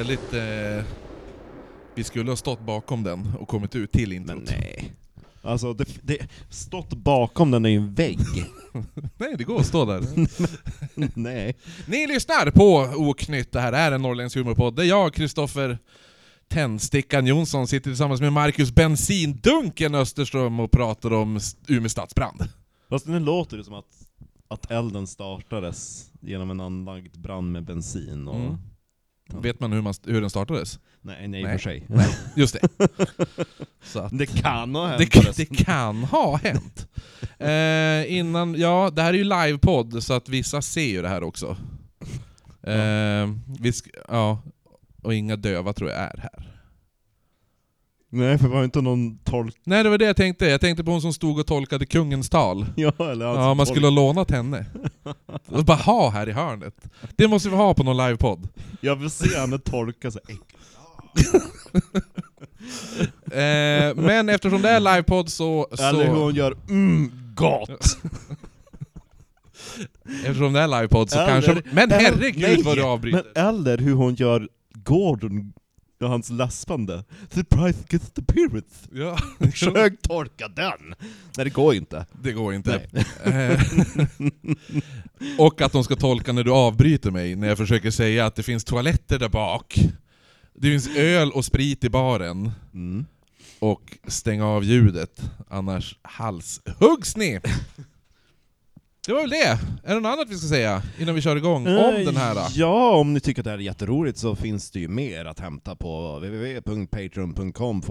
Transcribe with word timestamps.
Väldigt... 0.00 0.34
Eh, 0.34 0.84
vi 1.94 2.04
skulle 2.04 2.30
ha 2.30 2.36
stått 2.36 2.60
bakom 2.60 3.02
den 3.02 3.34
och 3.40 3.48
kommit 3.48 3.76
ut 3.76 3.92
till 3.92 4.08
Men 4.08 4.16
introt. 4.16 4.50
nej. 4.60 4.92
Alltså, 5.42 5.72
det, 5.74 5.88
det, 6.02 6.28
stått 6.50 6.92
bakom 6.92 7.50
den 7.50 7.64
är 7.64 7.68
ju 7.68 7.76
en 7.76 7.94
vägg. 7.94 8.18
Nej, 9.16 9.34
det 9.38 9.44
går 9.44 9.60
att 9.60 9.66
stå 9.66 9.84
där. 9.84 10.02
nej. 11.18 11.56
Ni 11.86 12.06
lyssnar 12.06 12.50
på 12.50 12.76
Oknytt, 12.96 13.52
det 13.52 13.60
här 13.60 13.72
är 13.72 13.92
en 13.92 14.02
norrländsk 14.02 14.36
humorpodd. 14.36 14.76
Det 14.76 14.82
är 14.82 14.86
jag, 14.86 15.14
Kristoffer 15.14 15.78
Tändstickan 16.48 17.26
Jonsson, 17.26 17.66
sitter 17.66 17.90
tillsammans 17.90 18.20
med 18.20 18.32
Marcus 18.32 18.72
Bensindunken 18.72 19.94
Österström 19.94 20.60
och 20.60 20.70
pratar 20.70 21.12
om 21.12 21.40
Umeå 21.68 21.88
stadsbrand. 21.88 22.48
Fast 22.88 23.06
nu 23.06 23.18
låter 23.18 23.56
det 23.56 23.64
som 23.64 23.74
att, 23.74 24.08
att 24.48 24.70
elden 24.70 25.06
startades 25.06 26.10
genom 26.20 26.50
en 26.50 26.60
anlagd 26.60 27.18
brand 27.18 27.52
med 27.52 27.64
bensin 27.64 28.28
och... 28.28 28.36
Mm. 28.36 28.56
Vet 29.34 29.60
man 29.60 29.72
hur, 29.72 29.82
man, 29.82 29.94
hur 30.06 30.20
den 30.20 30.30
startades? 30.30 30.78
Nej, 31.02 31.28
nej, 31.28 31.42
Nej. 31.42 31.52
för 31.52 31.58
sig. 31.58 31.86
Just 32.36 32.56
det. 32.60 32.68
Så 33.82 34.00
att 34.00 34.18
Det 34.18 34.26
kan 34.26 34.74
ha 34.74 34.86
hänt 34.86 35.12
det, 35.12 35.36
det 35.36 35.56
kan 35.64 36.04
ha 36.04 36.36
hänt. 36.36 36.86
Eh, 37.38 38.12
innan, 38.18 38.54
ja, 38.58 38.90
det 38.92 39.02
här 39.02 39.14
är 39.14 39.18
ju 39.18 39.24
livepodd, 39.24 40.02
så 40.02 40.12
att 40.14 40.28
vissa 40.28 40.62
ser 40.62 40.86
ju 40.88 41.02
det 41.02 41.08
här 41.08 41.22
också. 41.22 41.56
Eh, 42.62 43.28
vi 43.60 43.70
sk- 43.70 43.94
ja, 44.08 44.42
och 45.02 45.14
inga 45.14 45.36
döva 45.36 45.72
tror 45.72 45.90
jag 45.90 45.98
är 45.98 46.18
här. 46.22 46.49
Nej, 48.12 48.38
för 48.38 48.48
det 48.48 48.54
var 48.54 48.64
inte 48.64 48.80
någon 48.80 49.18
tolk... 49.18 49.56
Nej, 49.64 49.82
det 49.82 49.90
var 49.90 49.98
det 49.98 50.04
jag 50.04 50.16
tänkte. 50.16 50.46
Jag 50.46 50.60
tänkte 50.60 50.84
på 50.84 50.90
hon 50.90 51.00
som 51.00 51.12
stod 51.12 51.38
och 51.38 51.46
tolkade 51.46 51.86
kungens 51.86 52.30
tal. 52.30 52.66
Ja, 52.76 52.92
eller 52.98 53.26
alltså 53.26 53.42
Ja, 53.42 53.54
man 53.54 53.66
skulle 53.66 53.86
ha 53.86 53.90
lånat 53.90 54.30
henne. 54.30 54.66
Och 55.46 55.64
bara 55.64 55.76
ha 55.76 56.10
här 56.10 56.28
i 56.28 56.32
hörnet. 56.32 56.74
Det 57.16 57.28
måste 57.28 57.48
vi 57.48 57.56
ha 57.56 57.74
på 57.74 57.82
någon 57.82 57.96
livepodd. 57.96 58.48
Jag 58.80 58.96
vill 58.96 59.10
se 59.10 59.38
henne 59.38 59.58
tolka 59.58 60.10
så. 60.10 60.20
Eh, 63.32 63.94
men 63.94 64.28
eftersom 64.28 64.62
det 64.62 64.68
är 64.68 64.80
livepodd 64.80 65.28
så... 65.28 65.68
Eller 65.78 66.06
hur 66.06 66.14
så 66.14 66.20
hon 66.20 66.34
gör 66.34 66.56
mm, 66.68 67.12
gott! 67.34 67.98
eftersom 70.26 70.52
det 70.52 70.60
är 70.60 70.68
livepodd 70.68 71.10
så 71.10 71.18
Eller- 71.18 71.28
kanske... 71.28 71.62
Men 71.72 71.92
eller- 71.92 72.00
herregud 72.00 72.42
nej, 72.42 72.62
vad 72.62 72.76
du 72.76 72.82
avbryter! 72.82 73.24
Men 73.34 73.46
eller 73.46 73.78
hur 73.78 73.94
hon 73.94 74.14
gör 74.14 74.48
Gordon, 74.74 75.52
och 76.00 76.08
hans 76.08 76.30
läspande. 76.30 77.04
Surprise 77.30 77.84
gets 77.90 78.10
the 78.10 78.22
pirates. 78.22 78.88
Ja, 78.92 79.18
Försök 79.38 80.02
tolka 80.02 80.48
den! 80.48 80.94
Nej 81.36 81.44
det 81.44 81.50
går 81.50 81.74
inte. 81.74 82.06
det 82.22 82.32
går 82.32 82.54
inte. 82.54 82.86
Eh, 83.24 83.60
och 85.38 85.60
att 85.60 85.72
de 85.72 85.84
ska 85.84 85.96
tolka 85.96 86.32
när 86.32 86.44
du 86.44 86.50
avbryter 86.50 87.10
mig, 87.10 87.36
när 87.36 87.48
jag 87.48 87.58
försöker 87.58 87.90
säga 87.90 88.26
att 88.26 88.34
det 88.34 88.42
finns 88.42 88.64
toaletter 88.64 89.18
där 89.18 89.28
bak. 89.28 89.78
Det 90.54 90.68
finns 90.68 90.96
öl 90.96 91.32
och 91.32 91.44
sprit 91.44 91.84
i 91.84 91.90
baren. 91.90 92.50
Mm. 92.74 93.06
Och 93.58 93.98
stänga 94.06 94.46
av 94.46 94.64
ljudet, 94.64 95.22
annars 95.48 95.98
halshuggs 96.02 97.16
ni! 97.16 97.40
Det 99.06 99.12
var 99.12 99.20
väl 99.20 99.30
det! 99.30 99.58
Är 99.84 99.94
det 99.94 100.00
något 100.00 100.12
annat 100.12 100.28
vi 100.30 100.36
ska 100.38 100.48
säga 100.48 100.82
innan 100.98 101.14
vi 101.14 101.20
kör 101.20 101.36
igång 101.36 101.66
om 101.66 101.72
Eh, 101.94 102.04
den 102.04 102.16
här? 102.16 102.34
då? 102.34 102.40
Ja, 102.54 102.96
om 102.96 103.14
ni 103.14 103.20
tycker 103.20 103.40
att 103.40 103.44
det 103.44 103.50
här 103.50 103.58
är 103.58 103.62
jätteroligt 103.62 104.18
så 104.18 104.36
finns 104.36 104.70
det 104.70 104.80
ju 104.80 104.88
mer 104.88 105.24
att 105.24 105.40
hämta 105.40 105.76
på 105.76 106.18
www.patreon.com 106.18 107.82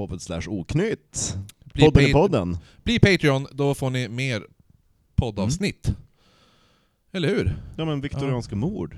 oknytt. 0.48 1.38
Bli, 1.74 1.86
Podden 1.86 2.04
i 2.10 2.14
podden. 2.14 2.58
bli 2.84 3.00
Patreon, 3.00 3.48
då 3.52 3.74
får 3.76 3.90
ni 3.90 4.08
mer 4.10 4.44
poddavsnitt. 5.16 5.96
Eller 7.14 7.28
hur? 7.28 7.56
Ja 7.78 7.86
men 7.86 8.02
viktorianska 8.02 8.56
mord. 8.56 8.98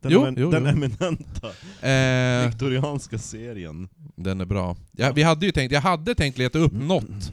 Den, 0.00 0.12
Jo, 0.12 0.20
emin- 0.26 0.34
jo, 0.38 0.50
den 0.50 0.62
jo. 0.64 0.68
eminenta 0.70 1.48
Eh, 1.88 2.46
viktorianska 2.50 3.18
serien. 3.18 3.88
den 4.16 4.40
är 4.40 4.44
bra. 4.44 4.76
Ja, 4.92 5.12
vi 5.14 5.22
hade 5.22 5.46
ju 5.46 5.52
tänkt, 5.52 5.72
jag 5.72 5.80
hade 5.80 6.14
tänkt 6.14 6.38
leta 6.38 6.58
upp 6.58 6.72
något, 6.72 7.32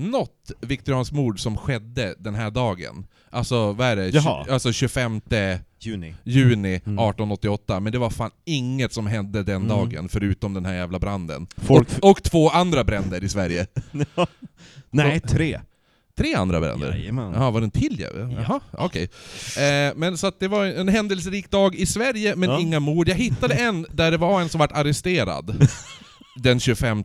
något 0.00 0.50
viktorianskt 0.60 1.14
mord 1.14 1.40
som 1.40 1.56
skedde 1.56 2.14
den 2.18 2.34
här 2.34 2.50
dagen. 2.50 3.06
Alltså, 3.30 3.72
vad 3.72 3.86
är 3.86 3.96
det? 3.96 4.08
Jaha. 4.08 4.46
Alltså 4.50 4.72
25 4.72 5.20
Juni. 5.82 6.14
juni 6.24 6.68
Mm. 6.68 6.98
1888, 6.98 7.80
men 7.80 7.92
det 7.92 7.98
var 7.98 8.10
fan 8.10 8.30
inget 8.44 8.92
som 8.92 9.06
hände 9.06 9.42
den 9.42 9.56
Mm. 9.56 9.68
dagen, 9.68 10.08
förutom 10.08 10.54
den 10.54 10.64
här 10.64 10.74
jävla 10.74 10.98
branden. 10.98 11.46
Folk... 11.56 11.88
Och, 12.02 12.10
och 12.10 12.22
två 12.22 12.48
andra 12.50 12.84
bränder 12.84 13.24
i 13.24 13.28
Sverige. 13.28 13.66
Nej, 14.90 15.20
tre. 15.20 15.60
Tre 16.16 16.34
andra 16.34 16.60
bränder? 16.60 16.92
Jajamän. 16.96 17.32
Jaha, 17.34 17.50
var 17.50 17.60
det 17.60 17.66
en 17.66 17.70
till? 17.70 18.00
Ja. 18.00 18.08
Jaha, 18.30 18.60
okej. 18.72 19.02
Eh, 19.58 19.92
men 19.96 20.18
så 20.18 20.26
att 20.26 20.40
det 20.40 20.48
var 20.48 20.64
en 20.66 20.88
händelserik 20.88 21.50
dag 21.50 21.74
i 21.74 21.86
Sverige, 21.86 22.36
men 22.36 22.50
Ja. 22.50 22.60
inga 22.60 22.80
mord. 22.80 23.08
Jag 23.08 23.14
hittade 23.16 23.54
en 23.54 23.86
där 23.92 24.10
det 24.10 24.16
var 24.16 24.40
en 24.40 24.48
som 24.48 24.58
vart 24.58 24.72
arresterad 24.72 25.66
den 26.36 26.60
25 26.60 27.04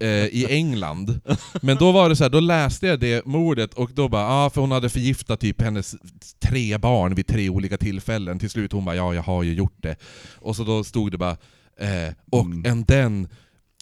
eh, 0.00 0.08
i 0.26 0.46
England. 0.50 1.20
Men 1.62 1.76
då 1.76 1.92
var 1.92 2.08
det 2.08 2.16
så 2.16 2.24
här, 2.24 2.28
då 2.30 2.40
läste 2.40 2.86
jag 2.86 3.00
det 3.00 3.26
mordet 3.26 3.74
och 3.74 3.90
då 3.94 4.08
bara, 4.08 4.22
ja 4.22 4.44
ah, 4.44 4.50
för 4.50 4.60
hon 4.60 4.70
hade 4.70 4.88
förgiftat 4.88 5.40
typ 5.40 5.62
hennes 5.62 5.94
tre 6.42 6.78
barn 6.78 7.14
vid 7.14 7.26
tre 7.26 7.48
olika 7.48 7.76
tillfällen. 7.76 8.38
Till 8.38 8.50
slut 8.50 8.72
hon 8.72 8.84
bara, 8.84 8.96
ja 8.96 9.14
jag 9.14 9.22
har 9.22 9.42
ju 9.42 9.54
gjort 9.54 9.82
det. 9.82 9.96
Och 10.38 10.56
så 10.56 10.64
då 10.64 10.84
stod 10.84 11.10
det 11.10 11.18
bara, 11.18 11.36
eh, 11.80 12.14
och 12.30 12.44
Mm. 12.46 12.72
and 12.72 12.86
then 12.88 13.28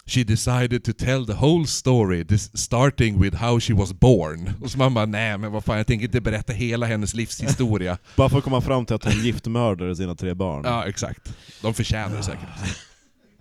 She 0.05 0.23
decided 0.23 0.83
to 0.83 0.93
tell 0.93 1.25
the 1.25 1.33
whole 1.33 1.67
story, 1.67 2.25
this, 2.25 2.49
starting 2.53 3.21
with 3.21 3.37
how 3.37 3.59
she 3.59 3.73
was 3.73 3.93
born. 3.93 4.53
Och 4.61 4.71
så 4.71 4.77
man 4.77 4.93
bara, 4.93 5.05
nej 5.05 5.37
men 5.37 5.51
vad 5.51 5.63
fan, 5.63 5.77
jag 5.77 5.87
tänker 5.87 6.05
inte 6.05 6.21
berätta 6.21 6.53
hela 6.53 6.85
hennes 6.85 7.13
livshistoria. 7.13 7.97
Bara 8.15 8.29
för 8.29 8.37
att 8.37 8.43
komma 8.43 8.61
fram 8.61 8.85
till 8.85 8.95
att 8.95 9.03
hon 9.03 9.23
giftmördade 9.23 9.95
sina 9.95 10.15
tre 10.15 10.33
barn. 10.33 10.61
ja, 10.65 10.85
exakt. 10.87 11.33
De 11.61 11.73
förtjänar 11.73 12.17
det 12.17 12.23
säkert. 12.23 12.49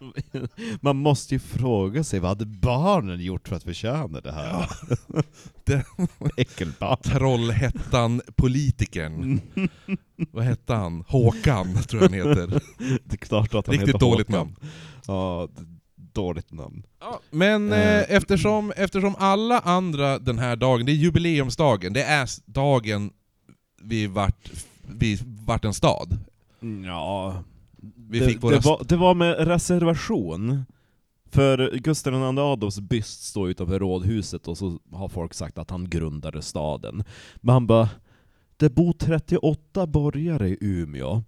Man 0.81 0.97
måste 0.97 1.35
ju 1.35 1.39
fråga 1.39 2.05
sig, 2.05 2.21
vad 2.21 2.29
hade 2.31 2.47
barnen 2.47 3.21
gjort 3.21 3.49
för 3.49 3.57
att 3.57 3.63
förtjäna 3.63 4.21
det 4.21 4.33
här? 4.33 4.67
Det- 5.65 5.85
Äckelbarn. 6.37 6.97
Trollhättan-politikern. 7.03 9.41
Vad 10.31 10.45
hette 10.45 10.75
han? 10.75 11.05
Håkan, 11.09 11.75
tror 11.75 12.03
jag 12.03 12.11
han 12.11 12.19
heter. 12.29 12.47
Det 13.05 13.13
är 13.13 13.17
klart 13.17 13.55
att 13.55 13.67
han 13.67 13.73
Riktigt 13.73 13.89
heter 13.89 13.99
dåligt 13.99 14.29
Håkan. 14.29 14.47
namn. 14.47 14.57
Ja, 15.07 15.49
dåligt 15.97 16.53
namn. 16.53 16.83
Ja, 17.01 17.21
men 17.31 17.73
Eh. 17.73 17.79
eh, 17.99 18.05
eftersom, 18.09 18.73
eftersom 18.77 19.15
alla 19.19 19.59
andra 19.61 20.19
den 20.19 20.39
här 20.39 20.57
dagen, 20.57 20.87
det 20.87 20.93
är 20.93 20.97
jubileumsdagen, 20.97 21.93
det 21.93 22.03
är 22.03 22.29
dagen 22.47 23.11
vi 23.83 24.07
vart, 24.07 24.51
vi 24.83 25.19
vart 25.25 25.65
en 25.65 25.75
stad. 25.75 26.19
Ja, 26.87 27.43
Vi 28.11 28.19
det, 28.19 28.27
fick 28.27 28.43
våra 28.43 28.55
det, 28.55 28.65
var, 28.65 28.83
det 28.89 28.97
var 28.97 29.15
med 29.15 29.47
reservation. 29.49 30.65
För 31.31 31.77
Gustav 31.77 32.15
II 32.15 32.39
Adolfs 32.39 32.81
byst 32.81 33.25
står 33.25 33.51
utanför 33.51 33.79
rådhuset 33.79 34.49
och 34.49 34.59
så 34.59 34.79
har 34.93 35.09
folk 35.09 35.35
sagt 35.35 35.59
att 35.59 35.71
han 35.71 35.91
grundade 35.91 36.43
staden. 36.43 37.05
Men 37.37 37.53
han 37.53 37.67
bara, 37.67 37.89
det 38.57 38.75
bor 38.75 38.93
38 38.93 39.87
borgare 39.87 40.49
i 40.49 40.59
Umeå. 40.61 41.23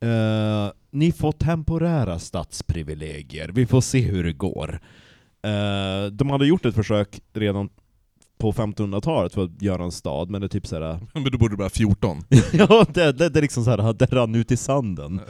Eh, 0.00 0.72
ni 0.90 1.12
får 1.12 1.32
temporära 1.32 2.18
stadsprivilegier, 2.18 3.48
vi 3.48 3.66
får 3.66 3.80
se 3.80 4.00
hur 4.00 4.24
det 4.24 4.32
går. 4.32 4.80
Eh, 5.42 6.10
de 6.12 6.30
hade 6.30 6.46
gjort 6.46 6.66
ett 6.66 6.74
försök 6.74 7.20
redan 7.32 7.68
på 8.38 8.52
1500-talet 8.52 9.34
för 9.34 9.44
att 9.44 9.62
göra 9.62 9.84
en 9.84 9.92
stad, 9.92 10.30
men 10.30 10.40
det 10.40 10.46
är 10.46 10.48
typ 10.48 10.66
såhär 10.66 11.00
Men 11.14 11.24
då 11.24 11.38
borde 11.38 11.54
det 11.56 11.58
vara 11.58 11.70
14. 11.70 12.22
ja, 12.52 12.86
det, 12.94 13.12
det, 13.12 13.28
det 13.28 13.40
är 13.40 13.42
liksom 13.42 13.64
så 13.64 13.70
här, 13.70 13.92
det 13.92 14.06
rann 14.06 14.34
ut 14.34 14.52
i 14.52 14.56
sanden 14.56 15.20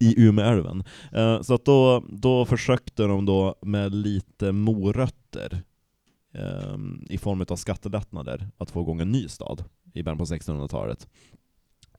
i 0.00 0.14
Umeälven. 0.26 0.84
Eh, 1.12 1.42
så 1.42 1.54
att 1.54 1.64
då, 1.64 2.04
då 2.08 2.44
försökte 2.44 3.02
de 3.02 3.26
då 3.26 3.54
med 3.62 3.94
lite 3.94 4.52
morötter 4.52 5.62
eh, 6.34 6.76
i 7.08 7.18
form 7.18 7.44
av 7.48 7.56
skattelättnader 7.56 8.48
att 8.58 8.70
få 8.70 8.80
igång 8.80 9.00
en 9.00 9.12
ny 9.12 9.28
stad 9.28 9.64
i 9.94 10.02
början 10.02 10.18
på 10.18 10.24
1600-talet. 10.24 11.08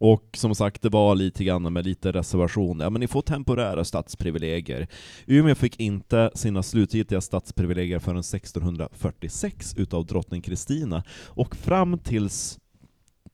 Och 0.01 0.29
som 0.33 0.55
sagt, 0.55 0.81
det 0.81 0.89
var 0.89 1.15
lite 1.15 1.43
grann 1.43 1.73
med 1.73 1.85
lite 1.85 2.11
reservationer. 2.11 2.85
Ja, 2.85 2.89
men 2.89 2.99
ni 2.99 3.07
får 3.07 3.21
temporära 3.21 3.83
stadsprivilegier. 3.83 4.87
Umeå 5.25 5.55
fick 5.55 5.79
inte 5.79 6.31
sina 6.35 6.63
slutgiltiga 6.63 7.21
stadsprivilegier 7.21 7.99
förrän 7.99 8.19
1646 8.19 9.75
utav 9.77 10.05
drottning 10.05 10.41
Kristina. 10.41 11.03
Och 11.27 11.55
fram 11.55 11.97
tills 11.97 12.59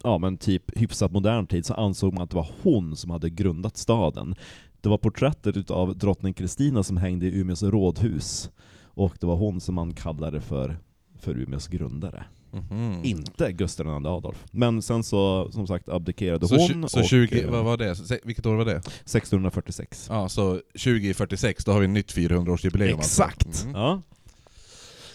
ja, 0.04 0.18
men 0.18 0.38
typ 0.38 0.78
hyfsat 0.78 1.12
modern 1.12 1.48
tid 1.48 1.66
så 1.66 1.74
ansåg 1.74 2.14
man 2.14 2.24
att 2.24 2.30
det 2.30 2.36
var 2.36 2.50
hon 2.64 2.96
som 2.96 3.12
hade 3.12 3.30
grundat 3.30 3.78
staden. 3.78 4.36
Det 4.82 4.90
var 4.90 4.98
porträttet 4.98 5.58
utav 5.58 5.98
drottning 5.98 6.34
Kristina 6.34 6.84
som 6.84 6.98
hängde 6.98 7.26
i 7.26 7.40
Umeås 7.40 7.64
rådhus. 7.64 8.50
Och 8.86 9.18
det 9.20 9.28
var 9.28 9.36
hon 9.36 9.62
som 9.62 9.76
man 9.76 9.94
kallade 9.94 10.42
för, 10.42 10.78
för 11.20 11.38
Umeås 11.38 11.68
grundare. 11.68 12.24
Mhm. 12.52 13.00
Inte 13.04 13.52
Gustav 13.52 13.88
II 13.88 14.08
Adolf. 14.08 14.46
Men 14.52 14.82
sen 14.82 15.04
så, 15.04 15.52
som 15.52 15.68
sagt, 15.68 15.90
abdikerade 15.90 16.48
Så, 16.48 16.58
hon 16.58 16.90
så 16.90 17.00
och, 17.00 17.06
20, 17.06 17.42
eh, 17.42 17.50
vad 17.52 17.66
var 17.66 17.78
det? 17.78 17.96
Se- 17.96 18.20
Vilket 18.24 18.46
år 18.46 18.56
var 18.56 18.66
det? 18.66 18.76
1646. 18.78 20.08
Ja, 20.10 20.30
så 20.30 20.60
2046, 20.74 21.66
då 21.66 21.72
har 21.72 21.80
vi 21.80 21.88
nytt 21.88 22.14
400-årsjubileum 22.16 22.98
Exakt! 22.98 23.46
alltså. 23.48 23.68
Mm. 23.68 23.82
Ja. 23.82 24.02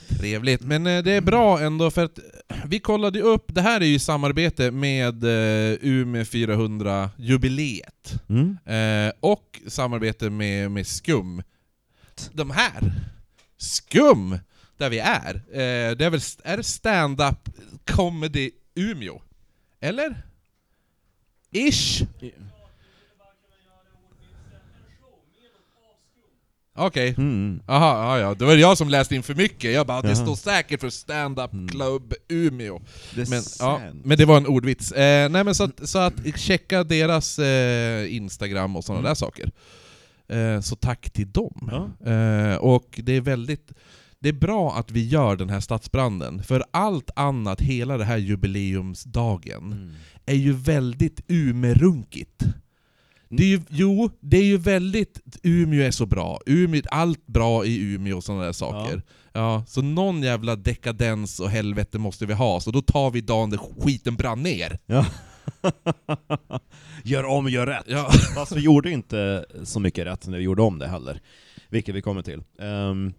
Trevligt, 0.08 0.62
men 0.62 0.86
eh, 0.86 1.02
det 1.02 1.12
är 1.12 1.20
bra 1.20 1.60
ändå 1.60 1.90
för 1.90 2.04
att 2.04 2.18
vi 2.66 2.80
kollade 2.80 3.20
upp, 3.20 3.44
det 3.46 3.62
här 3.62 3.80
är 3.80 3.84
ju 3.84 3.94
i 3.94 3.98
samarbete 3.98 4.70
med 4.70 5.24
eh, 5.24 5.78
Umeå 5.80 6.22
400-jubileet. 6.22 8.20
Mm. 8.28 8.58
Eh, 8.66 9.12
och 9.20 9.60
samarbete 9.66 10.30
med, 10.30 10.70
med 10.70 10.86
Skum. 10.86 11.42
De 12.32 12.50
här, 12.50 12.92
Skum, 13.56 14.38
där 14.76 14.90
vi 14.90 14.98
är, 14.98 15.34
eh, 15.34 15.96
det 15.96 16.04
är 16.04 16.10
väl 16.10 16.20
är 16.44 16.56
det 16.56 16.62
stand-up 16.62 17.48
comedy 17.84 18.50
Umeå? 18.74 19.22
Eller? 19.80 20.22
Ish? 21.50 22.02
Okej. 26.74 27.14
Mm. 27.18 27.60
Aha, 27.66 28.18
ja, 28.18 28.34
det 28.34 28.44
var 28.44 28.56
jag 28.56 28.78
som 28.78 28.88
läste 28.88 29.14
in 29.14 29.22
för 29.22 29.34
mycket. 29.34 29.72
Jag 29.72 29.86
bara, 29.86 30.02
det 30.02 30.16
står 30.16 30.34
säkert 30.34 30.80
för 30.80 30.90
stand-up 30.90 31.52
Mm. 31.52 31.68
club 31.68 32.14
Umeå. 32.28 32.80
Det 33.14 33.30
Men, 33.30 33.42
ja, 33.58 33.80
men 34.04 34.18
det 34.18 34.24
var 34.24 34.36
en 34.36 34.46
ordvits. 34.46 34.92
Eh, 34.92 35.28
nej 35.30 35.44
men 35.44 35.54
så 35.54 35.64
att, 35.64 35.88
så 35.88 35.98
att 35.98 36.14
checka 36.36 36.84
deras 36.84 37.38
eh, 37.38 38.14
Instagram 38.16 38.76
och 38.76 38.84
sådana 38.84 39.00
Mm. 39.00 39.08
där 39.10 39.14
saker. 39.14 39.50
Eh, 40.28 40.60
så 40.60 40.76
tack 40.76 41.10
till 41.10 41.30
dem. 41.32 41.68
Ja. 42.00 42.10
Eh, 42.12 42.56
och 42.56 43.00
det 43.02 43.12
är 43.16 43.20
väldigt 43.20 43.72
det 44.20 44.28
är 44.28 44.32
bra 44.32 44.72
att 44.74 44.90
vi 44.90 45.08
gör 45.08 45.36
den 45.36 45.50
här 45.50 45.60
stadsbranden, 45.60 46.42
för 46.42 46.64
allt 46.70 47.10
annat, 47.16 47.60
hela 47.60 47.96
det 47.98 48.04
här 48.04 48.16
jubileumsdagen, 48.16 49.72
Mm. 49.72 49.90
är 50.26 50.34
ju 50.34 50.52
väldigt 50.52 51.20
umerunkigt. 51.28 52.42
Det 53.36 53.42
är 53.42 53.48
ju, 53.48 53.60
jo, 53.68 54.10
det 54.20 54.36
är 54.36 54.44
ju 54.44 54.58
väldigt... 54.58 55.20
Umeå 55.42 55.82
är 55.82 55.90
så 55.90 56.06
bra. 56.06 56.40
Umeå, 56.46 56.82
allt 56.90 57.26
bra 57.26 57.64
i 57.64 57.94
Umeå 57.94 58.16
och 58.16 58.24
sådana 58.24 58.44
där 58.44 58.52
saker. 58.52 59.02
Ja. 59.32 59.64
så 59.66 59.82
någon 59.82 60.22
jävla 60.22 60.56
dekadens 60.56 61.40
och 61.40 61.50
helvete 61.50 61.98
måste 61.98 62.26
vi 62.26 62.34
ha, 62.34 62.60
så 62.60 62.70
då 62.70 62.82
tar 62.82 63.10
vi 63.10 63.20
dagen 63.20 63.50
där 63.50 63.58
skiten 63.58 64.16
brann 64.16 64.42
ner. 64.42 64.78
Ja. 64.86 65.06
gör 67.02 67.24
om, 67.24 67.48
gör 67.48 67.66
rätt. 67.66 67.84
Ja. 67.86 68.10
Fast 68.34 68.56
vi 68.56 68.60
gjorde 68.60 68.90
inte 68.90 69.46
så 69.62 69.80
mycket 69.80 70.06
rätt 70.06 70.26
när 70.26 70.38
vi 70.38 70.44
gjorde 70.44 70.62
om 70.62 70.78
det 70.78 70.88
heller, 70.88 71.20
vilket 71.68 71.94
vi 71.94 72.02
kommer 72.02 72.22
till. 72.22 72.42
Ehm, 72.58 73.12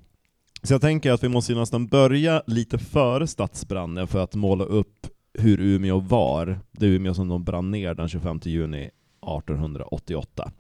så 0.64 0.74
jag 0.74 0.82
tänker 0.82 1.12
att 1.12 1.24
vi 1.24 1.30
måste 1.30 1.52
ju 1.54 1.60
nästan 1.60 1.88
börja 1.88 2.44
lite 2.48 2.78
före 2.78 3.28
stadsbranden 3.28 4.08
för 4.08 4.24
att 4.24 4.36
måla 4.36 4.64
upp 4.64 5.08
hur 5.34 5.60
Umeå 5.60 6.00
var, 6.00 6.60
det 6.72 6.86
Umeå 6.86 7.14
som 7.14 7.28
de 7.28 7.44
brann 7.44 7.72
ner 7.72 7.94
den 7.94 8.10
25 8.10 8.40
juni 8.44 8.90
1888. 9.38 10.52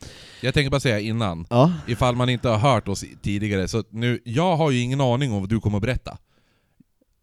Jag 0.41 0.53
tänker 0.53 0.69
bara 0.71 0.79
säga 0.79 0.99
innan, 0.99 1.45
Ja. 1.49 1.73
ifall 1.87 2.15
man 2.15 2.29
inte 2.29 2.49
har 2.49 2.57
hört 2.57 2.87
oss 2.87 3.03
tidigare, 3.21 3.67
så 3.67 3.83
nu, 3.89 4.19
jag 4.25 4.55
har 4.57 4.71
ju 4.71 4.79
ingen 4.79 5.01
aning 5.01 5.31
om 5.33 5.39
vad 5.39 5.49
du 5.49 5.59
kommer 5.59 5.77
att 5.77 5.81
berätta. 5.83 6.17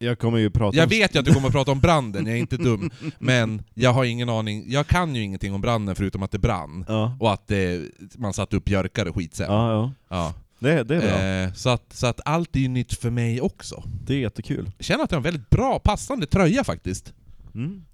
Jag 0.02 0.18
kommer 0.18 0.38
ju 0.38 0.50
prata 0.50 0.76
Jag 0.76 0.84
om... 0.84 0.88
vet 0.90 1.14
ju 1.14 1.18
att 1.18 1.24
du 1.24 1.34
kommer 1.34 1.46
att 1.48 1.52
prata 1.54 1.72
om 1.72 1.80
branden, 1.80 2.26
jag 2.26 2.34
är 2.36 2.40
inte 2.40 2.56
dum, 2.56 2.90
men 3.18 3.62
jag 3.74 3.92
har 3.92 4.04
ingen 4.04 4.28
aning, 4.28 4.64
jag 4.70 4.86
kan 4.86 5.14
ju 5.16 5.22
ingenting 5.22 5.54
om 5.54 5.60
branden 5.60 5.94
förutom 5.94 6.22
att 6.22 6.30
det 6.30 6.38
brann. 6.38 6.84
Ja. 6.88 7.16
Och 7.20 7.32
att 7.32 7.46
det, 7.48 7.82
man 8.16 8.32
satte 8.32 8.56
upp 8.56 8.64
björkar 8.64 9.06
och 9.08 9.14
skit 9.16 9.34
sen. 9.34 9.46
Ja, 9.52 9.72
ja. 9.72 9.92
Ja. 10.08 10.34
Det, 10.58 10.84
det 10.84 10.96
är 10.96 11.00
bra. 11.00 11.20
Eh, 11.22 11.52
så, 11.54 11.68
att, 11.68 11.92
så 11.92 12.06
att 12.06 12.20
allt 12.24 12.56
är 12.56 12.60
ju 12.60 12.68
nytt 12.68 12.92
för 12.94 13.10
mig 13.10 13.40
också. 13.40 13.82
Det 14.06 14.14
är 14.14 14.18
jättekul. 14.18 14.70
Jag 14.78 14.84
känner 14.84 15.04
att 15.04 15.10
jag 15.10 15.16
har 15.16 15.20
en 15.20 15.32
väldigt 15.32 15.50
bra, 15.50 15.78
passande 15.78 16.26
tröja 16.26 16.64
faktiskt. 16.64 17.12
Mm. 17.54 17.84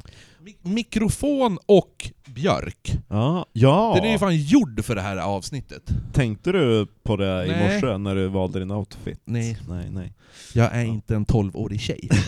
Mi- 0.45 0.57
mikrofon 0.75 1.59
och 1.67 2.11
björk. 2.37 2.99
Ja. 3.09 3.47
ja. 3.53 3.93
Den 3.97 4.05
är 4.05 4.13
ju 4.13 4.19
fan 4.19 4.37
gjord 4.37 4.85
för 4.85 4.95
det 4.95 5.01
här 5.01 5.17
avsnittet. 5.17 5.91
Tänkte 6.13 6.53
du 6.53 6.87
på 7.03 7.17
det 7.17 7.47
i 7.47 7.49
morse 7.49 7.99
när 7.99 8.15
du 8.15 8.29
valde 8.29 8.59
din 8.59 8.71
outfit? 8.71 9.21
Nej. 9.25 9.59
Nej, 9.69 9.91
nej. 9.91 10.13
Jag 10.55 10.77
är 10.77 10.85
inte 10.85 11.17
en 11.17 11.27
12-årig 11.27 11.81
tjej. 11.81 12.09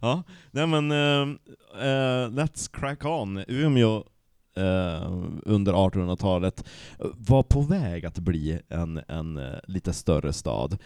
ja, 0.00 0.22
nej 0.50 0.66
men 0.66 0.90
eh, 0.90 1.22
eh, 1.88 2.28
let's 2.28 2.70
crack 2.72 3.04
on. 3.04 3.44
Umeå 3.48 3.96
eh, 4.56 5.12
under 5.42 5.72
1800-talet 5.72 6.64
var 7.16 7.42
på 7.42 7.60
väg 7.60 8.06
att 8.06 8.18
bli 8.18 8.60
en, 8.68 9.00
en 9.08 9.40
lite 9.66 9.92
större 9.92 10.32
stad. 10.32 10.78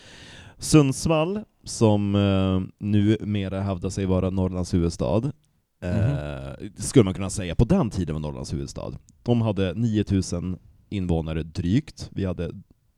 Sundsvall, 0.58 1.40
som 1.64 2.14
eh, 2.14 2.86
numera 2.86 3.60
hävdar 3.60 3.90
sig 3.90 4.06
vara 4.06 4.30
Norrlands 4.30 4.74
huvudstad, 4.74 5.32
eh, 5.80 6.68
skulle 6.76 7.04
man 7.04 7.14
kunna 7.14 7.30
säga 7.30 7.54
på 7.54 7.64
den 7.64 7.90
tiden 7.90 8.14
var 8.14 8.20
Norrlands 8.20 8.52
huvudstad. 8.52 8.92
De 9.22 9.42
hade 9.42 9.74
9000 9.74 10.58
invånare 10.88 11.42
drygt, 11.42 12.10
vi 12.12 12.24
hade 12.24 12.50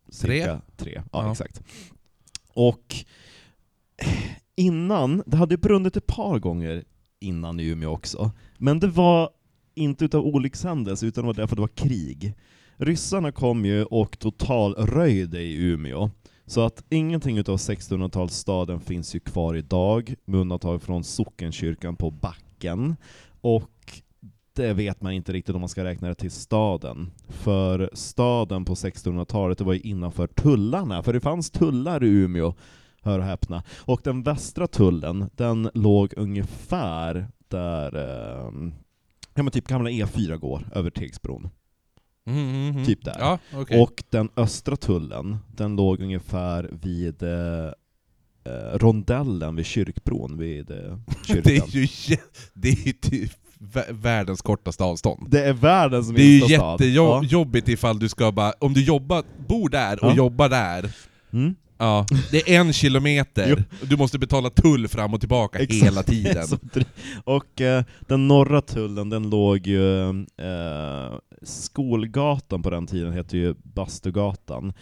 cirka 0.08 0.60
tre. 0.76 1.02
Ja, 1.12 1.24
Ja. 1.24 1.30
exakt. 1.32 1.62
Och 2.54 2.94
innan, 4.56 5.22
det 5.26 5.36
hade 5.36 5.56
brunnit 5.56 5.96
ett 5.96 6.06
par 6.06 6.38
gånger 6.38 6.84
innan 7.20 7.60
i 7.60 7.64
Umeå 7.66 7.90
också, 7.90 8.30
men 8.58 8.80
det 8.80 8.86
var 8.88 9.30
inte 9.74 10.04
utav 10.04 10.24
olyckshändelse, 10.26 11.06
utan 11.06 11.22
det 11.24 11.26
var 11.26 11.34
därför 11.34 11.56
det 11.56 11.62
var 11.62 11.68
krig. 11.68 12.34
Ryssarna 12.76 13.32
kom 13.32 13.64
ju 13.64 13.84
och 13.84 14.18
totalröjde 14.18 15.40
i 15.42 15.54
Umeå, 15.54 16.10
så 16.46 16.60
att 16.60 16.84
ingenting 16.90 17.38
utav 17.38 17.56
1600-talsstaden 17.56 18.78
finns 18.80 19.14
ju 19.14 19.20
kvar 19.20 19.54
idag, 19.56 20.14
med 20.24 20.40
undantag 20.40 20.82
från 20.82 21.04
sockenkyrkan 21.04 21.96
på 21.96 22.10
backen, 22.62 22.96
och 23.40 24.02
det 24.54 24.72
vet 24.72 25.02
man 25.02 25.12
inte 25.12 25.32
riktigt 25.32 25.54
om 25.54 25.60
man 25.60 25.68
ska 25.68 25.84
räkna 25.84 26.08
det 26.08 26.14
till 26.14 26.30
staden. 26.30 27.10
För 27.28 27.90
staden 27.92 28.64
på 28.64 28.74
1600-talet, 28.74 29.58
det 29.58 29.64
var 29.64 29.72
ju 29.72 29.80
innanför 29.80 30.26
tullarna, 30.26 31.02
för 31.02 31.12
det 31.12 31.20
fanns 31.20 31.50
tullar 31.50 32.04
i 32.04 32.08
Umeå, 32.08 32.54
hör 33.02 33.18
och 33.18 33.24
häpna. 33.24 33.62
Och 33.78 34.00
den 34.04 34.22
västra 34.22 34.66
tullen, 34.66 35.30
den 35.36 35.70
låg 35.74 36.14
ungefär 36.16 37.28
där, 37.48 37.96
eh, 37.96 38.52
ja 39.34 39.42
men 39.42 39.50
typ 39.50 39.68
gamla 39.68 39.90
E4 39.90 40.36
går, 40.36 40.68
över 40.74 40.90
Tegsbron. 40.90 41.50
Mm, 42.26 42.48
mm, 42.48 42.70
mm. 42.70 42.84
Typ 42.84 43.04
där. 43.04 43.16
Ja, 43.18 43.38
okej. 43.54 43.82
Och 43.82 44.04
den 44.10 44.28
östra 44.36 44.76
tullen, 44.76 45.38
den 45.48 45.76
låg 45.76 46.00
ungefär 46.00 46.70
vid 46.72 47.22
eh, 47.22 47.72
eh, 48.44 48.78
rondellen 48.78 49.56
vid 49.56 49.66
kyrkbron, 49.66 50.38
vid 50.38 50.70
eh, 50.70 50.76
kyrkan. 51.26 51.42
Det 51.44 51.56
är 51.56 51.76
ju 51.76 51.84
jä- 51.84 52.18
det 52.54 52.68
är 52.68 52.86
ju 52.86 52.92
typ 52.92 53.32
vä- 53.58 53.92
världens 53.92 54.42
kortaste 54.42 54.84
avstånd. 54.84 55.26
Det 55.30 55.44
är 55.44 55.52
världens 55.52 56.08
Det 56.08 56.22
är 56.22 56.24
ju 56.24 56.40
minsta 56.40 56.56
stad. 56.56 56.80
jättejobbigt 56.80 57.68
ifall 57.68 57.98
du 57.98 58.08
ska 58.08 58.32
bara, 58.32 58.52
om 58.58 58.74
du 58.74 58.84
jobbar, 58.84 59.22
bor 59.48 59.68
där 59.68 60.04
och 60.04 60.10
Ja. 60.10 60.16
jobbar 60.16 60.48
där, 60.48 60.82
Ja. 61.30 61.38
Mm. 61.38 61.54
ja, 61.78 62.06
det 62.30 62.54
är 62.54 62.60
en 62.60 62.72
kilometer, 62.72 63.64
du 63.82 63.96
måste 63.96 64.18
betala 64.18 64.50
tull 64.50 64.88
fram 64.88 65.14
och 65.14 65.20
tillbaka 65.20 65.58
Exakt. 65.58 65.84
hela 65.84 66.02
tiden. 66.12 66.46
Så 66.46 66.58
och 67.24 67.60
eh, 67.60 67.84
den 68.08 68.28
norra 68.28 68.60
tullen, 68.60 69.10
den 69.10 69.30
låg 69.30 69.66
ju... 69.66 70.08
Eh, 70.10 71.12
Skolgatan 71.44 72.62
på 72.62 72.70
den 72.70 72.86
tiden 72.86 73.12
hette 73.12 73.38
ju 73.38 73.54
Bastugatan. 73.62 74.72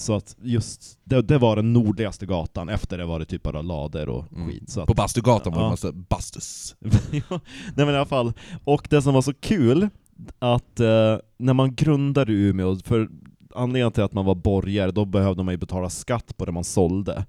Så 0.00 0.14
att 0.14 0.36
just, 0.42 0.98
det, 1.04 1.22
det 1.22 1.38
var 1.38 1.56
den 1.56 1.72
nordligaste 1.72 2.26
gatan, 2.26 2.68
efter 2.68 2.98
det 2.98 3.04
var 3.04 3.18
det 3.18 3.24
typ 3.24 3.42
bara 3.42 3.62
lader 3.62 4.08
och 4.08 4.32
Mm. 4.32 4.48
skit. 4.48 4.70
Så 4.70 4.80
att, 4.80 4.86
På 4.86 4.94
Bastugatan 4.94 5.52
var 5.52 5.60
det 5.60 5.66
Ja. 5.66 5.70
massa 5.70 5.92
bastus. 5.92 6.76
Ja, 7.12 7.40
Nej 7.74 7.86
men 7.86 7.88
i 7.88 7.96
alla 7.96 8.04
fall, 8.06 8.32
och 8.64 8.86
det 8.90 9.02
som 9.02 9.14
var 9.14 9.22
så 9.22 9.34
kul, 9.34 9.88
att 10.38 10.80
eh, 10.80 11.16
när 11.38 11.52
man 11.54 11.74
grundade 11.74 12.32
Umeå, 12.32 12.76
för 12.84 13.08
anledningen 13.54 13.92
till 13.92 14.02
att 14.02 14.12
man 14.12 14.24
var 14.24 14.34
borgare, 14.34 14.90
då 14.90 15.04
behövde 15.04 15.42
man 15.42 15.54
ju 15.54 15.58
betala 15.58 15.90
skatt 15.90 16.36
på 16.36 16.44
det 16.44 16.52
man 16.52 16.64
sålde. 16.64 17.26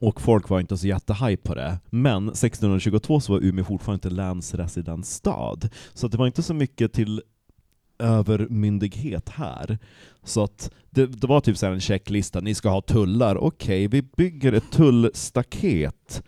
Och 0.00 0.20
folk 0.20 0.48
var 0.48 0.60
inte 0.60 0.76
så 0.78 0.86
jättehype 0.86 1.42
på 1.48 1.54
det. 1.54 1.78
Men 1.90 2.28
1622 2.28 3.20
så 3.20 3.32
var 3.32 3.40
Umeå 3.40 3.64
fortfarande 3.64 3.96
inte 4.06 4.10
länsresidensstad. 4.16 5.56
Så 5.94 6.08
det 6.08 6.16
var 6.18 6.26
inte 6.26 6.42
så 6.42 6.54
mycket 6.54 6.92
till 6.92 7.22
övermyndighet 7.98 9.28
här. 9.28 9.78
Så 10.24 10.42
att 10.44 10.70
det, 10.90 11.06
det 11.06 11.26
var 11.26 11.40
typ 11.40 11.56
så 11.56 11.66
här 11.66 11.72
en 11.72 11.80
checklista, 11.80 12.40
ni 12.40 12.54
ska 12.54 12.68
ha 12.68 12.82
tullar, 12.82 13.36
okej, 13.36 13.88
vi 13.88 14.02
bygger 14.02 14.52
ett 14.52 14.72
tullstaket 14.72 16.22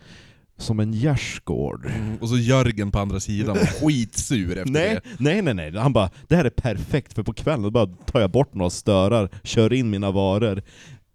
som 0.56 0.80
en 0.80 0.92
gärdsgård. 0.92 1.86
Mm, 1.86 2.16
och 2.16 2.28
så 2.28 2.36
Jörgen 2.36 2.90
på 2.90 2.98
andra 2.98 3.20
sidan 3.20 3.56
skitsur 3.80 4.58
efter 4.58 4.72
Nej, 4.72 4.94
det. 4.94 5.10
nej, 5.18 5.42
nej, 5.42 5.54
nej. 5.54 5.76
Han 5.76 5.92
bara, 5.92 6.10
det 6.28 6.36
här 6.36 6.44
är 6.44 6.50
perfekt, 6.50 7.12
för 7.12 7.22
på 7.22 7.32
kvällen 7.32 7.62
då 7.62 7.70
bara 7.70 7.86
tar 7.86 8.20
jag 8.20 8.30
bort 8.30 8.54
några 8.54 8.70
störar, 8.70 9.28
kör 9.42 9.72
in 9.72 9.90
mina 9.90 10.10
varor, 10.10 10.62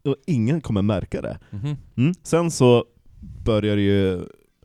och 0.03 0.15
ingen 0.27 0.61
kommer 0.61 0.81
märka 0.81 1.21
det. 1.21 1.39
Mhm. 1.49 1.77
Mm. 1.97 2.13
Sen 2.23 2.51
så 2.51 2.85
börjar 3.45 3.77
ju 3.77 4.13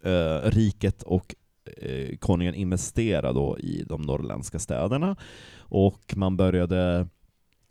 eh, 0.02 0.40
riket 0.44 1.02
och 1.02 1.35
eh, 1.82 2.16
konungen 2.16 2.54
investera 2.54 3.32
då 3.32 3.59
i 3.59 3.85
de 3.88 4.02
norrländska 4.02 4.59
städerna, 4.59 5.16
och 5.71 6.15
man 6.17 6.37
började 6.37 7.07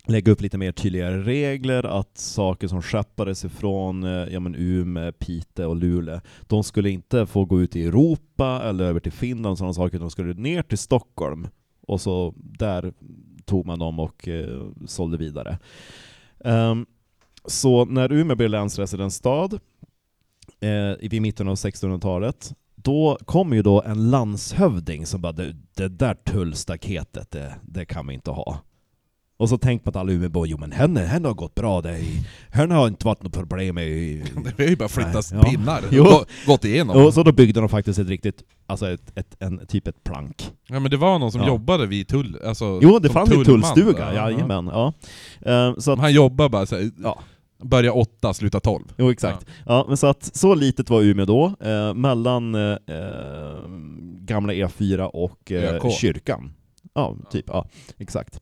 lägga 0.06 0.32
upp 0.32 0.42
lite 0.42 0.58
mer 0.58 0.72
tydligare 0.72 1.22
regler, 1.24 2.00
att 2.00 2.18
saker 2.18 2.68
som 2.68 2.82
skeppades 2.82 3.46
ifrån 3.46 4.04
eh, 4.04 4.34
ja, 4.34 4.40
men 4.40 4.56
Umeå, 4.56 5.12
Piteå 5.12 5.70
och 5.70 5.76
Luleå, 5.76 6.22
de 6.48 6.64
skulle 6.64 6.90
inte 6.90 7.26
få 7.26 7.46
gå 7.46 7.62
ut 7.62 7.76
i 7.76 7.86
Europa 7.86 8.62
eller 8.64 8.86
över 8.86 9.00
till 9.00 9.12
Finland 9.12 9.52
och 9.52 9.58
sådana 9.58 9.74
saker, 9.74 9.96
utan 9.96 10.08
de 10.08 10.12
skulle 10.12 10.34
ner 10.34 10.62
till 10.62 10.78
Stockholm. 10.78 11.48
Och 11.88 12.02
så 12.02 12.34
där 12.38 12.94
tog 13.46 13.66
man 13.66 13.80
dem 13.80 14.00
och 14.00 14.28
eh, 14.28 14.62
sålde 14.86 15.18
vidare. 15.18 15.60
Ehm, 16.44 16.86
så 17.46 17.86
när 17.86 18.12
Umeå 18.12 18.36
blev 18.36 18.50
länsresidensstad 18.50 19.50
eh, 20.60 21.10
vid 21.10 21.22
mitten 21.22 21.48
av 21.48 21.56
1600-talet, 21.56 22.54
då 22.84 23.18
kom 23.26 23.54
ju 23.54 23.62
då 23.62 23.82
en 23.84 24.12
landshövding 24.12 25.06
som 25.06 25.22
bara 25.22 25.32
det, 25.32 25.56
det 25.76 25.88
där 25.88 26.14
tullstaketet, 26.14 27.32
det, 27.32 27.56
det 27.64 27.86
kan 27.86 28.08
vi 28.08 28.14
inte 28.14 28.32
ha. 28.32 28.60
Och 29.38 29.50
så 29.50 29.58
tänkte 29.58 29.88
man 29.88 29.90
att 29.92 29.96
alla 30.02 30.12
Umeåbor, 30.12 30.48
jo 30.48 30.58
men 30.58 30.72
henne, 30.72 31.00
henne 31.00 31.28
har 31.28 31.36
gått 31.36 31.56
bra, 31.56 31.82
det, 31.82 32.00
henne 32.50 32.76
har 32.76 32.88
inte 32.88 33.06
varit 33.06 33.24
något 33.24 33.34
problem 33.34 33.76
med... 33.76 33.86
Det 34.58 34.64
är 34.64 34.70
ju 34.70 34.76
bara 34.76 34.90
flyttas 34.90 35.32
Nej, 35.32 35.42
ja. 35.44 35.50
pinnar, 35.50 35.84
Jo. 35.92 36.04
Gå- 36.04 36.26
gått 36.46 36.66
igenom. 36.66 37.06
Och 37.06 37.14
så 37.14 37.24
då 37.24 37.32
byggde 37.32 37.60
de 37.60 37.70
faktiskt 37.70 38.00
ett 38.00 38.08
riktigt, 38.08 38.44
alltså 38.68 38.90
ett, 38.90 39.12
ett, 39.18 39.36
en, 39.40 39.68
typ 39.68 39.88
ett 39.88 40.04
plank. 40.04 40.52
Ja 40.68 40.80
men 40.80 40.92
det 40.92 40.98
var 40.98 41.20
någon 41.20 41.32
som 41.32 41.42
Ja. 41.42 41.48
jobbade 41.48 41.86
vid 41.86 42.08
tull... 42.08 42.38
Alltså, 42.46 42.80
Jo, 42.82 43.00
det 43.00 43.10
fanns 43.10 43.30
tullman, 43.30 43.46
tullstuga, 43.46 44.14
ja. 44.14 44.32
jajamän. 44.32 44.68
Ja. 44.74 44.94
Eh, 45.42 45.76
så 45.78 45.92
att, 45.92 46.00
Han 46.00 46.14
jobbar 46.14 46.50
bara 46.50 46.66
såhär, 46.66 46.92
Ja. 47.04 47.20
Börja 47.64 47.94
åtta, 47.94 48.34
sluta 48.34 48.60
tolv. 48.60 48.84
Jo, 48.98 49.12
exakt. 49.12 49.46
Ja. 49.66 49.86
men 49.88 49.98
så 49.98 50.08
att 50.08 50.36
så 50.36 50.56
litet 50.56 50.90
var 50.90 51.02
Umeå 51.02 51.26
då, 51.26 51.56
eh, 51.60 51.94
mellan 51.94 52.56
eh, 52.56 52.62
eh, 52.88 53.60
gamla 54.20 54.54
E4 54.54 55.00
och 55.02 55.52
eh, 55.52 55.74
ÖK. 55.76 55.92
kyrkan. 55.94 56.52
Ja, 56.94 57.16
typ. 57.32 57.46
Ja, 57.48 57.68
exakt. 57.98 58.40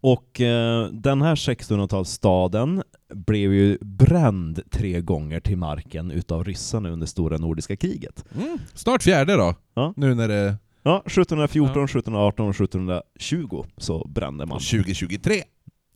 Och 0.00 0.40
eh, 0.40 0.86
den 0.86 1.22
här 1.22 1.34
1600-talsstaden 1.34 2.82
blev 3.14 3.52
ju 3.54 3.78
bränd 3.80 4.60
tre 4.70 5.00
gånger 5.00 5.40
till 5.40 5.56
marken 5.58 6.10
utav 6.10 6.44
ryssarna 6.44 6.88
under 6.90 7.06
stora 7.06 7.38
nordiska 7.38 7.76
kriget. 7.76 8.24
Mm. 8.36 8.58
Snart 8.74 9.02
fjärde 9.02 9.36
då, 9.36 9.54
Ja. 9.74 9.94
nu 9.96 10.14
när 10.14 10.28
det 10.28 10.56
Ja, 10.84 11.02
1714, 11.06 11.72
Ja. 11.80 11.84
1718 11.84 12.48
och 12.48 12.54
1720 12.54 13.64
så 13.76 14.08
brände 14.08 14.46
man. 14.46 14.58
2023. 14.58 15.34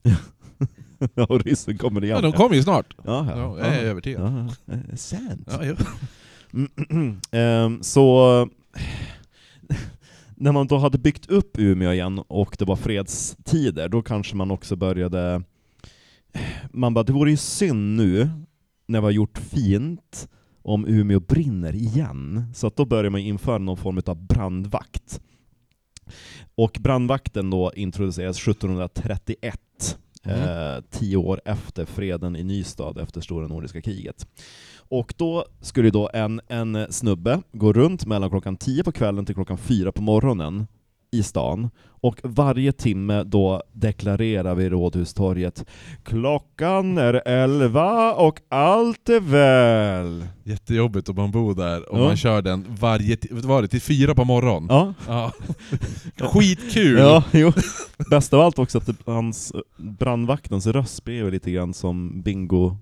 Ja, 1.15 1.27
och 1.29 1.45
ryssen 1.45 1.79
kommer 1.79 2.05
igen. 2.05 2.17
Ja, 2.17 2.23
de 2.23 2.33
kommer 2.33 2.57
ju 2.57 2.63
snart. 2.63 2.95
Ja, 3.05 3.27
Ja, 3.29 3.37
ja. 3.37 3.59
jag 3.59 3.77
är 3.77 3.85
övertygad. 3.85 4.49
Ja, 4.67 4.75
Sant. 4.97 5.49
Ja, 5.63 5.75
ehm, 7.39 7.83
så 7.83 8.49
när 10.37 10.53
man 10.53 10.67
då 10.67 10.79
hade 10.79 10.99
byggt 10.99 11.31
upp 11.31 11.59
Umeå 11.59 11.93
igen 11.93 12.19
och 12.19 12.57
det 12.59 12.65
var 12.65 12.77
fredstider, 12.77 13.89
då 13.89 14.03
kanske 14.03 14.37
man 14.37 14.51
också 14.51 14.77
började... 14.77 15.43
Man 16.71 16.95
bara, 16.95 17.05
det 17.05 17.13
vore 17.13 17.31
ju 17.31 17.37
synd 17.37 17.97
nu, 17.97 18.31
när 18.87 19.01
vi 19.01 19.05
har 19.05 19.11
gjort 19.11 19.39
fint, 19.39 20.29
om 20.63 20.87
Umeå 20.87 21.21
brinner 21.21 21.75
igen. 21.75 22.53
Så 22.55 22.67
att 22.67 22.77
då 22.77 22.85
börjar 22.85 23.11
man 23.11 23.21
införa 23.21 23.59
någon 23.59 23.77
form 23.77 24.01
av 24.07 24.27
brandvakt. 24.27 25.21
Och 26.55 26.77
brandvakten 26.81 27.51
då 27.51 27.73
introduceras 27.75 28.39
1731, 28.49 29.61
Mm. 30.29 30.77
eh, 30.77 30.83
tio 30.91 31.17
år 31.17 31.41
efter 31.45 31.85
freden 31.85 32.37
i 32.37 32.45
Nystad 32.45 33.01
efter 33.01 33.21
Stora 33.21 33.47
Nordiska 33.47 33.83
kriget. 33.83 34.27
Och 34.89 35.15
då 35.17 35.45
skulle 35.61 35.91
då 35.91 36.11
en, 36.13 36.41
en 36.49 36.93
snubbe 36.93 37.43
gå 37.53 37.73
runt 37.73 38.07
mellan 38.07 38.31
klockan 38.31 38.57
10 38.57 38.85
på 38.85 38.93
kvällen 38.93 39.27
till 39.27 39.35
klockan 39.35 39.59
4 39.59 39.93
på 39.93 40.03
morgonen 40.03 40.67
i 41.13 41.23
stan, 41.23 41.71
och 41.89 42.21
varje 42.23 42.73
timme 42.73 43.23
då 43.23 43.63
deklarerar 43.73 44.55
vid 44.55 44.71
Rådhustorget 44.71 45.65
Klockan 46.05 46.99
är 46.99 47.23
11 47.29 48.13
och 48.15 48.39
allt 48.49 49.09
är 49.09 49.21
väl. 49.21 50.27
Jättejobbigt 50.45 51.09
om 51.09 51.17
man 51.17 51.31
bor 51.31 51.55
där 51.55 51.89
och 51.93 51.99
Ja. 51.99 52.03
man 52.05 52.17
kör 52.17 52.43
den 52.43 52.65
varje, 52.81 53.17
var 53.31 53.63
det, 53.63 53.69
till 53.69 53.81
fyra 53.83 54.15
på 54.15 54.25
morgonen. 54.25 54.67
Ja, 54.71 54.95
Ja. 55.09 55.33
Skitkul! 56.29 56.99
ja 56.99 57.25
jo. 57.33 57.53
Bäst 58.11 58.33
av 58.35 58.41
allt 58.41 58.59
också 58.59 58.79
att 58.79 58.87
det, 58.87 58.95
hans 59.07 59.53
brandvaktens 59.77 60.67
röst 60.67 61.05
blev 61.05 61.33
lite 61.33 61.51
grann 61.51 61.75
som 61.75 62.23
bingo. 62.23 62.77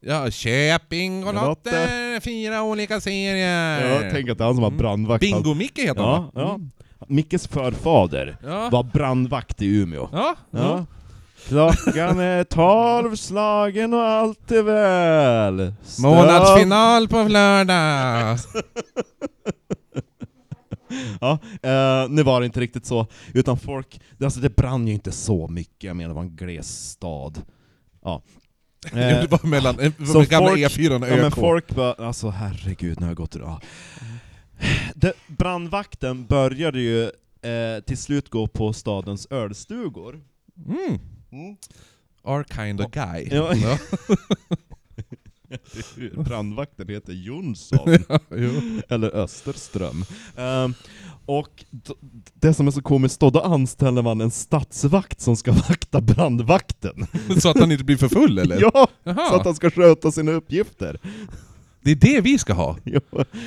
Ja, 0.00 0.30
köp 0.30 0.88
Bingolotter, 0.88 2.20
fyra 2.20 2.62
olika 2.62 3.00
serier! 3.00 3.94
Ja, 4.04 4.10
tänk 4.12 4.28
att 4.30 4.38
det 4.38 4.44
är 4.44 4.46
han 4.46 4.54
som 4.56 4.64
Mm. 4.64 4.78
brandvakt. 4.78 5.24
Bingo-Micke 5.24 5.78
heter 5.82 6.02
han 6.02 6.10
Ja, 6.10 6.30
va? 6.34 6.42
ja. 6.42 6.60
Mickes 7.08 7.46
förfader 7.48 8.36
Ja. 8.44 8.68
var 8.72 8.82
brandvakt 8.82 9.62
i 9.62 9.66
Umeå. 9.66 10.08
Ja. 10.12 10.34
ja. 10.50 10.86
Klockan 11.48 12.20
är 12.20 12.44
tolv 12.44 13.16
slagen 13.16 13.94
och 13.94 14.02
allt 14.02 14.50
är 14.50 14.62
väl. 14.62 15.72
Stöv- 15.84 16.02
Månadsfinal 16.02 17.08
på 17.08 17.22
lördag! 17.22 18.38
Ja, 21.20 21.38
eh, 21.62 22.08
nu 22.08 22.22
var 22.22 22.40
det 22.40 22.46
inte 22.46 22.60
riktigt 22.60 22.86
så, 22.86 23.06
utan 23.34 23.56
folk, 23.58 24.00
alltså 24.24 24.40
det 24.40 24.56
brann 24.56 24.88
ju 24.88 24.94
inte 24.94 25.12
så 25.12 25.48
mycket, 25.48 25.84
jag 25.84 25.96
menar 25.96 26.08
det 26.08 26.14
var 26.14 26.22
en 26.22 26.36
gles 26.36 26.90
stad. 26.90 27.42
Ja. 28.04 28.22
Eh, 28.92 28.96
det 28.98 29.26
var 29.30 29.46
mellan 29.46 29.76
det 29.76 29.98
var 30.00 30.06
så 30.06 30.18
med 30.18 30.28
gamla 30.28 30.48
folk- 30.50 30.60
E4 30.60 30.88
och 31.02 31.08
Ja 31.08 31.16
men 31.16 31.24
ÖK. 31.24 31.34
folk 31.34 31.74
bara, 31.74 31.92
alltså 32.06 32.28
herregud, 32.30 33.00
nu 33.00 33.06
har 33.06 33.10
jag 33.10 33.16
gått 33.16 33.34
ja. 33.34 33.60
Det, 34.94 35.12
Brandvakten 35.26 36.26
började 36.26 36.80
ju 36.80 37.02
eh, 37.42 37.80
till 37.86 37.98
slut 37.98 38.28
gå 38.28 38.46
på 38.46 38.72
stadens 38.72 39.26
ölstugor. 39.30 40.20
Mm. 40.68 41.56
Our 42.22 42.44
kind 42.54 42.80
of 42.80 42.90
guy. 42.90 43.28
Ja. 43.30 43.54
Ja. 43.54 43.78
Brandvakten 46.24 46.88
heter 46.88 47.12
Jonsson, 47.12 47.88
jo. 48.30 48.50
eller 48.88 49.16
Österström. 49.16 50.04
Ehm, 50.36 50.74
och 51.26 51.64
det 52.34 52.54
som 52.54 52.66
är 52.66 52.70
så 52.70 52.82
komiskt 52.82 53.20
då, 53.20 53.30
då 53.30 53.40
anställer 53.40 54.02
man 54.02 54.20
en 54.20 54.30
stadsvakt 54.30 55.20
som 55.20 55.36
ska 55.36 55.52
vakta 55.52 56.00
brandvakten. 56.00 57.06
Så 57.40 57.48
att 57.48 57.58
han 57.60 57.72
inte 57.72 57.84
blir 57.84 57.96
för 57.96 58.08
full 58.08 58.38
eller? 58.38 58.60
Ja, 58.60 58.88
Jaha. 59.04 59.28
så 59.28 59.36
att 59.36 59.44
han 59.44 59.54
ska 59.54 59.70
sköta 59.70 60.12
sina 60.12 60.32
uppgifter. 60.32 61.00
Det 61.84 61.90
är 61.90 61.94
det 61.94 62.20
vi 62.20 62.38
ska 62.38 62.52
ha. 62.52 62.76
Jo. 62.84 63.00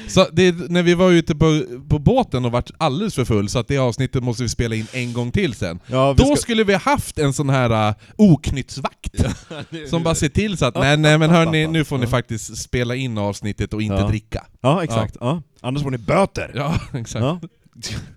Så 0.08 0.25
det, 0.32 0.48
är- 0.48 0.70
när 0.70 0.84
vi 0.84 0.94
var 0.94 1.12
ute 1.12 1.36
på, 1.36 1.62
på 1.89 2.00
båten 2.00 2.46
och 2.46 2.51
vart 2.51 2.72
alldeles 2.77 3.15
för 3.15 3.25
full, 3.25 3.50
så 3.50 3.60
att 3.60 3.68
det 3.68 3.77
avsnittet 3.77 4.24
måste 4.24 4.44
vi 4.44 4.50
spela 4.50 4.75
in 4.75 4.88
en 4.94 5.13
gång 5.13 5.32
till 5.32 5.54
sen. 5.54 5.80
Ja, 5.88 6.13
Då 6.18 6.25
ska- 6.25 6.36
skulle 6.36 6.63
vi 6.63 6.74
ha 6.74 6.80
haft 6.80 7.20
en 7.20 7.34
sån 7.34 7.50
här 7.50 7.89
uh, 7.89 7.96
oknyttsvakt, 8.18 9.15
som 9.89 10.04
bara 10.04 10.15
ser 10.15 10.30
till 10.30 10.58
så 10.58 10.65
att 10.65 10.75
nej, 10.75 10.98
nej 10.98 11.18
men 11.18 11.30
hörni, 11.30 11.68
nu 11.68 11.84
får 11.86 11.98
ni 11.98 12.08
faktiskt 12.08 12.58
spela 12.58 12.96
in 12.96 13.18
avsnittet 13.18 13.74
och 13.74 13.82
inte 13.82 13.96
Ja. 13.96 14.08
dricka. 14.08 14.46
Ja, 14.62 14.84
exakt. 14.84 15.18
Ja. 15.20 15.42
Annars 15.62 15.84
får 15.84 15.92
ni 15.92 15.98
böter. 15.98 16.51
Ja, 16.56 16.75
exakt. 17.00 17.24
Ja. 17.24 17.39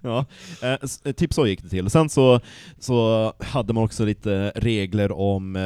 ja. 0.03 0.25
Eh, 1.05 1.13
typ 1.13 1.35
så 1.35 1.47
gick 1.47 1.63
det 1.63 1.69
till. 1.69 1.91
Sen 1.91 2.09
så, 2.09 2.41
så 2.79 3.33
hade 3.41 3.73
man 3.73 3.85
också 3.85 4.05
lite 4.05 4.53
regler 4.55 5.13
om, 5.13 5.57
eh, 5.57 5.63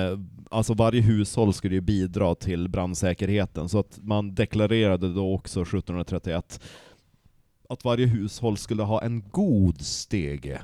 alltså 0.53 0.75
varje 0.75 1.01
hushåll 1.01 1.55
skulle 1.55 1.75
ju 1.75 1.81
bidra 1.81 2.35
till 2.35 2.69
brandsäkerheten, 2.69 3.69
så 3.69 3.79
att 3.79 3.99
man 4.03 4.35
deklarerade 4.35 5.13
då 5.15 5.35
också 5.35 5.63
1731 5.63 6.61
att 7.69 7.85
varje 7.85 8.07
hushåll 8.07 8.57
skulle 8.57 8.83
ha 8.83 9.03
en 9.03 9.29
god 9.31 9.81
stege. 9.81 10.63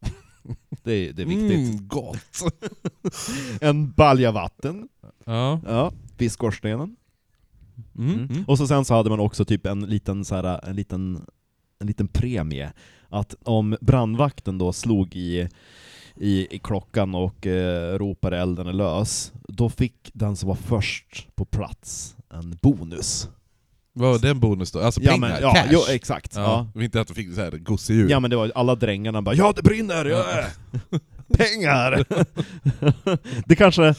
Det 0.82 0.92
är, 0.92 1.12
det 1.12 1.22
är 1.22 1.26
viktigt. 1.26 1.74
Mm, 1.74 1.88
gott! 1.88 2.54
En 3.60 3.92
balja 3.92 4.32
vatten, 4.32 4.88
Ja. 5.24 5.60
ja, 5.66 5.92
vid 6.18 6.32
skorstenen. 6.32 6.96
Mm. 7.98 8.14
Mm. 8.14 8.30
Mm. 8.30 8.44
Och 8.44 8.58
så 8.58 8.66
sen 8.66 8.84
så 8.84 8.94
hade 8.94 9.10
man 9.10 9.20
också 9.20 9.44
typ 9.44 9.66
en 9.66 9.80
liten, 9.80 10.24
så 10.24 10.34
här, 10.34 10.68
en 10.68 10.76
liten, 10.76 11.26
en 11.78 11.86
liten 11.86 12.08
premie, 12.08 12.72
att 13.08 13.34
om 13.42 13.76
brandvakten 13.80 14.58
då 14.58 14.72
slog 14.72 15.16
i, 15.16 15.48
i, 16.20 16.56
i 16.56 16.58
klockan 16.58 17.14
och 17.14 17.46
eh, 17.46 17.98
ropade 17.98 18.38
elden 18.38 18.66
är 18.66 18.72
lös, 18.72 19.32
då 19.48 19.68
fick 19.68 20.10
den 20.12 20.36
som 20.36 20.48
var 20.48 20.56
först 20.56 21.28
på 21.34 21.44
plats 21.44 22.16
en 22.34 22.58
bonus. 22.62 23.28
Vad 23.92 24.10
var 24.10 24.18
den 24.18 24.40
bonus 24.40 24.72
då? 24.72 24.80
Alltså 24.80 25.00
ja, 25.00 25.10
pengar? 25.12 25.28
men, 25.28 25.42
ja, 25.42 25.54
cash? 25.54 25.68
Jo, 25.70 25.80
exakt. 25.88 26.36
ja. 26.36 26.42
Ja. 26.42 26.66
Det 26.72 26.78
var 26.78 26.84
inte 26.84 27.00
att 27.00 27.08
de 27.08 27.14
fick 27.14 27.34
så 27.34 27.40
här 27.40 27.50
gosedjur? 27.50 28.10
ja 28.10 28.20
men 28.20 28.30
det 28.30 28.36
var 28.36 28.52
alla 28.54 28.74
drängarna 28.74 29.22
bara 29.22 29.34
'Ja 29.34 29.52
det 29.56 29.62
brinner! 29.62 30.04
Ja. 30.04 30.24
Pengar!' 31.38 32.04
det, 33.48 33.56
kanske, 33.56 33.94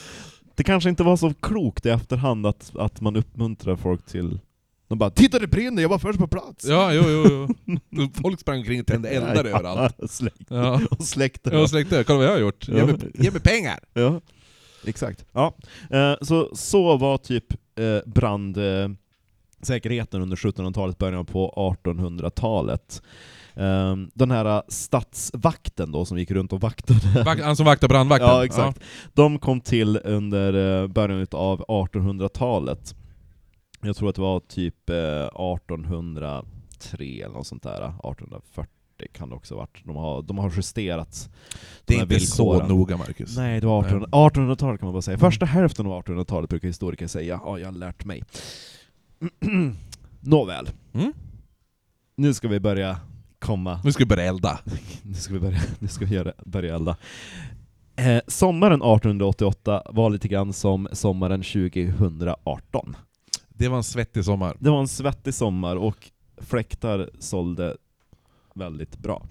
det 0.55 0.63
kanske 0.63 0.89
inte 0.89 1.03
var 1.03 1.17
så 1.17 1.33
klokt 1.33 1.85
i 1.85 1.89
efterhand 1.89 2.45
att, 2.45 2.71
att 2.75 3.01
man 3.01 3.15
uppmuntrar 3.15 3.75
folk 3.75 4.05
till 4.05 4.39
de 4.91 5.00
bara 5.00 5.10
'Titta 5.10 5.39
det 5.39 5.48
brinner, 5.48 5.81
jag 5.81 5.89
var 5.89 6.00
först 6.00 6.19
på 6.19 6.27
plats!' 6.27 6.65
Ja, 6.65 6.93
jo, 6.93 7.03
jo, 7.07 7.48
jo. 7.89 8.07
Folk 8.21 8.39
sprang 8.39 8.57
omkring 8.60 8.79
och 8.81 8.88
tände 8.88 9.10
eldar 9.10 9.45
Ja, 9.45 9.57
överallt. 9.57 9.95
Släkt. 10.12 10.41
Ja. 10.50 10.81
Och 10.91 11.03
släckte 11.05 11.50
Jag 11.50 11.69
släckte, 11.69 12.03
kolla 12.03 12.17
vad 12.17 12.27
jag 12.27 12.31
har 12.31 12.39
gjort. 12.39 12.67
Ge 12.67 12.86
mig, 12.86 12.95
ge 13.13 13.31
mig 13.31 13.41
pengar! 13.41 13.79
Ja, 13.93 14.21
exakt. 14.86 15.25
Ja. 15.31 15.55
Eh, 15.89 16.13
så, 16.21 16.50
så 16.55 16.98
var 16.98 17.17
typ 17.17 17.45
eh, 17.53 17.57
brandsäkerheten 18.05 20.21
under 20.21 20.36
1700-talet, 20.38 20.98
början 20.98 21.25
på 21.25 21.75
1800-talet. 21.83 23.01
Eh, 23.55 23.95
den 24.13 24.31
här 24.31 24.63
stadsvakten 24.67 25.91
då, 25.91 26.05
som 26.05 26.17
gick 26.17 26.31
runt 26.31 26.53
och 26.53 26.62
vaktade 26.62 27.00
Vak- 27.25 27.43
Han 27.43 27.55
som 27.55 27.65
vaktar 27.65 27.88
brandvakten? 27.88 28.29
Ja, 28.29 28.45
exakt. 28.45 28.79
De 29.13 29.39
kom 29.39 29.62
till 29.62 30.00
under 30.03 30.81
eh, 30.83 30.88
början 30.88 31.27
av 31.31 31.65
1800-talet. 31.67 32.95
Jag 33.81 33.95
tror 33.95 34.09
att 34.09 34.15
det 34.15 34.21
var 34.21 34.39
typ 34.39 34.89
eh, 34.89 34.95
1803 34.95 37.21
eller 37.21 37.33
något 37.33 37.47
sånt 37.47 37.63
där, 37.63 37.71
1840 37.71 38.67
1840 39.01 39.07
kan 39.13 39.29
det 39.29 39.35
också 39.35 39.55
ha 39.55 39.59
varit. 39.59 39.81
De 39.85 39.95
har, 39.95 40.21
de 40.21 40.38
har 40.38 40.51
justerat 40.55 41.29
Det 41.85 41.93
de 41.93 42.00
är 42.00 42.03
inte 42.03 42.19
så 42.19 42.51
villkoren. 42.51 42.77
noga 42.77 42.97
Marcus. 42.97 43.38
Nej, 43.38 43.61
det 43.61 43.67
var 43.67 43.79
1800 43.79 44.09
1800-talet 44.11 44.79
kan 44.79 44.88
man 44.88 44.93
bara 44.93 45.01
säga. 45.01 45.17
Första 45.17 45.45
hälften 45.45 45.85
av 45.85 46.03
1800-talet 46.03 46.50
brukar 46.50 46.67
historiker 46.67 47.07
säga. 47.07 47.39
Ja, 47.45 47.59
jag 47.59 47.67
har 47.67 47.73
lärt 47.73 48.05
mig. 48.05 48.23
Nåväl. 50.19 50.69
Mm? 50.93 51.13
Nu 52.15 52.33
ska 52.33 52.47
vi 52.47 52.59
börja 52.59 52.97
komma 53.39 53.81
Nu 53.83 53.91
ska 53.91 54.03
vi 54.03 54.07
börja 54.07 54.23
elda. 54.23 54.59
nu 55.03 55.13
ska 55.13 55.33
vi 55.33 55.39
börja, 55.39 55.59
nu 55.79 55.88
ska 55.88 56.05
vi 56.05 56.15
göra, 56.15 56.33
börja 56.45 56.75
elda. 56.75 56.97
Eh, 57.95 58.21
sommaren 58.27 58.81
1888 58.81 59.83
var 59.89 60.09
lite 60.09 60.27
grann 60.27 60.53
som 60.53 60.88
sommaren 60.91 61.41
2018. 61.41 62.95
Det 63.62 63.70
var 63.70 63.77
en 63.77 63.84
svettig 63.84 64.25
sommar. 64.25 64.58
Det 64.60 64.70
var 64.70 64.80
en 64.80 64.88
svettig 64.88 65.34
sommar 65.34 65.75
och 65.75 66.12
fläktar 66.38 67.10
sålde 67.20 67.77
väldigt 68.56 68.98
bra. 68.98 69.25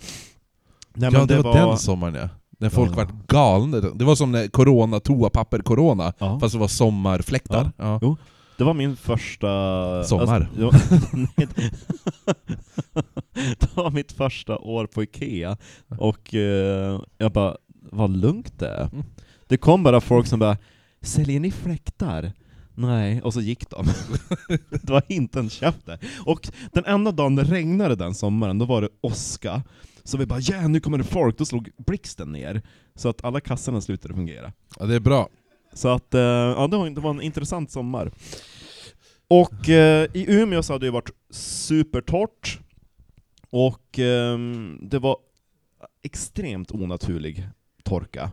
Nej, 0.95 1.11
ja, 1.13 1.25
det, 1.25 1.43
var 1.43 1.55
den 1.55 1.79
sommaren 1.79 2.15
ja. 2.15 2.29
När 2.59 2.71
folk 2.71 2.91
Ja. 2.91 2.97
vart 2.97 3.27
galna. 3.27 3.81
Det 3.81 4.05
var 4.05 4.15
som 4.15 4.33
när 4.33 4.49
corona, 4.49 5.01
toapapper, 5.01 5.59
corona. 5.59 6.13
Ja. 6.19 6.41
Fast 6.41 6.55
det 6.55 6.59
var 6.59 6.69
sommarfläktar. 6.69 7.73
Ja. 7.77 7.99
Jo. 8.03 8.17
Det 8.59 8.65
var 8.65 8.75
min 8.75 8.97
första... 8.97 9.47
Sommar. 10.05 10.41
Alltså, 10.41 10.57
det, 10.57 10.65
var, 10.65 10.73
det 13.61 13.77
var 13.77 13.91
mitt 13.91 14.13
första 14.13 14.59
år 14.59 14.87
på 14.87 15.03
Ikea, 15.03 15.57
och 15.99 16.35
eh, 16.35 17.01
jag 17.19 17.33
bara, 17.33 17.57
vad 17.91 18.11
lugnt 18.11 18.59
det 18.59 18.69
är. 18.69 18.89
Mm. 18.93 19.05
Det 19.49 19.57
kom 19.57 19.83
bara 19.83 20.01
folk 20.01 20.27
som 20.27 20.39
bara, 20.39 20.57
säljer 21.03 21.41
ni 21.41 21.51
fläktar? 21.51 22.33
Nej, 22.75 23.23
och 23.23 23.35
så 23.35 23.41
gick 23.41 23.71
de. 23.71 23.87
det 24.71 24.91
var 24.91 25.03
inte 25.09 25.39
en 25.39 25.50
käft 25.50 25.87
där. 25.87 25.99
Och 26.27 26.49
den 26.73 26.85
enda 26.85 27.12
dagen 27.12 27.37
det 27.37 27.43
regnade 27.43 27.97
den 27.97 28.15
sommaren, 28.15 28.59
då 28.59 28.65
var 28.65 28.83
det 28.83 28.89
åska. 29.00 29.62
Så 30.05 30.19
vi 30.19 30.27
bara 30.27 30.41
ja, 30.41 30.69
nu 30.69 30.81
kommer 30.81 30.99
det 30.99 31.05
folk, 31.05 31.39
då 31.39 31.45
slog 31.45 31.71
blixten 31.87 32.33
ner. 32.33 32.62
Så 32.95 33.09
att 33.09 33.25
alla 33.25 33.41
kassorna 33.41 33.81
slutade 33.81 34.15
fungera. 34.15 34.53
ja, 34.79 34.87
det 34.87 34.95
är 34.95 35.00
bra. 35.00 35.29
Så 35.73 35.89
att, 35.89 36.15
eh, 36.15 36.21
ja 36.21 36.69
det 36.71 36.77
var, 36.77 36.91
det 36.91 37.00
var 37.00 37.11
en 37.11 37.23
intressant 37.23 37.71
sommar. 37.71 38.12
Och 39.29 39.69
eh, 39.69 40.09
i 40.15 40.25
Umeå 40.29 40.62
så 40.62 40.73
hade 40.73 40.87
det 40.87 40.91
varit 40.91 41.11
supertorrt, 41.31 42.59
och 43.50 43.99
ehm, 43.99 44.79
det 44.83 44.99
var 44.99 45.17
extremt 46.03 46.71
onaturlig 46.71 47.49
torka. 47.85 48.31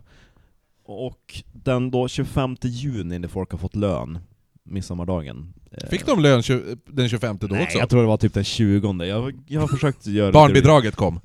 Och 0.90 1.42
den 1.52 1.90
då 1.90 2.08
25 2.08 2.56
juni 2.62 3.18
när 3.18 3.28
folk 3.28 3.50
har 3.50 3.58
fått 3.58 3.76
lön, 3.76 4.18
midsommardagen. 4.64 5.54
eh, 5.70 5.88
Fick 5.88 6.06
de 6.06 6.20
lön 6.20 6.40
tju- 6.40 6.78
den 6.86 7.08
25 7.08 7.38
då 7.40 7.46
Nej, 7.46 7.62
också? 7.64 7.78
jag 7.78 7.88
tror 7.90 8.00
det 8.00 8.06
var 8.06 8.16
typ 8.16 8.34
den 8.34 8.44
20 8.44 9.04
Jag, 9.04 9.32
jag 9.46 9.60
har 9.60 9.68
försökt 9.68 10.06
göra 10.06 10.32
Barnbidraget 10.32 10.96
kom. 10.96 11.20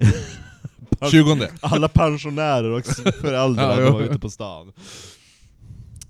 20 1.12 1.48
Alla 1.62 1.88
pensionärer 1.88 2.70
och 2.72 2.86
föräldrar 3.22 3.82
Ja, 3.82 3.92
var 3.92 4.02
ute 4.02 4.20
på 4.20 4.30
stan. 4.30 4.74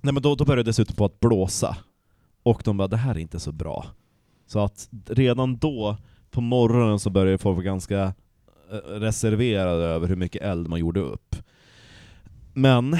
Nej 0.02 0.14
men 0.14 0.24
då, 0.24 0.36
då 0.36 0.46
började 0.46 0.64
det 0.64 0.70
dessutom 0.70 0.96
på 0.96 1.06
att 1.06 1.20
blåsa. 1.20 1.78
Och 2.44 2.62
de 2.66 2.78
bara, 2.78 2.88
det 2.88 2.98
här 2.98 3.16
är 3.16 3.20
inte 3.20 3.40
så 3.40 3.52
bra. 3.52 3.86
Så 4.48 4.60
att 4.60 4.90
redan 5.08 5.58
då, 5.58 5.98
på 6.32 6.42
morgonen, 6.42 7.00
så 7.00 7.10
började 7.10 7.38
folk 7.38 7.56
vara 7.56 7.66
ganska 7.66 8.02
eh, 8.72 8.76
reserverade 9.00 9.84
över 9.86 10.08
hur 10.08 10.16
mycket 10.16 10.42
eld 10.42 10.68
man 10.68 10.80
gjorde 10.80 11.00
upp. 11.00 11.36
Men... 12.54 12.98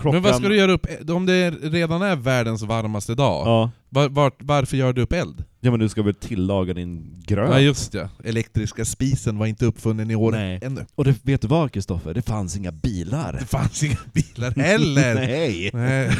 Klockan... 0.00 0.22
Men 0.22 0.30
vad 0.32 0.40
ska 0.40 0.48
du 0.48 0.56
göra 0.56 0.72
upp, 0.72 0.86
om 1.10 1.26
det 1.26 1.50
redan 1.50 2.02
är 2.02 2.16
världens 2.16 2.62
varmaste 2.62 3.14
dag, 3.14 3.46
Ja, 3.46 3.70
var, 3.88 4.08
var, 4.08 4.32
varför 4.38 4.76
gör 4.76 4.92
du 4.92 5.02
upp 5.02 5.12
eld? 5.12 5.44
ja 5.60 5.70
men 5.70 5.80
du 5.80 5.88
ska 5.88 6.02
väl 6.02 6.14
tillaga 6.14 6.74
din 6.74 7.22
gröt? 7.26 7.50
Ja 7.50 7.60
just 7.60 7.94
ja, 7.94 8.08
elektriska 8.24 8.84
spisen 8.84 9.38
var 9.38 9.46
inte 9.46 9.66
uppfunnen 9.66 10.10
i 10.10 10.14
år 10.14 10.32
Nej. 10.32 10.58
ännu. 10.62 10.86
Och 10.94 11.04
det, 11.04 11.14
vet 11.22 11.42
du 11.42 11.48
vad 11.48 11.72
Kristoffer? 11.72 12.14
Det 12.14 12.22
fanns 12.22 12.56
inga 12.56 12.72
bilar. 12.72 13.32
Det 13.40 13.46
fanns 13.46 13.82
inga 13.82 13.98
bilar 14.12 14.50
heller! 14.50 15.14
Nej! 15.26 15.70
Nej. 15.72 16.10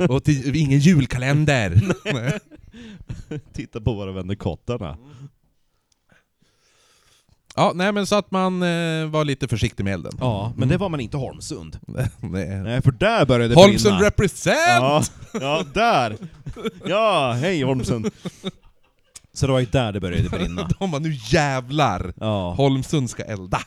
Och 0.08 0.24
till, 0.24 0.56
ingen 0.56 0.78
julkalender! 0.78 1.80
Nej. 2.12 2.38
Titta 3.52 3.80
på 3.80 3.94
våra 3.94 4.12
vänner 4.12 4.34
kottarna. 4.34 4.96
Ja, 7.60 7.72
nej 7.74 7.92
men 7.92 8.06
så 8.06 8.14
att 8.16 8.30
man 8.30 8.62
eh, 8.62 9.06
var 9.06 9.24
lite 9.24 9.48
försiktig 9.48 9.84
med 9.84 9.94
elden. 9.94 10.12
Ja, 10.20 10.52
men 10.56 10.68
det 10.68 10.76
var 10.76 10.88
man 10.88 11.00
inte 11.00 11.16
i 11.16 11.20
Holmsund. 11.20 11.78
Nej. 11.86 12.08
Nej, 12.62 12.82
för 12.82 12.90
där 12.90 13.26
började 13.26 13.54
det 13.54 13.60
Holmsund 13.60 13.94
brinna. 13.94 14.06
represent! 14.06 14.56
Ja, 14.80 15.02
ja, 15.32 15.64
där! 15.74 16.16
Ja, 16.86 17.32
hej 17.32 17.62
Holmsund! 17.62 18.10
Så 19.32 19.46
det 19.46 19.52
var 19.52 19.60
ju 19.60 19.66
där 19.66 19.92
det 19.92 20.00
började 20.00 20.28
brinna. 20.28 20.68
De 20.78 20.90
var 20.90 21.00
nu 21.00 21.16
jävlar! 21.30 22.12
Ja, 22.20 22.52
Holmsund 22.52 23.10
ska 23.10 23.22
elda. 23.22 23.60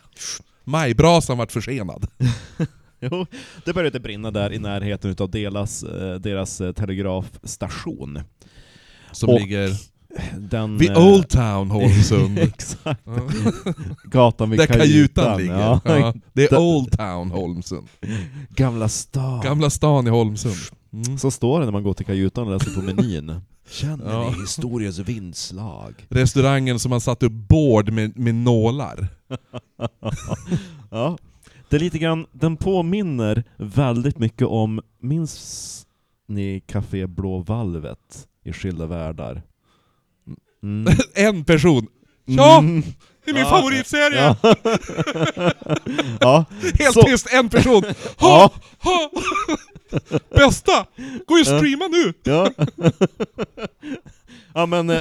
Majbrasan 0.64 1.38
vart 1.38 1.52
försenad. 1.52 2.08
jo, 3.00 3.26
det 3.66 3.74
började 3.74 4.00
brinna 4.00 4.32
där 4.32 4.54
i 4.54 4.60
närheten 4.60 5.12
utav 5.12 5.30
deras, 5.32 5.84
eh, 5.84 6.16
deras 6.16 6.62
eh, 6.62 6.72
telegrafstation. 6.74 8.20
Som 9.12 9.30
Och- 9.30 9.40
ligger 9.40 9.70
Den... 10.38 10.78
vid 10.78 10.92
eh, 10.92 11.08
Old 11.08 11.30
Town 11.30 11.72
Holmsund. 11.72 12.40
Exakt. 12.40 13.02
Gatan 14.04 14.50
vid 14.50 14.60
Där 14.60 14.66
kajutan 14.68 15.38
ligger. 15.38 15.60
Ja. 15.60 15.82
Ja, 15.86 16.14
det 16.34 16.52
är 16.52 16.58
Old 16.60 16.92
Town 16.98 17.32
Holmsund. 17.32 17.88
Gamla 18.50 18.90
stan. 18.90 19.42
Gamla 19.42 19.70
stan 19.70 20.08
i 20.08 20.10
Holmsund. 20.10 20.56
Mm. 20.94 21.18
Så 21.18 21.32
står 21.32 21.60
det 21.60 21.66
när 21.66 21.72
man 21.72 21.84
går 21.84 21.94
till 21.94 22.06
kajutan 22.06 22.48
och 22.48 22.54
läser 22.54 22.72
på 22.72 22.82
menyn. 22.82 23.42
Känner 23.70 24.12
Ja. 24.12 24.30
ni 24.30 24.42
historiens 24.42 25.00
vindslag? 25.00 25.94
Restaurangen 26.10 26.80
som 26.80 26.90
man 26.90 27.02
satt 27.02 27.24
upp 27.24 27.32
bord 27.32 27.92
med, 27.92 28.18
med 28.18 28.36
nålar. 28.36 29.08
Ja. 30.92 31.18
Det 31.70 31.76
är 31.76 31.80
lite 31.80 31.98
grann, 32.00 32.26
den 32.32 32.58
påminner 32.58 33.44
väldigt 33.58 34.20
mycket 34.20 34.48
om, 34.48 34.82
minns 35.00 35.86
ni 36.28 36.60
Café 36.68 37.08
Blå 37.08 37.38
Valvet 37.38 38.28
i 38.44 38.54
Skilda 38.54 38.86
Världar? 38.86 39.42
Mm. 40.64 40.94
en 41.16 41.44
person. 41.44 41.88
Ja! 42.26 42.58
Mm. 42.60 42.84
Det 43.26 43.32
är 43.32 43.34
min 43.34 43.44
Ja. 43.44 43.50
favoritserie! 43.50 44.36
Ja. 44.42 44.56
ja. 46.20 46.46
Helt 46.80 46.94
Så- 46.94 47.02
tyst, 47.04 47.28
en 47.34 47.50
person. 47.50 47.84
Ha, 48.18 48.30
Ja. 48.30 48.52
ha. 48.80 49.10
Bästa! 50.30 50.86
Gå 51.28 51.34
och 51.36 51.46
streama 51.46 51.88
nu! 51.88 52.14
Ja. 52.24 52.50
ja 54.54 54.66
men, 54.66 54.90
eh, 54.90 55.00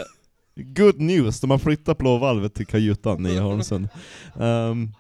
good 0.56 1.00
news, 1.00 1.40
de 1.40 1.50
har 1.50 1.58
flyttat 1.58 1.98
Blå 1.98 2.18
Valvet 2.18 2.54
till 2.54 2.66
kajutan 2.66 3.26
i 3.26 3.38
Holmsund. 3.38 3.88
Um, 4.34 4.92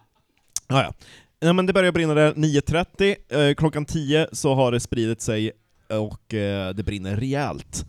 ja, 0.68 0.82
ja. 0.82 0.94
Ja, 1.40 1.52
men 1.52 1.66
det 1.66 1.72
börjar 1.72 1.92
brinna 1.92 2.14
där 2.14 2.32
9.30, 2.34 3.48
eh, 3.48 3.54
klockan 3.54 3.84
10 3.84 4.26
så 4.32 4.54
har 4.54 4.72
det 4.72 4.80
spridit 4.80 5.20
sig 5.22 5.52
och 5.88 6.34
eh, 6.34 6.74
det 6.74 6.82
brinner 6.82 7.16
rejält. 7.16 7.86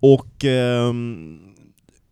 Och 0.00 0.44
ehm, 0.44 1.47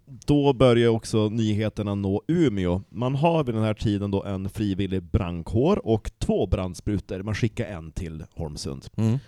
då 0.07 0.53
börjar 0.53 0.89
också 0.89 1.29
nyheterna 1.29 1.95
nå 1.95 2.23
Umeå. 2.29 2.83
Man 2.91 3.15
har 3.15 3.45
vid 3.45 3.55
den 3.55 3.65
här 3.65 3.75
tiden 3.75 4.11
då 4.11 4.25
en 4.25 4.49
frivillig 4.51 5.03
brandkår 5.03 5.87
och 5.87 6.11
två 6.19 6.47
brandsprutor, 6.47 7.23
man 7.23 7.35
skickar 7.35 7.67
en 7.67 7.93
till 7.93 8.25
Holmsund. 8.35 8.87
Mm. 8.97 9.19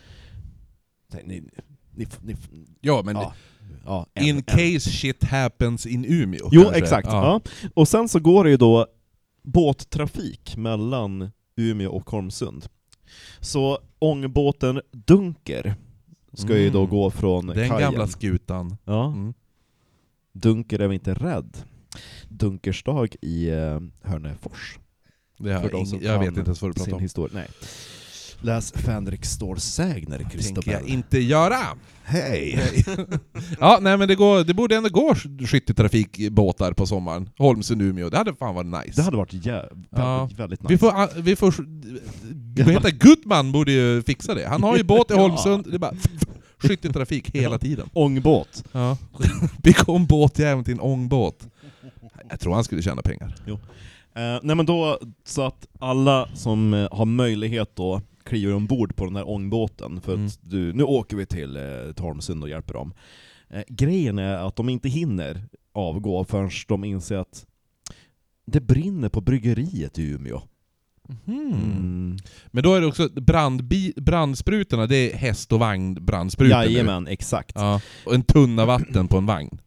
Ni, 1.25 1.43
ni, 1.95 2.07
ni, 2.23 2.37
Ja, 2.81 3.03
men 3.05 3.17
ja, 3.17 3.33
ja, 3.85 4.07
en- 4.15 4.25
in 4.25 4.37
en. 4.37 4.43
case 4.43 4.81
shit 4.91 5.25
happens 5.25 5.87
in 5.87 6.05
Umeå. 6.09 6.49
Jo, 6.53 6.63
kanske. 6.63 6.79
exakt. 6.83 7.09
Ja. 7.09 7.41
Och 7.75 7.89
sen 7.89 8.09
så 8.09 8.21
går 8.21 8.45
det 8.45 8.51
ju 8.51 8.57
då 8.57 8.87
båttrafik 9.43 10.57
mellan 10.57 11.31
Umeå 11.57 11.91
och 11.91 12.11
Holmsund. 12.11 12.67
Så 13.41 13.79
ångbåten 13.99 14.81
Dunker 14.93 15.75
ska 16.33 16.59
ju 16.59 16.71
då 16.71 16.79
Mm. 16.79 16.91
gå 16.91 17.11
från 17.11 17.47
Den 17.47 17.69
kajen. 17.69 17.81
gamla 17.93 18.07
skutan. 18.07 18.77
Ja, 18.85 19.07
Mm. 19.07 19.35
Dunker 20.41 20.79
är 20.79 20.89
vi 20.89 20.95
inte 20.95 21.15
rädd. 21.15 21.57
Dunkersdag 22.29 23.09
i 23.21 23.49
eh, 23.51 23.81
Hörnefors. 24.03 24.79
Det 25.39 25.53
de 25.53 25.69
ing- 25.85 26.05
jag 26.05 26.19
vet 26.19 26.29
inte 26.29 26.41
ens 26.41 26.63
vad 26.63 26.71
du 26.71 26.75
pratar 26.75 26.93
om. 26.93 27.01
historia. 27.03 27.35
Nej. 27.35 27.49
Läs 28.41 28.73
Fänrik 28.73 29.25
Ståls 29.25 29.65
sägner, 29.65 30.17
tänker 30.19 30.31
Christopher. 30.33 30.73
jag 30.73 30.83
inte 30.89 31.19
göra. 31.19 31.59
Hej! 32.03 32.59
ja, 33.61 33.79
nej 33.83 33.97
men 33.99 34.09
det, 34.09 34.15
går, 34.15 34.45
det 34.45 34.55
borde 34.55 34.77
ändå 34.77 34.89
gå 34.89 35.15
skytteltrafikbåtar 35.47 36.73
på 36.73 36.87
sommaren. 36.87 37.31
Holmsund-Umeå, 37.39 38.11
det 38.11 38.17
hade 38.17 38.35
fan 38.35 38.55
varit 38.55 38.87
nice. 38.87 39.01
Det 39.01 39.03
hade 39.05 39.17
varit 39.17 39.33
jä- 39.33 39.69
väldigt, 39.71 39.89
Ja. 39.91 40.29
väldigt 40.37 40.63
nice. 40.63 40.75
Vi 40.75 40.79
får, 40.79 41.21
vi 41.23 41.37
får, 41.37 41.55
vad 42.65 42.75
heter 42.75 42.91
det? 42.91 42.99
Gudman 42.99 43.53
borde 43.53 43.73
ju 43.73 44.03
fixa 44.03 44.35
det. 44.35 44.49
Han 44.49 44.63
har 44.63 44.77
ju 44.77 44.83
båt 44.85 45.11
i. 45.11 45.15
Holmsund, 45.15 45.65
det 45.71 45.75
är 45.75 45.79
bara 45.79 45.95
skytteltrafik 46.59 47.31
hela 47.35 47.59
tiden. 47.59 47.89
Ångbåt. 47.93 48.65
Ja. 48.73 48.97
Bygga 49.63 49.83
om 49.87 50.07
båtjäveln 50.07 50.65
till 50.65 50.75
en 50.75 50.81
ångbåt. 50.81 51.49
Jag 52.31 52.41
tror 52.41 52.55
han 52.55 52.65
skulle 52.65 52.83
tjäna 52.83 53.03
pengar. 53.03 53.35
Eh, 54.15 54.39
nej 54.43 54.57
men 54.57 54.67
då, 54.67 54.99
så 55.25 55.43
att 55.43 55.69
alla 55.79 56.29
som 56.35 56.75
eh, 56.75 56.89
har 56.93 57.05
möjlighet 57.05 57.77
då 57.77 58.01
kliver 58.25 58.55
ombord 58.55 58.97
på 58.97 59.05
den 59.05 59.17
här 59.17 59.29
ångbåten, 59.29 60.01
för 60.01 60.15
Mm. 60.15 60.27
att 60.27 60.39
du, 60.43 60.73
nu 60.73 60.83
åker 60.83 61.17
vi 61.17 61.27
till 61.27 61.57
eh, 61.57 61.93
Tormsund 61.97 62.43
och 62.43 62.49
hjälper 62.49 62.75
dem. 62.75 62.95
Eh, 63.51 63.63
grejen 63.69 64.19
är 64.19 64.35
att 64.37 64.57
de 64.57 64.69
inte 64.69 64.89
hinner 64.89 65.43
avgå 65.73 66.25
förrän 66.25 66.51
de 66.69 66.85
inser 66.85 67.17
att 67.17 67.47
det 68.47 68.61
brinner 68.61 69.09
på 69.09 69.21
bryggeriet 69.21 69.99
i 69.99 70.03
Umeå. 70.03 70.43
Mhm. 71.09 71.39
Mm. 71.53 72.17
Men 72.47 72.63
då 72.63 72.75
är 72.75 72.81
det 72.81 72.87
också 72.87 73.09
brandbi, 73.09 73.93
brandsprutorna, 73.97 74.87
det 74.87 75.13
är 75.13 75.17
häst 75.17 75.53
och 75.53 75.59
vagn 75.59 75.95
brandsprutor 76.05 76.57
nu. 76.59 76.65
Jajamän, 76.65 77.07
exakt. 77.07 77.53
Ja. 77.55 77.73
Ja, 77.73 77.81
och 78.07 78.15
en 78.15 78.23
tunna 78.23 78.67
vatten 78.67 79.09
på 79.09 79.19
en 79.19 79.27
vagn. 79.27 79.59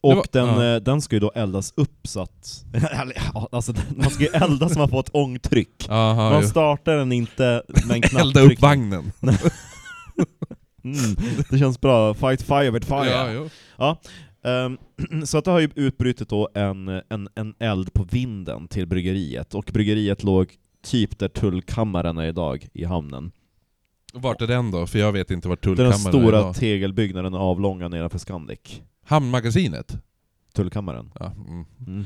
Och 0.00 0.16
var- 0.16 0.26
den, 0.32 0.46
ja. 0.46 0.74
eh, 0.76 0.82
den 0.82 1.00
ska 1.02 1.16
ju 1.16 1.20
då 1.20 1.32
eldas 1.34 1.72
upp 1.76 2.06
så 2.08 2.20
att... 2.20 2.64
ja, 3.34 3.48
alltså, 3.52 3.74
man 3.96 4.10
ska 4.10 4.22
ju 4.24 4.30
elda 4.32 4.68
så 4.68 4.78
man 4.78 4.88
får 4.88 5.00
ett 5.00 5.10
ångtryck. 5.14 5.86
Aha, 5.90 6.30
Man 6.30 6.48
startar 6.48 6.96
den 6.96 7.12
inte 7.12 7.62
med 7.86 7.96
en 8.12 8.16
Elda 8.20 8.40
upp 8.40 8.60
vagnen. 8.60 9.12
Mm, 10.84 11.16
det 11.50 11.58
känns 11.58 11.80
bra. 11.80 12.14
Fight 12.14 12.42
fire 12.42 12.70
with 12.70 12.86
fire. 12.86 13.10
Ja, 13.10 13.30
jo. 13.32 13.48
Ehm, 14.46 14.78
så 15.24 15.38
att 15.38 15.44
det 15.44 15.50
har 15.50 15.60
ju 15.60 15.68
utbrutit 15.74 16.28
då 16.28 16.48
en, 16.54 16.88
en, 16.88 17.28
en 17.34 17.54
eld 17.58 17.92
på 17.92 18.04
vinden 18.04 18.68
till 18.68 18.86
bryggeriet, 18.86 19.54
och 19.54 19.70
bryggeriet 19.72 20.22
låg 20.22 20.54
typ 20.84 21.18
där 21.18 21.28
tullkammaren 21.28 22.18
är 22.18 22.26
idag, 22.26 22.68
i 22.72 22.84
hamnen. 22.84 23.32
Vart 24.14 24.42
är 24.42 24.46
den 24.46 24.70
då? 24.70 24.86
För 24.86 24.98
jag 24.98 25.12
vet 25.12 25.30
inte 25.30 25.48
vart 25.48 25.62
Det 25.62 25.70
är 25.70 25.74
tullkammaren 25.76 26.02
den 26.02 26.12
stora 26.12 26.38
idag. 26.38 26.54
tegelbyggnaden 26.54 27.34
avlånga 27.34 27.88
nedanför 27.88 28.18
Scandic. 28.18 28.82
Hamnmagasinet? 29.04 29.96
Tullkammaren. 30.56 31.10
Ja, 31.20 31.32
mm. 31.48 31.64
Mm. 31.86 32.04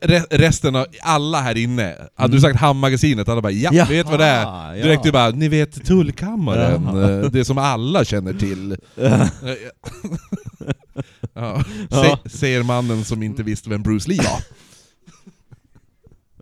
Re 0.00 0.20
resten 0.30 0.76
av, 0.76 0.86
alla 1.02 1.40
här 1.40 1.56
inne, 1.58 1.96
hade 2.14 2.32
du 2.32 2.40
sagt 2.40 2.60
hamnmagasinet, 2.60 3.28
alla 3.28 3.42
bara 3.42 3.52
ja, 3.52 3.70
Ja, 3.72 3.84
vet 3.88 4.06
vad 4.06 4.18
det 4.20 4.24
är. 4.24 4.74
Direkt 4.74 5.02
du 5.02 5.12
bara, 5.12 5.30
ni 5.30 5.48
vet 5.48 5.84
tullkammaren, 5.86 6.84
Ja. 6.84 7.10
eh, 7.10 7.30
det 7.30 7.44
som 7.44 7.58
alla 7.58 8.04
känner 8.04 8.32
till. 8.32 8.76
ja. 8.94 9.28
Ja. 11.34 11.64
Se, 11.90 12.38
säger 12.38 12.62
mannen 12.62 13.04
som 13.04 13.22
inte 13.22 13.42
visste 13.42 13.70
vem 13.70 13.82
Bruce 13.82 14.08
Lee 14.08 14.18
var. 14.18 14.40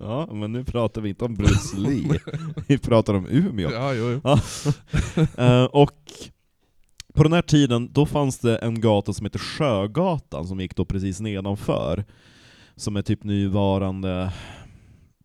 Ja, 0.00 0.28
men 0.32 0.52
nu 0.52 0.64
pratar 0.64 1.00
vi 1.00 1.08
inte 1.08 1.24
om 1.24 1.34
Bruce 1.34 1.76
Lee, 1.76 2.20
vi 2.66 2.78
pratar 2.78 3.14
om 3.14 3.26
Umeå. 3.26 3.70
Ja, 3.72 3.92
jo, 3.94 4.20
jo. 4.24 4.38
Eh, 5.44 5.64
och 5.64 5.92
på 7.18 7.24
den 7.24 7.32
här 7.32 7.42
tiden, 7.42 7.92
då 7.92 8.06
fanns 8.06 8.38
det 8.38 8.56
en 8.56 8.80
gata 8.80 9.12
som 9.12 9.26
heter 9.26 9.38
Sjögatan, 9.38 10.46
som 10.46 10.60
gick 10.60 10.76
då 10.76 10.84
precis 10.84 11.20
nedanför, 11.20 12.04
som 12.76 12.96
är 12.96 13.02
typ 13.02 13.24
nuvarande, 13.24 14.32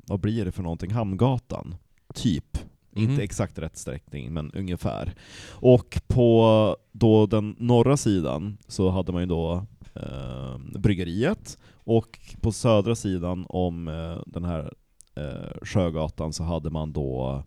vad 0.07 0.19
blir 0.19 0.45
det 0.45 0.51
för 0.51 0.63
någonting, 0.63 0.91
Hamngatan? 0.91 1.75
Typ. 2.13 2.57
Mhm. 2.91 3.09
Inte 3.09 3.23
exakt 3.23 3.59
rätt 3.59 3.77
sträckning, 3.77 4.33
men 4.33 4.51
ungefär. 4.51 5.13
Och 5.49 6.01
på 6.07 6.77
då 6.91 7.25
den 7.25 7.55
norra 7.59 7.97
sidan 7.97 8.57
så 8.67 8.89
hade 8.89 9.11
man 9.11 9.21
ju 9.21 9.27
då 9.27 9.65
eh, 9.95 10.57
bryggeriet, 10.79 11.57
och 11.73 12.19
på 12.41 12.51
södra 12.51 12.95
sidan 12.95 13.45
om 13.49 13.87
eh, 13.87 14.17
den 14.25 14.43
här 14.43 14.73
eh, 15.15 15.65
Sjögatan 15.65 16.33
så 16.33 16.43
hade 16.43 16.69
man 16.69 16.93
då 16.93 17.43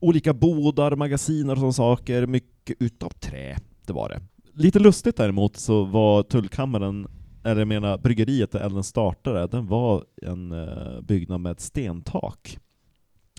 olika 0.00 0.34
bodar, 0.34 0.96
magasiner 0.96 1.52
och 1.52 1.58
sådana 1.58 1.72
saker, 1.72 2.26
mycket 2.26 2.51
utav 2.70 3.10
trä, 3.10 3.56
det 3.86 3.92
var 3.92 4.08
det. 4.08 4.20
Lite 4.54 4.78
lustigt 4.78 5.16
däremot 5.16 5.56
så 5.56 5.84
var 5.84 6.22
tullkammaren, 6.22 7.06
eller 7.44 7.60
jag 7.60 7.68
menar 7.68 7.98
bryggeriet 7.98 8.50
där 8.52 8.60
elden 8.60 8.84
startade, 8.84 9.46
den 9.46 9.66
var 9.66 10.04
en 10.22 10.52
eh, 10.52 11.00
byggnad 11.00 11.40
med 11.40 11.52
ett 11.52 11.60
stentak. 11.60 12.58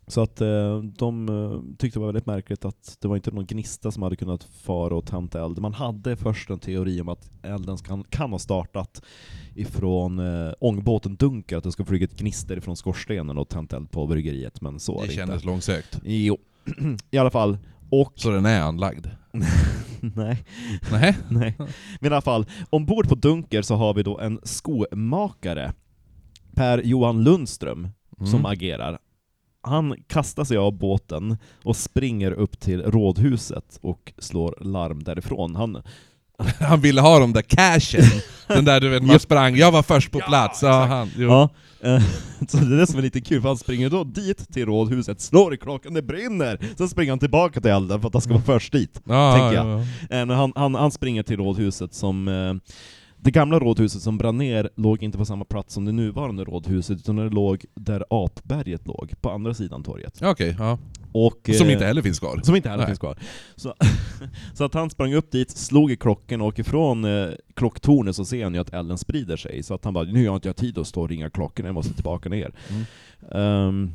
Så 0.08 0.22
att 0.22 0.42
eh, 0.42 0.80
de 0.80 1.30
eh, 1.30 1.76
tyckte 1.78 2.00
det 2.00 2.02
var 2.02 2.08
väldigt 2.08 2.26
märkligt 2.26 2.66
att 2.66 2.98
det 3.02 3.08
var 3.08 3.16
inte 3.16 3.32
någon 3.32 3.46
gnista 3.46 3.92
som 3.92 4.04
hade 4.04 4.16
kunnat 4.16 4.44
fara 4.44 4.96
och 4.96 5.06
tända 5.06 5.46
eld. 5.46 5.60
Man 5.60 5.74
hade 5.74 6.16
först 6.16 6.50
en 6.50 6.60
teori 6.60 7.02
om 7.02 7.10
att 7.10 7.32
elden 7.44 7.78
kan, 7.78 8.04
kan 8.04 8.32
ha 8.32 8.40
startat 8.40 9.02
ifrån 9.56 10.20
eh, 10.20 10.54
ångbåten 10.60 11.16
Dunker, 11.16 11.58
att 11.58 11.64
det 11.64 11.72
ska 11.72 11.86
flugit 11.86 12.18
gnister 12.20 12.58
ifrån 12.58 12.76
skorstenen 12.76 13.38
och 13.38 13.50
tänt 13.50 13.74
eld 13.74 13.92
på 13.92 14.08
bryggeriet, 14.08 14.62
men 14.62 14.80
så 14.80 14.94
Det 14.94 15.00
det 15.00 15.04
inte. 15.04 15.16
kändes 15.16 15.44
långsökt. 15.44 16.02
Jo, 16.04 16.38
i 17.12 17.18
alla 17.18 17.32
fall. 17.32 17.58
Och... 17.90 18.14
Så 18.16 18.30
den 18.30 18.46
är 18.46 18.62
anlagd. 18.62 19.08
nej, 20.02 20.46
Nej. 20.92 21.18
nej. 21.30 21.56
Men 22.00 22.12
i 22.12 22.16
alla 22.16 22.22
fall, 22.22 22.46
ombord 22.70 23.10
på 23.10 23.16
Dunker 23.16 23.62
så 23.62 23.76
har 23.76 23.94
vi 23.94 24.04
då 24.04 24.20
en 24.20 24.40
skomakare, 24.44 25.74
Per 26.56 26.82
Johan 26.84 27.24
Lundström, 27.24 27.88
Mm. 28.20 28.32
som 28.32 28.46
agerar. 28.46 29.00
Han 29.62 29.96
kastar 30.08 30.44
sig 30.44 30.58
av 30.58 30.78
båten 30.78 31.38
och 31.64 31.76
springer 31.76 32.32
upp 32.32 32.60
till 32.60 32.82
rådhuset 32.84 33.80
och 33.82 34.14
slår 34.18 34.56
larm 34.62 35.04
därifrån. 35.04 35.56
Han, 35.56 35.82
Han 36.60 36.82
ville 36.82 37.02
ha 37.02 37.20
de 37.20 37.34
där 37.34 37.42
cashen. 37.42 38.04
Den 38.48 38.66
där 38.66 38.82
du 38.82 38.90
vet, 38.90 39.04
man 39.04 39.20
sprang, 39.20 39.56
jag 39.56 39.72
var 39.72 39.84
först 39.84 40.12
på 40.12 40.20
plats. 40.20 40.64
Ja, 40.64 40.86
han, 40.86 41.12
jo. 41.18 41.30
ja, 41.30 41.50
eh, 41.82 42.02
så 42.48 42.58
det 42.58 42.76
är 42.76 42.80
det 42.80 42.88
som 42.88 42.98
är 42.98 43.02
lite 43.02 43.22
kul, 43.22 43.42
för 43.42 43.48
han 43.48 43.58
springer 43.58 43.90
då 43.90 44.04
dit 44.04 44.54
till 44.54 44.66
rådhuset, 44.66 45.22
slår 45.22 45.54
i 45.54 45.58
klockan, 45.58 45.94
det 45.94 46.02
brinner! 46.02 46.60
Sen 46.78 46.90
springer 46.90 47.12
han 47.12 47.20
tillbaka 47.20 47.62
till 47.62 47.72
elden 47.72 48.02
för 48.02 48.08
att 48.08 48.14
han 48.14 48.22
ska 48.22 48.34
vara 48.34 48.44
först 48.44 48.72
dit. 48.72 49.02
ja, 49.06 49.32
tänker 49.32 49.54
jag. 49.54 49.80
ja, 49.80 49.86
ja. 50.10 50.16
Eh, 50.16 50.28
han, 50.28 50.54
han, 50.56 50.76
han 50.76 50.92
springer 50.92 51.24
till 51.24 51.38
rådhuset 51.38 51.94
som... 51.94 52.28
Det 53.24 53.32
gamla 53.32 53.60
rådhuset 53.60 54.02
som 54.02 54.18
brann 54.18 54.38
ner 54.38 54.70
låg 54.76 55.04
inte 55.04 55.18
på 55.18 55.26
samma 55.26 55.46
plats 55.46 55.74
som 55.74 55.86
det 55.86 55.92
nuvarande 55.92 56.44
rådhuset, 56.44 56.98
utan 56.98 57.16
det 57.16 57.30
låg 57.30 57.66
där 57.74 58.04
apberget 58.10 58.88
låg, 58.88 59.14
på 59.22 59.30
andra 59.30 59.54
sidan 59.54 59.84
torget. 59.84 60.22
Okej, 60.24 60.56
ja. 60.60 60.78
Och, 61.12 61.50
Som 61.58 61.68
eh, 61.68 61.74
inte 61.74 61.86
heller 61.86 62.02
finns 62.02 62.20
kvar. 62.20 62.40
som 62.44 62.56
inte 62.56 62.70
heller 62.70 62.84
Nej. 62.84 62.88
finns 62.88 63.00
kvar. 63.00 63.18
Så, 63.56 63.74
så 64.54 64.64
att 64.64 64.74
han 64.74 64.90
sprang 64.90 65.14
upp 65.14 65.32
dit, 65.32 65.50
slog 65.52 65.92
i 65.92 65.96
klockan 65.96 66.42
och 66.42 66.60
ifrån 66.60 67.06
eh, 67.06 67.30
klocktornet 67.54 68.16
så 68.16 68.26
ser 68.26 68.44
han 68.44 68.54
ju 68.54 68.60
att 68.60 68.74
elden 68.74 68.98
sprider 68.98 69.38
sig, 69.38 69.64
så 69.64 69.74
att 69.74 69.86
han 69.86 69.94
bara 69.94 70.04
nu 70.04 70.20
har 70.20 70.26
jag 70.26 70.36
inte 70.36 70.54
tid 70.54 70.78
att 70.78 70.88
stå 70.88 71.02
och 71.02 71.10
ringa 71.10 71.30
klockorna, 71.30 71.68
jag 71.68 71.74
måste 71.74 71.94
tillbaka 71.94 72.30
ner. 72.30 72.52
Mm. 72.70 72.84
Ehm, 73.32 73.94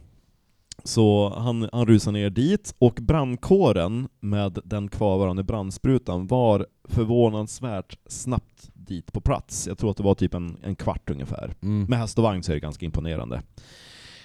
så 0.84 1.34
han, 1.38 1.68
han 1.72 1.86
rusar 1.86 2.12
ner 2.12 2.30
dit, 2.30 2.74
och 2.78 2.98
brandkåren 3.00 4.08
med 4.20 4.58
den 4.64 4.88
kvarvarande 4.88 5.42
brandsprutan 5.42 6.26
var 6.26 6.66
förvånansvärt 6.84 7.98
snabbt 8.06 8.70
dit 8.88 9.12
på 9.12 9.20
plats. 9.20 9.66
Jag 9.66 9.78
tror 9.78 9.90
att 9.90 9.96
det 9.96 10.02
var 10.02 10.14
typ 10.14 10.34
en, 10.34 10.56
en 10.62 10.76
kvart 10.76 11.10
ungefär. 11.10 11.54
Mm. 11.62 11.84
Med 11.88 11.98
häst 11.98 12.18
och 12.18 12.24
vagn 12.24 12.42
så 12.42 12.52
är 12.52 12.54
det 12.54 12.60
ganska 12.60 12.86
imponerande. 12.86 13.42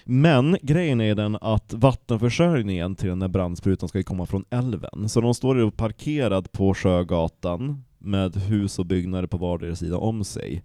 Men 0.05 0.57
grejen 0.61 1.01
är 1.01 1.15
den 1.15 1.37
att 1.41 1.73
vattenförsörjningen 1.73 2.95
till 2.95 3.09
den 3.09 3.19
där 3.19 3.27
brandsprutan 3.27 3.89
ska 3.89 3.97
ju 3.97 4.03
komma 4.03 4.25
från 4.25 4.45
älven, 4.49 5.09
så 5.09 5.21
de 5.21 5.33
står 5.33 5.71
parkerad 5.71 6.51
på 6.51 6.73
Sjögatan 6.73 7.83
med 7.97 8.35
hus 8.35 8.79
och 8.79 8.85
byggnader 8.85 9.27
på 9.27 9.37
vardera 9.37 9.75
sida 9.75 9.97
om 9.97 10.23
sig. 10.23 10.63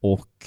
Och 0.00 0.46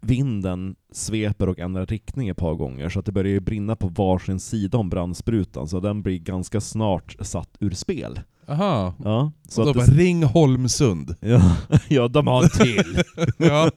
vinden 0.00 0.76
sveper 0.92 1.48
och 1.48 1.58
ändrar 1.58 1.86
riktning 1.86 2.28
ett 2.28 2.36
par 2.36 2.54
gånger, 2.54 2.88
så 2.88 2.98
att 2.98 3.06
det 3.06 3.12
börjar 3.12 3.32
ju 3.32 3.40
brinna 3.40 3.76
på 3.76 3.88
varsin 3.88 4.40
sida 4.40 4.78
om 4.78 4.90
brandsprutan, 4.90 5.68
så 5.68 5.80
den 5.80 6.02
blir 6.02 6.18
ganska 6.18 6.60
snart 6.60 7.16
satt 7.20 7.56
ur 7.60 7.70
spel. 7.70 8.20
Aha. 8.48 8.94
Ja, 9.04 9.32
så 9.48 9.60
Och 9.60 9.64
då 9.66 9.70
att 9.70 9.76
bara, 9.76 9.86
det, 9.86 10.02
ring 10.02 10.22
Holmsund. 10.22 11.14
ja, 11.20 11.56
ja, 11.88 12.08
de 12.08 12.26
har 12.26 12.42
en 12.42 12.50
till. 12.50 13.02
Ja, 13.38 13.70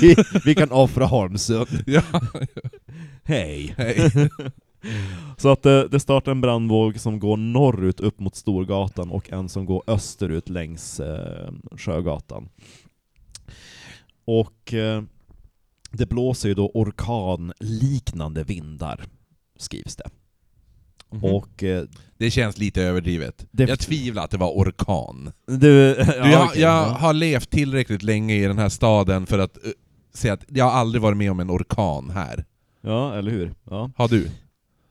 vi, 0.00 0.16
vi 0.44 0.54
kan 0.54 0.72
offra 0.72 1.06
Holmsund. 1.06 1.68
ja. 1.86 2.02
Hej! 3.24 3.74
Hej. 3.78 4.10
Så 5.36 5.48
att 5.48 5.62
det, 5.62 5.88
det 5.88 6.00
startar 6.00 6.32
en 6.32 6.40
brandvåg 6.40 7.00
som 7.00 7.18
går 7.18 7.36
norrut 7.36 8.00
upp 8.00 8.20
mot 8.20 8.36
Storgatan 8.36 9.10
och 9.10 9.32
en 9.32 9.48
som 9.48 9.66
går 9.66 9.82
österut 9.86 10.48
längs 10.48 11.00
eh, 11.00 11.52
Sjögatan. 11.76 12.48
Och 14.24 14.74
eh, 14.74 15.02
det 15.92 16.06
blåser 16.06 16.48
ju 16.48 16.54
då 16.54 16.70
orkanliknande 16.74 18.44
vindar, 18.44 19.04
skrivs 19.58 19.96
det. 19.96 20.10
Mhm. 21.12 21.24
Och 21.24 21.62
eh, 21.62 21.84
Det 22.18 22.30
känns 22.30 22.58
lite 22.58 22.82
överdrivet. 22.82 23.46
Jag 23.50 23.78
tvivlar 23.78 24.24
att 24.24 24.30
det 24.30 24.36
var 24.36 24.50
orkan. 24.50 25.32
du... 25.46 25.56
Du, 25.56 25.96
ja, 25.98 26.30
jag, 26.30 26.44
okej, 26.44 26.62
jag 26.62 26.70
ja. 26.70 26.96
har 27.00 27.12
levt 27.12 27.50
tillräckligt 27.50 28.02
länge 28.02 28.34
i 28.34 28.42
den 28.46 28.58
här 28.58 28.68
staden 28.68 29.26
för 29.26 29.38
att 29.38 29.56
uh, 29.56 29.70
säga 30.14 30.32
att 30.34 30.44
jag 30.48 30.64
har 30.64 30.72
aldrig 30.72 31.02
varit 31.02 31.16
med 31.18 31.30
om 31.30 31.40
en 31.40 31.50
orkan 31.50 32.10
här. 32.10 32.44
ja, 32.80 33.18
eller 33.18 33.30
hur? 33.30 33.54
Ja. 33.70 33.90
Har 33.96 34.08
du? 34.08 34.30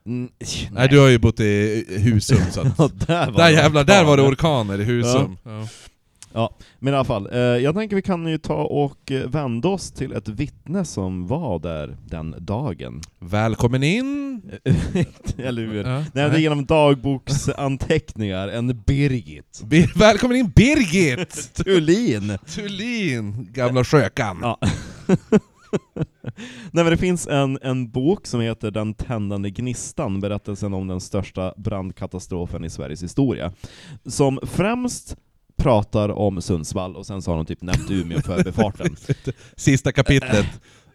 Mm, 0.05 0.29
Nej, 0.71 0.87
du 0.89 0.99
har 0.99 1.07
ju 1.07 1.19
bott 1.19 1.39
i 1.39 1.85
Husum 1.89 2.37
så 2.51 2.61
att... 2.61 2.67
Ja, 2.77 2.89
där 3.07 3.31
var 3.31 3.37
Där 3.37 3.45
det 3.45 3.51
jävlar, 3.51 3.83
där 3.83 4.03
var 4.03 4.17
det 4.17 4.23
orkaner 4.23 4.81
i 4.81 4.83
Husum. 4.83 5.37
Ja. 5.43 5.67
Men 6.79 6.93
i 6.93 6.97
alla 6.97 7.05
fall, 7.05 7.29
eh, 7.31 7.39
jag 7.39 7.75
tänker 7.75 7.95
vi 7.95 8.01
kan 8.01 8.27
ju 8.27 8.37
ta 8.37 8.63
och 8.63 9.11
eh, 9.11 9.29
vända 9.29 9.67
oss 9.69 9.91
till 9.91 10.13
ett 10.13 10.27
vittne 10.27 10.85
som 10.85 11.27
var 11.27 11.59
där 11.59 11.97
den 12.05 12.35
dagen. 12.39 13.01
Välkommen 13.19 13.83
in! 13.83 14.41
Eller 15.37 15.61
hur? 15.61 15.83
Ja, 15.83 15.97
Nej, 15.99 16.05
det 16.13 16.21
är 16.21 16.37
genom 16.37 16.65
dagboksanteckningar, 16.65 18.47
en 18.47 18.81
Birgit. 18.85 19.61
Bi- 19.65 19.87
Välkommen 19.95 20.37
in 20.37 20.49
Birgit! 20.55 21.51
Thulin! 21.65 22.37
Thulin, 22.47 23.47
gamla 23.51 23.83
skökan. 23.83 24.37
Ja. 24.41 24.59
Nej 26.71 26.83
men 26.83 26.85
det 26.85 26.97
finns 26.97 27.27
en, 27.27 27.59
en 27.61 27.89
bok 27.91 28.27
som 28.27 28.41
heter 28.41 28.71
Den 28.71 28.93
tändande 28.93 29.49
gnistan, 29.49 30.19
berättelsen 30.21 30.73
om 30.73 30.87
den 30.87 31.01
största 31.01 31.53
brandkatastrofen 31.57 32.65
i 32.65 32.69
Sveriges 32.69 33.03
historia, 33.03 33.51
som 34.05 34.39
främst 34.43 35.17
pratar 35.57 36.09
om 36.09 36.41
Sundsvall, 36.41 36.95
och 36.95 37.05
sen 37.05 37.21
så 37.21 37.31
har 37.31 37.37
de 37.37 37.45
typ 37.45 37.61
nämnt 37.61 37.91
Umeå 37.91 38.21
för 38.21 38.35
förbifarten. 38.35 38.95
Sista 39.55 39.91
kapitlet. 39.91 40.45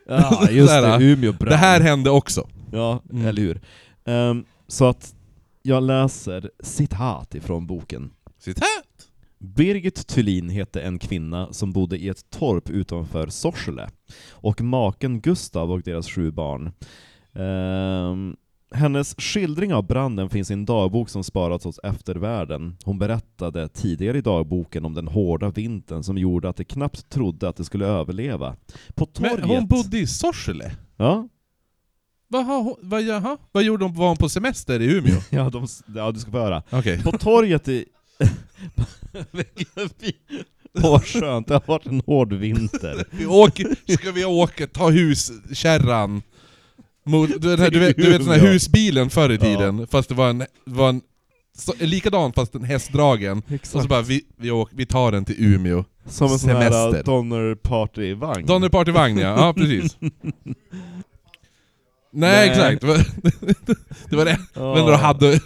ja, 0.09 0.51
just 0.51 0.73
det, 0.73 0.97
Umeå 1.01 1.33
brann. 1.33 1.51
Det 1.51 1.57
här 1.57 1.81
hände 1.81 2.11
också. 2.11 2.49
Ja, 2.73 3.03
Mm. 3.13 3.27
eller 3.27 3.43
hur. 3.43 3.61
Ehm, 4.05 4.45
så 4.69 4.85
att 4.85 5.15
jag 5.63 5.83
läser 5.83 6.51
citat 6.63 7.35
ifrån 7.35 7.67
boken. 7.67 8.11
Citat! 8.39 8.67
Birgit 9.39 10.07
Thulin 10.07 10.49
hette 10.51 10.81
en 10.83 10.99
kvinna 10.99 11.53
som 11.53 11.73
bodde 11.73 11.99
i 11.99 12.09
ett 12.09 12.31
torp 12.31 12.71
utanför 12.71 13.29
Sorsele, 13.29 13.89
och 14.31 14.61
maken 14.61 15.21
Gustav 15.21 15.71
och 15.73 15.83
deras 15.83 16.09
sju 16.09 16.31
barn. 16.31 16.73
Ehm, 17.35 18.37
hennes 18.75 19.15
skildring 19.19 19.75
av 19.75 19.87
branden 19.87 20.31
finns 20.31 20.51
i 20.51 20.55
en 20.55 20.65
dagbok 20.65 21.09
som 21.09 21.25
sparats 21.25 21.65
hos 21.65 21.79
eftervärlden. 21.79 22.77
Hon 22.85 22.99
berättade 22.99 23.69
tidigare 23.69 24.19
i 24.19 24.21
dagboken 24.21 24.85
om 24.85 24.95
den 24.95 25.09
hårda 25.09 25.51
vintern 25.51 26.03
som 26.03 26.19
gjorde 26.19 26.49
att 26.49 26.57
de 26.57 26.65
knappt 26.65 27.11
trodde 27.11 27.49
att 27.49 27.57
de 27.57 27.65
skulle 27.65 27.87
överleva. 27.87 28.57
På 28.95 29.07
torget... 29.07 29.41
Men 29.41 29.51
hon 29.51 29.67
bodde 29.67 29.99
i 29.99 30.07
Sorsele? 30.07 30.73
Ja, 30.97 31.29
hon, 32.31 32.75
vad, 32.81 33.03
jaha? 33.03 33.37
vad 33.53 33.63
gjorde 33.63 33.85
hon? 33.85 33.95
Var 33.95 34.09
hon 34.09 34.17
på 34.17 34.29
semester 34.29 34.81
i 34.81 34.97
Umeå? 34.97 35.21
ja, 35.31 35.51
de, 35.51 35.67
ja 35.95 36.13
du 36.13 36.21
ska 36.21 36.31
få 36.31 36.39
höra. 36.39 36.63
Okej. 36.71 37.03
På 37.03 37.13
torget 37.13 37.69
i... 37.69 37.85
Åh 40.75 40.83
vad 40.91 41.05
skönt, 41.05 41.49
det 41.49 41.55
har 41.55 41.63
varit 41.67 41.87
en 41.87 42.03
hård 42.07 42.33
vinter. 42.33 43.05
Vi 43.11 43.27
åker, 43.27 43.95
ska 43.97 44.13
vi 44.13 44.25
åka, 44.25 44.67
ta 44.67 44.91
huskärran 44.91 46.23
mot, 47.11 47.31
du, 47.43 47.57
vet- 47.57 47.73
du, 47.73 47.79
vet, 47.79 47.97
du 47.97 48.11
vet 48.11 48.19
den 48.21 48.29
här 48.29 48.39
husbilen 48.53 49.11
förr 49.11 49.31
i 49.33 49.39
tiden, 49.39 49.87
fast 49.91 50.09
det 50.09 50.15
var 50.15 50.31
en, 50.31 50.45
var 50.65 50.89
en 50.89 51.01
så, 51.59 51.73
likadan 51.79 52.33
fast 52.33 52.55
en 52.55 52.65
hästdragen. 52.65 53.43
Och 53.75 53.83
så 53.83 53.89
bara, 53.89 54.03
vi, 54.03 54.23
vi, 54.37 54.51
åker, 54.51 54.77
vi 54.77 54.87
tar 54.87 55.13
den 55.13 55.25
till 55.25 55.37
Umeå. 55.39 55.85
Som 56.07 56.33
en 56.33 56.39
sån 56.39 56.51
här 56.51 56.71
semester. 56.71 57.03
Donner 57.05 57.55
Party-vagn. 57.55 58.47
Donner 58.47 58.69
Partyvagn 58.69 59.19
ja, 59.19 59.29
ja 59.47 59.53
precis. 59.55 59.97
Nej, 62.13 62.49
Nej. 62.49 62.49
exakt, 62.51 62.81
det 62.81 62.87
var 62.87 62.97
det. 64.11 64.17
Var 64.17 64.25
det. 64.25 64.39
Ja. 64.55 64.75
Men 64.75 64.87
då 64.87 64.93
hade... 64.93 65.41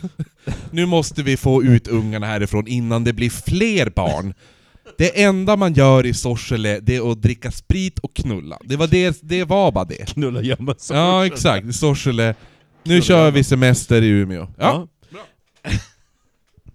Nu 0.71 0.87
måste 0.87 1.23
vi 1.23 1.37
få 1.37 1.63
ut 1.63 1.89
ungarna 1.89 2.27
härifrån 2.27 2.67
innan 2.67 3.05
det 3.05 3.13
blir 3.13 3.31
fler 3.31 3.91
barn. 3.91 4.35
Det 4.99 5.23
enda 5.23 5.57
man 5.57 5.73
gör 5.73 6.07
i 6.07 6.15
Sorsele, 6.15 6.81
det 6.81 6.97
är 6.97 7.13
att 7.13 7.23
dricka 7.23 7.51
sprit 7.51 7.99
och 7.99 8.15
knulla. 8.15 8.59
Det 8.65 8.77
var, 8.77 8.87
det, 8.87 9.19
det 9.23 9.45
var 9.45 9.73
bara 9.73 9.85
det. 9.85 10.09
Knulla 10.09 10.43
gömma 10.43 10.75
sig. 10.75 10.97
Ja, 10.97 11.27
exakt. 11.27 11.67
I 11.67 11.73
Sorsele. 11.73 12.27
Nu 12.27 12.35
Knulla 12.83 13.03
kör 13.03 13.31
vi 13.31 13.45
semester 13.45 14.03
i 14.03 14.09
Umeå. 14.09 14.49
Ja. 14.59 14.89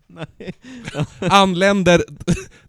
Nej. 0.07 0.53
Anländer... 1.19 2.03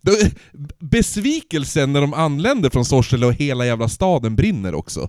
Besvikelsen 0.78 1.92
när 1.92 2.00
de 2.00 2.14
anländer 2.14 2.70
från 2.70 2.84
Sorsele 2.84 3.26
och 3.26 3.32
hela 3.32 3.66
jävla 3.66 3.88
staden 3.88 4.36
brinner 4.36 4.74
också. 4.74 5.08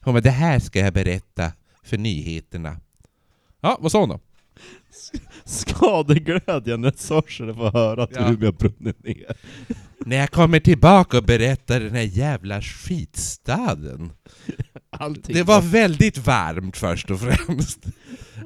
Hon 0.00 0.14
bara, 0.14 0.20
det 0.20 0.30
här 0.30 0.58
ska 0.58 0.78
jag 0.78 0.94
berätta 0.94 1.52
för 1.84 1.98
nyheterna. 1.98 2.76
Ja, 3.60 3.78
vad 3.80 3.92
sa 3.92 4.00
hon 4.00 4.08
då? 4.08 4.20
Skadeglädjen 5.52 6.80
när 6.80 6.92
Sorsele 6.96 7.54
får 7.54 7.72
höra 7.72 8.02
att 8.02 8.10
Ja. 8.16 8.32
Umeå 8.32 8.52
brunnit 8.52 9.04
ner. 9.04 9.36
När 10.06 10.16
jag 10.16 10.30
kommer 10.30 10.60
tillbaka 10.60 11.18
och 11.18 11.24
berättar 11.24 11.80
den 11.80 11.94
här 11.94 12.02
jävla 12.02 12.62
skitstaden. 12.62 14.12
Allting. 14.90 15.34
Det 15.34 15.42
var 15.42 15.60
väldigt 15.60 16.18
varmt 16.18 16.76
först 16.76 17.10
och 17.10 17.20
främst. 17.20 17.78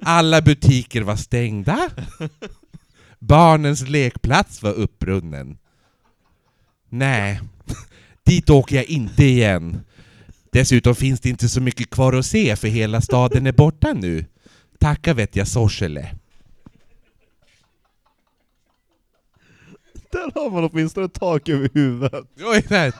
Alla 0.02 0.42
butiker 0.42 1.02
var 1.02 1.16
stängda. 1.16 1.90
Barnens 3.18 3.88
lekplats 3.88 4.62
var 4.62 4.72
uppbrunnen. 4.72 5.58
Nej, 6.88 7.40
dit 8.26 8.50
åker 8.50 8.76
jag 8.76 8.84
inte 8.84 9.24
igen. 9.24 9.80
Dessutom 10.52 10.94
finns 10.94 11.20
det 11.20 11.28
inte 11.28 11.48
så 11.48 11.60
mycket 11.60 11.90
kvar 11.90 12.12
att 12.12 12.26
se 12.26 12.56
för 12.56 12.68
hela 12.68 13.00
staden 13.00 13.46
är 13.46 13.52
borta 13.52 13.92
nu. 13.92 14.24
Tacka 14.80 15.14
vet 15.14 15.36
jag 15.36 15.48
Sorsele. 15.48 16.14
Där 20.10 20.40
har 20.40 20.50
man 20.50 20.64
åtminstone 20.64 21.08
tak 21.08 21.48
över 21.48 21.70
huvudet. 21.74 22.24
Jag 22.34 22.68
vet. 22.68 22.94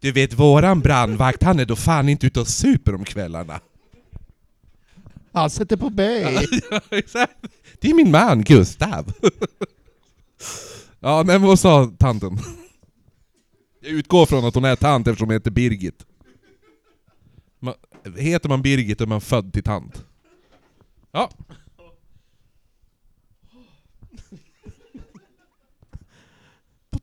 Du 0.00 0.12
vet, 0.12 0.34
våran 0.34 0.80
brandvakt, 0.80 1.42
han 1.42 1.60
är 1.60 1.64
då 1.64 1.76
fan 1.76 2.08
inte 2.08 2.26
ute 2.26 2.40
och 2.40 2.48
super 2.48 2.94
om 2.94 3.04
kvällarna. 3.04 3.60
Han 5.32 5.50
sätter 5.50 5.76
på 5.76 5.90
mig. 5.90 6.48
Ja, 6.70 6.80
exakt. 6.90 7.36
Det 7.80 7.90
är 7.90 7.94
min 7.94 8.10
man, 8.10 8.42
Gustav. 8.42 9.12
Ja, 11.00 11.22
men 11.26 11.42
vad 11.42 11.58
sa 11.58 11.92
tanten? 11.98 12.38
Jag 13.80 13.90
utgår 13.90 14.26
från 14.26 14.44
att 14.44 14.54
hon 14.54 14.64
är 14.64 14.76
tant 14.76 15.06
eftersom 15.06 15.28
hon 15.28 15.32
heter 15.34 15.50
Birgit. 15.50 16.06
Man, 17.60 17.74
heter 18.16 18.48
man 18.48 18.62
Birgit 18.62 19.00
är 19.00 19.06
man 19.06 19.20
född 19.20 19.52
till 19.52 19.62
tant. 19.62 20.04
Ja. 21.12 21.30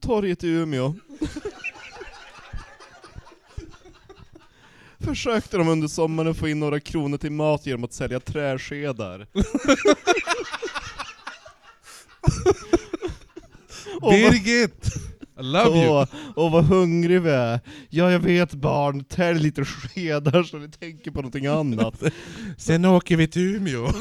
Torget 0.05 0.43
i 0.43 0.47
Umeå. 0.47 0.93
Försökte 4.99 5.57
de 5.57 5.67
under 5.67 5.87
sommaren 5.87 6.35
få 6.35 6.47
in 6.47 6.59
några 6.59 6.79
kronor 6.79 7.17
till 7.17 7.31
mat 7.31 7.65
genom 7.65 7.83
att 7.83 7.93
sälja 7.93 8.19
träskedar. 8.19 9.27
Och 14.01 14.01
vad- 14.01 14.13
Birgit! 14.13 14.85
I 15.39 15.43
love 15.43 15.77
you! 15.83 15.89
Åh, 15.89 16.05
åh 16.35 16.51
vad 16.51 16.65
hungrig 16.65 17.21
vi 17.21 17.29
är. 17.29 17.59
Ja 17.89 18.11
jag 18.11 18.19
vet 18.19 18.53
barn, 18.53 19.03
tälj 19.03 19.39
lite 19.39 19.65
skedar 19.65 20.43
så 20.43 20.57
ni 20.57 20.69
tänker 20.71 21.11
på 21.11 21.17
någonting 21.17 21.45
annat. 21.45 22.03
Sen 22.57 22.85
åker 22.85 23.17
vi 23.17 23.27
till 23.27 23.55
Umeå. 23.55 23.91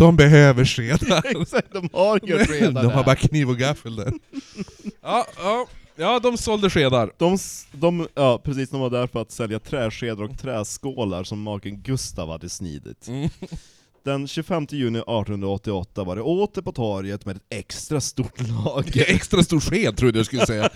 De 0.00 0.16
behöver 0.16 0.64
skedar. 0.74 1.72
De 1.72 1.88
har 1.92 2.20
inga 2.28 2.46
skedar 2.46 2.82
De 2.82 2.92
har 2.92 3.04
bara 3.04 3.16
kniv 3.16 3.48
och 3.50 3.56
gaffel 3.58 3.96
där. 3.96 4.12
Ja, 5.02 5.26
ja, 5.38 5.66
ja 5.96 6.18
de 6.18 6.36
sålde 6.38 6.70
skedar. 6.70 7.12
De, 7.18 7.34
s- 7.34 7.66
de, 7.72 8.08
ja 8.14 8.40
precis, 8.44 8.70
de 8.70 8.80
var 8.80 8.90
där 8.90 9.06
för 9.06 9.22
att 9.22 9.30
sälja 9.30 9.58
träskedar 9.58 10.22
och 10.24 10.38
träskålar 10.38 11.24
som 11.24 11.42
maken 11.42 11.82
Gustav 11.82 12.30
hade 12.30 12.48
snidit. 12.48 13.08
Mm. 13.08 13.28
Den 14.04 14.28
25 14.28 14.66
juni 14.70 14.98
1888 14.98 16.04
var 16.04 16.16
det 16.16 16.22
åter 16.22 16.62
på 16.62 16.72
torget 16.72 17.26
med 17.26 17.36
ett 17.36 17.42
extra 17.50 18.00
stort 18.00 18.40
lager. 18.48 19.04
Extra 19.10 19.42
stor 19.42 19.60
sked 19.60 19.96
trodde 19.96 20.18
jag 20.18 20.26
skulle 20.26 20.46
säga. 20.46 20.70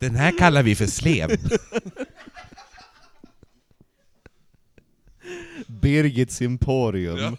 Den 0.00 0.14
här 0.14 0.38
kallar 0.38 0.62
vi 0.62 0.74
för 0.74 0.86
slev. 0.86 1.30
Birgits 5.66 6.42
Emporium. 6.42 7.36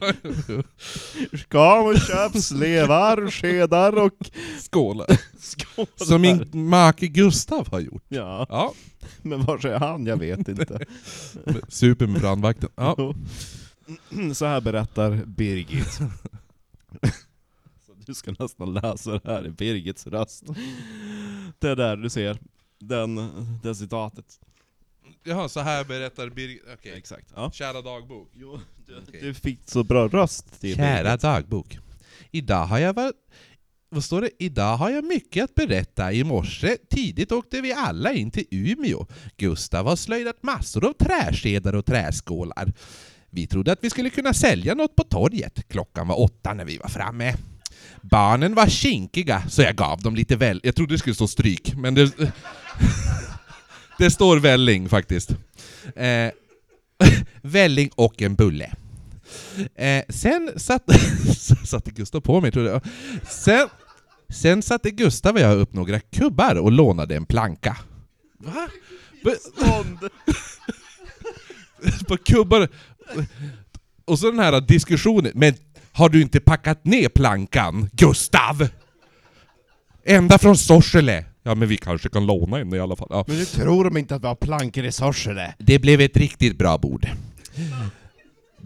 Ska 1.34 1.84
man 1.84 1.96
köpa 2.00 2.40
slevar, 2.40 3.32
skedar 3.32 3.98
och 3.98 4.30
Skål. 4.60 5.04
skålar? 5.40 6.06
Som 6.06 6.22
min 6.22 6.50
make 6.54 7.08
Gustav 7.08 7.68
har 7.72 7.80
gjort. 7.80 8.04
Ja, 8.08 8.46
Ja, 8.50 8.74
men 9.22 9.46
var 9.46 9.66
är 9.66 9.80
han? 9.80 10.06
Jag 10.06 10.18
vet 10.18 10.48
inte. 10.48 10.86
super 11.68 12.08
med 12.08 12.22
brandvakten. 12.22 12.70
Ja. 12.76 13.14
Så 14.34 14.46
här 14.46 14.62
berättar 14.62 15.26
Birgit. 15.26 16.00
Du 18.06 18.14
ska 18.14 18.34
nästan 18.40 18.74
läsa 18.74 19.12
det 19.12 19.22
här 19.26 19.48
i 19.48 19.50
Birgits 19.50 20.08
röst. 20.08 20.44
Det 21.60 21.76
där 21.76 21.98
du 21.98 22.10
ser, 22.10 22.38
den, 22.80 23.16
det 23.64 23.76
citatet. 23.76 24.40
Jaha, 25.24 25.50
så 25.50 25.60
här 25.60 25.84
berättar 25.84 26.30
Birgit... 26.30 26.64
Okej. 26.74 26.94
Exakt. 26.98 27.28
Ja. 27.36 27.52
Kära 27.52 27.82
dagbok. 27.82 28.32
Jo, 28.34 28.60
du, 28.88 28.98
Okej. 28.98 29.22
du 29.22 29.34
fick 29.34 29.60
så 29.66 29.84
bra 29.84 30.08
röst 30.08 30.62
till 30.62 30.76
Kära 30.76 31.04
Birgit. 31.04 31.22
dagbok. 31.22 31.78
Idag 32.32 32.66
har 32.66 32.80
jag 32.80 32.94
varit... 32.94 33.16
Vad 33.92 34.04
står 34.04 34.22
det? 34.22 34.30
Idag 34.40 34.78
har 34.78 34.90
jag 34.90 35.04
mycket 35.04 35.44
att 35.44 35.56
berätta. 35.56 36.12
I 36.14 36.24
morse 36.24 36.78
tidigt 36.90 37.32
åkte 37.32 37.62
vi 37.62 37.74
alla 37.74 38.14
in 38.14 38.32
till 38.32 38.46
Umeå. 38.52 39.06
Gustav 39.38 39.86
har 39.86 39.96
slöjdat 39.96 40.44
massor 40.44 40.86
av 40.86 40.94
träskedar 40.94 41.76
och 41.76 41.86
träskålar. 41.86 42.74
Vi 43.30 43.48
trodde 43.48 43.72
att 43.72 43.84
vi 43.84 43.90
skulle 43.90 44.10
kunna 44.10 44.34
sälja 44.34 44.76
något 44.76 44.96
på 44.96 45.04
torget. 45.04 45.68
Klockan 45.68 46.08
var 46.08 46.20
åtta 46.20 46.54
när 46.54 46.66
vi 46.66 46.78
var 46.78 46.90
framme. 46.90 47.36
Barnen 48.02 48.56
var 48.56 48.68
kinkiga, 48.68 49.44
så 49.50 49.62
jag 49.62 49.76
gav 49.76 50.02
dem 50.02 50.16
lite 50.16 50.36
väl... 50.36 50.60
Jag 50.64 50.76
trodde 50.76 50.94
det 50.94 50.98
skulle 50.98 51.16
stå 51.16 51.28
stryk, 51.28 51.74
men 51.76 51.96
det... 51.96 52.12
det 54.00 54.12
står 54.12 54.38
välling 54.38 54.90
faktiskt. 54.90 55.30
Eh, 55.96 56.32
välling 57.42 57.90
och 57.96 58.22
en 58.22 58.36
bulle. 58.36 58.74
Eh, 59.76 60.04
sen 60.10 60.52
satte, 60.56 61.00
satte 61.66 61.92
Gustav 61.92 62.22
på 62.22 62.42
mig, 62.42 62.52
tror 62.52 62.68
jag. 62.68 62.82
Sen, 63.30 63.68
sen 64.30 64.62
satte 64.62 64.92
Gustav 64.92 65.36
och 65.36 65.42
jag 65.42 65.58
upp 65.58 65.74
några 65.74 66.00
kubbar 66.00 66.56
och 66.56 66.72
lånade 66.72 67.16
en 67.16 67.26
planka. 67.26 67.78
Va? 68.38 68.68
På 72.08 72.18
kubbar... 72.18 72.68
Och 74.06 74.20
så 74.20 74.32
den 74.32 74.40
här 74.40 74.62
diskussionen, 74.62 75.32
men 75.36 75.54
Har 75.92 76.10
du 76.10 76.22
inte 76.22 76.40
packat 76.40 76.86
ner 76.86 77.10
plankan, 77.10 77.90
Gustav? 77.94 78.68
Ända 80.06 80.38
från 80.38 80.58
Sorsele. 80.58 81.26
Ja 81.44 81.56
men 81.56 81.68
vi 81.68 81.78
kanske 81.78 82.10
kan 82.10 82.26
låna 82.26 82.60
en 82.60 82.74
i 82.74 82.80
alla 82.80 82.96
fall. 82.96 83.08
Ja. 83.12 83.26
Men 83.28 83.38
nu 83.38 83.46
tror 83.46 83.84
de 83.84 83.98
inte 83.98 84.16
att 84.16 84.24
vi 84.24 84.28
har 84.28 84.36
plankor 84.36 84.86
i 84.86 84.92
Sorsele. 84.92 85.54
Det 85.58 85.80
blev 85.80 86.02
ett 86.02 86.18
riktigt 86.18 86.58
bra 86.58 86.78
bord. 86.78 87.08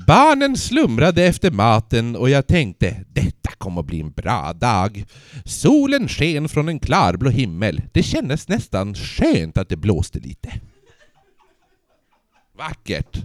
Barnen 0.07 0.57
slumrade 0.57 1.23
efter 1.23 1.51
maten 1.51 2.15
och 2.15 2.29
jag 2.29 2.47
tänkte 2.47 3.05
detta 3.09 3.51
kommer 3.57 3.81
att 3.81 3.87
bli 3.87 3.99
en 3.99 4.11
bra 4.11 4.53
dag. 4.53 5.05
Solen 5.45 6.07
sken 6.07 6.49
från 6.49 6.69
en 6.69 6.79
klarblå 6.79 7.29
himmel. 7.29 7.81
Det 7.91 8.03
kändes 8.03 8.47
nästan 8.47 8.95
skönt 8.95 9.57
att 9.57 9.69
det 9.69 9.77
blåste 9.77 10.19
lite. 10.19 10.53
Vackert! 12.57 13.21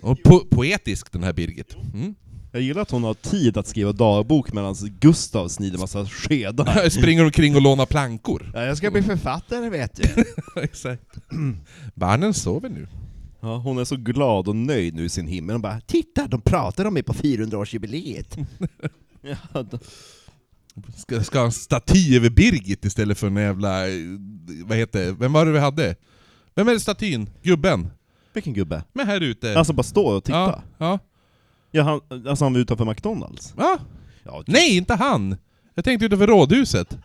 Och 0.00 0.22
po 0.22 0.46
poetisk 0.50 1.12
den 1.12 1.22
här 1.22 1.32
Birgit. 1.32 1.76
Mm. 1.94 2.14
Jag 2.56 2.62
gillar 2.62 2.82
att 2.82 2.90
hon 2.90 3.04
har 3.04 3.14
tid 3.14 3.56
att 3.56 3.66
skriva 3.66 3.92
dagbok 3.92 4.52
medan 4.52 4.74
Gustav 5.00 5.48
snider 5.48 5.78
massa 5.78 6.06
skedar. 6.06 6.88
Springer 6.90 7.24
omkring 7.24 7.56
och 7.56 7.62
lånar 7.62 7.86
plankor. 7.86 8.50
Ja, 8.54 8.62
jag 8.62 8.76
ska 8.76 8.90
bli 8.90 9.02
författare 9.02 9.68
vet 9.70 9.94
du. 9.96 10.24
Exakt. 10.62 11.02
Barnen 11.94 12.34
sover 12.34 12.68
nu. 12.68 12.88
Ja, 13.40 13.56
hon 13.56 13.78
är 13.78 13.84
så 13.84 13.96
glad 13.96 14.48
och 14.48 14.56
nöjd 14.56 14.94
nu 14.94 15.04
i 15.04 15.08
sin 15.08 15.26
himmel. 15.26 15.54
Hon 15.54 15.62
bara 15.62 15.80
Titta, 15.80 16.26
de 16.26 16.40
pratar 16.40 16.84
om 16.84 16.94
mig 16.94 17.02
på 17.02 17.12
400-årsjubileet. 17.12 18.46
ja, 19.52 19.62
då- 19.62 19.78
Ska, 20.96 21.22
ska 21.24 21.38
ha 21.38 21.46
en 21.46 21.52
staty 21.52 22.16
över 22.16 22.30
Birgit 22.30 22.84
istället 22.84 23.18
för 23.18 23.26
en 23.26 23.36
jävla... 23.36 23.80
Vad 24.64 24.78
heter? 24.78 25.12
Vem 25.12 25.32
var 25.32 25.46
det 25.46 25.52
vi 25.52 25.58
hade? 25.58 25.96
Vem 26.54 26.68
är 26.68 26.72
det 26.72 26.80
statyn? 26.80 27.30
Gubben? 27.42 27.88
Vilken 28.32 28.52
gubbe? 28.54 28.82
Men 28.92 29.06
här 29.06 29.20
ute. 29.20 29.58
Alltså 29.58 29.72
bara 29.72 29.82
stå 29.82 30.06
och 30.06 30.24
titta. 30.24 30.38
ja, 30.38 30.62
ja. 30.78 30.98
Ja, 31.76 31.82
han, 31.82 32.26
alltså 32.28 32.44
han 32.44 32.52
var 32.52 32.60
utanför 32.60 32.84
McDonalds. 32.84 33.54
ja. 33.56 33.78
Ja, 34.24 34.42
Nej, 34.46 34.76
inte 34.76 34.94
han! 34.94 35.36
Jag 35.74 35.84
tänkte 35.84 36.06
utanför 36.06 36.26
rådhuset. 36.26 36.98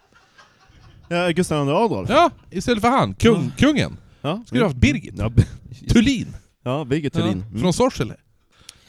ja 1.09 1.29
Gustav 1.31 1.67
II 1.67 1.73
Adolf. 1.73 2.09
Ja, 2.09 2.31
istället 2.49 2.81
för 2.81 2.89
han. 2.89 3.13
Kung, 3.13 3.51
Kungen. 3.57 3.97
Ja. 4.21 4.43
Skulle 4.45 4.61
du 4.61 4.65
haft 4.65 4.77
Birgit? 4.77 5.13
Ja, 5.17 5.31
Tullin. 5.89 6.35
ja 6.63 6.85
Birgit 6.85 7.15
Ja, 7.15 7.21
Thulin. 7.21 7.43
Mm. 7.49 7.59
Från 7.61 7.73
Sorsele. 7.73 8.15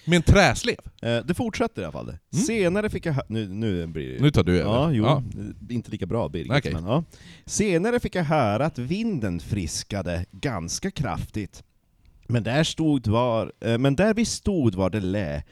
Med 0.04 0.16
en 0.16 0.22
träslev. 0.22 0.76
Eh, 1.02 1.16
det 1.24 1.34
fortsätter 1.34 1.82
i 1.82 1.84
alla 1.84 1.92
fall. 1.92 2.08
Mm. 2.08 2.44
Senare 2.44 2.90
fick 2.90 3.06
jag 3.06 3.16
nu, 3.28 3.48
nu 3.48 3.86
blir 3.86 4.12
det... 4.14 4.22
Nu 4.22 4.30
tar 4.30 4.42
du 4.42 4.60
över. 4.60 4.70
Ja, 4.70 4.90
jo. 4.92 5.04
Ja. 5.04 5.22
Inte 5.70 5.90
lika 5.90 6.06
bra 6.06 6.28
Birgit, 6.28 6.52
Okej. 6.52 6.72
men 6.74 6.84
ja. 6.84 7.04
Senare 7.46 8.00
fick 8.00 8.14
jag 8.14 8.24
höra 8.24 8.66
att 8.66 8.78
vinden 8.78 9.40
friskade 9.40 10.24
ganska 10.32 10.90
kraftigt. 10.90 11.62
Men 12.28 12.42
där, 12.42 12.64
stod 12.64 13.06
var, 13.06 13.52
eh, 13.60 13.78
men 13.78 13.96
där 13.96 14.14
vi 14.14 14.24
stod 14.24 14.74
var 14.74 14.90
det 14.90 15.00
lä. 15.00 15.42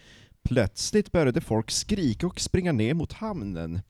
Plötsligt 0.48 1.12
började 1.12 1.40
folk 1.40 1.70
skrika 1.70 2.26
och 2.26 2.40
springa 2.40 2.72
ner 2.72 2.94
mot 2.94 3.12
hamnen. 3.12 3.81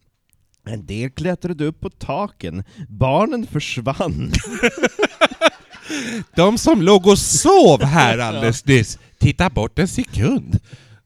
En 0.66 0.86
del 0.86 1.10
klättrade 1.10 1.64
upp 1.64 1.80
på 1.80 1.90
taken, 1.90 2.64
barnen 2.88 3.46
försvann. 3.46 4.32
De 6.36 6.58
som 6.58 6.82
låg 6.82 7.06
och 7.06 7.18
sov 7.18 7.82
här 7.84 8.18
alldeles 8.18 8.66
nyss, 8.66 8.98
titta 9.18 9.50
bort 9.50 9.78
en 9.78 9.88
sekund. 9.88 10.58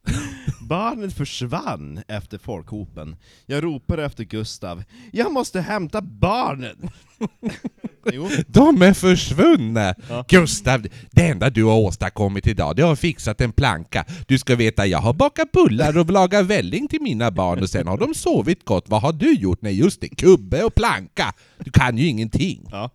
Barnen 0.60 1.10
försvann 1.10 2.02
efter 2.08 2.38
folkhopen. 2.38 3.16
Jag 3.46 3.64
ropade 3.64 4.04
efter 4.04 4.24
Gustav. 4.24 4.82
Jag 5.12 5.32
måste 5.32 5.60
hämta 5.60 6.02
barnen! 6.02 6.90
jo. 8.12 8.28
De 8.46 8.82
är 8.82 8.92
försvunna! 8.92 9.94
Ja. 10.08 10.24
Gustav, 10.28 10.86
det 11.10 11.26
enda 11.26 11.50
du 11.50 11.64
har 11.64 11.78
åstadkommit 11.78 12.46
idag, 12.46 12.76
det 12.76 12.82
har 12.82 12.96
fixat 12.96 13.40
en 13.40 13.52
planka. 13.52 14.04
Du 14.28 14.38
ska 14.38 14.56
veta, 14.56 14.86
jag 14.86 14.98
har 14.98 15.12
bakat 15.12 15.52
bullar 15.52 15.98
och 15.98 16.10
lagat 16.10 16.46
välling 16.46 16.88
till 16.88 17.02
mina 17.02 17.30
barn 17.30 17.62
och 17.62 17.70
sen 17.70 17.86
har 17.86 17.98
de 17.98 18.14
sovit 18.14 18.64
gott. 18.64 18.88
Vad 18.88 19.02
har 19.02 19.12
du 19.12 19.34
gjort? 19.34 19.62
Nej 19.62 19.78
just 19.78 20.00
det, 20.00 20.08
kubbe 20.08 20.64
och 20.64 20.74
planka. 20.74 21.32
Du 21.58 21.70
kan 21.70 21.98
ju 21.98 22.06
ingenting. 22.06 22.68
Ja. 22.70 22.90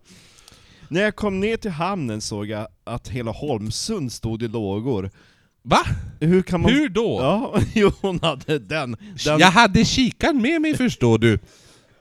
När 0.88 1.00
jag 1.00 1.16
kom 1.16 1.40
ner 1.40 1.56
till 1.56 1.70
hamnen 1.70 2.20
såg 2.20 2.46
jag 2.46 2.68
att 2.84 3.08
hela 3.08 3.30
Holmsund 3.30 4.12
stod 4.12 4.42
i 4.42 4.48
lågor. 4.48 5.10
Va? 5.62 5.80
Hur 6.20 6.58
man... 6.58 6.70
Hur 6.70 6.88
då? 6.88 7.18
Ja, 7.20 7.60
jo 7.74 7.92
hon 8.00 8.20
hade 8.22 8.58
den. 8.58 8.96
den... 9.24 9.38
Jag 9.38 9.50
hade 9.50 9.84
kikaren 9.84 10.42
med 10.42 10.60
mig 10.60 10.76
förstår 10.76 11.18
du. 11.18 11.38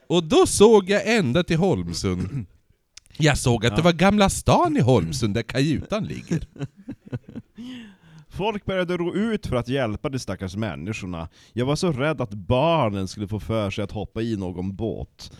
Och 0.08 0.24
då 0.24 0.46
såg 0.46 0.90
jag 0.90 1.16
ända 1.16 1.44
till 1.44 1.58
Holmsund. 1.58 2.46
Jag 3.18 3.38
såg 3.38 3.66
att 3.66 3.76
det 3.76 3.82
var 3.82 3.94
Gamla 3.94 4.30
stan 4.30 4.78
i 4.78 4.80
Holmsund 4.80 5.34
där 5.34 5.42
kajutan 5.42 6.04
ligger. 6.04 6.48
Folk 8.30 8.66
började 8.66 8.98
ro 8.98 9.16
ut 9.16 9.48
för 9.48 9.56
att 9.56 9.68
hjälpa 9.68 10.10
de 10.10 10.20
stackars 10.20 10.56
människorna. 10.56 11.30
Jag 11.54 11.66
var 11.66 11.76
så 11.76 11.92
rädd 11.92 12.22
att 12.22 12.34
barnen 12.34 13.08
skulle 13.08 13.28
få 13.28 13.40
för 13.40 13.72
sig 13.72 13.84
att 13.84 13.92
hoppa 13.92 14.22
i 14.22 14.38
någon 14.38 14.76
båt. 14.76 15.32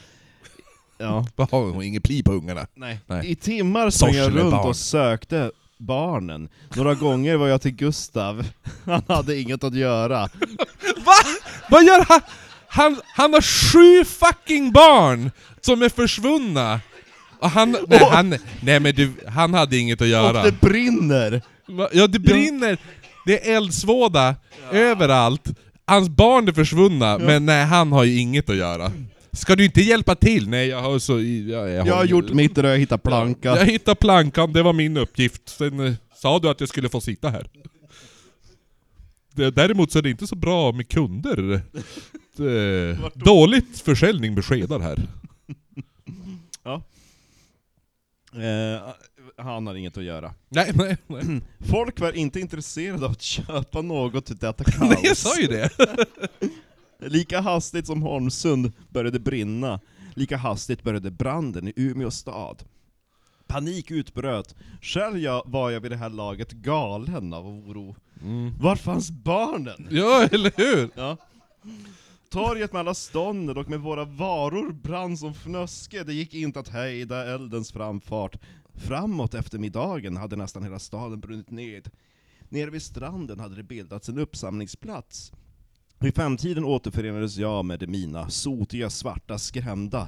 Ja. 0.98 1.26
Har 1.36 1.72
hon 1.72 1.84
ingen 1.84 2.02
pli 2.02 2.24
på 2.24 2.32
ungarna? 2.32 2.68
Nej. 2.76 3.00
Nej. 3.06 3.32
I 3.32 3.36
timmar 3.36 3.90
sprang 3.90 4.14
jag 4.14 4.36
runt 4.36 4.52
barn. 4.52 4.68
och 4.68 4.76
sökte 4.76 5.52
barnen. 5.80 6.50
Några 6.76 6.94
gånger 6.94 7.36
var 7.36 7.48
jag 7.48 7.62
till 7.62 7.72
Gustav. 7.72 8.46
Han 8.86 9.02
hade 9.08 9.40
inget 9.40 9.64
att 9.64 9.76
göra. 9.76 10.30
Va? 11.06 11.14
Vad 11.70 11.84
gör 11.84 12.06
han? 12.08 12.22
Han, 12.68 13.02
han 13.16 13.34
har 13.34 13.42
sju 13.42 14.06
fucking 14.06 14.72
barn 14.72 15.32
som 15.62 15.82
är 15.82 15.90
försvunna! 15.90 16.80
Och 17.40 17.50
han, 17.50 17.78
nej, 17.88 18.00
han, 18.12 18.36
nej 18.62 18.80
men 18.80 18.96
du, 18.96 19.14
han 19.28 19.54
hade 19.54 19.78
inget 19.78 20.02
att 20.02 20.08
göra. 20.08 20.40
Och 20.40 20.46
det 20.46 20.62
brinner! 20.62 21.42
Ja 21.92 22.08
det 22.08 22.20
brinner, 22.20 22.78
det 23.26 23.50
är 23.50 23.56
eldsvåda 23.56 24.36
överallt. 24.72 25.48
Hans 25.86 26.10
barn 26.10 26.48
är 26.48 26.52
försvunna, 26.52 27.18
men 27.18 27.46
nej 27.46 27.66
han 27.66 27.92
har 27.92 28.04
ju 28.04 28.20
inget 28.20 28.50
att 28.50 28.56
göra. 28.56 28.92
Ska 29.32 29.56
du 29.56 29.66
inte 29.66 29.82
hjälpa 29.82 30.16
till? 30.16 30.50
Nej 30.50 30.68
jag 30.68 30.82
har 30.82 31.00
så... 31.00 31.22
Jag, 31.22 31.88
Jag 31.88 31.96
har 31.96 32.06
gjort 32.06 32.30
mitt 32.34 32.58
och 32.58 32.64
jag 32.64 32.78
hittat 32.78 33.04
planka. 33.04 33.50
Jag 33.50 33.66
hittade 33.66 33.96
plankan, 33.96 34.54
det 34.54 34.64
var 34.64 34.74
min 34.74 34.98
uppgift. 34.98 35.50
Sen 35.50 35.80
eh, 35.80 35.94
sa 36.16 36.40
du 36.40 36.50
att 36.50 36.60
jag 36.60 36.70
skulle 36.70 36.90
få 36.90 37.02
sitta 37.02 37.30
här. 37.30 37.48
Det, 39.32 39.52
däremot 39.52 39.92
så 39.92 40.00
är 40.00 40.04
det 40.04 40.10
inte 40.10 40.28
så 40.28 40.36
bra 40.36 40.72
med 40.72 40.88
kunder. 40.90 41.62
Det, 42.36 42.98
dåligt 43.14 43.80
försäljning 43.80 44.34
med 44.34 44.46
skedar 44.46 44.80
här. 44.80 44.98
Eh, 48.34 48.82
han 49.38 49.68
har 49.68 49.76
inget 49.76 49.98
att 49.98 50.04
göra. 50.04 50.34
Nej, 50.50 50.72
nej, 50.76 50.98
nej. 51.08 51.42
Folk 51.72 52.00
var 52.00 52.12
inte 52.12 52.40
intresserade 52.40 53.06
av 53.06 53.12
att 53.12 53.22
köpa 53.22 53.82
något 53.82 54.26
till 54.26 54.38
detta 54.38 54.64
kaos. 54.64 54.80
nej 54.90 55.00
jag 55.04 55.18
sa 55.18 55.40
ju 55.40 55.48
det. 55.48 55.70
Lika 57.00 57.42
hastigt 57.42 57.88
som 57.88 58.02
Holmsund 58.02 58.72
började 58.90 59.20
brinna, 59.20 59.80
lika 60.14 60.38
hastigt 60.38 60.84
började 60.84 61.12
branden 61.12 61.68
i 61.68 61.74
Umeå 61.76 62.12
stad. 62.12 62.64
Panik 63.48 63.92
utbröt. 63.92 64.56
Själv 64.82 65.18
jag 65.18 65.44
var 65.46 65.72
jag 65.72 65.80
vid 65.80 65.92
det 65.92 65.98
här 65.98 66.10
laget 66.10 66.52
galen 66.52 67.34
av 67.34 67.48
oro. 67.48 67.96
Mm. 68.22 68.58
Var 68.60 68.76
fanns 68.76 69.12
barnen? 69.12 69.88
Ja, 69.92 70.28
eller 70.32 70.52
hur? 70.58 70.90
Ja. 70.96 71.18
Torget 72.30 72.74
med 72.74 72.80
alla 72.80 72.94
stånden 72.94 73.58
och 73.58 73.70
med 73.70 73.80
våra 73.80 74.06
varor 74.06 74.72
brann 74.72 75.18
som 75.18 75.34
fnöske, 75.34 76.04
det 76.04 76.14
gick 76.14 76.34
inte 76.34 76.60
att 76.60 76.68
hejda 76.68 77.34
eldens 77.34 77.72
framfart. 77.72 78.38
Framåt 78.74 79.34
eftermiddagen 79.34 80.18
hade 80.18 80.36
nästan 80.36 80.64
hela 80.64 80.80
staden 80.80 81.20
brunnit 81.20 81.52
ned. 81.52 81.90
Nere 82.50 82.70
vid 82.70 82.82
stranden 82.82 83.40
hade 83.40 83.56
det 83.56 83.64
bildats 83.64 84.10
en 84.10 84.20
uppsamlingsplats. 84.20 85.32
Vid 86.00 86.16
femtiden 86.16 86.64
återförenades 86.66 87.38
jag 87.38 87.66
med 87.66 87.90
mina, 87.90 88.30
sotiga, 88.30 88.90
svarta, 88.90 89.38
skrämda. 89.38 90.08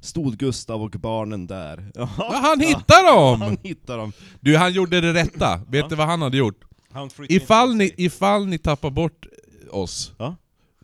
Stod 0.00 0.36
Gustav 0.38 0.82
och 0.82 0.90
barnen 0.90 1.46
där. 1.46 1.90
Ja, 1.94 2.08
han 2.42 2.60
hittar 2.60 3.14
dem! 3.16 3.40
Han 3.40 3.56
hittade 3.62 3.98
dem. 3.98 4.12
Du, 4.40 4.56
han 4.56 4.72
gjorde 4.72 5.00
det 5.00 5.12
rätta. 5.14 5.60
Vet 5.68 5.88
du 5.88 5.94
vad 5.96 6.06
han 6.06 6.22
hade 6.22 6.36
gjort? 6.36 6.64
Han 6.92 7.10
Ifall 7.28 7.74
ni, 7.76 7.94
ifall 7.96 8.46
ni 8.46 8.58
tappar 8.58 8.90
bort 8.90 9.26
oss 9.70 10.12
Ja. 10.18 10.36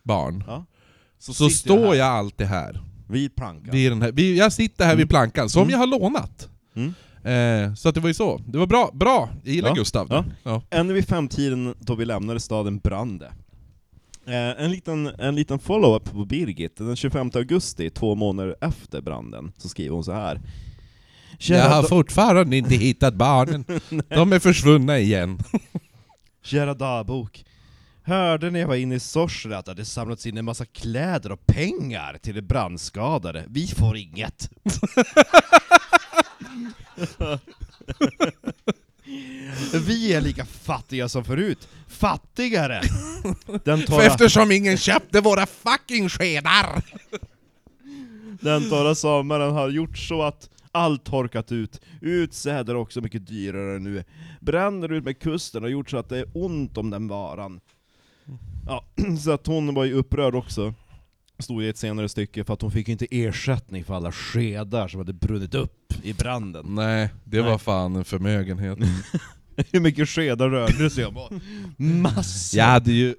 barn, 0.03 0.43
Ja. 0.47 0.65
så, 1.19 1.33
sitter 1.33 1.49
står 1.55 1.85
här 1.87 1.93
jag 1.93 2.07
alltid 2.07 2.47
här. 2.47 2.81
Vid 3.09 3.35
plankan. 3.35 3.69
Vid 3.71 3.91
den 3.91 4.01
här 4.01 4.11
vi, 4.11 4.37
jag 4.37 4.53
sitter 4.53 4.85
här 4.85 4.91
vid 4.95 5.01
Mm. 5.03 5.07
plankan, 5.07 5.49
som 5.49 5.61
Mm. 5.61 5.71
jag 5.71 5.77
har 5.77 5.87
lånat. 5.87 6.49
Mm. 6.75 6.93
Eh, 7.23 7.73
så 7.75 7.89
att 7.89 7.95
det 7.95 8.01
var 8.01 8.07
ju 8.07 8.13
så. 8.13 8.37
Det 8.47 8.57
var 8.57 8.67
bra, 8.67 8.89
bra. 8.93 9.29
Jag 9.43 9.53
gillar 9.55 9.69
Ja, 9.69 9.75
Gustav. 9.75 10.07
ja. 10.09 10.23
Ja. 10.43 10.61
Ännu 10.69 10.93
vid 10.93 11.07
femtiden 11.07 11.75
då 11.79 11.95
vi 11.95 12.05
lämnade 12.05 12.39
staden 12.39 12.77
brann 12.79 13.17
det. 13.17 13.31
Eh, 14.29 14.63
en 14.63 14.71
liten, 14.71 15.07
en 15.07 15.35
liten 15.35 15.59
follow-up 15.59 16.11
på 16.11 16.25
Birgit. 16.25 16.77
Den 16.77 16.95
25 16.95 17.31
augusti, 17.33 17.89
två 17.89 18.15
månader 18.15 18.55
efter 18.61 19.01
branden, 19.01 19.51
så 19.57 19.69
skriver 19.69 19.95
hon 19.95 20.03
så 20.03 20.11
här. 20.11 20.41
Jag 21.39 21.69
har 21.69 21.83
fortfarande 21.83 22.57
inte 22.57 22.75
hittat 22.75 23.13
barnen. 23.13 23.65
De 24.09 24.33
är 24.33 24.39
försvunna 24.39 24.99
igen. 24.99 25.39
kära 26.43 26.73
dagbok. 26.73 27.45
Hörde 28.03 28.51
när 28.51 28.59
jag 28.59 28.67
var 28.67 28.75
inne 28.75 28.95
i 28.95 28.99
Sorsele 28.99 29.57
att 29.57 29.65
det 29.65 29.71
hade 29.71 29.85
samlats 29.85 30.25
in 30.25 30.37
en 30.37 30.45
massa 30.45 30.65
kläder 30.65 31.31
och 31.31 31.45
pengar 31.45 32.17
till 32.21 32.35
de 32.35 32.41
brandskadade. 32.41 33.45
Vi 33.47 33.67
får 33.67 33.97
inget. 33.97 34.49
Vi 39.87 40.13
är 40.13 40.21
lika 40.21 40.45
fattiga 40.45 41.09
som 41.09 41.23
förut. 41.23 41.67
Fattigare! 41.99 42.81
Den 43.63 43.79
För 43.79 43.85
torra, 43.85 44.03
eftersom 44.03 44.51
ingen 44.51 44.77
köpte 44.77 45.21
våra 45.21 45.45
fucking 45.45 46.09
skedar! 46.09 46.83
den 48.41 48.69
torra 48.69 48.95
sommaren 48.95 49.51
har 49.51 49.69
gjort 49.69 49.97
så 49.97 50.21
att 50.21 50.49
allt 50.71 51.03
torkat 51.03 51.51
ut. 51.51 51.81
Utsäde 52.01 52.71
är 52.71 52.75
också 52.75 53.01
mycket 53.01 53.27
dyrare 53.27 53.79
nu. 53.79 54.03
Bränder 54.39 54.91
ut 54.91 55.03
med 55.03 55.19
kusten 55.19 55.63
har 55.63 55.69
gjort 55.69 55.89
så 55.89 55.97
att 55.97 56.09
det 56.09 56.17
är 56.17 56.25
ont 56.33 56.77
om 56.77 56.89
den 56.89 57.07
varan. 57.07 57.59
Ja, 58.67 58.85
så 59.23 59.31
att 59.31 59.47
hon 59.47 59.73
var 59.73 59.85
ju 59.85 59.93
upprörd 59.93 60.35
också. 60.35 60.73
Stod 61.39 61.63
i 61.63 61.69
ett 61.69 61.77
senare 61.77 62.09
stycke 62.09 62.43
för 62.43 62.53
att 62.53 62.61
hon 62.61 62.71
fick 62.71 62.87
inte 62.87 63.07
ersättning 63.11 63.83
för 63.83 63.93
alla 63.93 64.11
skedar 64.11 64.87
som 64.87 64.99
hade 64.99 65.13
brunnit 65.13 65.55
upp 65.55 65.93
i 66.03 66.13
branden. 66.13 66.65
Nej, 66.69 67.09
det 67.23 67.41
Nej. 67.41 67.51
var 67.51 67.57
fan 67.57 67.95
en 67.95 68.05
förmögenhet. 68.05 68.79
Hur 69.71 69.79
mycket 69.79 70.09
skedar 70.09 70.49
rörde 70.49 70.89
sig 70.89 71.05
om? 71.05 71.41
Massor! 71.77 72.59
Jag 72.59 72.65
hade 72.65 72.91
ju 72.91 73.15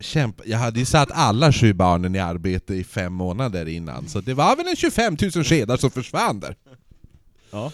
kämpa, 0.00 0.42
jag 0.46 0.58
hade 0.58 0.78
ju 0.78 0.84
satt 0.84 1.10
alla 1.12 1.52
sju 1.52 1.72
barnen 1.72 2.14
i 2.14 2.18
arbete 2.18 2.74
i 2.74 2.84
fem 2.84 3.12
månader 3.12 3.68
innan, 3.68 4.08
så 4.08 4.20
det 4.20 4.34
var 4.34 4.56
väl 4.56 4.68
en 4.68 4.76
25 4.76 5.16
000 5.34 5.44
skedar 5.44 5.76
som 5.76 5.90
försvann 5.90 6.40
där. 6.40 6.56
Ja. 7.50 7.72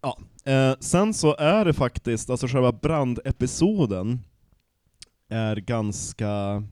ja. 0.00 0.18
Eh, 0.52 0.74
sen 0.80 1.14
så 1.14 1.36
är 1.36 1.64
det 1.64 1.72
faktiskt, 1.72 2.30
alltså 2.30 2.46
själva 2.46 2.72
brandepisoden 2.72 4.20
är 5.28 5.56
ganska 5.56 6.62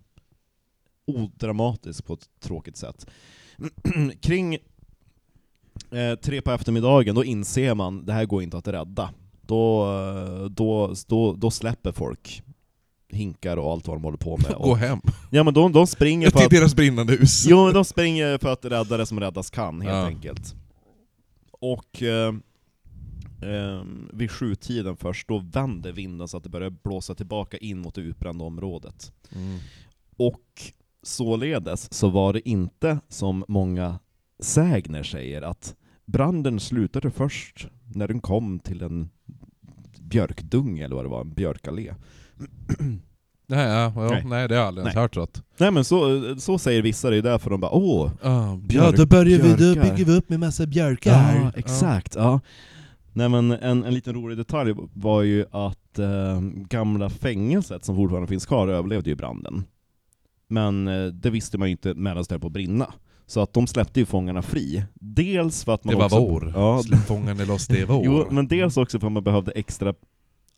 odramatisk 1.06 2.06
på 2.06 2.14
ett 2.14 2.28
tråkigt 2.40 2.76
sätt. 2.76 3.06
Kring 4.20 4.54
eh, 5.90 6.14
tre 6.22 6.40
på 6.40 6.50
eftermiddagen, 6.50 7.14
då 7.14 7.24
inser 7.24 7.74
man 7.74 8.06
det 8.06 8.12
här 8.12 8.24
går 8.24 8.42
inte 8.42 8.58
att 8.58 8.68
rädda. 8.68 9.10
Då, 9.46 9.86
då, 10.50 10.94
då, 11.08 11.32
då 11.32 11.50
släpper 11.50 11.92
folk 11.92 12.42
hinkar 13.08 13.56
och 13.56 13.72
allt 13.72 13.86
vad 13.88 13.96
de 13.96 14.04
håller 14.04 14.18
på 14.18 14.36
med. 14.36 14.54
Gå 14.60 14.74
hem. 14.74 15.00
ja 15.30 15.42
men 15.44 15.54
de, 15.54 15.72
de 15.72 15.86
springer 15.86 16.26
för 16.30 16.38
Till 16.38 16.46
att 16.46 16.50
deras 16.50 16.74
brinnande 16.76 17.12
hus. 17.12 17.46
Jo, 17.48 17.70
de 17.70 17.84
springer 17.84 18.38
för 18.38 18.52
att 18.52 18.64
rädda 18.64 18.96
det 18.96 19.06
som 19.06 19.20
räddas 19.20 19.50
kan, 19.50 19.80
helt 19.80 19.94
Ja. 19.94 20.06
enkelt. 20.06 20.54
Och 21.60 22.02
eh, 22.02 22.28
eh, 23.42 23.82
vid 24.12 24.30
sjutiden 24.30 24.96
först, 24.96 25.28
då 25.28 25.38
vänder 25.38 25.92
vinden 25.92 26.28
så 26.28 26.36
att 26.36 26.42
det 26.42 26.48
börjar 26.50 26.70
blåsa 26.70 27.14
tillbaka 27.14 27.56
in 27.56 27.78
mot 27.78 27.94
det 27.94 28.00
utbrända 28.00 28.44
området. 28.44 29.12
Mm. 29.34 29.58
Och 30.16 30.42
således 31.02 31.92
så 31.92 32.08
var 32.08 32.32
det 32.32 32.48
inte 32.48 32.98
som 33.08 33.44
många 33.48 33.98
sägner 34.40 35.02
säger, 35.02 35.42
att 35.42 35.74
branden 36.06 36.60
slutade 36.60 37.10
först 37.10 37.68
när 37.94 38.08
den 38.08 38.20
kom 38.20 38.58
till 38.58 38.82
en 38.82 39.10
björkdung, 40.04 40.78
eller 40.78 40.96
vad 40.96 41.04
det 41.04 41.08
var, 41.08 41.20
en 41.20 41.34
björkallé. 41.34 41.94
Nej, 43.46 43.68
ja, 43.68 43.92
ja, 43.96 44.08
Nej. 44.10 44.24
nej. 44.26 44.48
det 44.48 44.54
har 44.54 44.60
jag 44.60 44.68
aldrig 44.68 44.82
ens 44.84 44.94
Nej. 44.94 45.02
hört. 45.02 45.16
Rått. 45.16 45.42
Nej 45.58 45.70
men 45.70 45.84
så, 45.84 46.20
så 46.38 46.58
säger 46.58 46.82
vissa, 46.82 47.10
det 47.10 47.16
är 47.16 47.22
därför 47.22 47.50
de 47.50 47.60
bara 47.60 47.70
åh, 47.70 48.10
Ah, 48.22 48.56
Björk- 48.56 48.84
ja, 48.84 48.92
då 48.96 49.06
börjar 49.06 49.38
vi, 49.42 49.48
då 49.74 49.80
bygger 49.82 50.04
vi 50.04 50.12
upp 50.16 50.28
med 50.28 50.40
massa 50.40 50.66
björkar. 50.66 51.34
Ja, 51.36 51.52
exakt. 51.56 52.14
Ja. 52.14 52.40
Nej 53.12 53.28
men 53.28 53.50
en, 53.50 53.84
en 53.84 53.94
liten 53.94 54.14
rolig 54.14 54.38
detalj 54.38 54.74
var 54.94 55.22
ju 55.22 55.44
att 55.50 55.98
eh, 55.98 56.40
gamla 56.68 57.10
fängelset 57.10 57.84
som 57.84 57.96
fortfarande 57.96 58.28
finns 58.28 58.46
kvar 58.46 58.68
överlevde 58.68 59.10
ju 59.10 59.16
branden. 59.16 59.64
Men 60.48 60.88
eh, 60.88 61.06
det 61.06 61.30
visste 61.30 61.58
man 61.58 61.68
ju 61.68 61.72
inte 61.72 61.94
medan 61.94 62.24
det 62.28 62.30
höll 62.34 62.40
på 62.40 62.46
att 62.46 62.52
brinna. 62.52 62.92
Så 63.26 63.40
att 63.40 63.52
de 63.52 63.66
släppte 63.66 64.00
ju 64.00 64.06
fångarna 64.06 64.42
fri. 64.42 64.84
Dels 64.94 65.64
för 65.64 65.74
att 65.74 65.84
man 65.84 65.94
Det 65.94 65.98
var 65.98 66.06
också... 66.06 66.18
vår. 66.18 66.52
Ja, 66.54 66.82
Släpp 66.82 67.06
fångarna 67.06 67.44
loss, 67.44 67.66
det 67.66 67.84
vår. 67.84 68.02
jo, 68.04 68.26
men 68.30 68.48
dels 68.48 68.76
också 68.76 69.00
för 69.00 69.06
att 69.06 69.12
man 69.12 69.24
behövde 69.24 69.52
extra 69.52 69.94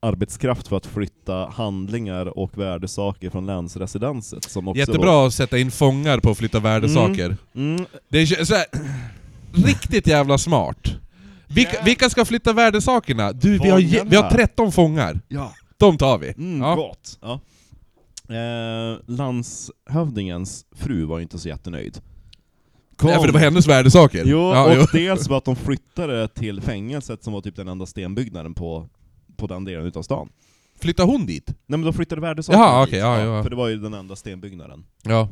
arbetskraft 0.00 0.68
för 0.68 0.76
att 0.76 0.86
flytta 0.86 1.46
handlingar 1.54 2.38
och 2.38 2.58
värdesaker 2.58 3.30
från 3.30 3.46
länsresidenset. 3.46 4.44
Som 4.44 4.68
också 4.68 4.78
Jättebra 4.78 5.26
att 5.26 5.34
sätta 5.34 5.58
in 5.58 5.70
fångar 5.70 6.18
på 6.20 6.30
att 6.30 6.38
flytta 6.38 6.60
värdesaker. 6.60 7.36
Var, 7.52 7.62
mm, 7.62 7.86
Det 8.08 8.18
är 8.18 8.44
så 8.44 8.54
här, 8.54 8.64
riktigt 9.66 10.06
jävla 10.06 10.38
smart. 10.38 10.88
Vilka, 11.48 11.82
vilka 11.84 12.10
ska 12.10 12.24
flytta 12.24 12.52
värdesakerna? 12.52 13.32
Du, 13.32 13.58
vi 13.58 13.68
har, 13.70 13.78
vi 13.78 13.96
har 13.98 14.04
Fångarna. 14.04 14.30
13 14.30 14.72
fångar. 14.72 15.20
Ja. 15.28 15.52
De 15.76 15.98
tar 15.98 16.18
vi. 16.18 16.28
Mm, 16.28 16.60
Ja. 16.60 16.74
Gott! 16.74 17.18
Ja. 17.22 17.40
Eh, 18.34 18.98
landshövdingens 19.06 20.64
fru 20.76 21.04
var 21.04 21.20
inte 21.20 21.38
så 21.38 21.48
jättenöjd. 21.48 22.00
Kom. 22.96 23.10
Ja, 23.10 23.18
för 23.20 23.26
det 23.26 23.32
var 23.32 23.40
hennes 23.40 23.66
värdesaker. 23.68 24.22
Jo, 24.26 24.38
ja, 24.38 24.64
och 24.66 24.74
jo. 24.74 24.86
dels 24.92 25.28
var 25.28 25.38
att 25.38 25.44
de 25.44 25.56
flyttade 25.56 26.28
till 26.28 26.60
fängelset 26.60 27.24
som 27.24 27.32
var 27.32 27.40
typ 27.40 27.56
den 27.56 27.68
enda 27.68 27.86
stenbyggnaden 27.86 28.54
på, 28.54 28.88
på 29.36 29.46
den 29.46 29.64
delen 29.64 29.86
utav 29.86 30.02
stan. 30.02 30.28
Flyttar 30.80 31.04
hon 31.04 31.26
dit? 31.26 31.46
Nej 31.48 31.78
men 31.78 31.82
de 31.82 31.92
flyttade 31.92 32.20
värdesakerna 32.20 32.64
Jaha, 32.64 32.84
dit, 32.86 32.94
ja, 32.94 33.20
ja. 33.20 33.42
För 33.42 33.50
det 33.50 33.56
var 33.56 33.68
ju 33.68 33.76
den 33.76 33.94
enda 33.94 34.16
stenbyggnaden. 34.16 34.84
Ja. 35.02 35.28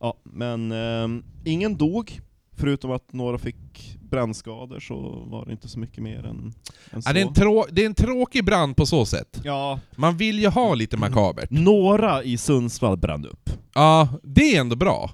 Ja, 0.00 0.14
men 0.22 0.72
ehm, 0.72 1.24
ingen 1.44 1.76
dog, 1.76 2.20
förutom 2.56 2.90
att 2.90 3.12
några 3.12 3.38
fick 3.38 3.98
brännskador 4.10 4.80
så 4.80 5.24
var 5.26 5.46
det 5.46 5.52
inte 5.52 5.68
så 5.68 5.78
mycket 5.78 6.02
mer 6.02 6.26
än, 6.26 6.52
än 6.90 7.02
så. 7.02 7.08
Ja, 7.08 7.12
det, 7.12 7.20
är 7.20 7.26
en 7.26 7.34
trå- 7.34 7.66
det 7.72 7.82
är 7.82 7.86
en 7.86 7.94
tråkig 7.94 8.44
brand 8.44 8.76
på 8.76 8.86
så 8.86 9.06
sätt. 9.06 9.40
Ja, 9.44 9.80
Man 9.96 10.16
vill 10.16 10.38
ju 10.38 10.48
ha 10.48 10.74
lite 10.74 10.96
makabert. 10.96 11.50
några 11.50 12.22
i 12.22 12.36
Sundsvall 12.38 12.96
brann 12.96 13.26
upp. 13.26 13.50
Ja, 13.74 14.08
det 14.22 14.56
är 14.56 14.60
ändå 14.60 14.76
bra. 14.76 15.10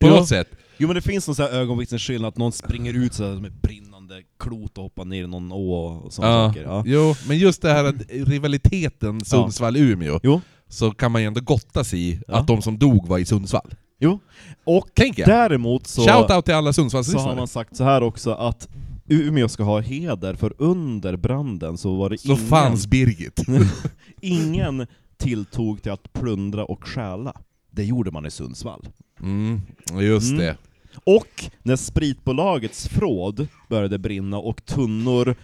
På 0.00 0.06
något 0.08 0.28
sätt. 0.28 0.48
Jo 0.78 0.86
men 0.88 0.94
det 0.94 1.02
finns 1.02 1.26
någon 1.28 1.34
sån 1.34 1.44
här 1.46 1.52
ögonvittnesskillnad 1.52 2.28
att 2.28 2.36
någon 2.38 2.52
springer 2.52 2.94
ut 2.94 3.14
så 3.14 3.22
med 3.22 3.52
brinnande 3.52 4.22
klot 4.38 4.78
och 4.78 4.84
hoppar 4.84 5.04
ner 5.04 5.24
i 5.24 5.26
någon 5.26 5.52
å 5.52 5.74
och 6.04 6.12
sådana 6.12 6.34
Ja. 6.34 6.48
saker. 6.48 6.62
Ja. 6.62 6.82
Jo, 6.86 7.14
men 7.28 7.38
just 7.38 7.62
det 7.62 7.72
här 7.72 7.84
att 7.84 7.94
rivaliteten 8.10 9.20
Sundsvall-Umeå, 9.24 10.20
Jo. 10.22 10.40
så 10.68 10.90
kan 10.90 11.12
man 11.12 11.22
ju 11.22 11.26
ändå 11.26 11.40
gotta 11.40 11.84
sig 11.84 12.00
i 12.10 12.20
Ja. 12.28 12.34
att 12.36 12.46
de 12.46 12.62
som 12.62 12.78
dog 12.78 13.06
var 13.08 13.18
i 13.18 13.24
Sundsvall. 13.24 13.74
Jo. 13.98 14.18
Och 14.64 14.88
Tänker 14.94 15.22
jag. 15.22 15.28
däremot 15.28 15.86
så, 15.86 16.02
Shout-out 16.02 16.42
till 16.42 16.54
alla 16.54 16.62
så 16.62 16.66
har 16.66 16.72
Sundsvallslyssnare. 16.72 17.36
man 17.36 17.48
sagt 17.48 17.76
så 17.76 17.84
här 17.84 18.02
också 18.02 18.30
att 18.32 18.68
Umeå 19.08 19.48
ska 19.48 19.62
ha 19.62 19.80
heder, 19.80 20.34
för 20.34 20.52
under 20.58 21.16
branden 21.16 21.78
så 21.78 21.96
var 21.96 22.10
det 22.10 22.18
Så 22.18 22.28
ingen, 22.32 22.46
fanns 22.46 22.86
Birgit. 22.86 23.40
ingen 24.20 24.86
tilltog 25.18 25.82
till 25.82 25.92
att 25.92 26.12
plundra 26.12 26.64
och 26.64 26.84
stjäla. 26.88 27.34
Det 27.70 27.84
gjorde 27.84 28.10
man 28.10 28.26
i 28.26 28.30
Sundsvall. 28.30 28.88
Mm, 29.22 29.60
just 30.00 30.30
Mm. 30.32 30.38
det. 30.44 30.56
Och 31.04 31.50
när 31.62 31.76
spritbolagets 31.76 32.88
fråd 32.88 33.46
började 33.68 33.98
brinna 33.98 34.38
och 34.38 34.64
tunnor 34.64 35.34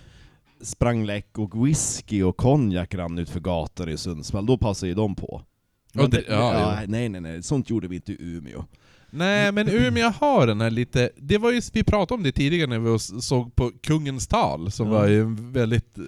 sprang 0.61 1.05
läck 1.05 1.39
och 1.39 1.67
whisky 1.67 2.23
och 2.23 2.37
konjak 2.37 2.95
rann 2.95 3.19
ut 3.19 3.31
för 3.31 3.41
gatan 3.41 3.89
i 3.89 3.97
Sundsvall, 3.97 4.47
då 4.47 4.59
passade 4.59 4.89
ju 4.89 4.95
de 4.95 5.15
på. 5.15 5.43
Men 5.93 6.11
det- 6.11 6.25
ja, 6.29 6.81
nej 6.89 7.09
nej 7.09 7.21
nej, 7.21 7.43
sånt 7.43 7.71
gjorde 7.71 7.89
vi 7.89 7.97
inte 7.97 8.13
i 8.13 8.17
Umeå. 8.21 8.65
Nej, 9.11 9.53
men 9.53 9.69
Umeå 9.69 10.09
har 10.09 10.47
den 10.47 10.61
här 10.61 10.71
lite... 10.71 11.11
Det 11.17 11.39
var 11.39 11.53
ju, 11.53 11.61
vi 11.73 11.85
pratade 11.85 12.19
om 12.19 12.23
det 12.23 12.33
tidigare 12.33 12.67
när 12.71 12.79
vi 12.79 12.99
såg 13.23 13.55
på 13.57 13.71
Kungens 13.83 14.27
tal, 14.27 14.71
som 14.71 14.87
Ja. 14.87 14.93
var 14.93 15.07
ju 15.07 15.25
väldigt 15.39 15.99
eh, 15.99 16.05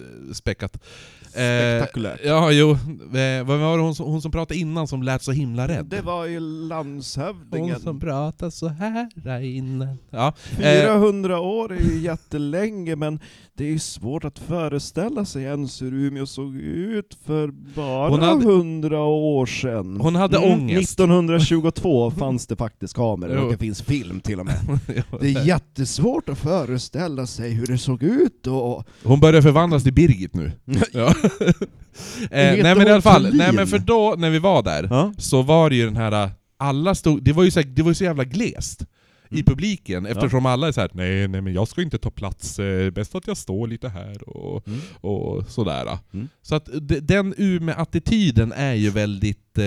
späckat. 1.29 1.41
Eh, 1.43 1.79
Spektakulärt. 1.79 2.19
ja, 2.25 2.51
jo. 2.51 2.71
Eh, 2.71 3.43
vad 3.45 3.59
var 3.59 3.77
det 3.77 3.83
hon 3.83 3.95
som, 3.95 4.05
hon 4.05 4.21
som 4.21 4.31
pratade 4.31 4.59
innan 4.59 4.87
som 4.87 5.03
lät 5.03 5.23
så 5.23 5.31
himla 5.31 5.67
rädd? 5.67 5.85
Det 5.85 6.01
var 6.01 6.25
ju 6.25 6.39
Hon 6.39 6.67
landshövdingen. 6.67 7.79
som 7.79 7.99
pratade 7.99 8.51
så 8.51 8.67
här 8.67 9.09
där 9.15 9.41
innan. 9.41 9.97
Ja, 10.09 10.33
400 10.57 11.39
år 11.39 11.71
är 11.73 11.79
ju 11.79 11.99
jättelänge, 11.99 12.95
men 12.95 13.19
det 13.57 13.63
är 13.63 13.67
ju 13.69 13.79
svårt 13.79 14.23
att 14.25 14.39
föreställa 14.39 15.25
sig 15.25 15.43
ens 15.43 15.81
hur 15.81 15.93
Umeå 15.93 16.25
såg 16.25 16.55
ut 16.55 17.17
för 17.25 17.47
bara 17.75 18.09
Hon 18.09 18.21
hade- 18.21 18.43
100 18.43 18.99
år 19.03 19.45
sedan. 19.45 19.97
hon 20.01 20.15
hade 20.15 20.37
Mm, 20.37 20.51
ångest. 20.51 20.91
1922 20.99 22.11
fanns 22.11 22.47
det 22.47 22.55
faktiskt 22.55 22.93
kameror, 22.93 23.35
Jo. 23.37 23.45
och 23.45 23.51
det 23.51 23.57
finns 23.57 23.81
film 23.81 24.19
till 24.19 24.39
och 24.39 24.45
med. 24.45 24.59
Det 25.21 25.27
är 25.27 25.45
jättesvårt 25.45 26.29
att 26.29 26.37
föreställa 26.39 27.27
sig 27.27 27.51
hur 27.53 27.67
det 27.67 27.77
såg 27.77 28.03
ut 28.03 28.47
och... 28.47 28.83
Hon 29.03 29.19
börjar 29.19 29.41
förvandlas 29.41 29.83
till 29.83 29.93
Birgit 29.93 30.35
nu. 30.35 30.51
Ja. 30.93 31.13
eh, 32.31 32.63
nej 32.63 32.75
men 32.75 32.87
i 32.87 32.91
alla 32.91 33.01
fall, 33.01 33.33
nej 33.35 33.53
men 33.53 33.67
för 33.67 33.79
då, 33.79 34.15
när 34.17 34.29
vi 34.29 34.39
var 34.39 34.63
där, 34.63 34.87
Ja? 34.91 35.13
så 35.17 35.41
var 35.41 35.69
det 35.69 35.75
ju 35.75 35.85
den 35.85 35.95
här, 35.95 36.31
alla 36.57 36.95
stod, 36.95 37.23
det 37.23 37.33
var 37.33 37.43
ju 37.43 37.51
så, 37.51 37.61
det 37.61 37.81
var 37.81 37.91
ju 37.91 37.95
så 37.95 38.03
jävla 38.03 38.23
glest 38.23 38.81
i 38.81 39.33
Mm. 39.35 39.45
publiken, 39.45 40.05
eftersom 40.05 40.45
alla 40.45 40.67
är 40.67 40.71
så 40.71 40.81
här: 40.81 40.89
nej 40.93 41.27
nej 41.27 41.41
men 41.41 41.53
jag 41.53 41.67
ska 41.67 41.81
inte 41.81 41.97
ta 41.97 42.09
plats, 42.11 42.59
eh, 42.59 42.89
bäst 42.91 43.15
att 43.15 43.27
jag 43.27 43.37
står 43.37 43.67
lite 43.67 43.89
här 43.89 44.29
och, 44.29 44.67
Mm. 44.67 44.79
och 45.01 45.49
sådär. 45.49 45.97
Mm. 46.13 46.27
Så 46.41 46.55
att 46.55 46.69
den 47.01 47.33
Umeå-attityden 47.37 48.51
är 48.55 48.73
ju 48.73 48.89
väldigt, 48.89 49.57
eh, 49.57 49.63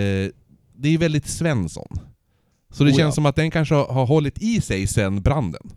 det 0.76 0.88
är 0.88 0.98
väldigt 0.98 1.26
Svensson. 1.28 1.88
Så 2.72 2.84
det 2.84 2.90
Oh, 2.90 2.96
känns 2.96 3.12
ja. 3.12 3.12
som 3.12 3.26
att 3.26 3.36
den 3.36 3.50
kanske 3.50 3.74
har- 3.74 3.92
har 3.92 4.06
hållit 4.06 4.38
i 4.42 4.60
sig 4.60 4.86
sen 4.86 5.22
branden. 5.22 5.70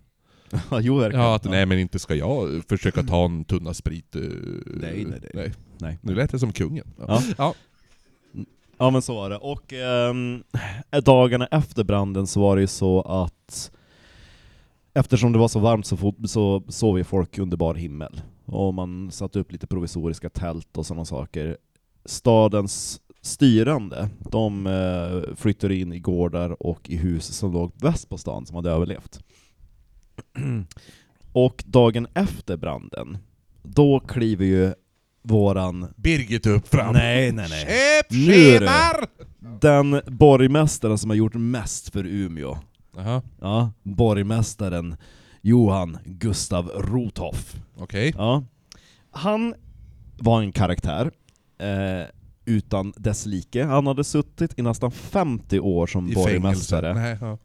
Ja, 0.71 0.80
jo 0.82 0.97
verkligen. 0.97 1.26
Ja, 1.26 1.36
att 1.36 1.43
nej 1.43 1.65
men 1.65 1.80
inte 1.80 1.99
ska 1.99 2.15
jag 2.15 2.61
försöka 2.69 3.03
ta 3.03 3.26
en 3.26 3.45
tunna 3.45 3.73
sprit. 3.73 4.15
eh, 4.15 4.21
Nej, 4.65 5.05
nej, 5.09 5.19
nej. 5.21 5.32
Nej. 5.34 5.53
Nu 6.01 6.15
lät 6.15 6.32
det 6.32 6.39
som 6.39 6.51
kungen. 6.51 6.88
Ja. 7.07 7.21
Ja. 7.38 7.53
Ja 8.78 8.89
men 8.89 9.01
så 9.01 9.15
var 9.15 9.30
det. 9.30 9.38
Och 9.38 9.73
ehm, 9.73 10.43
dagarna 11.03 11.47
efter 11.47 11.84
branden 11.84 12.28
så 12.28 12.41
var 12.41 12.55
det 12.55 12.61
ju 12.61 12.67
så 12.67 13.01
att 13.01 13.71
eftersom 14.93 15.32
det 15.32 15.39
var 15.39 15.47
så 15.47 15.59
varmt 15.59 15.86
så, 15.86 16.13
så 16.26 16.63
sov 16.69 16.97
ju 16.97 17.03
folk 17.03 17.38
under 17.38 17.57
bar 17.57 17.76
himmel. 17.76 18.21
och 18.45 18.73
man 18.73 19.11
satte 19.11 19.39
upp 19.39 19.51
lite 19.51 19.67
provisoriska 19.67 20.30
tält 20.30 20.78
och 20.78 20.86
sådana 20.86 21.05
saker. 21.05 21.57
Stadens 22.05 23.01
styrande, 23.21 24.09
de 24.32 24.67
eh, 24.67 25.36
flyttade 25.36 25.76
in 25.76 25.93
i 25.93 25.99
gårdar 25.99 26.63
och 26.63 26.89
i 26.89 26.97
hus 26.97 27.26
som 27.26 27.53
låg 27.53 27.71
väst 27.76 28.09
på 28.09 28.17
stan, 28.17 28.45
som 28.45 28.55
hade 28.55 28.71
överlevt. 28.71 29.23
och 31.32 31.63
dagen 31.67 32.07
efter 32.13 32.57
branden, 32.57 33.17
då 33.63 33.99
kliver 33.99 34.45
ju 34.45 34.73
våran... 35.28 35.93
Birgit 35.95 36.45
upp 36.45 36.67
fram. 36.67 36.93
Nej, 36.93 37.32
nej, 37.32 37.47
nej. 37.49 37.65
Köp 37.65 38.11
Nu 38.11 38.34
är 38.34 38.59
det-! 38.59 39.07
Den 39.61 40.01
borgmästaren 40.05 40.97
som 40.97 41.09
har 41.09 41.17
gjort 41.17 41.34
mest 41.34 41.89
för 41.89 42.05
Umeå. 42.05 42.57
Jaha, 42.97 43.21
Ja, 43.41 43.71
borgmästaren 43.84 44.95
Johan 45.41 45.97
Gustav 46.05 46.67
Rothoff. 46.76 47.55
okej. 47.78 48.13
Ja. 48.17 48.43
Han 49.11 49.53
var 50.17 50.41
en 50.41 50.51
karaktär 50.51 51.11
eh, 51.59 52.07
utan 52.45 52.93
dess 52.97 53.26
like. 53.26 53.63
Han 53.63 53.88
hade 53.88 54.03
suttit 54.03 54.59
i 54.59 54.61
nästan 54.61 54.91
50 54.91 55.59
år 55.59 55.88
som 55.88 56.11
I 56.11 56.15
borgmästare 56.15 56.93
Nej, 56.93 57.17
ja. 57.21 57.38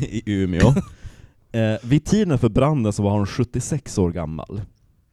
i 0.06 0.22
Umeå. 0.26 0.68
eh, 1.52 1.76
vid 1.82 2.04
tiden 2.04 2.38
för 2.38 2.48
branden 2.48 2.92
så 2.92 3.02
var 3.02 3.16
han 3.16 3.26
76 3.26 3.98
år 3.98 4.12
gammal. 4.12 4.62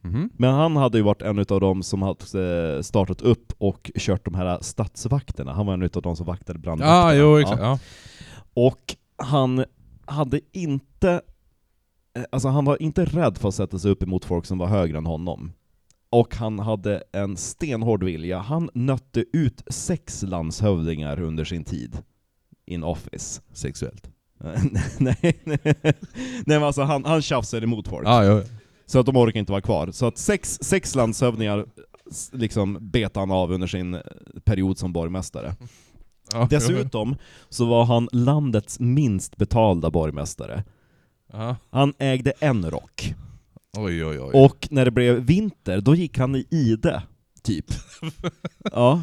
Mhm. 0.02 0.30
Men 0.36 0.54
han 0.54 0.76
hade 0.76 0.98
ju 0.98 1.04
varit 1.04 1.22
en 1.22 1.38
av 1.38 1.60
dem 1.60 1.82
som 1.82 2.02
hade 2.02 2.74
eh, 2.76 2.82
startat 2.82 3.20
upp 3.20 3.52
och 3.58 3.90
kört 3.94 4.24
de 4.24 4.34
här 4.34 4.58
stadsvakterna. 4.60 5.52
Han 5.52 5.66
var 5.66 5.74
en 5.74 5.82
av 5.82 6.02
de 6.02 6.16
som 6.16 6.26
vaktade 6.26 6.58
brandvakterna. 6.58 7.14
Ja, 7.14 7.14
jo, 7.14 7.38
exakt. 7.38 7.62
Ja. 7.62 7.78
Och 8.54 8.96
han 9.16 9.64
hade 10.06 10.40
inte, 10.52 11.20
eh, 12.16 12.22
alltså 12.32 12.48
han 12.48 12.64
var 12.64 12.82
inte 12.82 13.04
rädd 13.04 13.38
för 13.38 13.48
att 13.48 13.54
sätta 13.54 13.78
sig 13.78 13.90
upp 13.90 14.02
emot 14.02 14.24
folk 14.24 14.46
som 14.46 14.58
var 14.58 14.66
högre 14.66 14.98
än 14.98 15.06
honom. 15.06 15.52
Och 16.10 16.34
han 16.34 16.58
hade 16.58 17.02
en 17.12 17.36
stenhård 17.36 18.04
vilja. 18.04 18.38
Han 18.38 18.70
nötte 18.74 19.24
ut 19.32 19.62
sex 19.66 20.22
landshövdingar 20.22 21.20
under 21.20 21.44
sin 21.44 21.64
tid 21.64 21.98
in 22.66 22.84
office. 22.84 23.42
Sexuellt. 23.52 24.10
nej, 24.98 25.40
nej, 25.44 25.58
nej 25.64 25.82
men 26.46 26.62
alltså 26.62 26.82
han, 26.82 27.04
han 27.04 27.22
tjafsade 27.22 27.64
emot 27.64 27.88
folk. 27.88 28.08
Ja, 28.08 28.24
jo. 28.24 28.42
Så 28.90 28.98
att 28.98 29.06
de 29.06 29.16
orkar 29.16 29.40
inte 29.40 29.52
vara 29.52 29.62
kvar. 29.62 29.90
Så 29.90 30.06
att 30.06 30.18
sex, 30.18 30.58
sex 30.62 30.94
landshövdingar 30.94 31.66
liksom 32.32 32.78
bet 32.80 33.16
han 33.16 33.30
av 33.30 33.52
under 33.52 33.66
sin 33.66 33.94
eh, 33.94 34.00
period 34.44 34.78
som 34.78 34.92
borgmästare. 34.92 35.54
Ja, 36.32 36.46
Dessutom 36.50 37.16
så 37.48 37.64
var 37.64 37.84
han 37.84 38.08
landets 38.12 38.80
minst 38.80 39.36
betalda 39.36 39.90
borgmästare. 39.90 40.64
Ja. 41.32 41.56
Han 41.70 41.94
ägde 41.98 42.32
en 42.40 42.70
rock. 42.70 43.14
Oj, 43.78 44.04
oj, 44.04 44.20
oj. 44.20 44.30
Och 44.32 44.68
när 44.70 44.84
det 44.84 44.90
blev 44.90 45.14
vinter, 45.14 45.80
då 45.80 45.94
gick 45.94 46.18
han 46.18 46.36
i 46.36 46.46
ide, 46.50 47.02
typ. 47.42 47.66
Ja. 48.72 49.02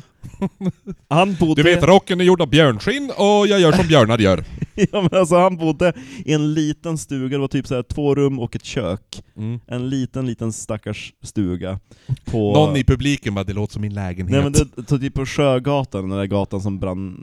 Han 1.08 1.36
bodde... 1.36 1.64
Du 1.64 1.76
vet, 1.76 1.84
rocken 1.84 2.22
är 2.22 2.26
gjord 2.26 2.42
av 2.42 2.50
björnskinn 2.50 3.12
och 3.18 3.48
jag 3.48 3.60
gör 3.60 3.72
som 3.72 3.88
björnar 3.88 4.18
gör. 4.18 4.44
ja, 4.76 5.02
men 5.02 5.20
alltså, 5.20 5.36
han 5.36 5.58
bodde 5.58 5.94
i 6.26 6.34
en 6.34 6.54
liten 6.54 6.98
stuga, 6.98 7.38
det 7.38 7.42
var 7.42 7.48
typ 7.48 7.68
så 7.68 7.76
här 7.76 7.84
två 7.84 8.16
rum 8.16 8.40
och 8.40 8.56
ett 8.56 8.66
kök. 8.66 9.24
Mm. 9.38 9.60
En 9.68 9.90
liten, 9.90 10.26
liten 10.26 10.54
stackars 10.54 11.14
stuga. 11.24 11.80
På... 12.26 12.54
Någon 12.54 12.76
i 12.76 12.84
publiken 12.84 13.34
bara, 13.34 13.44
det 13.44 13.54
låter 13.54 13.74
som 13.74 13.82
min 13.82 13.94
lägenhet. 13.94 14.32
Nej 14.32 14.44
men 14.44 14.52
det, 14.52 14.88
så 14.90 15.00
typ 15.00 15.14
på 15.14 15.26
Sjögatan, 15.26 16.10
den 16.10 16.18
där 16.18 16.26
gatan 16.26 16.62
som 16.62 16.80
brann 16.80 17.14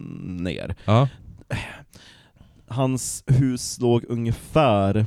ner. 0.41 0.75
ja. 0.85 1.09
Hans 2.69 3.25
hus 3.27 3.81
låg 3.81 4.05
ungefär 4.09 5.07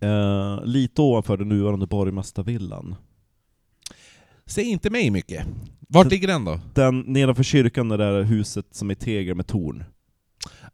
eh, 0.00 0.64
lite 0.64 1.02
ovanför 1.02 1.36
den 1.36 1.48
nuvarande 1.48 1.86
borgmästarvillan. 1.86 2.96
Säg 4.46 4.64
inte 4.64 4.90
mig 4.90 5.10
mycket. 5.10 5.46
Vart 5.88 6.10
ligger 6.10 6.28
den 6.28 6.44
då? 6.44 6.60
Den 6.74 7.00
nedanför 7.00 7.42
kyrkan, 7.42 7.88
det 7.88 7.96
där 7.96 8.22
huset 8.22 8.66
som 8.70 8.90
är 8.90 8.94
teger 8.94 9.34
med 9.34 9.46
torn. 9.46 9.84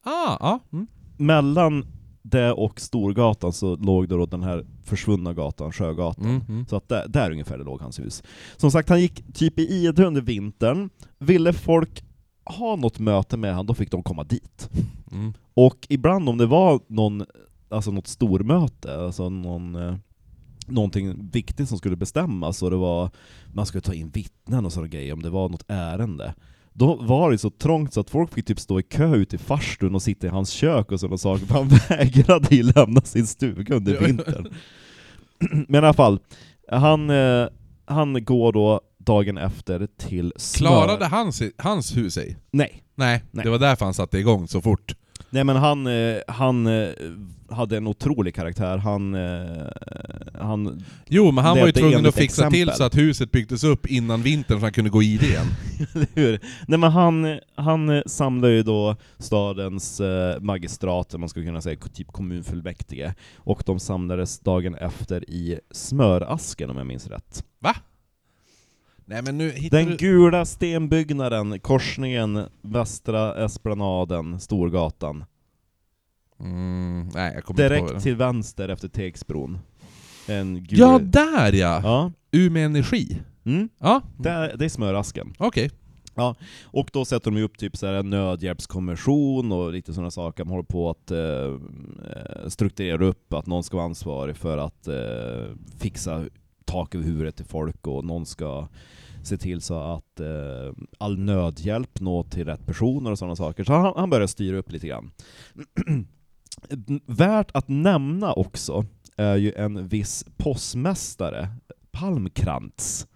Ah, 0.03 0.37
ja. 0.41 0.61
Mm. 0.73 0.87
Mellan 1.17 1.87
det 2.23 2.53
och 2.53 2.81
Storgatan 2.81 3.53
så 3.53 3.77
låg 3.77 4.09
det 4.09 4.15
då 4.17 4.27
den 4.27 4.43
här 4.43 4.67
försvunna 4.85 5.35
gatan, 5.35 5.73
Sjögatan. 5.73 6.25
Mm, 6.25 6.43
mm. 6.49 6.67
Så 6.67 6.77
att 6.77 6.89
där, 6.89 7.09
där 7.09 7.31
ungefär 7.31 7.59
det 7.59 7.65
låg 7.65 7.81
hans 7.81 7.99
hus. 8.01 8.23
Som 8.57 8.71
sagt, 8.71 8.89
han 8.89 9.01
gick 9.01 9.35
typ 9.35 9.59
i 9.59 9.63
ide 9.63 10.07
under 10.07 10.21
vintern. 10.21 10.91
Ville 11.19 11.53
folk 11.53 12.05
ha 12.45 12.77
något 12.77 12.99
möte 12.99 13.37
med 13.37 13.51
honom, 13.51 13.67
då 13.67 13.75
fick 13.75 13.91
de 13.91 14.03
komma 14.03 14.25
dit. 14.25 14.71
Mm. 15.13 15.33
Och 15.55 15.87
ibland 15.89 16.29
om 16.29 16.39
det 16.39 16.47
var 16.47 16.81
någon, 16.87 17.25
alltså 17.69 17.91
något 17.91 18.07
stormöte, 18.07 18.97
alltså 18.97 19.31
någon, 19.31 19.75
eh, 19.75 19.97
någonting 20.71 21.31
viktigt 21.31 21.69
som 21.69 21.79
skulle 21.79 21.97
bestämmas, 21.97 22.63
och 22.63 22.71
det 22.71 22.77
var, 22.77 23.11
man 23.53 23.67
skulle 23.67 23.83
ta 23.83 23.95
in 23.95 24.11
vittnen 24.11 24.67
och 24.67 24.73
sådana 24.73 24.89
grejer, 24.89 25.13
om 25.13 25.23
det 25.23 25.31
var 25.31 25.49
något 25.49 25.65
ärende, 25.69 26.35
då 26.73 26.95
var 26.95 27.31
det 27.31 27.39
så 27.39 27.51
trångt 27.51 27.95
så 27.95 28.01
att 28.01 28.11
folk 28.11 28.35
fick 28.35 28.47
typ 28.47 28.61
stå 28.61 28.81
i 28.81 28.83
kö 28.83 29.17
ute 29.17 29.37
i 29.37 29.39
farstun 29.39 29.95
och 29.95 30.03
sitta 30.03 30.27
i 30.27 30.31
hans 30.31 30.51
kök 30.51 30.93
och 30.93 31.01
sådana 31.01 31.19
saker, 31.19 31.47
för 31.47 31.55
han 31.55 31.69
vägrade 31.89 32.55
ju 32.57 32.63
lämna 32.63 33.01
sin 33.01 33.27
stuga 33.27 33.75
under 33.75 33.99
vintern. 34.01 34.49
Men 35.69 35.75
i 35.75 35.87
alla 35.87 35.93
fall, 35.93 36.21
han, 36.69 37.11
eh, 37.11 37.47
han 37.85 38.25
går 38.25 38.53
då 38.53 38.81
dagen 38.99 39.39
efter 39.39 39.89
till 39.99 40.33
Smör... 40.37 40.69
Klarade 40.69 41.07
hans, 41.07 41.43
hans 41.57 41.97
hus 41.97 42.15
sig? 42.15 42.37
Nej. 42.51 42.83
Nej, 42.95 43.23
Nej. 43.31 43.45
det 43.45 43.51
var 43.51 43.59
därför 43.59 43.85
han 43.85 43.95
satte 43.95 44.19
igång 44.19 44.49
så 44.49 44.61
fort. 44.61 44.95
Nej 45.31 45.45
men 45.45 45.57
han, 45.57 45.87
eh, 45.87 46.17
han 46.29 46.67
eh, 46.67 46.89
hade 47.51 47.77
en 47.77 47.87
otrolig 47.87 48.35
karaktär, 48.35 48.79
han, 48.79 49.15
eh, 49.15 50.41
han 50.41 50.85
Jo, 51.07 51.31
men 51.31 51.45
han 51.45 51.59
var 51.59 51.67
ju 51.67 51.73
tvungen 51.73 52.07
att 52.07 52.15
fixa 52.15 52.43
exempel. 52.43 52.69
till 52.69 52.77
så 52.77 52.85
att 52.85 52.97
huset 52.97 53.33
byggdes 53.33 53.65
upp 53.65 53.87
innan 53.87 54.23
vintern 54.23 54.59
så 54.59 54.65
han 54.65 54.73
kunde 54.73 54.91
gå 54.91 55.03
i 55.03 55.17
det 55.17 55.27
igen. 55.27 55.47
Hur? 56.15 56.41
Nej 56.69 56.79
men 56.79 56.93
han, 56.93 57.39
han 57.55 57.89
eh, 57.89 58.03
samlade 58.07 58.55
ju 58.55 58.63
då 58.63 58.97
stadens 59.19 60.01
eh, 60.01 60.41
magistrat, 60.41 61.15
man 61.19 61.29
skulle 61.29 61.47
kunna 61.47 61.61
säga 61.61 61.77
typ 61.93 62.13
kommunfullmäktige, 62.13 63.15
och 63.37 63.63
de 63.67 63.81
samlades 63.81 64.41
dagen 64.41 64.75
efter 64.75 65.31
i 65.31 65.61
Smörasken 65.71 66.71
om 66.71 66.77
jag 66.77 66.87
minns 66.87 67.07
rätt. 67.07 67.45
Va? 67.59 67.75
Nej 69.05 69.23
men 69.23 69.39
nu 69.39 69.51
Den 69.71 69.87
du... 69.87 69.97
gula 69.97 70.45
stenbyggnaden, 70.45 71.61
korsningen 71.61 72.47
Västra 72.63 73.45
Esplanaden, 73.45 74.41
Storgatan. 74.41 75.25
Mm, 76.41 77.09
nej, 77.15 77.33
jag 77.35 77.45
kommer 77.45 77.63
inte 77.65 77.75
Direkt 77.75 77.95
det. 77.95 78.01
till 78.01 78.17
vänster 78.17 78.69
efter 78.69 78.89
Tegsbron. 78.89 79.59
En 80.29 80.65
gul... 80.65 80.79
Ja, 80.79 80.99
där 81.03 81.53
ja! 81.53 81.81
Ja. 81.83 82.13
Umeå 82.33 82.65
Energi. 82.65 83.21
Mm. 83.45 83.69
Ja, 83.79 84.03
Det, 84.19 84.55
det 84.59 84.65
är 84.65 84.69
Smörasken. 84.69 85.35
okej. 85.39 85.71
Och 86.65 86.91
då 86.93 87.05
sätter 87.05 87.31
de 87.31 87.37
ju 87.39 87.45
upp 87.45 87.59
typ 87.59 87.77
så 87.77 87.87
här 87.87 87.95
en 87.95 88.11
nödhjälpskommission 88.11 89.53
och 89.53 89.73
lite 89.73 89.93
sådana 89.95 90.11
saker. 90.11 90.45
De 90.45 90.51
håller 90.51 90.63
på 90.65 90.91
att 90.91 91.11
eh, 91.11 92.49
strukturera 92.49 93.05
upp 93.05 93.33
att 93.33 93.47
någon 93.47 93.63
ska 93.65 93.77
vara 93.77 93.87
ansvarig 93.87 94.37
för 94.37 94.59
att 94.59 94.87
eh, 94.89 95.55
fixa 95.79 96.25
tak 96.65 96.95
över 96.95 97.05
huvudet 97.05 97.37
till 97.37 97.45
folk 97.45 97.87
och 97.87 98.05
någon 98.05 98.27
ska 98.27 98.69
se 99.23 99.37
till 99.37 99.61
så 99.61 99.75
att 99.81 100.21
eh, 100.21 100.73
all 100.99 101.19
nödhjälp 101.19 102.01
når 102.01 102.23
till 102.23 102.45
rätt 102.45 102.67
personer 102.67 103.11
och 103.11 103.19
sådana 103.19 103.37
saker. 103.37 103.65
Så 103.65 103.73
han, 103.73 103.93
han 103.97 104.11
börjar 104.11 104.27
styra 104.27 104.57
upp 104.57 104.73
lite 104.73 104.87
grann. 104.89 105.11
Värt 107.07 107.51
att 107.55 107.69
nämna 107.69 108.33
också 108.33 108.85
är 109.17 109.37
ju 109.37 109.53
en 109.53 109.89
viss 109.89 110.25
postmästare, 110.37 111.49
Palmkrantz, 111.93 113.07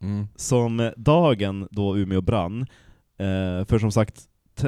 Mm. 0.00 0.26
som 0.36 0.92
dagen 0.96 1.68
då 1.70 1.96
Umeå 1.98 2.20
brann, 2.20 2.60
eh, 3.18 3.64
för 3.66 3.78
som 3.78 3.92
sagt, 3.92 4.22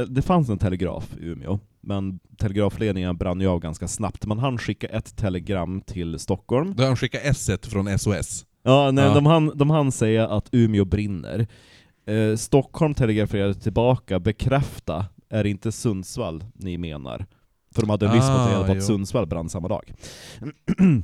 det 0.09 0.22
fanns 0.22 0.48
en 0.48 0.59
telegraf 0.59 1.16
i 1.20 1.24
Umeå, 1.26 1.59
men 1.80 2.18
telegrafledningen 2.38 3.16
brann 3.16 3.40
ju 3.40 3.46
av 3.46 3.61
ganska 3.61 3.88
snabbt. 3.88 4.26
Man 4.26 4.38
hann 4.38 4.59
skicka 4.59 4.86
ett 4.86 5.16
telegram 5.16 5.80
till 5.80 6.18
Stockholm. 6.18 6.74
Då 6.76 6.82
har 6.82 6.88
han 6.88 6.96
skickat 6.96 7.22
S1 7.22 7.66
från 7.68 7.98
SOS. 7.98 8.46
Ja, 8.62 8.90
nej, 8.90 9.05
Ja. 9.05 9.14
De, 9.14 9.26
hann, 9.26 9.52
de 9.55 9.70
hann 9.70 9.92
säga 9.92 10.28
att 10.28 10.48
Umeå 10.52 10.84
brinner. 10.84 11.46
Eh, 12.07 12.36
Stockholm 12.36 12.94
telegraferade 12.94 13.55
tillbaka, 13.55 14.20
bekräfta, 14.20 15.07
är 15.30 15.42
det 15.44 15.50
inte 15.50 15.72
Sundsvall 15.72 16.44
ni 16.55 16.78
menar? 16.78 17.26
För 17.74 17.80
de 17.80 17.90
hade 17.90 18.06
nyss 18.06 18.20
fått 18.26 18.30
Ah, 18.30 18.48
reda 18.50 18.66
på 18.66 18.72
att 18.72 18.84
Sundsvall 18.84 19.26
brann 19.26 19.48
samma 19.48 19.68
dag. 19.68 19.92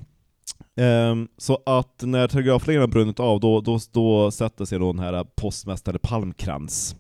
Ehm, 0.77 1.29
så 1.37 1.59
att 1.67 2.03
när 2.03 2.29
telegrafledningen 2.29 2.81
har 2.81 2.89
brunnit 2.89 3.21
av, 3.21 3.41
då, 3.41 3.61
då, 3.61 3.79
då 3.93 4.31
sätter 4.31 4.65
sig 4.65 4.79
då 4.79 4.93
den 4.93 5.03
här 5.03 5.25
postmästare 5.37 5.99
Palmkrantz. 5.99 6.97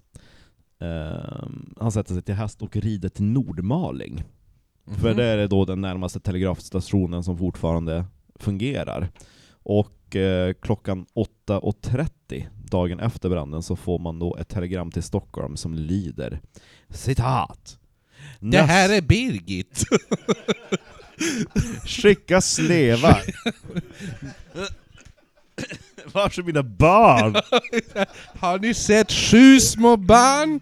Ehm, 0.81 1.75
han 1.81 1.93
sätter 1.93 2.15
sig 2.15 2.23
till 2.23 2.35
häst 2.35 2.63
och 2.63 2.77
rider 2.77 3.09
till 3.09 3.25
Nordmaling. 3.25 4.23
För 4.87 5.09
Mhm. 5.09 5.17
det 5.17 5.25
är 5.25 5.49
då 5.49 5.65
den 5.65 5.81
närmaste 5.81 6.21
telegrafstationen 6.21 7.25
som 7.25 7.39
fortfarande 7.39 8.05
fungerar. 8.35 9.09
Och 9.53 10.17
eh, 10.17 10.53
klockan 10.61 11.07
8.30 11.15 12.47
dagen 12.71 13.01
efter 13.01 13.29
branden 13.29 13.63
så 13.63 13.77
får 13.77 13.99
man 13.99 14.19
då 14.19 14.37
ett 14.37 14.49
telegram 14.49 14.91
till 14.91 15.03
Stockholm 15.03 15.57
som 15.57 15.75
lyder 15.75 16.41
citat. 16.89 17.79
Det 18.41 18.63
här 18.63 18.89
är 18.89 19.01
Birgit! 19.01 19.85
Skicka 21.87 22.41
slevar. 22.41 23.23
Vart 26.13 26.39
är 26.39 26.43
mina 26.43 26.63
barn? 26.63 27.35
Har 28.39 28.59
ni 28.59 28.75
sett 28.75 29.13
sju 29.13 29.61
små 29.61 29.97
barn? 29.97 30.61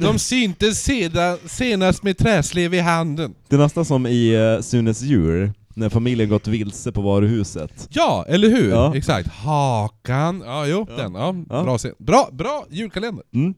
De 0.00 0.18
syntes 0.18 0.82
sedan, 0.82 1.38
senast 1.46 2.02
med 2.02 2.18
träslev 2.18 2.74
i 2.74 2.80
handen. 2.80 3.34
Det 3.48 3.56
är 3.56 3.60
nästan 3.60 3.84
som 3.84 4.06
i 4.06 4.36
uh, 4.36 4.60
Sunes 4.60 5.02
djur, 5.02 5.52
när 5.74 5.88
familjen 5.88 6.28
gått 6.28 6.46
vilse 6.46 6.92
på 6.92 7.00
varuhuset. 7.00 7.88
Ja, 7.90 8.24
eller 8.28 8.48
hur? 8.48 8.70
Ja. 8.70 8.96
Exakt. 8.96 9.28
Hakan. 9.28 10.42
Ja, 10.46 10.66
jo, 10.66 10.86
Ja. 10.90 10.96
den. 10.96 11.14
Ja, 11.14 11.34
Ja. 11.48 11.62
Bra, 11.64 11.78
bra, 11.98 12.28
bra 12.32 12.66
julkalender. 12.70 13.24
Mm. 13.34 13.54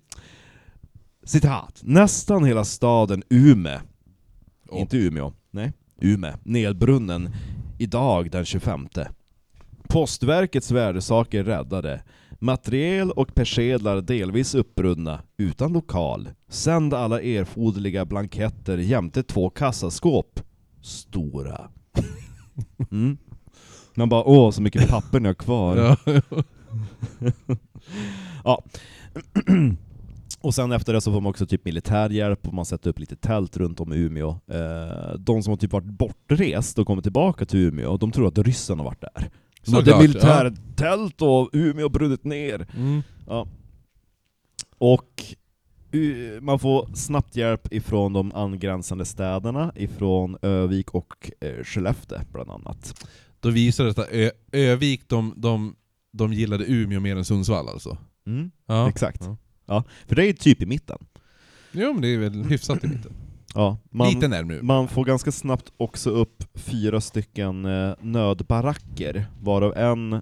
Citat. 1.29 1.81
Nästan 1.83 2.45
hela 2.45 2.65
staden 2.65 3.23
Ume, 3.31 3.81
Åh. 4.69 4.81
inte 4.81 4.97
Umeå, 4.99 5.33
nej, 5.51 5.73
Ume, 6.01 6.35
nedbrunnen 6.43 7.31
idag 7.79 8.31
den 8.31 8.45
25. 8.45 8.89
Postverkets 9.89 10.71
värdesaker 10.71 11.45
räddade. 11.45 12.03
Materiel 12.39 13.11
och 13.11 13.35
persedlar 13.35 14.01
delvis 14.01 14.55
uppbrunna, 14.55 15.23
utan 15.37 15.73
lokal. 15.73 16.29
Sänd 16.49 16.95
alla 16.95 17.23
erforderliga 17.23 18.05
blanketter 18.05 18.79
jämte 18.79 19.23
två 19.23 19.51
kassaskåp. 19.51 20.41
Stora. 20.83 21.69
Mm. 22.91 23.19
Man 23.95 24.09
bara 24.09 24.25
åh, 24.25 24.51
så 24.51 24.63
mycket 24.63 24.89
papper 24.89 25.21
ni 25.21 25.29
har 25.29 25.35
kvar. 25.35 25.77
Ja. 25.77 25.97
Ja. 28.45 28.63
Och 30.49 30.55
sen 30.55 30.73
efter 30.73 30.93
det 30.93 31.01
så 31.01 31.13
får 31.13 31.21
man 31.21 31.31
också 31.31 31.47
typ 31.47 31.65
militär 31.65 32.11
hjälp 32.11 32.49
och 32.49 32.55
man 32.55 32.65
sätter 32.65 32.91
upp 32.91 32.99
lite 32.99 33.17
tält 33.17 33.57
runt 33.57 33.81
om 33.81 33.93
i 33.93 33.97
Umeå. 33.97 34.31
Eh, 34.51 35.15
de 35.19 35.43
som 35.43 35.51
har 35.51 35.57
typ 35.57 35.73
varit 35.73 35.85
bortrest 35.87 36.79
och 36.79 36.87
kommit 36.87 37.05
tillbaka 37.05 37.47
till 37.47 37.59
Umeå, 37.61 37.97
de 37.97 38.13
tror 38.13 38.29
att 38.29 38.39
ryssen 38.39 38.79
har 38.79 38.85
varit 38.87 39.01
där. 39.01 39.31
De 39.65 39.75
hade 39.75 39.85
Såklart, 39.91 40.03
militärtält 40.03 41.23
och 41.23 41.51
Umeå 41.53 41.89
brunnit 41.89 42.25
ner. 42.25 42.67
Mm. 42.77 43.03
Ja. 43.27 43.47
Och 44.79 45.23
u- 45.93 46.41
man 46.43 46.59
får 46.59 46.89
snabbt 46.95 47.37
hjälp 47.37 47.73
ifrån 47.73 48.13
de 48.13 48.33
angränsande 48.33 49.05
städerna, 49.05 49.73
ifrån 49.77 50.37
Övik 50.43 50.91
och 50.91 51.31
eh, 51.41 51.65
Skellefteå 51.65 52.19
bland 52.33 52.51
annat. 52.51 53.07
Då 53.41 53.51
visar 53.51 53.85
det 53.85 53.91
att 53.91 54.09
Ö- 54.13 54.31
Övik, 54.53 55.09
de, 55.09 55.35
de, 55.37 55.75
de 56.13 56.33
gillade 56.33 56.65
Umeå 56.65 57.01
mer 57.01 57.17
än 57.17 57.25
Sundsvall 57.25 57.69
alltså. 57.69 57.99
Mm, 58.27 58.51
Ja. 58.67 58.89
Exakt. 58.89 59.23
Ja. 59.25 59.37
Ja, 59.69 59.85
för 60.07 60.17
det 60.17 60.23
är 60.23 60.27
ju 60.27 60.33
typ 60.33 60.63
i 60.63 60.67
mitten. 60.67 60.99
Jo 61.73 61.93
men 61.93 62.03
det 62.03 62.09
är 62.09 62.19
väl 62.19 62.45
hyfsat 62.45 62.85
i 62.85 62.87
mitten. 62.87 63.13
Ja, 63.55 63.79
man, 63.91 64.09
Lite 64.09 64.29
närmare. 64.29 64.63
Man 64.63 64.89
får 64.89 65.05
ganska 65.05 65.33
snabbt 65.33 65.73
också 65.77 66.11
upp 66.11 66.45
fyra 66.55 67.01
stycken 67.01 67.65
eh, 67.65 67.95
nödbaracker, 68.01 69.27
varav 69.43 69.77
en 69.77 70.13
eh, 70.13 70.21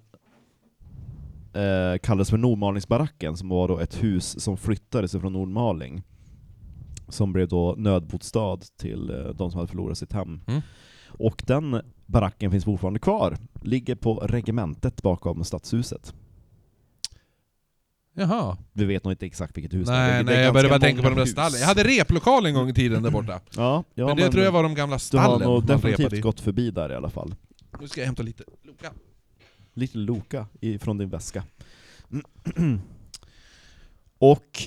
kallades 2.03 2.30
för 2.30 2.36
Nordmalningsbaracken, 2.36 3.36
som 3.36 3.49
var 3.49 3.68
då 3.68 3.78
ett 3.78 4.03
hus 4.03 4.40
som 4.40 4.57
flyttades 4.57 5.12
från 5.12 5.32
Nordmaling. 5.32 6.03
Som 7.09 7.32
blev 7.32 7.49
då 7.49 7.74
nödbostad 7.78 8.59
till 8.78 9.11
eh, 9.11 9.34
de 9.34 9.51
som 9.51 9.59
hade 9.59 9.68
förlorat 9.68 9.99
sitt 9.99 10.12
hem. 10.12 10.40
Mm. 10.47 10.61
Och 11.07 11.42
den 11.47 11.80
baracken 12.07 12.51
finns 12.51 12.64
fortfarande 12.64 13.01
kvar, 13.01 13.36
ligger 13.62 13.94
på 13.94 14.14
regementet 14.14 15.03
bakom 15.03 15.44
stadshuset. 15.44 16.14
Jaha. 18.19 18.57
Vi 18.73 18.85
vet 18.85 19.05
nog 19.05 19.12
inte 19.12 19.27
exakt 19.27 19.57
vilket 19.57 19.75
hus. 19.75 19.89
Nej, 19.89 20.11
Det 20.12 20.19
är 20.19 20.25
nej 20.25 20.45
jag 20.45 20.55
började 20.55 20.69
bara 20.69 20.81
tänka 20.81 21.03
på 21.03 21.09
de 21.09 21.14
där 21.14 21.23
hus. 21.23 21.31
stallen. 21.33 21.61
Jag 21.61 21.67
hade 21.67 21.85
replokal 21.85 22.47
en 22.47 22.55
gång 22.55 22.69
i 22.69 22.75
tiden 22.75 23.03
där 23.03 23.11
borta. 23.11 23.41
Ja, 23.57 23.85
ja 23.95 24.07
men 24.07 24.17
det 24.17 24.31
tror 24.31 24.45
jag 24.45 24.53
var 24.53 24.62
de 24.62 24.75
gamla 24.75 24.91
du 25.11 25.19
har 25.19 25.25
stallen 25.25 25.49
nog 25.49 25.67
definitivt 25.67 26.21
gått 26.23 26.41
förbi 26.41 26.71
där 26.71 26.93
i 26.93 26.95
alla 26.95 27.11
fall. 27.11 27.35
Nu 27.81 27.89
ska 27.89 28.01
jag 28.01 28.07
hämta 28.07 28.23
lite 28.23 28.45
Loka. 28.64 28.93
Lite 29.75 29.99
Loka 29.99 30.47
från 30.81 30.99
din 30.99 31.09
väska. 31.09 31.45
Och 34.19 34.62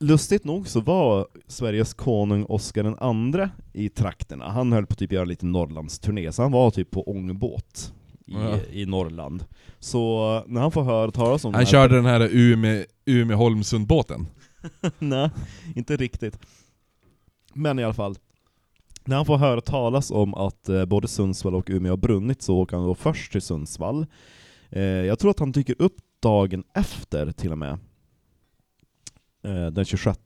lustigt 0.00 0.44
nog 0.44 0.68
så 0.68 0.80
var 0.80 1.26
Sveriges 1.46 1.94
konung 1.94 2.44
Oscar 2.44 2.82
den 2.82 2.96
andre 2.98 3.50
i 3.72 3.88
trakterna. 3.88 4.50
Han 4.50 4.72
höll 4.72 4.86
på 4.86 4.92
att 4.92 4.98
typ 4.98 5.12
göra 5.12 5.24
lite 5.24 5.46
Norrlandsturné, 5.46 6.32
så 6.32 6.42
han 6.42 6.52
var 6.52 6.70
typ 6.70 6.90
på 6.90 7.10
ångbåt 7.10 7.94
i, 8.26 8.32
Ja. 8.34 8.58
i 8.70 8.86
Norrland. 8.86 9.44
Så 9.78 10.28
när 10.46 10.60
han 10.60 10.72
får 10.72 10.82
höra 10.82 11.10
talas 11.10 11.44
om 11.44 11.54
Han 11.54 11.58
den 11.60 11.66
här- 11.66 11.72
körde 11.72 11.94
den 11.94 12.04
här 12.06 12.28
Ume, 12.32 12.84
Ume 13.06 13.34
Holmsund-båten. 13.34 14.26
Nej, 14.98 15.30
inte 15.74 15.96
riktigt. 15.96 16.38
Men 17.54 17.78
i 17.78 17.84
alla 17.84 17.94
fall. 17.94 18.16
När 19.04 19.16
han 19.16 19.26
får 19.26 19.36
höra 19.38 19.60
talas 19.60 20.10
om 20.10 20.34
att 20.34 20.68
eh, 20.68 20.84
både 20.84 21.08
Sundsvall 21.08 21.54
och 21.54 21.70
Umeå 21.70 21.92
har 21.92 21.96
brunnit 21.96 22.42
så 22.42 22.56
åker 22.58 22.76
han 22.76 22.86
då 22.86 22.94
först 22.94 23.32
till 23.32 23.42
Sundsvall. 23.42 24.06
Eh, 24.70 24.82
jag 24.82 25.18
tror 25.18 25.30
att 25.30 25.38
han 25.38 25.52
dyker 25.52 25.74
upp 25.78 25.96
dagen 26.20 26.64
efter 26.74 27.32
till 27.32 27.52
och 27.52 27.58
med. 27.58 27.78
Eh, 29.44 29.66
den 29.66 29.84
26 29.84 30.18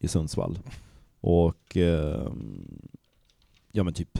i 0.00 0.08
Sundsvall. 0.08 0.58
Och 1.20 1.76
eh, 1.76 2.28
ja 3.72 3.84
men 3.84 3.94
typ 3.94 4.18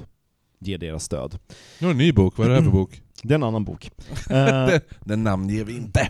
ger 0.67 0.79
deras 0.79 1.05
stöd. 1.05 1.39
Nu 1.81 1.87
har 1.87 1.93
en 1.93 1.99
ny 1.99 2.12
bok, 2.12 2.39
vad 2.39 2.47
är 2.47 2.51
det 2.51 2.57
här 2.57 2.62
för 2.65 2.71
bok? 2.71 3.01
Det 3.23 3.35
är 3.35 3.39
en 3.39 3.43
annan 3.43 3.65
bok. 3.65 3.91
Eh, 4.31 4.69
Den 5.05 5.25
namnger 5.25 5.65
vi 5.65 5.77
inte. 5.77 6.09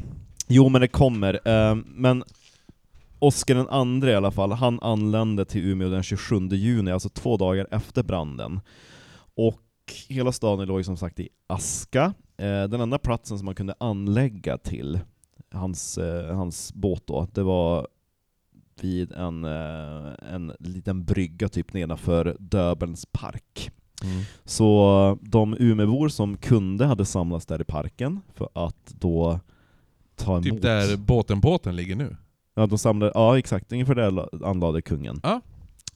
Jo 0.49 0.69
men 0.69 0.81
det 0.81 0.89
kommer, 0.89 1.41
eh, 1.49 1.75
men 1.87 2.25
Oscar 3.19 3.55
den 3.55 3.69
andre 3.69 4.11
i 4.11 4.15
alla 4.15 4.31
fall, 4.31 4.53
han 4.53 4.81
anlände 4.81 5.45
till 5.45 5.65
Umeå 5.71 5.89
den 5.89 6.03
27 6.03 6.49
juni, 6.49 6.91
alltså 6.91 7.09
två 7.09 7.37
dagar 7.37 7.67
efter 7.71 8.03
branden. 8.03 8.61
Och 9.37 9.61
hela 10.09 10.33
staden 10.33 10.69
låg 10.69 10.85
som 10.85 10.97
sagt 10.97 11.21
i 11.21 11.29
aska. 11.47 12.15
Eh, 12.37 12.65
den 12.65 12.81
enda 12.81 12.99
platsen 12.99 13.39
som 13.39 13.45
man 13.45 13.55
kunde 13.55 13.75
anlägga 13.81 14.59
till 14.59 15.01
hans, 15.51 15.99
hans 16.31 16.75
båt 16.75 17.03
då, 17.07 17.29
det 17.33 17.43
var 17.43 17.89
vid 18.81 19.13
en, 19.13 19.45
en 19.45 20.53
liten 20.59 21.05
brygga 21.05 21.49
typ 21.49 21.73
nedanför 21.73 22.37
Döbelns 22.41 23.07
park. 23.13 23.71
Mm. 24.03 24.23
Så 24.45 25.19
de 25.23 25.57
Umeåbor 25.59 26.09
som 26.09 26.37
kunde 26.37 26.87
hade 26.87 27.05
samlats 27.05 27.47
där 27.47 27.61
i 27.61 27.65
parken 27.65 28.21
för 28.35 28.49
att 28.53 28.95
då 29.01 29.41
ta 30.17 30.33
emot... 30.33 30.45
Typ 30.45 30.63
där 30.63 30.97
båten 30.97 31.41
båten 31.41 31.77
ligger 31.77 31.97
nu. 31.97 32.17
Ja, 32.55 32.67
de 32.67 32.79
samlade, 32.79 33.13
ja 33.15 33.39
exakt, 33.39 33.73
ungefär 33.73 33.95
där 33.95 34.11
la- 34.11 34.29
anlade 34.45 34.83
kungen. 34.83 35.21
Ja. 35.23 35.41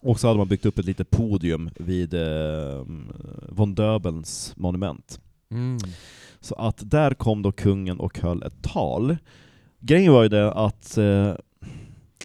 Och 0.01 0.21
så 0.21 0.27
hade 0.27 0.39
man 0.39 0.49
byggt 0.49 0.67
upp 0.67 0.79
ett 0.79 0.85
litet 0.85 1.11
podium 1.11 1.71
vid 1.77 2.15
eh, 2.15 2.85
von 3.49 3.75
Döbelns 3.75 4.53
monument. 4.57 5.21
Mm. 5.51 5.79
Så 6.41 6.55
att 6.55 6.91
där 6.91 7.15
kom 7.15 7.43
då 7.43 7.53
kungen 7.53 8.01
och 8.01 8.19
höll 8.19 8.43
ett 8.43 8.63
tal. 8.63 9.17
Grejen 9.81 10.13
var 10.13 10.23
ju 10.23 10.29
det 10.29 10.53
att 10.53 10.99
eh, 10.99 11.35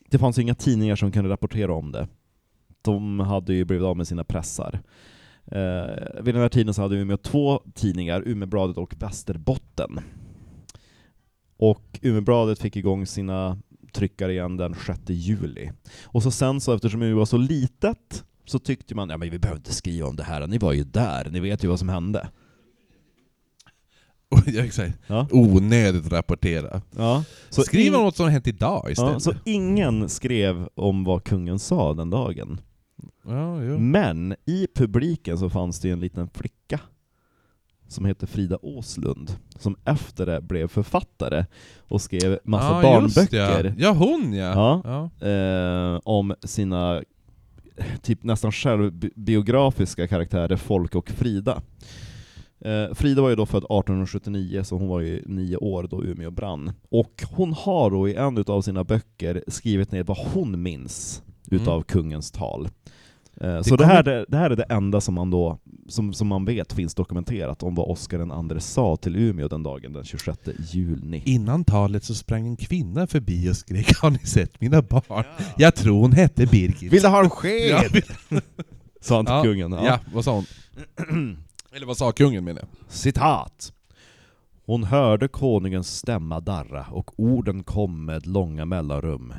det 0.10 0.18
fanns 0.20 0.40
inga 0.40 0.56
tidningar 0.56 0.96
som 0.96 1.12
kunde 1.12 1.30
rapportera 1.30 1.74
om 1.74 1.92
det. 1.92 2.08
De 2.82 3.20
hade 3.20 3.54
ju 3.54 3.66
blivit 3.66 3.86
av 3.86 3.98
med 3.98 4.08
sina 4.08 4.24
pressar. 4.24 4.80
Eh, 5.46 6.24
vid 6.24 6.36
den 6.36 6.42
här 6.42 6.50
tiden 6.50 6.74
så 6.74 6.82
hade 6.82 6.96
Umeå 6.96 7.18
två 7.18 7.62
tidningar, 7.74 8.24
Umeåbladet 8.26 8.78
och 8.78 8.94
Västerbotten. 9.00 10.00
Och 11.58 12.00
Umeåbladet 12.02 12.60
fick 12.60 12.76
igång 12.76 13.06
sina 13.06 13.58
tryckare 13.94 14.32
igen 14.32 14.58
den 14.58 14.76
6 14.86 15.00
juli. 15.08 15.72
Och 16.04 16.24
så 16.24 16.32
sen 16.32 16.62
så, 16.62 16.74
eftersom 16.76 17.02
Umeå 17.02 17.18
var 17.18 17.26
så 17.26 17.38
litet, 17.38 18.24
så 18.46 18.60
tyckte 18.60 18.96
man 18.96 19.10
ja 19.10 19.18
men 19.18 19.30
vi 19.30 19.40
behöver 19.40 19.60
inte 19.60 19.74
skriva 19.74 20.08
om 20.08 20.16
det 20.16 20.24
här, 20.24 20.48
ni 20.48 20.58
var 20.58 20.74
ju 20.74 20.84
där, 20.84 21.30
ni 21.32 21.40
vet 21.40 21.64
ju 21.64 21.68
vad 21.68 21.80
som 21.80 21.90
hände. 21.90 22.30
Ja, 24.46 24.64
exakt. 24.64 24.98
Ja. 25.08 25.28
Onödigt 25.32 26.12
rapportera. 26.12 26.82
Ja. 26.98 27.24
Så 27.50 27.62
Skriv 27.62 27.96
om 27.96 28.04
något 28.04 28.16
som 28.16 28.24
har 28.24 28.32
hänt 28.32 28.48
idag 28.48 28.92
istället. 28.92 29.14
Ja, 29.14 29.20
så 29.20 29.34
ingen 29.46 30.10
skrev 30.10 30.68
om 30.76 31.04
vad 31.04 31.24
kungen 31.24 31.60
sa 31.60 31.94
den 31.94 32.10
dagen. 32.10 32.62
Ja, 33.26 33.64
jo. 33.64 33.78
Men 33.80 34.36
i 34.46 34.68
publiken 34.76 35.38
så 35.38 35.50
fanns 35.50 35.80
det 35.80 35.88
ju 35.88 35.92
en 35.94 36.00
liten 36.00 36.28
flicka 36.30 36.80
som 37.88 38.06
heter 38.06 38.28
Frida 38.28 38.58
Åslund, 38.62 39.32
som 39.60 39.76
efter 39.86 40.26
det 40.26 40.42
blev 40.42 40.68
författare 40.68 41.46
och 41.88 42.02
skrev 42.02 42.40
massa 42.44 42.74
just 42.74 42.84
barnböcker 42.84 43.64
Ja. 43.66 43.74
ja, 43.78 43.92
hon 43.92 44.34
ja. 44.34 44.82
Ja. 45.20 45.28
eh, 45.28 46.00
om 46.04 46.36
sina 46.44 47.04
typ 48.02 48.24
nästan 48.24 48.52
självbiografiska 48.52 50.08
karaktärer 50.08 50.56
Folke 50.58 50.98
och 50.98 51.10
Frida. 51.10 51.62
Eh, 52.60 52.94
Frida 52.94 53.22
var 53.22 53.30
ju 53.30 53.36
då 53.36 53.46
född 53.46 53.64
1879, 53.64 54.64
så 54.64 54.78
hon 54.78 54.88
var 54.88 55.00
ju 55.00 55.24
nio 55.26 55.58
år 55.58 55.88
då 55.92 56.04
Umeå 56.04 56.32
brann. 56.32 56.72
Och 56.90 57.24
hon 57.32 57.54
har 57.54 57.92
då 57.92 58.10
i 58.10 58.16
en 58.16 58.44
av 58.48 58.62
sina 58.62 58.84
böcker 58.84 59.44
skrivit 59.48 59.92
ner 59.92 60.04
vad 60.04 60.18
hon 60.18 60.62
minns 60.64 61.24
utav 61.52 61.74
Mm. 61.74 61.84
kungens 61.84 62.32
tal. 62.32 62.68
Eh, 63.44 63.50
Det 63.54 63.64
så 63.64 63.76
det, 63.76 63.84
kommer- 63.84 63.94
här, 63.96 64.04
det, 64.04 64.26
det 64.28 64.38
här 64.38 64.50
är 64.50 64.56
det 64.56 64.64
enda 64.64 65.02
som 65.02 65.14
man 65.14 65.30
då 65.32 65.60
som, 65.88 66.14
som 66.14 66.28
man 66.28 66.46
vet 66.46 66.74
finns 66.74 66.96
dokumenterat 66.96 67.64
om 67.64 67.76
vad 67.76 67.90
Oscar 67.90 68.18
den 68.18 68.32
andre 68.32 68.60
sa 68.60 68.96
till 68.96 69.16
Umeå 69.16 69.48
den 69.48 69.64
dagen, 69.64 69.94
den 69.94 70.04
26 70.04 70.40
juni. 70.74 71.22
Innan 71.26 71.64
talet 71.64 72.04
så 72.04 72.16
sprang 72.16 72.48
en 72.48 72.56
kvinna 72.58 73.08
förbi 73.08 73.50
och 73.52 73.56
skrek 73.58 73.98
Har 74.02 74.10
ni 74.12 74.18
sett 74.20 74.62
mina 74.62 74.82
barn? 74.82 75.24
Jag 75.58 75.76
tror 75.76 76.02
hon 76.02 76.12
hette 76.12 76.46
Birgit. 76.46 76.94
Vill 76.94 77.02
du 77.02 77.08
ha 77.08 77.24
en 77.24 77.30
sked? 77.30 77.70
Ja, 78.30 78.40
Sa 79.02 79.16
han 79.16 79.26
till 79.26 79.34
Ja, 79.36 79.44
kungen. 79.44 79.72
ja. 79.72 80.00
vad 80.14 80.24
sa 80.26 80.34
hon? 80.34 80.46
Eller 81.76 81.86
vad 81.86 81.98
sa 81.98 82.12
kungen 82.12 82.44
menar 82.44 82.62
jag? 82.62 82.70
Citat. 82.92 83.74
Hon 84.66 84.84
hörde 84.84 85.28
konungens 85.28 85.98
stämma 85.98 86.40
darra, 86.40 86.86
och 86.92 87.20
orden 87.20 87.64
kom 87.64 88.06
med 88.06 88.28
långa 88.28 88.66
mellanrum. 88.66 89.34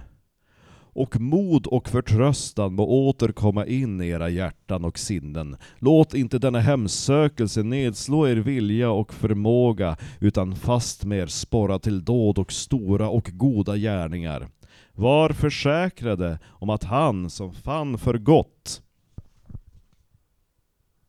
Och 0.95 1.21
mod 1.21 1.67
och 1.67 1.89
förtröstan 1.89 2.75
må 2.75 3.09
åter 3.09 3.33
komma 3.33 3.67
in 3.67 4.01
i 4.01 4.09
era 4.09 4.29
hjärtan 4.29 4.85
och 4.85 4.99
sinnen. 4.99 5.57
Låt 5.79 6.15
inte 6.15 6.39
denna 6.39 6.61
hemsökelse 6.61 7.63
nedslå 7.63 8.29
er 8.29 8.37
vilja 8.37 8.91
och 8.91 9.15
förmåga, 9.15 9.97
utan 10.21 10.57
fast 10.57 11.05
med 11.05 11.19
er 11.19 11.27
sporra 11.27 11.79
till 11.79 12.05
dåd 12.05 12.39
och 12.39 12.53
stora 12.53 13.09
och 13.09 13.31
goda 13.33 13.77
gärningar. 13.77 14.49
Var 14.93 15.31
försäkrade 15.31 16.39
om 16.47 16.71
att 16.71 16.85
han 16.85 17.31
som 17.31 17.53
fann 17.53 17.99
för 17.99 18.19
gott 18.19 18.83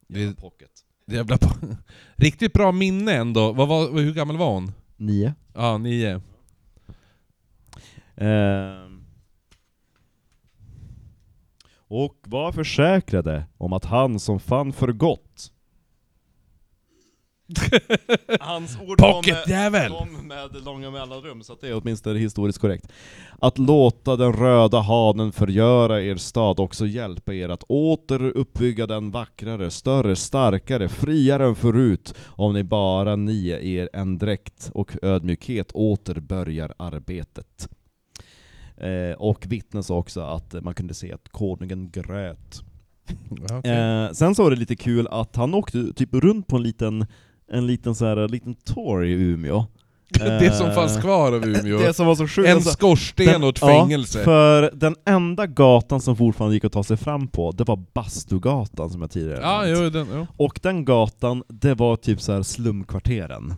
Det- 0.07 0.35
pocket. 0.41 0.71
Jävla 1.07 1.37
på. 1.37 1.49
Riktigt 2.15 2.53
bra 2.53 2.71
minne 2.71 3.13
ändå. 3.13 3.53
Vad 3.53 3.67
var, 3.67 4.01
hur 4.01 4.13
gammal 4.13 4.37
var 4.37 4.53
hon? 4.53 4.71
Nio. 4.97 5.33
Ja, 5.53 5.77
nio. 5.77 6.21
Ehm. 8.17 8.84
Och 11.87 12.15
var 12.27 12.51
försäkrade 12.51 13.45
om 13.57 13.73
att 13.73 13.85
han 13.85 14.19
som 14.19 14.39
fann 14.39 14.73
för 14.73 14.91
gott 14.91 15.51
Hans 18.39 18.77
ord 18.87 18.97
Pocketjävel! 18.97 19.91
kom 19.91 20.27
med, 20.27 20.53
med 20.53 20.63
långa 20.63 20.91
mellanrum, 20.91 21.43
så 21.43 21.53
att 21.53 21.61
det 21.61 21.67
är 21.67 21.81
åtminstone 21.81 22.19
historiskt 22.19 22.59
korrekt. 22.59 22.91
Att 23.39 23.57
låta 23.57 24.15
den 24.15 24.33
röda 24.33 24.79
hanen 24.79 25.31
förgöra 25.31 26.01
er 26.01 26.15
stad, 26.15 26.59
också 26.59 26.85
hjälpa 26.85 27.33
er 27.33 27.49
att 27.49 27.63
åter 27.63 28.23
uppbygga 28.37 28.87
den 28.87 29.11
vackrare, 29.11 29.71
större, 29.71 30.15
starkare, 30.15 30.89
friare 30.89 31.45
än 31.45 31.55
förut, 31.55 32.13
om 32.27 32.53
ni 32.53 32.63
bara 32.63 33.15
ni 33.15 33.47
er 33.77 33.89
en 33.93 34.17
dräkt 34.17 34.71
och 34.73 34.91
ödmjukhet 35.01 35.71
åter 35.71 36.19
börjar 36.19 36.73
arbetet. 36.77 37.69
Eh, 38.77 39.15
och 39.17 39.45
vittnes 39.47 39.89
också 39.89 40.21
att 40.21 40.53
man 40.63 40.73
kunde 40.73 40.93
se 40.93 41.13
att 41.13 41.29
konungen 41.29 41.91
grät. 41.91 42.61
Ja, 43.49 43.57
okej. 43.57 43.71
Eh, 43.71 44.11
sen 44.11 44.35
så 44.35 44.43
var 44.43 44.49
det 44.51 44.55
lite 44.55 44.75
kul 44.75 45.07
att 45.11 45.35
han 45.35 45.53
åkte 45.53 45.93
typ 45.93 46.13
runt 46.13 46.47
på 46.47 46.55
en 46.55 46.63
liten, 46.63 47.05
en 47.51 47.67
liten, 47.67 47.95
så 47.95 48.05
här, 48.05 48.27
liten 48.27 48.55
tour 48.55 49.05
i 49.05 49.11
Umeå. 49.11 49.65
det 50.19 50.51
som 50.57 50.67
Eh, 50.67 50.73
fanns 50.75 50.97
kvar 51.01 51.31
av 51.33 51.45
Umeå. 51.45 51.77
Det 51.77 51.93
som 51.93 52.07
var 52.07 52.15
så 52.15 52.27
sjukt. 52.27 52.49
en 52.49 52.55
alltså, 52.55 52.69
skorsten 52.71 53.43
och 53.43 53.49
ett 53.49 53.57
ja, 53.61 53.67
fängelse. 53.67 54.23
för 54.23 54.71
den 54.73 54.95
enda 55.05 55.47
gatan 55.47 56.01
som 56.01 56.15
fortfarande 56.15 56.55
gick 56.55 56.65
att 56.65 56.71
ta 56.71 56.83
sig 56.83 56.97
fram 56.97 57.27
på, 57.27 57.51
det 57.51 57.63
var 57.63 57.83
Bastugatan 57.93 58.89
som 58.89 59.01
jag 59.01 59.11
tidigare 59.11 59.39
Ja, 59.41 59.61
nämnt. 59.61 59.79
jo, 59.83 59.89
den, 59.89 60.07
jo. 60.13 60.27
Och 60.37 60.59
den 60.63 60.85
gatan, 60.85 61.43
det 61.47 61.73
var 61.73 61.95
typ 61.95 62.21
så 62.21 62.31
här 62.33 62.41
slumkvarteren. 62.43 63.53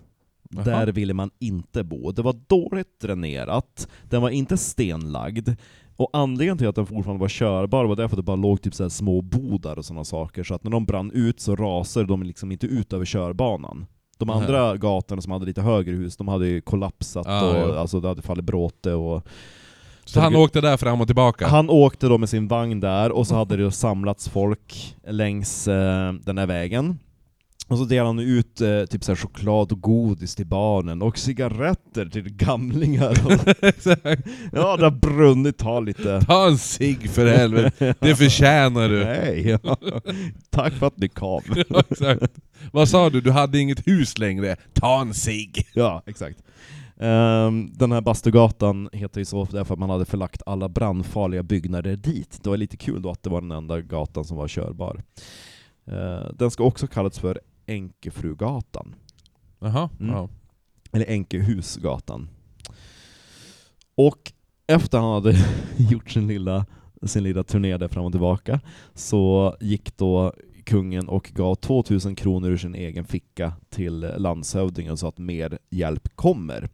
Jaha. 0.49 0.63
Där 0.63 0.87
ville 0.87 1.13
man 1.13 1.29
inte 1.39 1.83
bo. 1.83 2.11
Det 2.11 2.21
var 2.21 2.35
dåligt 2.47 2.99
dränerat, 3.01 3.87
den 4.03 4.21
var 4.21 4.29
inte 4.29 4.57
stenlagd, 4.57 5.49
och 5.95 6.09
anledningen 6.13 6.57
till 6.57 6.67
att 6.67 6.75
den 6.75 6.85
fortfarande 6.85 7.21
var 7.21 7.29
körbar 7.29 7.85
var 7.85 7.95
därför 7.95 8.15
att 8.15 8.17
det 8.19 8.23
bara 8.23 8.35
låg 8.35 8.61
typ 8.61 8.73
så 8.75 8.89
små 8.89 9.21
bodar 9.21 9.77
och 9.77 9.85
sådana 9.85 10.03
saker, 10.03 10.43
så 10.43 10.53
att 10.55 10.63
när 10.63 10.71
de 10.71 10.85
brann 10.85 11.11
ut 11.11 11.39
så 11.39 11.55
rasade 11.55 12.05
de 12.05 12.23
liksom 12.23 12.51
inte 12.51 12.67
ut 12.67 12.93
över 12.93 13.05
körbanan. 13.05 13.85
De 14.17 14.29
andra 14.29 14.77
gatorna 14.77 15.21
som 15.21 15.31
hade 15.31 15.45
lite 15.45 15.61
högre 15.61 15.95
hus, 15.95 16.17
de 16.17 16.27
hade 16.27 16.47
ju 16.47 16.61
kollapsat 16.61 17.27
Ah, 17.27 17.49
och 17.49 17.69
ja. 17.69 17.79
alltså 17.79 17.99
det 17.99 18.07
hade 18.07 18.21
fallit 18.21 18.45
bråte 18.45 18.93
och 18.93 19.27
Så 20.05 20.19
han 20.19 20.35
åkte 20.35 20.61
där 20.61 20.77
fram 20.77 21.01
och 21.01 21.07
tillbaka? 21.07 21.47
han 21.47 21.69
åkte 21.69 22.07
då 22.07 22.17
med 22.17 22.29
sin 22.29 22.47
vagn 22.47 22.79
där, 22.79 23.11
och 23.11 23.27
så 23.27 23.35
hade 23.35 23.57
det 23.57 23.71
samlats 23.71 24.29
folk 24.29 24.95
längs 25.07 25.67
eh, 25.67 26.13
den 26.13 26.37
här 26.37 26.45
vägen. 26.45 26.99
Och 27.67 27.77
så 27.77 27.83
delade 27.85 28.09
han 28.09 28.19
ut 28.19 28.61
eh, 28.61 28.85
typ 28.85 29.03
så 29.03 29.15
choklad 29.15 29.71
och 29.71 29.81
godis 29.81 30.35
till 30.35 30.45
barnen, 30.47 31.01
och 31.01 31.17
cigaretter 31.17 32.05
till 32.05 32.33
gamlingar. 32.33 33.13
Ja, 34.51 34.77
det 34.77 34.83
har 34.83 34.99
brunnit, 34.99 35.57
ta 35.57 35.79
lite. 35.79 36.21
Ta 36.21 36.47
en 36.47 36.57
cigg 36.57 37.09
för 37.09 37.25
helvete, 37.27 37.95
det 37.99 38.15
förtjänar 38.23 38.89
du. 38.89 39.03
Nej, 39.03 39.57
tack 40.49 40.73
för 40.73 40.87
att 40.87 40.97
ni 40.97 41.09
kom. 41.09 41.41
Ja, 41.69 41.83
exakt. 41.89 42.33
Vad 42.71 42.89
sa 42.89 43.09
du? 43.09 43.21
Du 43.21 43.31
hade 43.31 43.59
inget 43.59 43.87
hus 43.87 44.17
längre? 44.17 44.55
Ta 44.73 45.01
en 45.01 45.13
cigg! 45.13 45.67
Ja, 45.73 46.03
exakt. 46.05 46.43
Ehm, 46.99 47.71
den 47.73 47.91
här 47.91 48.01
Bastugatan 48.01 48.89
heter 48.93 49.21
ju 49.21 49.25
så 49.25 49.47
därför 49.51 49.73
att 49.73 49.79
man 49.79 49.89
hade 49.89 50.05
förlagt 50.05 50.41
alla 50.45 50.69
brandfarliga 50.69 51.43
byggnader 51.43 51.95
dit. 51.95 52.39
Det 52.43 52.49
var 52.49 52.57
lite 52.57 52.77
kul 52.77 53.01
då 53.01 53.11
att 53.11 53.23
det 53.23 53.29
var 53.29 53.41
den 53.41 53.51
enda 53.51 53.81
gatan 53.81 54.25
som 54.25 54.37
var 54.37 54.47
körbar. 54.47 55.03
Eh, 55.91 56.29
den 56.33 56.51
ska 56.51 56.63
också 56.63 56.87
kallats 56.87 57.19
för 57.19 57.39
Enkefrugatan, 57.67 58.95
Jaha, 59.59 59.89
Mm. 59.99 60.13
ja. 60.15 60.29
eller 60.91 61.05
Enkehusgatan. 61.09 62.29
Och 63.95 64.31
efter 64.67 64.97
han 64.97 65.13
hade 65.13 65.35
gjort 65.77 66.09
sin 66.11 66.27
lilla, 66.27 66.65
sin 67.03 67.23
lilla 67.23 67.43
turné 67.43 67.77
där 67.77 67.87
fram 67.87 68.05
och 68.05 68.11
tillbaka, 68.11 68.59
så 68.93 69.55
gick 69.61 69.97
då 69.97 70.33
kungen 70.63 71.07
och 71.07 71.31
gav 71.35 71.55
2000 71.55 72.15
kronor 72.15 72.49
ur 72.49 72.57
sin 72.57 72.75
egen 72.75 73.05
ficka 73.05 73.53
till 73.69 73.99
landshövdingen 74.17 74.97
så 74.97 75.07
att 75.07 75.17
mer 75.17 75.59
hjälp 75.69 76.15
kommer. 76.15 76.69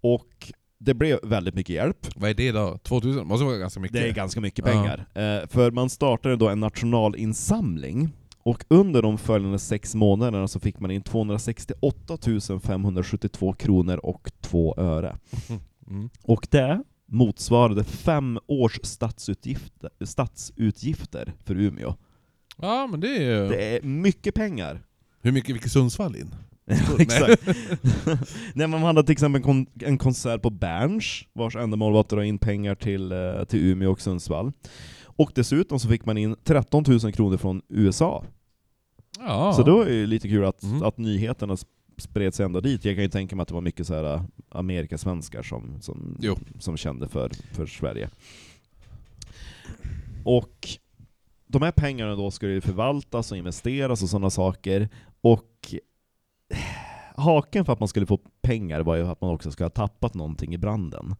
Och 0.00 0.52
det 0.78 0.94
blev 0.94 1.18
väldigt 1.22 1.54
mycket 1.54 1.74
hjälp. 1.74 2.06
Vad 2.16 2.30
är 2.30 2.34
det 2.34 2.52
då? 2.52 2.78
2000? 2.82 3.26
Måste 3.26 3.44
vara 3.44 3.56
ganska 3.56 3.80
mycket. 3.80 3.92
Det 3.94 4.08
är 4.08 4.12
ganska 4.12 4.40
mycket 4.40 4.66
Ja. 4.66 4.72
pengar. 4.72 5.06
Eh, 5.14 5.48
för 5.48 5.70
man 5.70 5.90
startade 5.90 6.36
då 6.36 6.48
en 6.48 6.60
nationalinsamling, 6.60 8.12
och 8.44 8.64
under 8.68 9.02
de 9.02 9.18
följande 9.18 9.58
sex 9.58 9.94
månaderna 9.94 10.48
så 10.48 10.60
fick 10.60 10.80
man 10.80 10.90
in 10.90 11.02
268 11.02 12.18
572 12.62 13.52
kronor 13.52 13.96
och 13.96 14.32
två 14.40 14.74
öre. 14.76 15.16
Mm. 15.88 16.10
Och 16.22 16.46
det 16.50 16.82
motsvarade 17.06 17.84
fem 17.84 18.38
års 18.46 18.80
statsutgifter, 18.82 19.90
statsutgifter 20.04 21.32
för 21.44 21.54
Umeå. 21.60 21.94
Ja, 22.56 22.86
men 22.86 23.00
det 23.00 23.16
är 23.16 23.20
ju... 23.20 23.48
Det 23.48 23.76
är 23.76 23.82
mycket 23.82 24.34
pengar. 24.34 24.82
Hur 25.20 25.32
mycket 25.32 25.56
fick 25.56 25.72
Sundsvall 25.72 26.16
in? 26.16 26.34
Exakt. 26.98 27.42
Nej, 28.54 28.66
man 28.66 28.82
hade 28.82 29.02
till 29.04 29.12
exempel 29.12 29.42
kon 29.42 29.66
en 29.80 29.98
konsert 29.98 30.42
på 30.42 30.50
Berns, 30.50 31.24
vars 31.32 31.56
ändamål 31.56 31.92
var 31.92 32.00
att 32.00 32.08
dra 32.08 32.24
in 32.24 32.38
pengar 32.38 32.74
till, 32.74 33.12
eh, 33.12 33.44
till 33.44 33.60
Umeå 33.60 33.90
och 33.90 34.00
Sundsvall. 34.00 34.52
Och 35.16 35.32
dessutom 35.34 35.78
så 35.80 35.88
fick 35.88 36.04
man 36.04 36.18
in 36.18 36.36
13 36.44 36.84
000 36.88 37.12
kronor 37.12 37.36
från 37.36 37.62
USA. 37.68 38.24
Ja. 39.18 39.52
Så 39.52 39.62
det 39.62 39.70
var 39.70 39.86
ju 39.86 40.06
lite 40.06 40.28
kul 40.28 40.44
att, 40.44 40.62
Mm. 40.62 40.82
att 40.82 40.98
nyheterna 40.98 41.54
sp- 41.54 41.66
spred 41.96 42.34
sig 42.34 42.46
ända 42.46 42.60
dit. 42.60 42.84
Jag 42.84 42.94
kan 42.96 43.02
ju 43.02 43.08
tänka 43.10 43.36
mig 43.36 43.42
att 43.42 43.48
det 43.48 43.54
var 43.54 43.60
mycket 43.60 43.86
så 43.86 43.94
här 43.94 44.14
äh, 44.14 44.22
Amerikasvenskar 44.48 45.42
som, 45.42 45.80
som, 45.80 46.16
Jo. 46.20 46.36
som 46.58 46.76
kände 46.76 47.08
för, 47.08 47.30
för 47.52 47.66
Sverige. 47.66 48.10
Och 50.24 50.68
de 51.46 51.62
här 51.62 51.72
pengarna 51.72 52.14
då 52.16 52.30
ska 52.30 52.46
ju 52.48 52.60
förvaltas 52.60 53.32
och 53.32 53.38
investeras 53.38 54.02
och 54.02 54.08
sådana 54.08 54.30
saker. 54.30 54.88
Och 55.20 55.74
haken 57.16 57.64
för 57.64 57.72
att 57.72 57.80
man 57.80 57.88
skulle 57.88 58.06
få 58.06 58.18
pengar 58.42 58.80
var 58.80 58.96
ju 58.96 59.06
att 59.08 59.20
man 59.20 59.30
också 59.30 59.50
ska 59.50 59.64
ha 59.64 59.70
tappat 59.70 60.14
någonting 60.14 60.54
i 60.54 60.58
branden. 60.58 61.14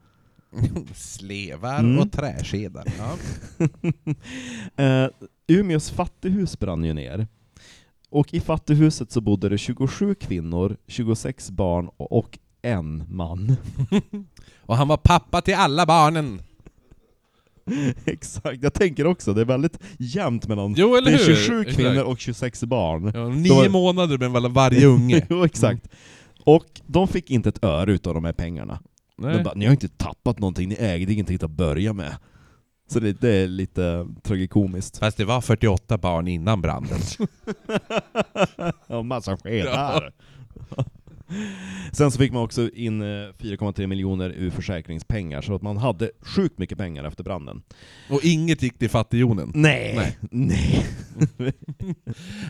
Slevar 0.94 1.78
Mm. 1.80 1.98
och 1.98 2.12
träskedar. 2.12 2.84
Ja. 2.98 3.16
eh, 4.84 5.10
Umeås 5.46 5.90
fattighus 5.90 6.58
brann 6.58 6.84
ju 6.84 6.92
ner. 6.94 7.26
Och 8.14 8.34
i 8.34 8.40
fattighuset 8.40 9.12
så 9.12 9.20
bodde 9.20 9.48
det 9.48 9.58
27 9.58 10.14
kvinnor, 10.14 10.76
26 10.86 11.50
barn 11.50 11.88
och, 11.96 12.38
en 12.62 13.04
man. 13.08 13.56
Och 14.66 14.76
han 14.76 14.88
var 14.88 14.96
pappa 14.96 15.40
till 15.40 15.54
alla 15.54 15.86
barnen. 15.86 16.42
Exakt, 18.04 18.62
jag 18.62 18.74
tänker 18.74 19.06
också, 19.06 19.34
det 19.34 19.40
är 19.40 19.44
väldigt 19.44 19.78
jämnt 19.98 20.48
mellan 20.48 20.74
Jo, 20.76 20.96
eller 20.96 21.10
det 21.10 21.16
är 21.16 21.26
hur? 21.26 21.34
27 21.34 21.60
Exakt. 21.60 21.76
kvinnor 21.76 22.02
och 22.02 22.18
26 22.20 22.62
barn. 22.64 23.10
Ja, 23.14 23.28
nio 23.28 23.64
Då- 23.64 23.70
månader 23.70 24.18
med 24.18 24.30
var- 24.30 24.48
varje 24.48 24.86
unge. 24.86 25.26
jo, 25.30 25.44
exakt. 25.44 25.88
Och 26.44 26.80
de 26.86 27.08
fick 27.08 27.30
inte 27.30 27.48
ett 27.48 27.64
öre 27.64 27.92
utav 27.92 28.14
de 28.14 28.24
här 28.24 28.32
pengarna. 28.32 28.78
Nej. 29.18 29.36
De 29.36 29.42
bara, 29.42 29.54
ni 29.54 29.64
har 29.64 29.72
inte 29.72 29.88
tappat 29.88 30.38
någonting, 30.38 30.68
ni 30.68 30.74
ägde 30.78 31.12
ingenting 31.12 31.38
att 31.42 31.50
börja 31.50 31.92
med. 31.92 32.16
Så 32.86 33.00
det, 33.00 33.12
det 33.12 33.30
är 33.30 33.46
lite 33.46 34.06
tragikomiskt. 34.22 34.98
Fast 34.98 35.16
det 35.16 35.24
var 35.24 35.40
48 35.40 35.98
barn 35.98 36.28
innan 36.28 36.60
branden. 36.60 36.98
Och 38.98 39.04
massa 39.06 39.36
skedar. 39.36 40.12
Sen 41.92 42.10
så 42.10 42.18
fick 42.18 42.32
man 42.32 42.42
också 42.42 42.70
in 42.70 43.02
eh, 43.02 43.04
4,3 43.04 43.86
miljoner 43.86 44.30
ur 44.30 44.50
försäkringspengar, 44.50 45.42
så 45.42 45.54
att 45.54 45.62
man 45.62 45.76
hade 45.76 46.10
sjukt 46.20 46.58
mycket 46.58 46.78
pengar 46.78 47.04
efter 47.04 47.24
branden. 47.24 47.62
Och 48.10 48.24
inget 48.24 48.62
gick 48.62 48.78
till 48.78 48.90
fattigjonen. 48.90 49.52
Nej, 49.54 49.94
Nej. 49.96 50.16
nej. 50.30 50.86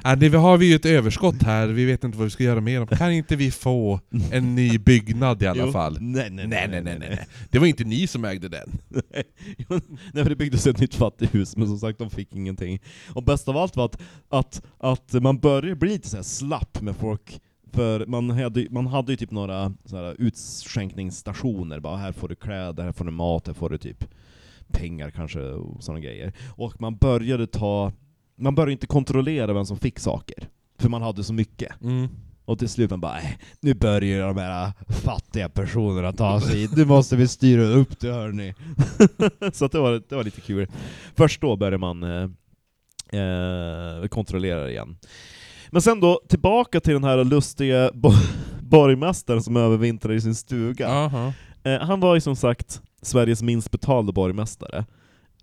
Ja, 0.05 0.17
det 0.17 0.29
har 0.29 0.57
vi 0.57 0.67
ju 0.67 0.75
ett 0.75 0.87
överskott 0.87 1.43
här, 1.43 1.67
vi 1.67 1.85
vet 1.85 2.05
inte 2.05 2.19
vad 2.19 2.25
vi 2.25 2.31
ska 2.31 2.45
göra 2.45 2.61
med 2.61 2.81
dem. 2.81 2.87
Kan 2.87 3.13
inte 3.13 3.37
vi 3.37 3.51
få 3.51 4.01
en 4.33 4.55
ny 4.55 4.79
byggnad 4.79 5.43
i 5.43 5.47
alla 5.47 5.67
Jo. 5.67 5.73
fall? 5.73 5.97
Nej, 6.01 6.31
nej, 6.31 6.47
Nej, 6.47 6.69
nej, 6.69 6.83
nej, 6.83 6.97
nej. 6.99 7.27
Det 7.51 7.59
var 7.59 7.67
inte 7.67 7.85
ni 7.85 8.07
som 8.07 8.25
ägde 8.25 8.49
den. 8.49 8.71
Nej 10.13 10.23
för 10.25 10.29
det 10.29 10.37
byggdes 10.37 10.67
ett 10.67 10.81
nytt 10.81 10.95
fattighus, 10.95 11.57
men 11.57 11.67
som 11.69 11.79
sagt 11.79 11.99
de 11.99 12.11
fick 12.11 12.35
ingenting. 12.35 12.81
Och 13.09 13.23
bäst 13.25 13.49
av 13.49 13.57
allt 13.57 13.77
var 13.77 13.85
att, 13.85 14.01
att, 14.29 14.63
att 14.79 15.13
man 15.23 15.39
började 15.39 15.77
bli 15.77 15.89
lite 15.89 16.09
så 16.09 16.23
slapp 16.23 16.81
med 16.83 16.97
folk 16.97 17.41
För 17.75 18.07
man 18.07 18.31
hade, 18.31 18.67
man 18.71 18.87
hade 18.87 19.13
ju 19.13 19.17
typ 19.17 19.31
några 19.31 19.73
så 19.85 19.97
här 19.97 20.17
utskänkningsstationer, 20.19 21.81
bara 21.81 21.97
här 21.97 22.13
får 22.13 22.29
du 22.29 22.35
kläder, 22.35 22.85
här 22.85 22.93
får 22.93 23.05
du 23.05 23.11
mat, 23.11 23.47
här 23.47 23.55
får 23.55 23.71
du 23.71 23.79
typ 23.79 24.05
pengar 24.73 25.11
kanske, 25.11 25.41
och 25.41 25.85
sådana 25.85 26.01
grejer. 26.01 26.33
Och 26.57 26.81
man 26.81 26.97
började 26.97 27.47
ta, 27.47 27.93
man 28.37 28.55
började 28.55 28.73
inte 28.73 28.87
kontrollera 28.87 29.53
vem 29.53 29.65
som 29.67 29.79
fick 29.79 29.99
saker, 29.99 30.49
för 30.79 30.89
man 30.89 31.03
hade 31.03 31.25
så 31.25 31.33
mycket. 31.33 31.83
Mm. 31.83 32.09
Och 32.45 32.59
till 32.59 32.69
slut 32.69 32.91
man 32.91 33.01
bara, 33.01 33.13
"Nej, 33.13 33.39
nu 33.61 33.75
börjar 33.75 34.27
de 34.27 34.37
här 34.37 34.73
fattiga 34.89 35.49
personerna 35.49 36.13
ta 36.13 36.41
sig 36.41 36.61
hit, 36.61 36.77
nu 36.77 36.85
måste 36.85 37.17
vi 37.17 37.29
styra 37.29 37.63
upp 37.63 38.01
det 38.01 38.13
hörni. 38.13 38.55
så 39.53 39.69
det, 39.69 39.79
var, 39.79 40.03
det 40.09 40.17
var 40.17 40.25
lite 40.25 40.41
kul. 40.41 40.67
Först 41.15 41.41
då 41.41 41.57
började 41.57 41.79
man 41.79 42.03
eh, 42.03 42.31
eh, 43.21 44.07
kontrollera 44.09 44.71
igen. 44.71 44.97
Men 45.75 45.83
sen 45.83 46.01
då, 46.01 46.21
tillbaka 46.29 46.81
till 46.81 46.93
den 46.93 47.05
här 47.05 47.25
lustiga 47.25 47.91
bo- 47.95 48.11
borgmästaren 48.61 49.43
som 49.43 49.57
övervintrade 49.57 50.15
i 50.15 50.21
sin 50.21 50.35
stuga. 50.35 50.89
Aha. 50.89 51.33
Eh, 51.65 51.81
han 51.81 52.01
var 52.01 52.15
ju 52.15 52.21
som 52.21 52.37
sagt 52.37 52.83
Sveriges 53.03 53.43
minst 53.43 53.71
betalda 53.71 54.13
borgmästare. 54.13 54.85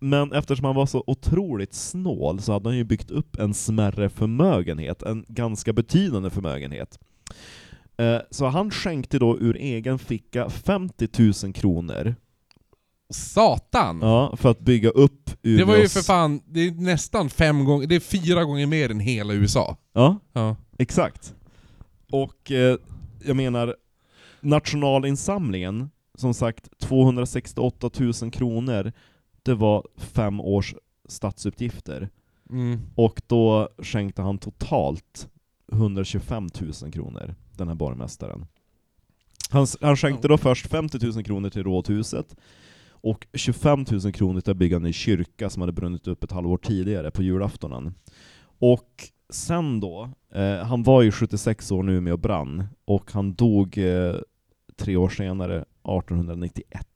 Men 0.02 0.32
eftersom 0.34 0.66
han 0.66 0.76
var 0.76 0.86
så 0.86 1.04
otroligt 1.08 1.74
snål 1.74 2.40
så 2.42 2.54
hade 2.54 2.70
han 2.70 2.78
ju 2.78 2.84
byggt 2.84 3.12
upp 3.12 3.36
en 3.40 3.54
smärre 3.54 4.10
förmögenhet, 4.10 5.04
en 5.04 5.26
ganska 5.28 5.74
betydande 5.74 6.30
förmögenhet. 6.30 7.00
Eh, 7.98 8.18
Så 8.30 8.46
han 8.46 8.72
skänkte 8.72 9.20
då 9.20 9.38
ur 9.40 9.56
egen 9.58 10.00
ficka 10.00 10.50
50 10.50 11.08
000 11.44 11.54
kronor 11.54 12.16
Satan! 13.12 14.00
ja, 14.02 14.36
för 14.38 14.52
att 14.52 14.60
bygga 14.60 14.90
upp 14.90 15.30
Umeås... 15.44 15.60
Det 15.60 15.66
var 15.66 15.78
ju 15.78 15.88
för 15.88 16.02
fan, 16.02 16.42
det 16.46 16.60
är 16.68 16.72
nästan 16.72 17.30
fem 17.30 17.66
gånger, 17.66 17.88
det 17.88 17.96
är 17.96 18.00
fyra 18.00 18.44
gånger 18.44 18.66
mer 18.66 18.92
än 18.92 19.00
hela 19.00 19.34
USA. 19.34 19.78
Ja, 19.94 20.18
Ja. 20.34 20.56
exakt. 20.78 21.36
Och 22.12 22.52
eh, 22.52 22.78
jag 23.26 23.36
menar, 23.36 23.76
nationalinsamlingen, 24.42 25.90
som 26.18 26.34
sagt 26.34 26.80
268 26.80 27.90
000 28.22 28.32
kronor, 28.32 28.94
det 29.44 29.54
var 29.54 29.88
fem 29.98 30.40
års 30.42 30.76
statsutgifter. 31.10 32.10
Mm. 32.50 32.80
Och 32.96 33.22
då 33.28 33.70
skänkte 33.78 34.22
han 34.22 34.38
totalt 34.38 35.28
125 35.72 36.50
000 36.84 36.92
kronor, 36.92 37.36
den 37.58 37.68
här 37.68 37.76
borgmästaren. 37.76 38.46
Han, 39.50 39.68
han 39.82 39.98
skänkte 39.98 40.28
då 40.28 40.38
först 40.38 40.68
50 40.68 41.06
000 41.06 41.24
kronor 41.24 41.50
till 41.50 41.64
rådhuset, 41.64 42.36
och 43.02 43.28
25 43.34 43.86
000 43.92 44.14
kronor 44.14 44.42
till 44.42 44.52
att 44.52 44.58
bygga 44.58 44.76
en 44.76 44.84
ny 44.84 44.94
kyrka 44.94 45.50
som 45.50 45.62
hade 45.62 45.72
brunnit 45.74 46.08
upp 46.08 46.24
ett 46.24 46.32
halvår 46.32 46.58
tidigare, 46.58 47.12
på 47.12 47.24
julaftonen. 47.24 47.94
Och 48.60 49.10
sen 49.30 49.80
då, 49.80 50.10
eh, 50.34 50.58
han 50.58 50.84
var 50.84 51.02
ju 51.02 51.12
76 51.12 51.72
år 51.72 51.84
nu 51.84 52.02
med 52.02 52.14
och 52.14 52.20
brann, 52.20 52.64
och 52.86 53.12
han 53.12 53.34
dog 53.34 53.78
eh, 53.78 54.16
tre 54.78 54.96
år 54.96 55.10
senare, 55.10 55.56
1891. 55.84 56.88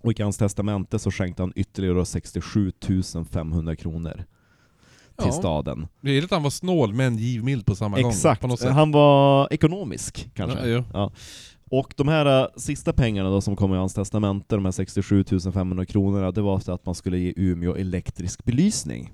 Och 0.00 0.20
i 0.20 0.22
hans 0.22 0.38
testamente 0.38 0.98
så 0.98 1.10
skänkte 1.10 1.42
han 1.42 1.52
ytterligare 1.56 2.04
67 2.06 2.72
500 3.30 3.76
kronor 3.76 4.24
till 5.16 5.26
Ja. 5.26 5.32
staden. 5.32 5.86
Det 6.00 6.10
är 6.10 6.24
att 6.24 6.30
han 6.30 6.42
var 6.42 6.50
snål 6.50 6.94
men 6.94 7.16
givmild 7.18 7.66
på 7.66 7.74
samma 7.76 8.00
gång. 8.00 8.10
Exakt, 8.10 8.42
något 8.42 8.60
sätt. 8.60 8.72
han 8.72 8.92
var 8.92 9.48
ekonomisk 9.52 10.30
kanske. 10.34 10.68
Ja, 10.68 10.84
jo. 10.94 11.10
Och 11.72 11.94
de 11.96 12.08
här 12.08 12.40
äh, 12.42 12.46
sista 12.56 12.92
pengarna 12.92 13.30
då 13.30 13.40
som 13.40 13.56
kom 13.56 13.74
i 13.74 13.76
hans 13.76 13.94
testamente, 13.94 14.54
de 14.54 14.64
här 14.64 14.72
67 14.72 15.24
500 15.54 15.86
kronorna, 15.86 16.30
det 16.30 16.40
var 16.40 16.58
för 16.58 16.72
att 16.72 16.86
man 16.86 16.94
skulle 16.94 17.18
ge 17.18 17.32
Umeå 17.36 17.74
elektrisk 17.76 18.44
belysning. 18.44 19.12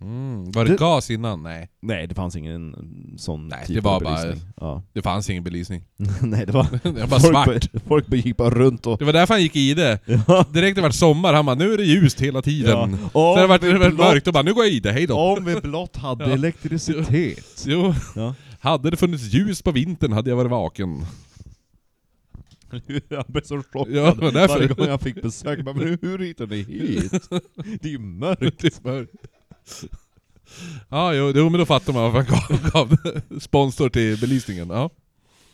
Mm. 0.00 0.50
Var 0.52 0.64
det, 0.64 0.70
Det- 0.70 0.76
gas 0.76 1.10
innan? 1.10 1.42
Nej. 1.42 1.68
Nej, 1.82 2.06
det 2.06 2.14
fanns 2.14 2.36
ingen 2.36 2.74
sån 3.18 3.48
Nej, 3.48 3.66
typ 3.66 3.74
det 3.76 3.80
var 3.80 3.94
av 3.96 4.02
bara- 4.02 4.22
belysning. 4.22 4.50
Ja. 4.60 4.82
Det 4.92 5.02
fanns 5.02 5.30
ingen 5.30 5.44
belysning. 5.44 5.82
Nej, 6.22 6.46
det 6.46 6.52
var, 6.52 6.66
Det 6.82 6.90
var 7.00 7.06
bara 7.06 7.20
svart. 7.20 7.46
bara- 7.72 7.80
folk 7.88 8.06
bara 8.06 8.16
gick 8.16 8.36
bara 8.36 8.50
runt 8.50 8.86
och... 8.86 8.98
Det 8.98 9.04
var 9.04 9.12
därför 9.12 9.34
han 9.34 9.42
gick 9.42 9.56
i 9.56 9.74
det. 9.74 9.98
Ja. 10.28 10.44
Direkt 10.52 10.76
det 10.76 10.82
vart 10.82 10.94
sommar, 10.94 11.32
han 11.34 11.46
bara 11.46 11.54
'Nu 11.56 11.72
är 11.72 11.76
det 11.78 11.84
ljust 11.84 12.20
hela 12.20 12.40
tiden' 12.42 12.98
Ja. 13.14 13.34
Sen 13.34 13.42
det 13.42 13.46
varit, 13.46 13.60
det 13.62 13.72
blott- 13.78 13.96
mörkt 13.98 14.26
och 14.26 14.32
bara 14.32 14.42
'Nu 14.42 14.54
går 14.54 14.64
jag 14.64 14.72
i 14.72 14.80
det, 14.80 14.92
hejdå' 14.92 15.14
Om 15.38 15.44
vi 15.44 15.60
blott 15.60 15.96
hade 15.96 16.24
elektricitet. 16.24 17.64
Jo, 17.66 17.94
hade 18.60 18.90
det 18.90 18.96
funnits 18.96 19.24
ljus 19.34 19.62
på 19.62 19.70
vintern 19.72 20.12
hade 20.12 20.30
jag 20.30 20.36
varit 20.36 20.50
vaken. 20.50 21.06
Jag 23.08 23.24
blev 23.28 23.42
så 23.42 23.62
chockad 23.62 23.94
Ja, 23.94 24.14
varje 24.20 24.68
gång 24.68 24.86
jag 24.86 25.00
fick 25.00 25.22
besök. 25.22 25.64
Men 25.64 25.78
hur, 25.78 26.18
hittade 26.18 26.56
ni 26.56 26.62
hit? 26.68 27.12
Det 27.80 27.88
är 27.88 27.92
ju 27.92 27.98
mörkt. 27.98 28.58
Det 28.60 28.76
är 28.76 28.92
mörkt. 28.92 29.12
Ja, 30.88 31.14
jo, 31.14 31.32
jo, 31.34 31.48
men 31.48 31.58
då 31.58 31.66
fattar 31.66 31.92
man 31.92 32.12
varför 32.12 32.32
han 32.32 32.60
gav, 32.70 32.70
gav 32.72 32.96
sponsor 33.40 33.88
till 33.88 34.20
belysningen. 34.20 34.70
Ja. 34.70 34.90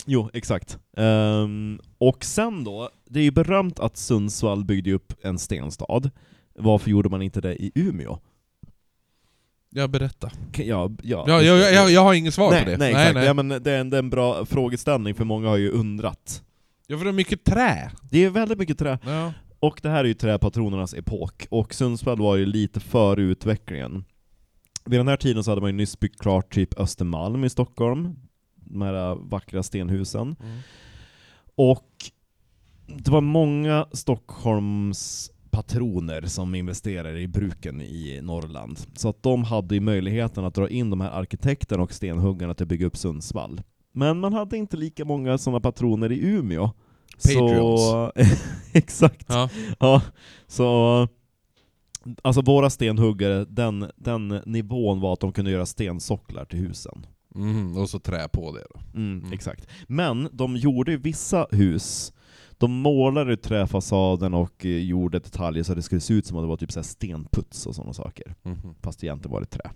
Jo, 0.07 0.31
exakt. 0.33 0.79
Ehm, 0.97 1.81
och 1.99 2.25
sen 2.25 2.65
då, 2.65 2.91
det 3.11 3.21
är 3.21 3.25
ju 3.25 3.31
berömt 3.31 3.81
att 3.81 3.97
Sundsvall 3.97 4.65
byggde 4.65 4.93
upp 4.93 5.13
en 5.23 5.39
stenstad. 5.39 6.11
Varför 6.55 6.91
gjorde 6.91 7.09
man 7.09 7.23
inte 7.23 7.41
det 7.41 7.55
i 7.63 7.73
Umeå? 7.75 8.19
Jag 9.75 9.91
berätta. 9.91 10.31
Ja, 10.57 10.91
ja. 11.03 11.25
Ja, 11.29 11.43
jag, 11.43 11.73
jag, 11.73 11.91
jag 11.91 12.01
har 12.01 12.15
inget 12.15 12.35
svar 12.35 12.51
nej, 12.51 12.65
på 12.65 12.71
det. 12.71 12.77
Nej, 12.77 12.91
exakt. 12.91 13.27
Ja, 13.27 13.35
men 13.35 13.49
det, 13.49 13.73
är 13.73 13.81
en, 13.81 13.91
det 13.91 13.97
är 13.97 13.99
en 13.99 14.11
bra 14.11 14.47
frågeställning, 14.47 15.15
för 15.15 15.25
många 15.25 15.49
har 15.49 15.57
ju 15.57 15.71
undrat. 15.71 16.43
Ja, 16.93 16.99
för 16.99 17.05
det 17.05 17.11
är 17.11 17.13
mycket 17.13 17.45
trä. 17.45 17.91
Det 18.11 18.25
är 18.25 18.31
väldigt 18.31 18.59
mycket 18.59 18.79
trä. 18.79 18.99
Ja. 19.05 19.33
Och 19.61 19.81
det 19.83 19.89
här 19.89 20.05
är 20.05 20.09
ju 20.09 20.15
träpatronernas 20.15 20.95
epok, 20.95 21.47
och 21.51 21.75
Sundsvall 21.75 22.19
var 22.19 22.37
ju 22.37 22.47
lite 22.47 22.81
före 22.81 23.23
utvecklingen. 23.23 24.05
Vid 24.85 25.01
den 25.01 25.09
här 25.09 25.17
tiden 25.17 25.45
så 25.45 25.51
hade 25.51 25.61
man 25.61 25.71
ju 25.71 25.77
nyss 25.77 26.01
byggt 26.01 26.21
klart 26.21 26.55
typ 26.55 26.81
Östermalm 26.81 27.45
i 27.45 27.51
Stockholm, 27.51 28.17
de 28.55 28.83
här 28.83 29.15
vackra 29.15 29.63
stenhusen. 29.63 30.37
Mm. 30.41 30.59
Och 31.55 31.91
det 32.87 33.11
var 33.11 33.21
många 33.21 33.87
Stockholms 33.93 35.31
patroner 35.51 36.23
som 36.23 36.55
investerade 36.55 37.21
i 37.21 37.29
bruken 37.29 37.81
i 37.81 38.21
Norrland. 38.23 38.79
Så 38.95 39.09
att 39.09 39.23
de 39.23 39.45
hade 39.45 39.75
ju 39.75 39.81
möjligheten 39.81 40.45
att 40.45 40.55
dra 40.55 40.69
in 40.69 40.91
de 40.91 41.01
här 41.01 41.11
arkitekterna 41.11 41.83
och 41.83 41.93
stenhuggarna 41.93 42.55
till 42.55 42.65
att 42.65 42.69
bygga 42.69 42.87
upp 42.87 42.97
Sundsvall. 42.97 43.61
Men 43.93 44.21
man 44.21 44.33
hade 44.33 44.57
inte 44.57 44.77
lika 44.77 45.05
många 45.05 45.39
sådana 45.39 45.61
patroner 45.61 46.13
i 46.13 46.27
Umeå. 46.27 46.71
Så, 47.19 48.13
exakt. 48.73 49.27
Ja. 49.29 49.49
Ja, 49.81 50.03
så 50.47 51.09
alltså 52.23 52.43
våra 52.43 52.71
stenhuggare, 52.71 53.45
den, 53.45 53.91
den 53.97 54.29
nivån 54.47 55.01
var 55.01 55.13
att 55.13 55.21
de 55.21 55.33
kunde 55.33 55.51
göra 55.51 55.67
stensocklar 55.67 56.45
till 56.45 56.59
husen. 56.59 57.07
Mm, 57.35 57.77
och 57.77 57.91
så 57.91 57.99
trä 57.99 58.29
på 58.29 58.53
det 58.53 58.65
då. 58.75 58.81
Mm, 58.95 59.19
Mm. 59.19 59.33
Exakt. 59.33 59.67
Men 59.89 60.29
de 60.33 60.57
gjorde 60.57 60.97
vissa 60.97 61.47
hus, 61.51 62.13
de 62.59 62.73
målade 62.73 63.37
träfasaden 63.37 64.35
och 64.35 64.67
eh, 64.67 64.71
gjorde 64.79 65.19
detaljer 65.19 65.63
så 65.65 65.73
att 65.73 65.79
det 65.79 65.83
skulle 65.83 66.01
se 66.01 66.15
ut 66.15 66.27
som 66.27 66.37
att 66.37 66.43
det 66.43 66.49
var 66.49 66.57
typ 66.57 66.73
så 66.73 66.83
stenputs 66.83 67.67
och 67.67 67.75
sådana 67.75 67.93
saker. 67.93 68.35
Mhm. 68.43 68.75
Fast 68.83 69.05
egentligen 69.05 69.33
var 69.33 69.41
det 69.41 69.47
trä. 69.47 69.71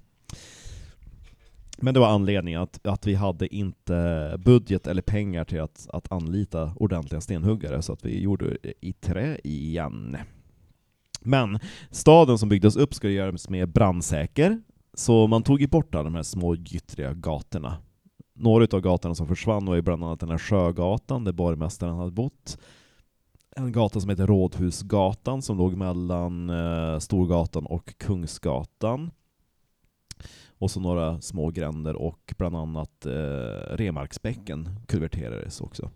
Men 1.77 1.95
det 1.95 2.01
var 2.01 2.09
anledningen 2.09 2.63
att, 2.63 2.87
att 2.87 3.07
vi 3.07 3.15
hade 3.15 3.55
inte 3.55 4.37
budget 4.39 4.87
eller 4.87 5.03
pengar 5.03 5.45
till 5.45 5.61
att, 5.61 5.87
att 5.93 6.13
anlita 6.13 6.73
ordentliga 6.77 7.21
stenhuggare, 7.21 7.83
så 7.83 7.93
att 7.93 8.05
vi 8.05 8.21
gjorde 8.21 8.57
det 8.63 8.73
i 8.81 8.93
trä 8.93 9.39
igen. 9.45 10.17
Men 11.21 11.59
staden 11.91 12.39
som 12.39 12.49
byggdes 12.49 12.77
upp 12.77 12.95
skulle 12.95 13.13
göras 13.13 13.49
mer 13.49 13.67
brandsäker, 13.67 14.61
så 14.95 15.27
man 15.27 15.43
tog 15.43 15.61
ju 15.61 15.67
bort 15.67 15.95
alla 15.95 16.05
de 16.05 16.15
här 16.15 16.23
små 16.23 16.55
gyttriga 16.55 17.15
gatorna. 17.15 17.77
Några 18.35 18.77
av 18.77 18.81
gatorna 18.81 19.15
som 19.15 19.27
försvann 19.27 19.67
var 19.67 19.75
ju 19.75 19.83
bland 19.83 20.05
annat 20.05 20.21
den 20.21 20.31
här 20.31 20.39
Sjögatan, 20.39 21.25
där 21.25 21.33
borgmästaren 21.33 21.97
hade 21.97 22.11
bott. 22.11 22.59
En 23.57 23.73
gata 23.73 24.01
som 24.01 24.11
heter 24.11 24.27
Rådhusgatan, 24.27 25.43
som 25.43 25.59
låg 25.59 25.77
mellan 25.77 26.51
eh, 26.51 26.99
Storgatan 26.99 27.67
och 27.67 27.99
Kungsgatan. 27.99 29.11
Och 30.59 30.71
så 30.71 30.81
några 30.81 31.21
små 31.21 31.51
gränder 31.51 31.95
och 31.95 32.35
bland 32.39 32.57
annat 32.57 33.07
eh, 33.07 33.77
Remarksbäcken 33.77 34.69
kulverterades 34.89 35.61
också. 35.61 35.91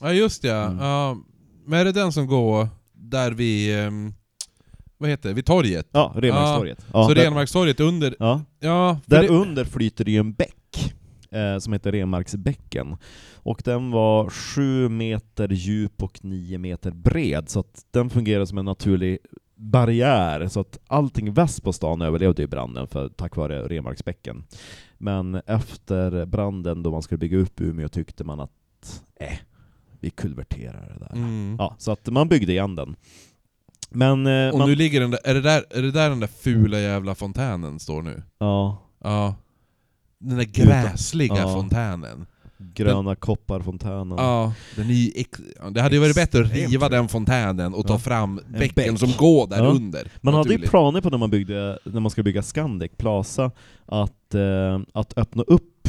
Ja 0.00 0.12
just 0.12 0.44
ja. 0.44 0.64
Mm. 0.64 0.78
ja. 0.78 1.16
Men 1.66 1.80
är 1.80 1.84
det 1.84 1.92
den 1.92 2.12
som 2.12 2.26
går 2.26 2.68
där 2.92 3.30
vi... 3.30 3.80
ehm, 3.80 4.14
vad 4.98 5.10
heter 5.10 5.28
det? 5.28 5.34
Vid 5.34 5.46
torget? 5.46 5.88
Ja, 5.92 6.12
Remarkstorget. 6.16 6.86
Ja, 6.92 7.08
så 7.08 7.14
där, 7.14 7.24
Renmarkstorget 7.24 7.80
under... 7.80 8.16
ja, 8.18 8.40
Ja, 8.60 9.00
där 9.06 9.22
det, 9.22 9.28
under 9.28 9.64
flyter 9.64 10.04
det 10.04 10.10
ju 10.10 10.18
en 10.18 10.32
bäck 10.32 10.94
eh, 11.30 11.58
som 11.58 11.72
heter 11.72 11.92
Remarksbäcken. 11.92 12.96
Och 13.34 13.62
den 13.64 13.90
var 13.90 14.30
sju 14.30 14.88
meter 14.88 15.48
djup 15.48 16.02
och 16.02 16.24
nio 16.24 16.58
meter 16.58 16.90
bred, 16.90 17.48
så 17.48 17.60
att 17.60 17.86
den 17.90 18.10
fungerar 18.10 18.44
som 18.44 18.58
en 18.58 18.64
naturlig 18.64 19.18
barriär, 19.62 20.48
så 20.48 20.60
att 20.60 20.78
allting 20.86 21.32
väst 21.32 21.62
på 21.62 21.72
stan 21.72 22.02
överlevde 22.02 22.42
ju 22.42 22.48
branden 22.48 22.86
för, 22.86 23.08
tack 23.08 23.36
vare 23.36 23.68
Remarksbäcken. 23.68 24.44
Men 24.98 25.34
efter 25.34 26.26
branden, 26.26 26.82
då 26.82 26.90
man 26.90 27.02
skulle 27.02 27.18
bygga 27.18 27.38
upp 27.38 27.60
Umeå, 27.60 27.88
tyckte 27.88 28.24
man 28.24 28.40
att 28.40 29.02
eh, 29.20 29.38
vi 30.00 30.10
kulverterar 30.10 30.92
det 30.98 31.04
där. 31.04 31.12
mm. 31.16 31.56
Ja, 31.58 31.74
så 31.78 31.92
att 31.92 32.06
man 32.06 32.28
byggde 32.28 32.52
igen 32.52 32.76
den. 32.76 32.96
Men... 33.90 34.26
Eh, 34.26 34.52
Och 34.52 34.58
man, 34.58 34.68
nu 34.68 34.74
ligger 34.76 35.00
den 35.00 35.10
där, 35.10 35.20
är 35.24 35.34
det 35.34 35.40
där, 35.40 35.64
är 35.70 35.82
det 35.82 35.90
där 35.90 36.10
den 36.10 36.20
där 36.20 36.26
fula 36.26 36.80
jävla 36.80 37.14
fontänen 37.14 37.78
står 37.78 38.02
nu? 38.02 38.22
ja, 38.38 38.78
Ja. 39.04 39.34
Den 40.18 40.36
där 40.38 40.44
gräsliga 40.44 41.36
Ja. 41.36 41.54
fontänen. 41.54 42.26
Gröna 42.74 43.14
kopparfontänen. 43.14 44.18
Ja, 44.18 44.52
den 44.76 44.90
är 44.90 45.10
ex... 45.14 45.40
det 45.70 45.80
hade 45.82 45.94
ju 45.94 46.00
varit 46.00 46.14
bättre 46.16 46.42
att 46.44 46.52
riva 46.52 46.88
den 46.88 47.08
fontänen 47.08 47.74
och 47.74 47.86
ta 47.86 47.94
Ja. 47.94 47.98
fram 47.98 48.38
En 48.46 48.52
bäcken 48.52 48.74
bäck. 48.94 48.98
som 48.98 49.12
går 49.18 49.46
där 49.46 49.58
Ja. 49.64 49.70
under. 49.70 50.10
Man 50.20 50.34
hade 50.34 50.52
ju 50.54 50.58
planer 50.58 51.00
på 51.00 51.10
när 51.10 51.18
man, 51.18 51.30
byggde, 51.30 51.78
när 51.84 52.00
man 52.00 52.10
skulle 52.10 52.24
bygga 52.24 52.42
Scandic 52.42 52.92
Plaza 52.96 53.50
att, 53.86 54.34
eh, 54.34 54.80
att 54.94 55.18
öppna 55.18 55.42
upp 55.42 55.88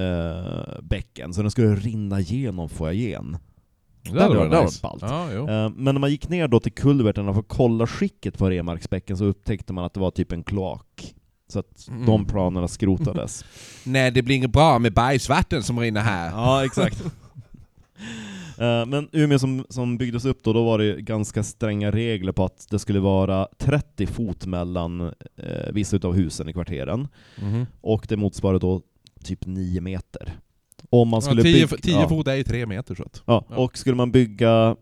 eh, 0.00 0.80
bäcken 0.82 1.34
så 1.34 1.42
den 1.42 1.50
skulle 1.50 1.74
rinna 1.74 2.20
igenom 2.20 2.68
foajén. 2.68 3.36
Det 4.02 4.10
hade 4.22 4.34
Det 4.34 4.38
varit 4.38 4.52
var 4.52 4.64
nice. 4.64 4.80
ballt. 4.82 5.02
Ja. 5.02 5.30
Eh, 5.32 5.70
men 5.76 5.94
när 5.94 5.98
man 6.00 6.10
gick 6.10 6.28
ner 6.28 6.48
då 6.48 6.60
till 6.60 6.72
kulverten 6.72 7.32
för 7.34 7.40
att 7.40 7.48
kolla 7.48 7.86
skicket 7.86 8.38
på 8.38 8.50
Remarksbäcken 8.50 9.16
så 9.16 9.24
upptäckte 9.24 9.72
man 9.72 9.84
att 9.84 9.94
det 9.94 10.00
var 10.00 10.10
typ 10.10 10.32
en 10.32 10.42
kloak. 10.42 11.14
Så 11.48 11.58
att 11.58 11.88
Mm. 11.88 12.06
de 12.06 12.24
planerna 12.26 12.68
skrotades. 12.68 13.44
Nej, 13.84 14.10
det 14.10 14.22
blir 14.22 14.36
inget 14.36 14.52
bra 14.52 14.78
med 14.78 14.92
bergsvatten 14.94 15.62
som 15.62 15.80
rinner 15.80 16.00
här. 16.00 16.30
ja, 16.30 16.64
exakt. 16.64 17.04
Eh, 18.58 18.86
Men 18.86 19.08
Umeå 19.12 19.38
som, 19.38 19.64
som 19.68 19.98
byggdes 19.98 20.24
upp 20.24 20.42
då, 20.42 20.52
då 20.52 20.64
var 20.64 20.78
det 20.78 21.00
ganska 21.00 21.42
stränga 21.42 21.90
regler 21.90 22.32
på 22.32 22.44
att 22.44 22.66
det 22.70 22.78
skulle 22.78 23.00
vara 23.00 23.48
30 23.58 24.06
fot 24.06 24.46
mellan 24.46 25.00
eh, 25.00 25.72
vissa 25.72 25.96
utav 25.96 26.14
husen 26.14 26.48
i 26.48 26.52
kvarteren. 26.52 27.08
Mhm. 27.40 27.66
Och 27.80 28.06
det 28.08 28.16
motsvarar 28.16 28.58
då 28.58 28.82
typ 29.24 29.46
9 29.46 29.80
meter. 29.80 30.32
Om 30.90 31.08
man 31.08 31.22
skulle 31.22 31.42
10 31.42 31.52
bygga... 31.66 31.76
tio 31.82 32.00
ja. 32.00 32.08
fot 32.08 32.28
är 32.28 32.34
ju 32.34 32.42
tre 32.44 32.66
meter 32.66 32.94
så 32.94 33.02
att... 33.02 33.22
Ja, 33.26 33.44
Ja. 33.50 33.56
och 33.56 33.78
skulle 33.78 33.96
man 33.96 34.10
bygga 34.12 34.76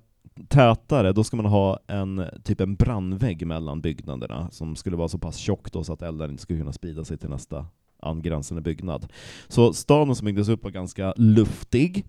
tätare, 0.48 1.12
då 1.12 1.24
ska 1.24 1.36
man 1.36 1.46
ha 1.46 1.78
en 1.86 2.24
typ 2.44 2.60
en 2.60 2.74
brandvägg 2.74 3.46
mellan 3.46 3.80
byggnaderna 3.80 4.50
som 4.50 4.76
skulle 4.76 4.96
vara 4.96 5.08
så 5.08 5.18
pass 5.18 5.36
tjock 5.36 5.72
då 5.72 5.84
så 5.84 5.92
att 5.92 6.02
elden 6.02 6.30
inte 6.30 6.42
skulle 6.42 6.58
kunna 6.58 6.72
sprida 6.72 7.04
sig 7.04 7.18
till 7.18 7.28
nästa 7.28 7.66
angränsande 8.02 8.62
byggnad. 8.62 9.06
Så 9.48 9.72
staden 9.72 10.14
som 10.14 10.24
byggdes 10.24 10.48
upp 10.48 10.64
var 10.64 10.70
ganska 10.70 11.14
luftig, 11.16 12.04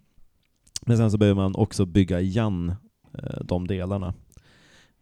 men 0.82 0.98
sen 0.98 1.12
så 1.12 1.18
behöver 1.18 1.42
man 1.42 1.56
också 1.56 1.86
bygga 1.86 2.22
igen 2.22 2.76
eh, 3.18 3.44
de 3.44 3.68
delarna. 3.68 4.14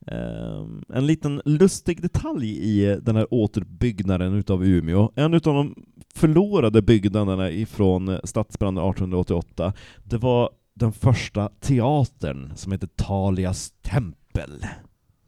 Eh, 0.07 0.65
en 0.93 1.07
liten 1.07 1.41
lustig 1.45 2.01
detalj 2.01 2.49
i 2.49 2.99
den 3.01 3.15
här 3.15 3.33
återbyggnaden 3.33 4.33
utav 4.33 4.65
Umeå, 4.65 5.11
en 5.15 5.33
utav 5.33 5.53
de 5.53 5.75
förlorade 6.15 6.81
byggnaderna 6.81 7.51
ifrån 7.51 8.19
stadsbranden 8.23 8.83
1888, 8.83 9.73
det 10.03 10.17
var 10.17 10.49
den 10.73 10.91
första 10.91 11.49
teatern 11.59 12.53
som 12.55 12.71
heter 12.71 12.87
Talias 12.95 13.71
tempel. 13.81 14.65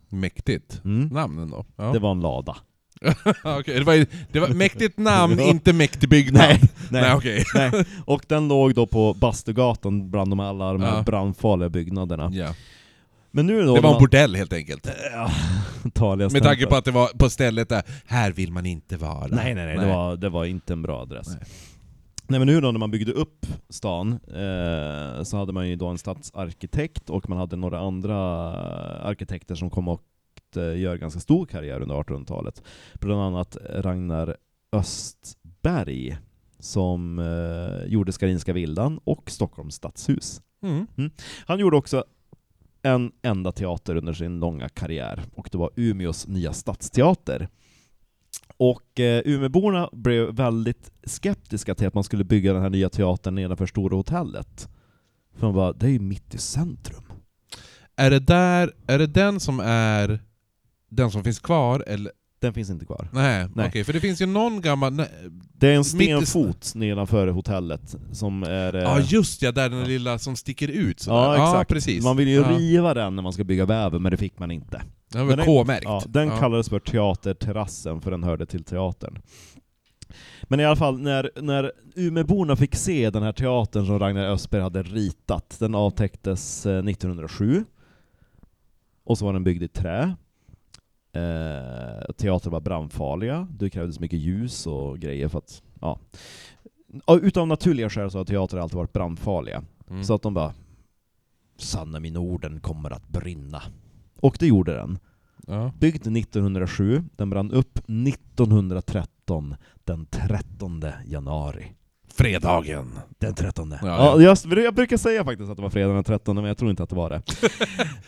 Mäktigt. 0.09 0.81
Mm. 0.85 1.07
Namnen 1.07 1.49
då? 1.49 1.65
Ja. 1.75 1.83
Det 1.93 1.99
var 1.99 2.11
en 2.11 2.19
lada. 2.21 2.55
Okej, 3.43 3.79
det, 3.79 3.83
var, 3.83 4.05
det 4.31 4.39
var 4.39 4.47
mäktigt 4.49 4.97
namn, 4.97 5.39
inte 5.39 5.73
mäktig 5.73 6.09
byggnad. 6.09 6.41
Nej, 6.41 6.59
Nej, 6.91 7.01
nej, 7.01 7.13
okej. 7.13 7.43
nej. 7.55 7.85
Och 8.05 8.25
den 8.27 8.47
låg 8.47 8.73
då 8.75 8.87
på 8.87 9.13
Bastugatan 9.13 10.11
bland 10.11 10.31
de 10.31 10.39
alla 10.39 10.73
de 10.73 10.81
här 10.81 10.95
Ja. 10.97 11.03
brandfarliga 11.03 11.69
byggnaderna. 11.69 12.29
Ja. 12.33 12.55
Men 13.31 13.47
nu 13.47 13.61
då... 13.65 13.75
Det 13.75 13.81
var 13.81 13.89
en 13.89 13.93
man- 13.93 13.99
bordell 14.01 14.35
helt 14.35 14.53
enkelt. 14.53 14.87
Ja, 15.13 15.31
Talias 15.93 16.33
Med 16.33 16.43
tanke 16.43 16.65
på 16.65 16.75
att 16.75 16.85
det 16.85 16.91
var 16.91 17.07
på 17.07 17.29
stället 17.29 17.69
där, 17.69 17.83
här 18.05 18.31
vill 18.31 18.51
man 18.51 18.65
inte 18.65 18.97
vara. 18.97 19.27
Nej, 19.27 19.55
nej, 19.55 19.65
nej, 19.65 19.77
Det, 19.77 19.85
var, 19.87 20.15
det 20.17 20.29
var 20.29 20.45
inte 20.45 20.73
en 20.73 20.81
bra 20.81 21.01
adress. 21.01 21.27
Nej. 21.27 21.39
Nej. 22.33 22.39
men 22.39 22.47
nu 22.47 22.61
då 22.61 22.71
när 22.71 22.79
man 22.79 22.91
byggde 22.91 23.11
upp 23.11 23.45
stan, 23.69 24.11
eh, 24.11 25.23
så 25.23 25.37
hade 25.37 25.53
man 25.53 25.69
ju 25.69 25.75
då 25.75 25.87
en 25.87 25.97
stadsarkitekt 25.97 27.09
och 27.09 27.29
man 27.29 27.37
hade 27.37 27.55
några 27.55 27.79
andra 27.79 28.17
arkitekter 29.01 29.55
som 29.55 29.69
kom 29.69 29.87
och 29.87 30.03
eh, 30.55 30.79
gör 30.79 30.97
ganska 30.97 31.19
stor 31.19 31.45
karriär 31.45 31.81
under 31.81 31.95
1800-talet. 31.95 32.63
Bland 32.93 33.21
annat 33.21 33.57
Ragnar 33.69 34.37
Östberg, 34.71 36.17
som 36.59 37.19
eh, 37.19 37.91
gjorde 37.91 38.11
Skarinska 38.11 38.53
villan 38.53 38.99
och 39.03 39.31
Stockholms 39.31 39.75
stadshus. 39.75 40.41
Mm. 40.63 40.87
Han 41.45 41.59
gjorde 41.59 41.77
också 41.77 42.03
en 42.81 43.11
enda 43.21 43.51
teater 43.51 43.95
under 43.95 44.13
sin 44.13 44.39
långa 44.39 44.69
karriär, 44.69 45.23
och 45.35 45.49
det 45.51 45.57
var 45.57 45.69
Umeås 45.75 46.27
nya 46.27 46.53
stadsteater. 46.53 47.49
Och 48.65 48.99
eh, 48.99 49.21
Umeåborna 49.25 49.89
blev 49.91 50.35
väldigt 50.35 50.91
skeptiska 51.03 51.75
till 51.75 51.87
att 51.87 51.93
man 51.93 52.03
skulle 52.03 52.23
bygga 52.23 52.53
den 52.53 52.61
här 52.61 52.69
nya 52.69 52.89
teatern 52.89 53.35
nedanför 53.35 53.65
Stora 53.65 53.95
hotellet. 53.95 54.69
För 55.35 55.45
man 55.45 55.55
bara, 55.55 55.73
det 55.73 55.85
är 55.85 55.89
ju 55.89 55.99
mitt 55.99 56.35
i 56.35 56.37
centrum. 56.37 57.03
Är 57.95 58.11
det 58.11 58.19
där, 58.19 58.71
är 58.87 58.99
det 58.99 59.07
den 59.07 59.39
som 59.39 59.59
är 59.63 60.19
den 60.89 61.11
som 61.11 61.23
finns 61.23 61.39
kvar 61.39 61.83
eller? 61.87 62.11
Den 62.43 62.53
finns 62.53 62.69
inte 62.69 62.85
kvar. 62.85 63.07
Nej, 63.11 63.47
Nej. 63.55 63.67
okej, 63.67 63.83
för 63.83 63.93
det 63.93 63.99
finns 63.99 64.21
ju 64.21 64.25
någon 64.25 64.61
gammal... 64.61 64.93
nej, 64.93 65.09
Det 65.53 65.67
är 65.67 65.75
en 65.75 65.83
stenfot 65.83 66.71
nedanför 66.75 67.27
hotellet 67.27 67.95
som 68.11 68.43
är... 68.43 68.75
eh, 68.75 68.81
Ja 68.81 68.99
just 68.99 69.41
ja, 69.41 69.51
där 69.51 69.69
den 69.69 69.83
lilla 69.83 70.19
som 70.19 70.35
sticker 70.35 70.67
ut 70.67 70.99
sådär. 70.99 71.17
ja, 71.17 71.33
exakt. 71.49 71.69
precis. 71.69 72.03
Man 72.03 72.17
vill 72.17 72.27
ju 72.27 72.35
ja. 72.35 72.57
riva 72.57 72.93
den 72.93 73.15
när 73.15 73.23
man 73.23 73.33
ska 73.33 73.43
bygga 73.43 73.65
väven, 73.65 74.01
men 74.01 74.11
det 74.11 74.17
fick 74.17 74.39
man 74.39 74.51
inte. 74.51 74.81
Den 75.09 75.27
var 75.27 75.45
K-märkt. 75.45 75.83
Ja, 75.83 76.03
den 76.07 76.29
kallades 76.29 76.69
för 76.69 76.79
Teaterterrassen, 76.79 78.01
för 78.01 78.11
den 78.11 78.23
hörde 78.23 78.45
till 78.45 78.63
teatern. 78.63 79.19
Men 80.43 80.59
i 80.59 80.65
alla 80.65 80.75
fall, 80.75 80.99
när, 80.99 81.31
när 81.41 81.71
Umeåborna 81.95 82.55
fick 82.55 82.75
se 82.75 83.09
den 83.09 83.23
här 83.23 83.31
teatern 83.31 83.85
som 83.85 83.99
Ragnar 83.99 84.23
Östberg 84.29 84.61
hade 84.61 84.83
ritat, 84.83 85.55
den 85.59 85.75
avtäcktes 85.75 86.65
eh, 86.65 86.77
1907. 86.77 87.65
Och 89.05 89.17
så 89.17 89.25
var 89.25 89.33
den 89.33 89.43
byggd 89.43 89.63
i 89.63 89.67
trä. 89.67 90.15
Eh, 91.13 92.13
teatern 92.17 92.51
var 92.51 92.61
brandfarliga, 92.61 93.47
det 93.51 93.69
krävdes 93.69 93.99
mycket 93.99 94.19
ljus 94.19 94.67
och 94.67 94.99
grejer 94.99 95.27
för 95.27 95.37
att, 95.37 95.63
ja. 95.81 95.99
Utav 97.21 97.47
naturliga 97.47 97.89
skäl 97.89 98.11
så 98.11 98.17
har 98.17 98.25
teater 98.25 98.57
alltid 98.57 98.75
varit 98.77 98.93
brandfarliga. 98.93 99.63
Mm. 99.89 100.03
Så 100.03 100.13
att 100.13 100.21
de 100.21 100.33
bara 100.33 100.53
Sanna 101.57 101.99
min 101.99 102.17
orden 102.17 102.59
kommer 102.59 102.91
att 102.91 103.07
brinna. 103.07 103.61
Och 104.19 104.37
det 104.39 104.47
gjorde 104.47 104.73
den. 104.73 104.99
ja. 105.47 105.71
Byggd 105.79 106.07
1907, 106.07 107.03
den 107.15 107.29
brann 107.29 107.51
upp 107.51 107.77
1913, 107.77 109.55
den 109.83 110.05
13 110.05 110.83
januari. 111.05 111.71
Fredagen. 112.15 112.99
Den 113.19 113.35
13. 113.35 113.71
Ja, 113.81 113.87
Ja, 113.87 114.21
ja. 114.21 114.37
Jag, 114.49 114.59
jag 114.63 114.73
brukar 114.75 114.97
säga 114.97 115.23
faktiskt 115.23 115.49
att 115.49 115.55
det 115.57 115.63
var 115.63 115.69
fredag 115.69 115.93
den 115.93 116.03
13, 116.03 116.35
men 116.35 116.45
jag 116.45 116.57
tror 116.57 116.69
inte 116.71 116.83
att 116.83 116.89
det 116.89 116.95
var 116.95 117.09
det. 117.09 117.21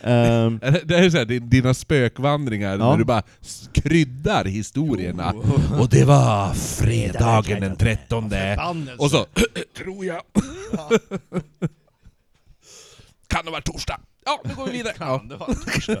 Är 0.00 0.50
det- 0.72 0.82
Det 0.84 0.96
är 0.98 1.10
så 1.10 1.16
här, 1.18 1.24
din- 1.24 1.48
dina 1.50 1.74
spökvandringar, 1.74 2.70
Ja. 2.78 2.90
när 2.90 2.96
du 2.98 3.04
bara 3.04 3.22
kryddar 3.72 4.44
historierna. 4.44 5.32
Och 5.80 5.88
det 5.88 6.04
var 6.04 6.54
fredagen 6.54 7.60
den 7.60 7.76
13. 7.76 8.32
Och 8.98 9.10
så, 9.10 9.26
tror 9.76 10.04
jag. 10.04 10.22
kan 13.26 13.44
det 13.44 13.50
vara 13.50 13.62
torsdag? 13.62 14.00
Ja, 14.24 14.40
nu 14.44 14.54
går 14.54 14.66
vi 14.66 14.72
vidare. 14.72 14.94
Ja. 14.98 15.22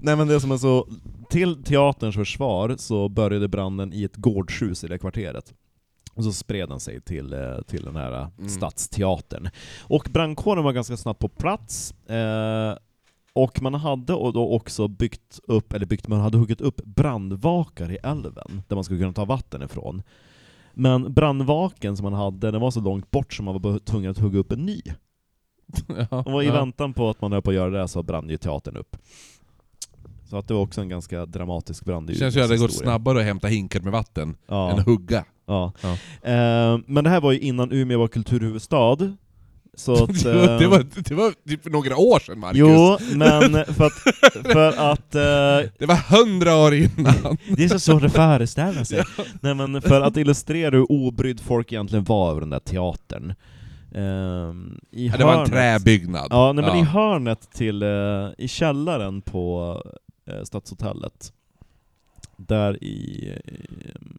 Nej 0.00 0.16
men 0.16 0.28
det 0.28 0.40
som 0.40 0.50
är 0.50 0.56
så, 0.56 0.88
till 1.30 1.64
teaterns 1.64 2.14
försvar 2.16 2.74
så 2.78 3.08
började 3.08 3.48
branden 3.48 3.92
i 3.92 4.04
ett 4.04 4.16
gårdshus 4.16 4.84
i 4.84 4.88
det 4.88 4.98
kvarteret. 4.98 5.52
Och 6.14 6.24
så 6.24 6.32
spred 6.32 6.68
den 6.68 6.80
sig 6.80 7.00
till, 7.00 7.32
eh, 7.32 7.62
till 7.66 7.84
den 7.84 7.96
här 7.96 8.12
eh, 8.12 8.28
Mm. 8.38 8.48
stadsteatern. 8.48 9.48
Och 9.80 10.08
brandkåren 10.12 10.64
var 10.64 10.72
ganska 10.72 10.96
snabbt 10.96 11.20
på 11.20 11.28
plats, 11.28 11.94
eh, 12.08 12.74
och 13.32 13.62
man 13.62 13.74
hade 13.74 14.12
och 14.14 14.32
då 14.32 14.50
också 14.52 14.88
byggt 14.88 15.40
upp, 15.44 15.72
eller 15.72 15.86
byggt, 15.86 16.08
man 16.08 16.20
hade 16.20 16.38
huggit 16.38 16.60
upp 16.60 16.80
brandvakar 16.84 17.92
i 17.92 17.96
älven, 18.02 18.62
där 18.68 18.74
man 18.76 18.84
skulle 18.84 19.00
kunna 19.00 19.12
ta 19.12 19.24
vatten 19.24 19.62
ifrån. 19.62 20.02
Men 20.74 21.12
brandvaken 21.12 21.96
som 21.96 22.04
man 22.04 22.12
hade, 22.12 22.50
den 22.50 22.60
var 22.60 22.70
så 22.70 22.80
långt 22.80 23.10
bort 23.10 23.32
som 23.32 23.44
man 23.44 23.62
var 23.62 23.78
tvungen 23.78 24.10
att 24.10 24.18
hugga 24.18 24.38
upp 24.38 24.52
en 24.52 24.66
ny. 24.66 24.80
Ja. 26.10 26.22
Och 26.22 26.44
i 26.44 26.46
Ja. 26.46 26.52
väntan 26.52 26.92
på 26.94 27.10
att 27.10 27.20
man 27.20 27.32
höll 27.32 27.42
på 27.42 27.50
att 27.50 27.56
göra 27.56 27.70
det 27.82 27.88
så 27.88 28.02
brann 28.02 28.28
ju 28.28 28.36
teatern 28.36 28.76
upp. 28.76 28.96
Så 30.24 30.36
att 30.36 30.48
det 30.48 30.54
var 30.54 30.60
också 30.60 30.80
en 30.80 30.88
ganska 30.88 31.26
dramatisk 31.26 31.84
brand 31.84 32.10
i 32.10 32.12
Det 32.12 32.18
känns 32.18 32.36
ju 32.36 32.40
att 32.40 32.48
det 32.48 32.54
Umeås 32.54 32.70
gått 32.72 32.82
snabbare 32.82 33.18
att 33.18 33.24
hämta 33.24 33.48
hinkar 33.48 33.80
med 33.80 33.92
vatten 33.92 34.28
än 34.28 34.36
Ja, 34.46 34.70
att 34.72 34.84
hugga. 34.86 35.24
Ja. 35.50 35.72
Ja. 35.80 35.92
Eh, 36.30 36.78
men 36.86 37.04
det 37.04 37.10
här 37.10 37.20
var 37.20 37.32
ju 37.32 37.38
innan 37.38 37.72
Umeå 37.72 37.98
var 37.98 38.08
kulturhuvudstad. 38.08 38.96
Så 39.74 39.92
att, 40.04 40.24
eh, 40.24 40.58
det, 40.58 40.66
var, 40.66 41.02
det 41.08 41.14
var 41.14 41.32
typ 41.48 41.64
några 41.72 41.96
år 41.96 42.18
sedan 42.20 42.38
Marcus. 42.38 42.58
Jo, 42.58 42.98
men 43.16 43.64
för 43.74 43.86
att, 43.86 43.92
för 44.52 44.92
att 44.92 45.14
eh, 45.14 45.70
Det 45.78 45.86
var 45.86 46.18
hundra 46.18 46.56
år 46.56 46.74
innan. 46.74 47.36
det 47.56 47.64
är 47.64 47.68
så 47.68 47.78
svårt 47.78 48.02
att 48.02 48.12
föreställa 48.12 48.84
sig. 48.84 49.04
Nej 49.40 49.54
men 49.54 49.82
för 49.82 50.00
att 50.00 50.16
illustrera 50.16 50.70
hur 50.76 50.92
obrydd 50.92 51.40
folk 51.40 51.72
egentligen 51.72 52.04
var 52.04 52.30
över 52.30 52.40
den 52.40 52.50
där 52.50 52.58
teatern. 52.60 53.34
Ehm, 53.94 54.78
i 54.92 55.06
Ja, 55.06 55.16
det 55.16 55.24
var 55.24 55.32
en 55.32 55.38
hörnet- 55.38 55.50
träbyggnad. 55.50 56.26
Ja, 56.30 56.52
nej, 56.52 56.64
men 56.64 56.76
i 56.76 56.82
hörnet 56.82 57.50
till, 57.52 57.82
eh, 57.82 57.88
i 58.38 58.48
källaren 58.48 59.22
på 59.22 59.76
eh, 60.30 60.42
Stadshotellet, 60.44 61.32
där 62.46 62.84
i, 62.84 63.32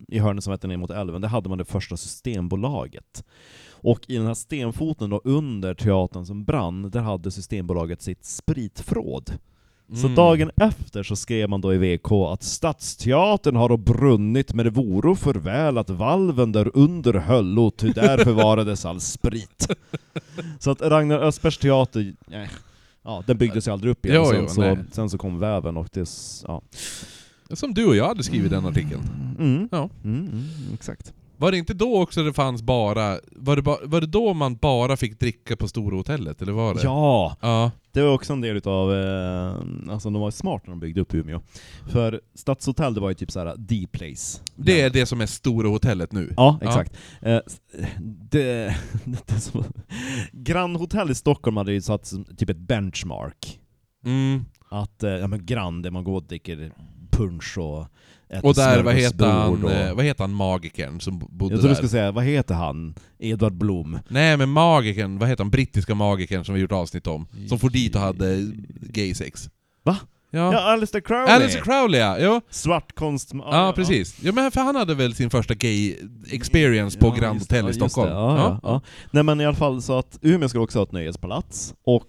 i 0.08 0.20
hörnet 0.20 0.44
som 0.44 0.52
hette 0.52 0.68
ner 0.68 0.78
mot 0.78 0.92
älven, 0.92 1.22
där 1.22 1.30
hade 1.30 1.50
man 1.50 1.58
det 1.58 1.66
första 1.66 1.98
Systembolaget. 1.98 3.24
Och 3.72 4.00
i 4.08 4.18
den 4.18 4.26
här 4.26 4.34
stenfoten 4.34 5.10
då 5.10 5.22
under 5.24 5.74
teatern 5.74 6.26
som 6.26 6.44
brann, 6.44 6.90
där 6.90 7.02
hade 7.02 7.32
Systembolaget 7.32 8.02
sitt 8.02 8.26
spritförråd. 8.26 9.32
Så 9.94 10.06
Mm. 10.06 10.16
dagen 10.16 10.52
efter 10.56 11.04
så 11.04 11.16
skrev 11.16 11.50
man 11.50 11.62
då 11.62 11.74
i 11.74 11.78
VK 11.78 12.12
att 12.12 12.44
Stadsteatern 12.44 13.56
har 13.56 13.70
då 13.70 13.78
brunnit 13.78 14.54
men 14.54 14.66
det 14.66 14.72
voro 14.72 15.16
för 15.16 15.34
väl 15.34 15.78
att 15.78 15.90
valven 15.90 16.52
där 16.52 16.72
under 16.74 17.14
höllo, 17.14 17.72
ty 17.72 17.90
där 17.90 18.18
förvarades 18.24 18.86
all 18.86 19.02
sprit. 19.02 19.68
så 20.60 20.72
att 20.72 20.82
Ragnar 20.82 21.20
Östbergs 21.20 21.58
teater, 21.58 22.14
nej, 22.28 22.50
ja, 23.04 23.24
den 23.28 23.38
byggdes 23.38 23.68
ju 23.68 23.72
aldrig 23.72 23.92
upp 23.92 24.06
igen. 24.06 24.18
Jo, 24.26 24.32
sen, 24.32 24.42
jo, 24.42 24.48
så, 24.48 24.78
sen 24.92 25.10
så 25.10 25.18
kom 25.18 25.40
väven 25.40 25.78
och 25.78 25.88
det, 25.92 26.10
ja. 26.48 26.62
Som 27.56 27.74
du 27.74 27.86
och 27.86 27.96
jag 27.96 28.08
hade 28.08 28.24
skrivit 28.24 28.52
den 28.52 28.66
artikeln. 28.66 29.02
Mm. 29.40 29.70
Ja. 29.72 29.90
Mm, 30.04 30.28
mm, 30.28 30.44
exakt. 30.74 31.14
Var 31.38 31.52
det 31.52 31.58
inte 31.58 31.74
då 31.74 32.02
också 32.02 32.24
det 32.24 32.34
fanns 32.34 32.62
bara... 32.62 33.20
Var 33.32 33.56
det, 33.56 33.62
ba, 33.62 33.78
var 33.84 34.02
det 34.02 34.08
då 34.08 34.34
man 34.34 34.56
bara 34.56 34.98
fick 34.98 35.20
dricka 35.20 35.56
på 35.56 35.68
Stora 35.68 35.96
hotellet, 35.96 36.42
eller 36.42 36.52
var 36.52 36.74
det? 36.74 36.82
Ja! 36.84 37.38
Ja. 37.42 37.72
Det 37.92 38.02
var 38.02 38.14
också 38.14 38.34
en 38.34 38.42
del 38.42 38.58
utav, 38.58 38.94
eh, 38.94 39.56
alltså 39.94 40.10
de 40.10 40.22
var 40.22 40.32
smart 40.32 40.62
när 40.66 40.72
de 40.72 40.80
byggde 40.80 41.02
upp 41.02 41.14
Umeå. 41.14 41.42
För 41.90 42.22
Stadshotell, 42.36 42.94
det 42.94 43.00
var 43.02 43.10
ju 43.10 43.16
typ 43.16 43.32
såhär 43.32 43.56
the 43.68 43.88
place. 43.88 44.40
Det 44.56 44.82
är 44.82 44.90
det 44.90 45.06
som 45.06 45.22
är 45.22 45.26
Stora 45.26 45.68
hotellet 45.70 46.12
nu. 46.12 46.34
Ja, 46.38 46.58
Ja. 46.62 46.68
exakt. 46.68 46.98
Eh, 47.22 47.40
det, 48.32 48.76
det 49.26 49.40
som, 49.40 49.64
Grand 50.32 50.78
Hotel 50.78 51.12
i 51.12 51.16
Stockholm 51.16 51.58
hade 51.58 51.74
ju 51.74 51.82
satt 51.82 52.14
typ 52.38 52.50
ett 52.50 52.58
benchmark. 52.58 53.60
Mm. 54.06 54.46
Att, 54.70 55.04
eh, 55.04 55.12
ja 55.12 55.28
men 55.28 55.46
Grand, 55.46 55.92
man 55.92 56.04
går 56.04 56.16
och 56.16 56.24
dricker 56.24 56.72
punch 57.12 57.58
och 57.58 57.86
äter 58.30 58.46
Och 58.46 58.54
där, 58.56 58.84
vad 58.84 58.94
heter 58.94 59.26
han, 59.26 59.64
och- 59.64 59.72
eh, 59.72 59.94
vad 59.96 60.06
heter 60.06 60.24
han 60.24 60.34
magikern 60.34 61.00
som 61.00 61.20
bo- 61.20 61.28
bodde 61.30 61.54
Jag 61.54 61.60
trodde 61.62 61.64
du 61.64 61.68
där? 61.68 61.76
skulle 61.76 61.90
säga, 61.90 62.12
vad 62.12 62.24
heter 62.24 62.56
han? 62.56 62.96
Edvard 63.20 63.54
Blom? 63.54 64.00
Nej 64.08 64.38
men 64.38 64.50
magikern, 64.50 65.20
vad 65.20 65.30
heter 65.30 65.44
han, 65.44 65.52
brittiska 65.52 65.96
magikern 65.96 66.46
som 66.46 66.56
vi 66.56 66.62
gjort 66.62 66.72
avsnitt 66.72 67.08
om? 67.08 67.28
Som 67.50 67.60
for 67.60 67.70
dit 67.70 67.96
och 67.96 68.02
hade 68.02 68.52
gay 68.82 69.14
sex. 69.14 69.50
Va? 69.84 69.98
Ja. 70.34 70.54
Ja, 70.54 70.60
Alistair 70.60 71.02
Crowley! 71.02 71.34
Alice 71.36 71.60
Crowley 71.62 72.00
ja! 72.00 72.18
Jo. 72.20 72.42
Svartkonst... 72.50 73.32
Ja, 73.34 73.74
precis. 73.76 74.18
Ja, 74.24 74.32
men 74.32 74.52
för 74.52 74.62
han 74.62 74.76
hade 74.76 74.96
väl 74.96 75.14
sin 75.16 75.30
första 75.30 75.54
gay 75.54 75.96
experience 76.32 77.00
på 77.00 77.08
Ja, 77.08 77.14
Grand 77.16 77.40
Hotel 77.40 77.66
i 77.66 77.68
ja, 77.68 77.74
Stockholm? 77.74 78.12
Ja, 78.12 78.38
ja. 78.38 78.60
Ja. 78.64 78.82
Nej 79.12 79.24
men 79.24 79.42
i 79.42 79.46
alla 79.46 79.56
fall 79.56 79.82
så 79.82 79.98
att 79.98 80.20
Umeå 80.22 80.50
skulle 80.50 80.64
också 80.64 80.80
ha 80.80 80.84
ett 80.84 80.92
nöjespalats, 80.92 81.74
och 81.86 82.04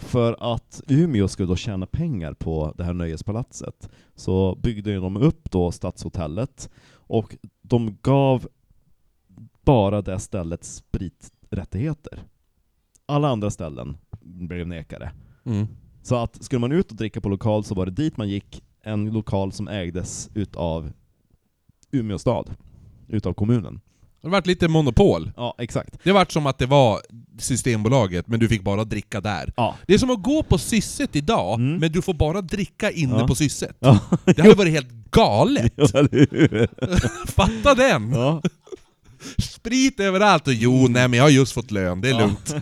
för 0.00 0.54
att 0.54 0.82
Umeå 0.88 1.28
skulle 1.28 1.48
då 1.48 1.56
tjäna 1.56 1.86
pengar 1.86 2.34
på 2.34 2.74
det 2.76 2.84
här 2.84 2.92
nöjespalatset 2.92 3.90
så 4.14 4.54
byggde 4.54 4.94
de 4.94 5.16
upp 5.16 5.50
då 5.50 5.72
Stadshotellet, 5.72 6.70
och 6.92 7.36
de 7.62 7.98
gav 8.02 8.48
bara 9.64 10.02
det 10.02 10.18
stället 10.18 10.64
spriträttigheter. 10.64 12.22
Alla 13.06 13.28
andra 13.28 13.50
ställen 13.50 13.96
blev 14.20 14.66
nekade. 14.66 15.12
Mm. 15.44 15.66
Så 16.02 16.16
att 16.16 16.44
skulle 16.44 16.58
man 16.58 16.72
ut 16.72 16.90
och 16.90 16.96
dricka 16.96 17.20
på 17.20 17.28
lokal 17.28 17.64
så 17.64 17.74
var 17.74 17.86
det 17.86 17.92
dit 17.92 18.16
man 18.16 18.28
gick, 18.28 18.62
en 18.82 19.12
lokal 19.12 19.52
som 19.52 19.68
ägdes 19.68 20.30
utav 20.34 20.92
Umeå 21.90 22.18
stad, 22.18 22.54
utav 23.08 23.32
kommunen. 23.32 23.80
Det 24.22 24.28
vart 24.28 24.46
lite 24.46 24.68
monopol. 24.68 25.32
Ja, 25.36 25.54
exakt. 25.58 25.94
Det 26.04 26.12
vart 26.12 26.32
som 26.32 26.46
att 26.46 26.58
det 26.58 26.66
var 26.66 27.00
Systembolaget, 27.38 28.26
men 28.28 28.40
du 28.40 28.48
fick 28.48 28.62
bara 28.62 28.84
dricka 28.84 29.20
där. 29.20 29.52
Ja. 29.56 29.76
Det 29.86 29.94
är 29.94 29.98
som 29.98 30.10
att 30.10 30.22
gå 30.22 30.42
på 30.42 30.58
Sysset 30.58 31.16
idag, 31.16 31.54
Mm. 31.60 31.76
men 31.80 31.92
du 31.92 32.02
får 32.02 32.14
bara 32.14 32.40
dricka 32.40 32.90
inne 32.90 33.18
Ja. 33.18 33.26
på 33.26 33.34
Sysset. 33.34 33.76
Ja, 33.80 33.98
Det 34.24 34.42
hade 34.42 34.54
varit 34.54 34.72
helt 34.72 34.88
galet! 35.10 35.72
Fatta 37.28 37.74
den! 37.74 38.14
Sprit 39.38 40.00
överallt 40.00 40.46
och 40.46 40.52
jo, 40.54 40.86
nej 40.88 41.08
men 41.08 41.16
jag 41.16 41.24
har 41.24 41.30
just 41.30 41.52
fått 41.52 41.70
lön, 41.70 42.00
det 42.00 42.10
är 42.10 42.18
lugnt. 42.18 42.54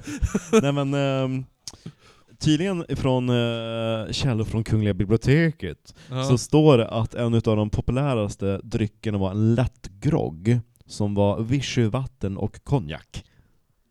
Nej 0.63 0.73
men, 0.73 0.95
ehm, 0.95 1.45
tydligen 2.41 2.85
från 2.97 3.31
uh, 3.31 4.11
källor 4.13 4.45
från 4.45 4.65
Kungliga 4.65 4.95
biblioteket 4.95 5.95
Ja. 6.11 6.25
så 6.25 6.39
står 6.39 6.79
det 6.79 6.89
att 6.89 7.15
en 7.15 7.35
av 7.35 7.41
de 7.41 7.71
populäraste 7.71 8.61
dryckerna 8.63 9.19
var 9.19 9.31
en 9.31 9.55
lättgrogg 9.55 10.61
som 10.89 11.15
var 11.15 11.41
vichyvatten 11.43 12.37
och 12.37 12.65
konjak. 12.65 13.25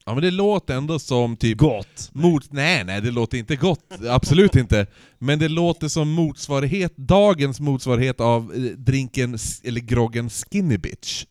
ja 0.05 0.13
men 0.13 0.23
det 0.23 0.31
låter 0.31 0.75
ändå 0.77 0.99
som 0.99 1.37
typ 1.37 1.57
Gott! 1.57 2.09
Mot, 2.13 2.51
nej, 2.51 2.83
nej, 2.83 3.01
det 3.01 3.11
låter 3.11 3.37
inte 3.37 3.55
gott. 3.55 3.79
Absolut 4.09 4.55
inte. 4.55 4.87
Men 5.19 5.39
det 5.39 5.47
låter 5.49 5.87
som 5.87 6.09
motsvarighet, 6.11 6.97
dagens 6.97 7.59
motsvarighet 7.59 8.21
av 8.21 8.53
eh, 8.55 8.61
drinken, 8.61 9.37
eller 9.63 9.81
groggen 9.81 10.29
Skinny 10.29 10.77
Bitch. 10.77 11.25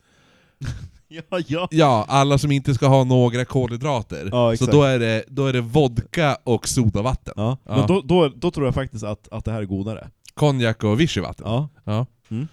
Ja, 1.09 1.23
ja. 1.47 1.69
Ja, 1.71 2.05
alla 2.09 2.39
som 2.39 2.53
inte 2.53 2.75
ska 2.75 2.87
ha 2.87 3.05
några 3.05 3.45
kolhydrater. 3.45 4.29
Ja, 4.33 4.57
så 4.57 4.67
då 4.67 4.83
är, 4.83 4.99
det, 4.99 5.25
då 5.29 5.47
är 5.47 5.53
det 5.53 5.61
vodka 5.61 6.39
och 6.45 6.69
sodavatten. 6.69 7.35
ja. 7.37 7.59
Ja. 7.67 7.77
Men 7.77 7.87
då, 7.87 8.03
då, 8.03 8.29
då 8.29 8.51
tror 8.51 8.67
jag 8.67 8.75
faktiskt 8.75 9.05
att, 9.05 9.29
att 9.33 9.45
det 9.45 9.53
här 9.53 9.63
är 9.63 9.67
godare. 9.67 10.11
Konjak 10.35 10.85
och 10.85 11.01
vichyvatten. 11.01 11.47
Ja. 11.47 11.69
Ja. 11.85 12.07
Mm. 12.31 12.49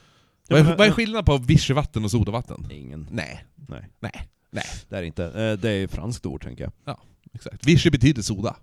Vad, 0.53 0.71
är, 0.71 0.77
vad 0.77 0.87
är 0.87 0.91
skillnaden 0.91 1.25
på 1.25 1.37
vichyvatten 1.37 2.03
och 2.03 2.11
sodavatten? 2.11 2.67
Ingen. 2.71 3.07
Nej, 3.11 3.45
Nej, 3.55 3.89
nej, 3.99 4.27
nej. 4.51 4.65
det 4.89 4.97
är 4.97 5.03
inte. 5.03 5.25
Eh, 5.25 5.59
Det 5.59 5.69
är 5.69 5.87
franskt 5.87 6.25
ord 6.25 6.43
tänker 6.43 6.71
jag. 6.85 6.97
Exakt. 7.33 7.67
Vichy 7.67 7.89
betyder 7.89 8.21
soda. 8.21 8.55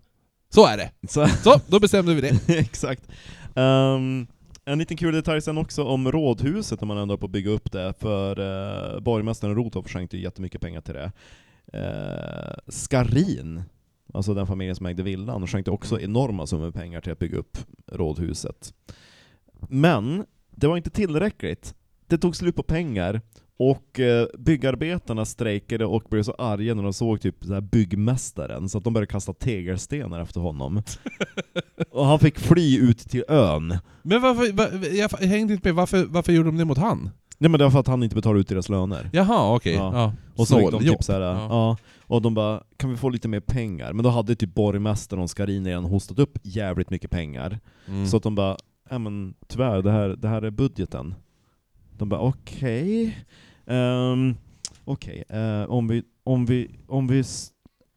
Så 0.48 0.66
är 0.66 0.76
det. 0.76 0.90
Så, 1.08 1.26
Så, 1.26 1.60
då 1.66 1.80
bestämde 1.80 2.14
vi 2.14 2.20
det. 2.20 2.40
exakt. 2.58 3.08
Ehm, 3.54 4.26
en 4.64 4.78
liten 4.78 4.96
kul 4.96 5.14
detalj 5.14 5.42
sen 5.42 5.58
också 5.58 5.84
om 5.84 6.12
rådhuset, 6.12 6.80
när 6.80 6.86
man 6.86 6.98
ändå 6.98 7.14
är 7.14 7.18
på 7.18 7.26
att 7.26 7.32
bygga 7.32 7.50
upp 7.50 7.72
det, 7.72 7.94
för 7.98 8.38
uh, 8.40 9.00
borgmästaren 9.00 9.54
Rothoff 9.54 9.88
skänkte 9.88 10.16
ju 10.16 10.22
jättemycket 10.22 10.60
pengar 10.60 10.80
till 10.80 10.94
det. 10.94 11.12
Uh, 11.74 12.58
Skarin, 12.68 13.62
alltså 14.14 14.34
den 14.34 14.46
familjen 14.46 14.76
som 14.76 14.86
ägde 14.86 15.02
villan, 15.02 15.46
skänkte 15.46 15.70
också 15.70 16.00
enorma 16.00 16.46
summor 16.46 16.70
pengar 16.70 17.00
till 17.00 17.12
att 17.12 17.18
bygga 17.18 17.38
upp 17.38 17.58
rådhuset. 17.92 18.74
Men 19.68 20.24
det 20.50 20.66
var 20.66 20.76
inte 20.76 20.90
tillräckligt. 20.90 21.74
Det 22.10 22.18
tog 22.18 22.36
slut 22.36 22.56
på 22.56 22.62
pengar, 22.62 23.20
och 23.60 24.00
eh, 24.00 24.26
byggarbetarna 24.38 25.24
strejkade 25.24 25.86
och 25.86 26.02
blev 26.10 26.22
så 26.22 26.32
arga 26.32 26.74
när 26.74 26.82
de 26.82 26.92
såg 26.92 27.20
typ 27.20 27.44
så 27.44 27.54
här 27.54 27.60
byggmästaren, 27.60 28.68
så 28.68 28.78
att 28.78 28.84
de 28.84 28.92
började 28.92 29.12
kasta 29.12 29.32
tegelstenar 29.32 30.20
efter 30.20 30.40
honom. 30.40 30.82
och 31.90 32.06
han 32.06 32.18
fick 32.18 32.38
fly 32.38 32.78
ut 32.78 32.98
till 32.98 33.24
ön. 33.28 33.78
Men 34.02 34.22
varför, 34.22 34.52
va, 34.52 34.66
jag 34.92 35.28
hängde 35.28 35.54
inte 35.54 35.68
med, 35.68 35.74
varför, 35.74 36.04
varför 36.04 36.32
gjorde 36.32 36.48
de 36.48 36.56
det 36.56 36.64
mot 36.64 36.78
han? 36.78 37.10
Nej 37.38 37.50
men 37.50 37.58
det 37.58 37.64
var 37.64 37.70
för 37.70 37.80
att 37.80 37.86
han 37.86 38.02
inte 38.02 38.14
betalade 38.14 38.40
ut 38.40 38.48
deras 38.48 38.68
löner. 38.68 39.10
Jaha, 39.12 39.54
okej. 39.54 39.74
Ja. 39.74 39.92
Ja. 39.94 40.14
Och 40.36 40.48
så 40.48 40.58
fick 40.58 40.70
de 40.70 40.80
typ 40.80 41.04
såhär, 41.04 41.20
ja. 41.20 41.46
Ja. 41.50 41.76
och 42.06 42.22
de 42.22 42.34
bara 42.34 42.62
'Kan 42.76 42.90
vi 42.90 42.96
få 42.96 43.08
lite 43.08 43.28
mer 43.28 43.40
pengar?' 43.40 43.92
Men 43.92 44.02
då 44.02 44.10
hade 44.10 44.36
typ 44.36 44.54
borgmästaren 44.54 45.22
och 45.22 45.30
Skarin 45.30 45.66
redan 45.66 45.84
hostat 45.84 46.18
upp 46.18 46.38
jävligt 46.42 46.90
mycket 46.90 47.10
pengar. 47.10 47.58
Mm. 47.88 48.06
Så 48.06 48.16
att 48.16 48.22
de 48.22 48.34
bara 48.34 48.56
'Ja 48.90 48.98
men 48.98 49.34
tyvärr, 49.48 49.82
det 49.82 49.90
här, 49.90 50.08
det 50.08 50.28
här 50.28 50.42
är 50.42 50.50
budgeten' 50.50 51.14
De 52.00 52.08
bara 52.08 52.20
'Okej' 52.20 53.14
Ehm, 53.66 54.34
Okej, 54.84 55.24
eh, 55.28 55.62
om, 55.70 55.88
vi, 55.88 56.02
om, 56.24 56.46
vi, 56.46 56.70
om 56.86 57.06
vi 57.06 57.18
s- 57.20 57.50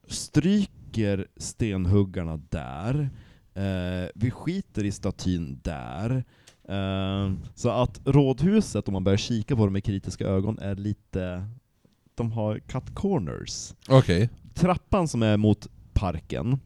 stryker 0.07 1.27
stenhuggarna 1.37 2.37
där, 2.49 3.09
eh, 3.53 4.09
vi 4.15 4.31
skiter 4.31 4.83
i 4.83 4.91
statyn 4.91 5.59
där, 5.63 6.23
eh, 6.69 7.31
så 7.55 7.69
att 7.69 8.01
rådhuset, 8.05 8.87
om 8.87 8.93
man 8.93 9.03
börjar 9.03 9.17
kika 9.17 9.55
på 9.55 9.65
det 9.65 9.71
med 9.71 9.83
kritiska 9.83 10.25
ögon, 10.27 10.59
är 10.59 10.75
lite... 10.75 11.47
De 12.15 12.31
har 12.31 12.59
cut 12.59 12.95
corners. 12.95 13.73
Okej. 13.89 14.29
Trappan 14.53 15.07
som 15.07 15.23
är 15.23 15.37
mot 15.37 15.67
parken, 15.93 16.59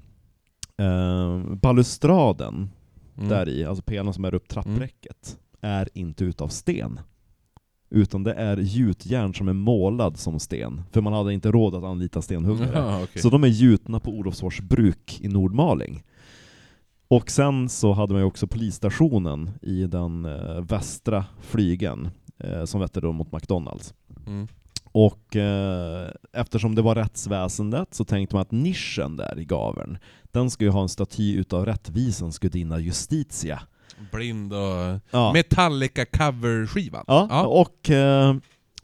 eh, 0.77 1.39
balustraden 1.55 2.69
Mm. 3.18 3.30
där 3.30 3.49
i, 3.49 3.65
alltså 3.65 3.81
pelaren 3.84 4.14
som 4.14 4.26
är 4.26 4.34
upp 4.34 4.47
trappräcket, 4.47 5.39
är 5.61 5.89
inte 5.93 6.23
utav 6.26 6.47
sten. 6.47 6.99
Utan 7.89 8.23
det 8.23 8.34
är 8.34 8.57
gjutjärn 8.57 9.34
som 9.34 9.47
är 9.47 9.53
målad 9.53 10.18
som 10.18 10.39
sten, 10.39 10.81
för 10.91 11.01
man 11.01 11.14
hade 11.14 11.34
inte 11.34 11.51
råd 11.51 11.76
att 11.76 11.84
anlita 11.84 12.22
stenhuggare. 12.22 12.72
Jaha, 12.73 13.03
okej. 13.03 13.22
Så 13.22 13.30
de 13.30 13.43
är 13.43 13.47
gjutna 13.47 13.99
på 13.99 14.11
Olofsfors 14.11 14.61
bruk 14.61 15.19
i 15.22 15.27
Nordmaling. 15.27 16.03
Och 17.07 17.31
sen 17.31 17.69
så 17.69 17.93
hade 17.93 18.14
man 18.14 18.22
ju 18.22 18.27
också 18.27 18.47
polisstationen 18.47 19.49
i 19.61 19.84
den 19.84 20.26
eh, 20.26 20.61
västra 20.61 21.26
flygen, 21.41 22.09
eh, 22.38 22.65
som 22.65 22.81
vette 22.81 23.01
då 23.01 23.11
mot 23.11 23.31
McDonalds. 23.31 23.93
Mm. 24.27 24.47
Och 24.91 25.35
eh, 25.35 26.11
eftersom 26.34 26.76
det 26.76 26.81
var 26.81 26.95
rättsväsendet 26.95 27.93
så 27.93 28.05
tänkte 28.05 28.35
man 28.35 28.41
att 28.41 28.51
nischen 28.51 29.18
där 29.18 29.39
i 29.39 29.45
gaveln, 29.45 29.97
den 30.31 30.49
ska 30.49 30.64
ju 30.64 30.69
ha 30.69 30.81
en 30.81 30.89
staty 30.89 31.35
utav 31.35 31.65
rättvisans 31.65 32.39
gudinna 32.39 32.80
Justitia. 32.80 33.61
Blind 34.11 34.53
och... 34.53 34.99
Ja. 35.11 35.34
Metallica 35.34 36.06
coverskivan. 36.06 37.03
Ja, 37.07 37.45
och 37.45 37.90
eh, 37.90 38.36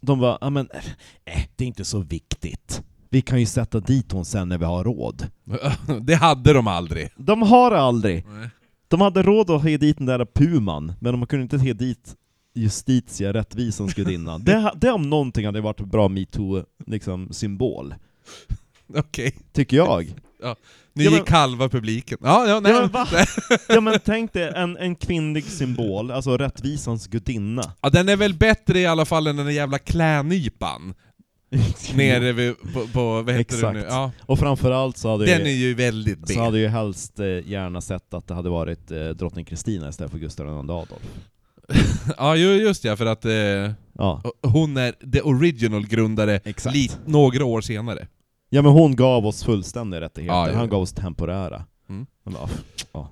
de 0.01 0.19
var, 0.19 0.37
ja 0.41 0.49
men, 0.49 0.69
eh, 1.25 1.41
det 1.55 1.63
är 1.63 1.67
inte 1.67 1.85
så 1.85 1.99
viktigt. 1.99 2.83
Vi 3.09 3.21
kan 3.21 3.39
ju 3.39 3.45
sätta 3.45 3.79
dit 3.79 4.11
hon 4.11 4.25
sen 4.25 4.49
när 4.49 4.57
vi 4.57 4.65
har 4.65 4.83
råd. 4.83 5.27
det 6.01 6.15
hade 6.15 6.53
de 6.53 6.67
aldrig. 6.67 7.09
De 7.15 7.41
har 7.41 7.71
aldrig! 7.71 8.25
Nej. 8.27 8.49
De 8.87 9.01
hade 9.01 9.23
råd 9.23 9.49
att 9.49 9.61
ha 9.61 9.69
dit 9.69 9.97
den 9.97 10.05
där 10.05 10.25
puman, 10.25 10.93
men 10.99 11.13
de 11.13 11.27
kunde 11.27 11.43
inte 11.43 11.57
ha 11.57 11.73
dit 11.73 12.15
Justitia, 12.55 13.33
rättvisans 13.33 13.93
gudinna. 13.93 14.37
det, 14.39 14.71
det 14.75 14.91
om 14.91 15.09
någonting 15.09 15.45
hade 15.45 15.61
varit 15.61 15.79
en 15.79 15.89
bra 15.89 16.07
metoo-symbol, 16.07 16.75
liksom. 16.85 17.29
Okej. 18.95 19.35
tycker 19.51 19.77
jag. 19.77 20.13
Ja, 20.43 20.55
men- 20.93 21.05
gick 21.13 21.29
halva 21.29 21.69
publiken. 21.69 22.17
Ja, 22.21 22.47
ja, 22.47 22.59
nej. 22.59 22.71
Ja 22.71 22.79
men, 22.81 22.91
va? 22.91 23.07
ja 23.69 23.81
men 23.81 23.99
tänk 24.05 24.33
dig 24.33 24.51
en, 24.55 24.77
en 24.77 24.95
kvinnlig 24.95 25.43
symbol, 25.43 26.11
alltså 26.11 26.37
rättvisans 26.37 27.07
gudinna. 27.07 27.73
Ja, 27.81 27.89
den 27.89 28.09
är 28.09 28.15
väl 28.15 28.33
bättre 28.33 28.79
i 28.79 28.85
alla 28.85 29.05
fall 29.05 29.27
än 29.27 29.35
den 29.35 29.45
där 29.45 29.53
jävla 29.53 29.77
klänypan 29.79 30.93
nere 31.95 32.31
vid, 32.31 32.55
på, 32.73 32.87
på 32.87 33.21
vad 33.21 33.35
heter 33.35 33.61
det 33.61 33.71
nu? 33.73 33.79
Exakt. 33.79 33.93
Ja, 33.93 34.11
Och 34.25 34.39
framförallt 34.39 34.97
så 34.97 35.11
hade, 35.11 35.25
den 35.25 35.41
är 35.47 35.51
ju, 35.51 35.73
väldigt 35.73 36.19
B. 36.27 36.33
så 36.33 36.39
hade 36.43 36.59
ju 36.59 36.67
helst 36.67 37.19
eh, 37.19 37.25
gärna 37.49 37.81
sett 37.81 38.13
att 38.13 38.27
det 38.27 38.33
hade 38.33 38.49
varit 38.49 38.91
eh, 38.91 39.07
drottning 39.07 39.45
Kristina 39.45 39.89
istället 39.89 40.11
för 40.11 40.19
Gustav 40.19 40.47
II 40.47 40.53
Adolf. 40.53 40.89
Ja, 42.17 42.35
ju- 42.35 42.55
just 42.61 42.83
ja, 42.83 42.95
för 42.95 43.05
att 43.05 43.25
eh, 43.25 43.31
Ja, 43.97 44.21
hon 44.41 44.77
är 44.77 44.91
the 45.11 45.21
original 45.21 45.87
grundare 45.87 46.39
exakt. 46.43 46.99
några 47.05 47.45
år 47.45 47.61
senare. 47.61 48.07
Ja 48.53 48.61
men 48.61 48.71
hon 48.71 48.95
gav 48.95 49.25
oss 49.25 49.43
fullständiga 49.43 50.01
rättigheter, 50.01 50.35
Ja, 50.35 50.49
ja, 50.49 50.55
han 50.57 50.69
gav 50.69 50.81
oss 50.81 50.93
temporära. 50.93 51.65
Mm. 51.89 52.05
Men, 52.23 52.33
ja, 52.33 52.49
ja. 52.93 53.09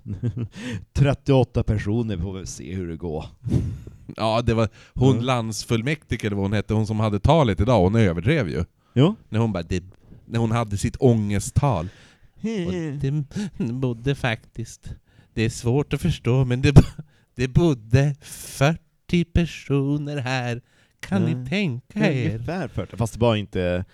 38 0.93 1.63
personer, 1.63 2.18
får 2.18 2.34
väl 2.34 2.47
se 2.47 2.76
hur 2.76 2.88
det 2.88 2.95
går. 2.97 3.26
Ja, 4.18 4.41
det 4.41 4.53
var 4.53 4.69
hon 4.93 5.11
Mm. 5.13 5.23
landsfullmäktige, 5.26 6.26
eller 6.27 6.35
vad 6.35 6.45
hon 6.45 6.53
hette, 6.53 6.73
hon 6.73 6.88
som 6.88 6.99
hade 6.99 7.19
talet 7.19 7.61
idag, 7.61 7.80
hon 7.84 7.95
överdrev 7.95 8.49
ju. 8.49 8.63
Jo. 8.93 9.15
När 9.30 9.39
hon 9.39 9.53
bara, 9.53 9.63
det, 9.63 9.84
när 10.26 10.39
hon 10.39 10.51
hade 10.51 10.77
sitt 10.77 10.95
ångesttal. 10.99 11.89
Det 13.01 13.23
bodde 13.73 14.15
faktiskt, 14.15 14.89
det 15.34 15.41
är 15.43 15.49
svårt 15.49 15.93
att 15.93 16.01
förstå, 16.01 16.45
men 16.45 16.61
det, 16.61 16.76
det 17.35 17.47
bodde 17.47 18.15
40 18.22 19.26
personer 19.26 20.18
här. 20.18 20.61
Kan 20.99 21.23
Mm. 21.26 21.43
ni 21.43 21.49
tänka 21.49 22.11
er? 22.11 22.30
Ungefär 22.35 22.68
40, 22.68 22.97
fast 22.97 23.13
det 23.13 23.19
var 23.19 23.35
inte... 23.35 23.85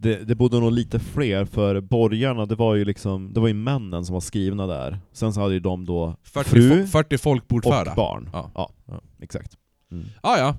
Det, 0.00 0.28
det 0.28 0.34
bodde 0.34 0.60
nog 0.60 0.72
lite 0.72 0.98
fler, 0.98 1.44
för 1.44 1.80
borgarna, 1.80 2.46
det 2.46 2.54
var 2.54 2.74
ju 2.74 2.84
liksom, 2.84 3.32
det 3.32 3.40
var 3.40 3.48
ju 3.48 3.54
männen 3.54 4.04
som 4.04 4.12
var 4.12 4.20
skrivna 4.20 4.66
där. 4.66 4.98
Sen 5.12 5.32
så 5.32 5.40
hade 5.40 5.54
ju 5.54 5.60
de 5.60 5.84
då 5.84 6.16
40, 6.22 6.50
fru 6.50 6.82
fo- 6.82 6.86
40 6.86 7.14
och 7.14 7.20
folkbordföra. 7.20 7.94
barn. 7.94 8.30
Ja. 8.32 8.50
Ja, 8.54 8.70
exakt. 9.20 9.56
Mm. 9.92 10.04
Ja, 10.22 10.38
ja. 10.38 10.56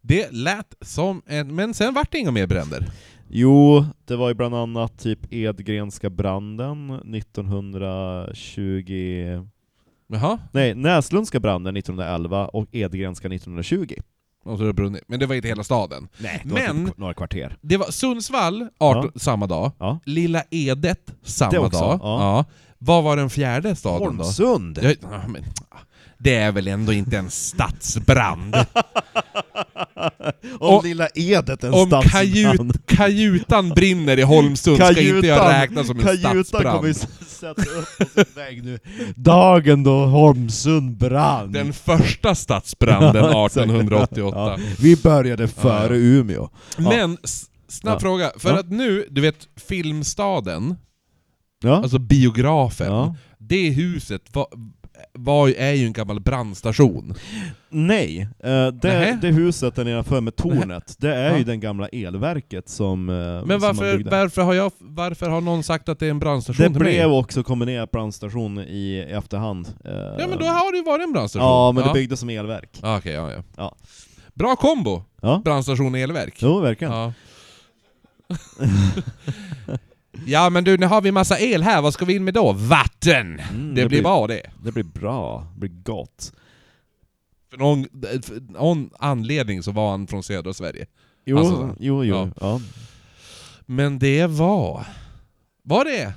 Det 0.00 0.32
lät 0.32 0.74
som 0.80 1.22
en... 1.26 1.54
Men 1.54 1.74
sen 1.74 1.94
vart 1.94 2.12
det 2.12 2.18
inga 2.18 2.30
mer 2.30 2.46
bränder. 2.46 2.86
Jo, 3.28 3.84
det 4.04 4.16
var 4.16 4.28
ju 4.28 4.34
bland 4.34 4.54
annat 4.54 4.98
typ 4.98 5.32
Edgrenska 5.32 6.10
branden 6.10 6.90
1920... 6.90 9.46
Jaha, 10.08 10.38
Nej, 10.52 10.74
Näslundska 10.74 11.40
branden 11.40 11.76
1911 11.76 12.48
och 12.48 12.68
Edgrenska 12.72 13.28
1920. 13.28 13.94
Och 14.48 14.56
så 14.58 14.62
har 14.62 14.66
det 14.66 14.72
brunnit. 14.72 15.02
Men 15.08 15.20
det 15.20 15.26
var 15.26 15.34
inte 15.34 15.48
hela 15.48 15.64
staden. 15.64 16.08
Nej, 16.18 16.40
det 16.44 16.52
var 16.54 16.60
Men- 16.60 16.86
typ 16.86 16.98
några 16.98 17.14
kvarter. 17.14 17.56
Det 17.60 17.76
var 17.76 17.90
Sundsvall 17.90 18.68
18, 18.78 19.12
samma 19.16 19.46
dag, 19.46 19.72
Ja. 19.78 19.98
Lilla 20.04 20.42
Edet 20.50 21.00
samma 21.22 21.58
också, 21.58 21.78
dag. 21.80 21.98
ja. 22.02 22.44
Vad 22.78 23.04
var 23.04 23.16
den 23.16 23.30
fjärde 23.30 23.76
staden 23.76 24.00
då? 24.16 24.22
Holmsund! 24.22 24.78
Ja, 24.82 24.94
men, 25.28 25.44
det 26.18 26.34
är 26.34 26.52
väl 26.52 26.68
ändå 26.68 26.92
inte 26.92 27.18
en 27.18 27.30
stadsbrand? 27.30 28.56
Om 30.60 30.74
Och- 30.76 30.84
Lilla 30.84 31.08
Edet 31.14 31.64
en 31.64 31.74
Om 31.74 31.90
kajut, 32.04 32.60
kajutan 32.86 33.68
brinner 33.68 34.18
i 34.18 34.22
Holmsund 34.22 34.76
ska 34.76 34.88
inte 35.00 35.26
jag 35.26 35.48
räkna 35.52 35.84
som 35.84 35.96
en 35.98 36.04
Kajutan 36.04 36.44
stadsbrand. 36.44 36.76
kommer 36.76 36.86
ju 36.88 36.90
s- 36.90 37.08
sätta 37.40 37.62
upp 37.62 37.98
på 37.98 38.04
sin 38.14 38.24
vägg 38.34 38.64
nu. 38.64 38.78
Dagen 39.16 39.82
då 39.84 40.06
Holmsund 40.06 40.96
brann. 40.96 41.52
Den 41.52 41.72
första 41.72 42.34
stadsbranden 42.34 43.14
Ja, 43.32 43.46
exakt. 43.46 43.64
1888. 43.66 44.38
Ja, 44.38 44.58
vi 44.80 44.96
började 44.96 45.48
före 45.48 45.94
Ja, 45.96 46.02
Umeå. 46.02 46.48
Men, 46.76 47.18
s- 47.24 47.44
snabb 47.68 47.94
Ja. 47.96 48.00
fråga, 48.00 48.30
för 48.38 48.50
Ja. 48.52 48.58
att 48.58 48.70
nu, 48.70 49.06
du 49.10 49.20
vet 49.20 49.48
Filmstaden, 49.68 50.76
Ja. 51.62 51.76
alltså 51.82 51.98
biografen, 51.98 52.86
ja. 52.86 53.14
det 53.38 53.70
huset 53.70 54.22
var, 54.32 54.46
var, 55.12 55.48
är 55.48 55.72
ju 55.72 55.86
en 55.86 55.92
gammal 55.92 56.20
brandstation. 56.20 57.14
Nej, 57.68 58.28
eh, 58.44 58.66
det, 58.68 59.18
det 59.22 59.28
huset 59.28 59.74
där 59.76 59.84
nedanför 59.84 60.20
med 60.20 60.36
tornet, 60.36 60.94
det 60.98 61.14
är 61.14 61.30
Ja. 61.30 61.38
ju 61.38 61.44
den 61.44 61.60
gamla 61.60 61.88
elverket 61.88 62.68
som, 62.68 63.08
eh, 63.08 63.14
Men 63.16 63.48
som 63.48 63.60
varför, 63.60 63.96
byggde. 63.96 64.10
varför, 64.10 64.42
har 64.42 64.54
jag, 64.54 64.72
varför 64.78 65.28
har 65.28 65.40
någon 65.40 65.62
sagt 65.62 65.88
att 65.88 65.98
det 65.98 66.06
är 66.06 66.10
en 66.10 66.18
brandstation 66.18 66.62
Det 66.66 66.72
till 66.72 66.82
mig? 66.82 66.92
blev 66.94 67.12
också 67.12 67.42
kombinerat 67.42 67.90
brandstation 67.90 68.58
i, 68.58 69.06
efterhand. 69.10 69.68
Eh, 69.84 69.92
Ja 69.94 70.26
men 70.28 70.38
då 70.38 70.44
har 70.44 70.72
det 70.72 70.78
ju 70.78 70.84
varit 70.84 71.02
en 71.06 71.12
brandstation. 71.12 71.48
Ja, 71.48 71.72
men 71.72 71.86
det 71.86 71.92
byggdes 71.92 72.20
som 72.20 72.28
elverk. 72.30 72.70
Ah, 72.82 72.96
Okej, 72.98 73.12
ja, 73.12 73.32
ja. 73.32 73.42
Ja. 73.56 73.76
Bra 74.34 74.56
kombo! 74.56 75.02
Ja, 75.22 75.40
Brandstation 75.44 75.94
och 75.94 76.00
elverk. 76.00 76.34
jo 76.38 76.60
verkligen. 76.60 76.92
Ja. 80.26 80.50
men 80.50 80.64
du, 80.64 80.78
nu 80.78 80.86
har 80.86 81.00
vi 81.00 81.12
massa 81.12 81.38
el 81.38 81.62
här, 81.62 81.82
vad 81.82 81.94
ska 81.94 82.04
vi 82.04 82.14
in 82.14 82.24
med 82.24 82.34
då? 82.34 82.52
Vatten! 82.52 83.40
Mm, 83.40 83.74
det, 83.74 83.86
blir 83.86 84.02
bra 84.02 84.26
det. 84.26 84.50
Det 84.64 84.72
blir 84.72 84.84
bra, 84.84 85.46
det 85.54 85.58
blir 85.60 85.82
gott. 85.82 86.32
För 87.50 87.56
någon, 87.58 87.84
för 88.02 88.52
någon 88.52 88.90
anledning 88.98 89.62
så 89.62 89.72
var 89.72 89.90
han 89.90 90.06
från 90.06 90.22
södra 90.22 90.52
Sverige. 90.54 90.86
Jo, 91.24 91.38
Alltså, 91.38 91.76
jo, 91.80 92.04
jo. 92.04 92.14
ja. 92.14 92.30
Ja. 92.40 92.60
Men 93.66 93.98
det 93.98 94.26
var... 94.26 94.86
Var 95.62 95.84
det 95.84 96.12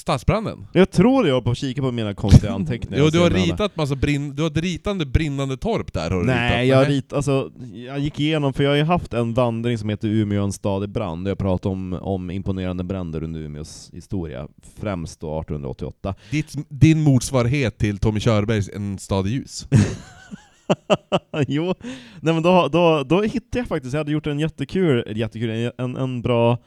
stadsbranden? 0.00 0.66
Jag 0.72 0.90
tror 0.90 1.26
jag 1.26 1.34
var 1.34 1.42
på 1.42 1.50
att 1.50 1.58
kika 1.58 1.82
på 1.82 1.92
mina 1.92 2.14
konstiga 2.14 2.52
anteckningar. 2.52 2.98
Jo, 3.04 3.10
du 3.10 3.18
har 3.18 3.30
senare. 3.30 3.46
ritat 3.46 3.76
massa 3.76 3.94
brinn... 3.94 4.34
Du 4.36 4.42
har 4.42 4.50
ett 4.50 4.56
ritande 4.56 5.06
brinnande 5.06 5.56
torp 5.56 5.92
där 5.92 6.10
har 6.10 6.20
du 6.20 6.26
Nej, 6.26 6.64
ritat. 6.64 6.78
jag, 6.78 6.88
rit, 6.88 7.12
alltså, 7.12 7.50
jag 7.72 7.98
gick 7.98 8.20
igenom, 8.20 8.52
för 8.52 8.62
jag 8.64 8.70
har 8.70 8.76
ju 8.76 8.82
haft 8.82 9.12
en 9.14 9.34
vandring 9.34 9.78
som 9.78 9.88
heter 9.88 10.08
Umeå 10.08 10.44
en 10.44 10.52
stad 10.52 10.84
i 10.84 10.86
brand, 10.86 11.24
där 11.24 11.30
jag 11.30 11.38
pratar 11.38 11.70
om, 11.70 11.92
om 11.92 12.30
imponerande 12.30 12.84
bränder 12.84 13.22
under 13.22 13.40
Umeås 13.40 13.90
historia, 13.92 14.48
främst 14.80 15.20
då 15.20 15.40
1888. 15.40 16.14
Ditt, 16.30 16.54
din 16.68 17.02
motsvarighet 17.02 17.78
till 17.78 17.98
Tommy 17.98 18.20
Körbergs 18.20 18.70
En 18.74 18.98
stad 18.98 19.26
i 19.26 19.30
ljus. 19.30 19.68
jo, 21.48 21.74
nej 22.20 22.34
men 22.34 22.42
då, 22.42 22.68
då, 22.72 23.02
då 23.02 23.22
hittade 23.22 23.58
jag 23.58 23.66
faktiskt, 23.66 23.92
jag 23.94 24.00
hade 24.00 24.12
gjort 24.12 24.26
en 24.26 24.38
jättekul, 24.38 25.16
jättekul 25.16 25.72
en, 25.78 25.96
en 25.96 26.22
bra 26.22 26.58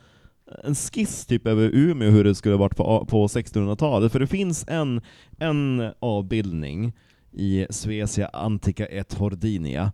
en 0.64 0.76
skiss 0.76 1.26
typ 1.26 1.48
över 1.48 1.70
Umeå, 1.74 2.10
hur 2.10 2.24
det 2.24 2.36
skulle 2.36 2.56
varit 2.56 2.76
på, 2.76 3.06
på 3.06 3.28
1600-talet, 3.28 4.12
för 4.12 4.20
det 4.20 4.28
finns 4.28 4.66
en, 4.68 5.02
en 5.40 5.92
avbildning 6.00 6.94
i 7.32 7.66
Svecia 7.70 8.28
Antica 8.28 8.86
et 8.86 9.14
Hordinia, 9.14 9.92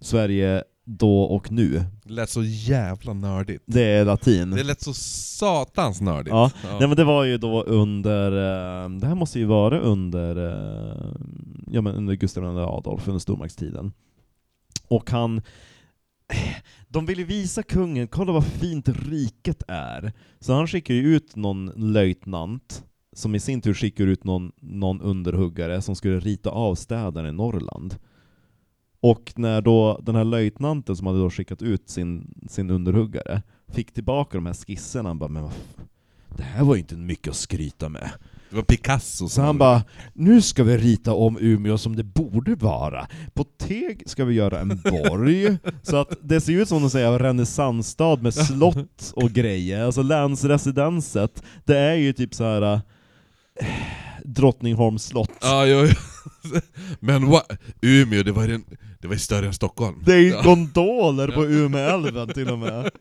Sverige 0.00 0.62
då 0.84 1.22
och 1.22 1.52
nu. 1.52 1.84
Det 2.04 2.12
lät 2.12 2.30
så 2.30 2.42
jävla 2.42 3.12
nördigt. 3.12 3.62
Det 3.66 3.82
är 3.82 4.04
latin. 4.04 4.50
Det 4.50 4.62
lät 4.62 4.80
så 4.80 4.94
satans 4.94 6.00
nördigt. 6.00 6.30
Ja, 6.30 6.50
Nej 6.62 6.88
men 6.88 6.96
det 6.96 7.04
var 7.04 7.24
ju 7.24 7.38
då 7.38 7.62
under, 7.62 8.32
eh, 8.32 8.90
det 8.90 9.06
här 9.06 9.14
måste 9.14 9.38
ju 9.38 9.44
vara 9.44 9.80
under, 9.80 10.36
eh, 10.36 11.12
ja 11.66 11.80
men 11.80 11.94
under 11.94 12.14
Gustav 12.14 12.44
II 12.44 12.60
Adolf, 12.60 13.08
under 13.08 13.20
stormaktstiden. 13.20 13.92
Och 14.88 15.10
han, 15.10 15.42
de 16.88 17.06
ville 17.06 17.24
visa 17.24 17.62
kungen, 17.62 18.08
kolla 18.08 18.32
vad 18.32 18.44
fint 18.44 18.88
riket 18.88 19.62
är. 19.68 20.12
Så 20.40 20.52
han 20.52 20.66
skickar 20.66 20.94
ju 20.94 21.16
ut 21.16 21.36
någon 21.36 21.66
löjtnant, 21.92 22.84
som 23.12 23.34
i 23.34 23.40
sin 23.40 23.60
tur 23.60 23.74
skickar 23.74 24.06
ut 24.06 24.24
någon, 24.24 24.52
någon 24.60 25.00
underhuggare 25.00 25.82
som 25.82 25.96
skulle 25.96 26.20
rita 26.20 26.50
av 26.50 26.74
städerna 26.74 27.28
i 27.28 27.32
Norrland. 27.32 27.96
Och 29.00 29.32
när 29.36 29.60
då 29.60 30.00
den 30.02 30.14
här 30.14 30.24
löjtnanten 30.24 30.96
som 30.96 31.06
hade 31.06 31.18
då 31.18 31.30
skickat 31.30 31.62
ut 31.62 31.90
sin, 31.90 32.34
sin 32.48 32.70
underhuggare 32.70 33.42
fick 33.68 33.92
tillbaka 33.92 34.38
de 34.38 34.46
här 34.46 34.54
skisserna, 34.54 35.08
han 35.08 35.18
bara 35.18 35.30
men 35.30 35.42
vad 35.42 35.52
det 36.36 36.42
här 36.42 36.64
var 36.64 36.74
ju 36.74 36.80
inte 36.80 36.96
mycket 36.96 37.30
att 37.30 37.36
skryta 37.36 37.88
med. 37.88 38.10
Det 38.50 38.56
var 38.56 38.62
Picasso 38.62 39.24
Så 39.24 39.28
som... 39.28 39.44
han 39.44 39.58
bara, 39.58 39.82
nu 40.14 40.42
ska 40.42 40.64
vi 40.64 40.76
rita 40.78 41.12
om 41.12 41.38
Umeå 41.40 41.78
som 41.78 41.96
det 41.96 42.04
borde 42.04 42.54
vara. 42.54 43.06
På 43.34 43.44
Teg 43.44 44.02
ska 44.06 44.24
vi 44.24 44.34
göra 44.34 44.60
en 44.60 44.68
borg, 44.84 45.58
så 45.82 45.96
att 45.96 46.12
det 46.22 46.40
ser 46.40 46.52
ut 46.52 46.68
som 46.68 46.80
de 46.82 46.90
säger 46.90 47.18
renässansstad 47.18 48.16
med 48.22 48.34
slott 48.34 49.12
och 49.16 49.30
grejer. 49.30 49.84
Alltså 49.84 50.02
länsresidenset, 50.02 51.42
det 51.64 51.78
är 51.78 51.94
ju 51.94 52.12
typ 52.12 52.34
så 52.34 52.44
här 52.44 52.62
äh, 52.62 52.80
Drottningholms 54.24 55.04
slott. 55.04 55.30
Ja, 55.40 55.66
jo, 55.66 55.86
jo. 55.86 56.60
Men 57.00 57.26
what? 57.30 57.50
Umeå, 57.82 58.22
det 58.22 58.32
var, 58.32 58.48
den, 58.48 58.64
det 59.00 59.06
var 59.08 59.14
ju 59.14 59.20
större 59.20 59.46
än 59.46 59.54
Stockholm. 59.54 60.02
Det 60.06 60.12
är 60.14 60.18
ju 60.18 60.28
Ja. 60.28 60.42
gondoler 60.42 61.28
på 61.28 61.44
Umeälven 61.44 62.28
till 62.28 62.48
och 62.50 62.58
med. 62.58 62.90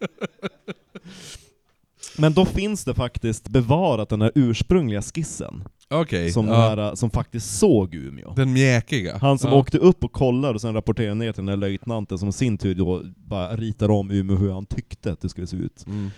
Men 2.17 2.33
då 2.33 2.45
finns 2.45 2.83
det 2.83 2.93
faktiskt 2.93 3.49
bevarat 3.49 4.09
den 4.09 4.21
här 4.21 4.31
ursprungliga 4.35 5.01
skissen, 5.01 5.63
Okej, 5.89 6.31
som, 6.31 6.47
ja. 6.47 6.53
här, 6.55 6.95
som 6.95 7.09
faktiskt 7.09 7.57
såg 7.59 7.95
Umeå. 7.95 8.33
den 8.33 8.53
mjäkiga. 8.53 9.17
Han 9.17 9.39
som 9.39 9.51
ja. 9.51 9.57
åkte 9.57 9.77
upp 9.77 10.03
och 10.03 10.11
kollade 10.11 10.53
och 10.53 10.61
sen 10.61 10.73
rapporterade 10.73 11.15
ner 11.15 11.31
till 11.31 11.41
den 11.41 11.49
här 11.49 11.57
löjtnanten 11.57 12.17
som 12.17 12.29
i 12.29 12.31
sin 12.31 12.57
tur 12.57 12.75
då 12.75 13.01
bara 13.17 13.55
ritar 13.55 13.91
om 13.91 14.11
Umeå 14.11 14.35
hur 14.35 14.51
han 14.51 14.65
tyckte 14.65 15.11
att 15.11 15.21
det 15.21 15.29
skulle 15.29 15.47
se 15.47 15.57
ut. 15.57 15.85
Mm. 15.87 16.11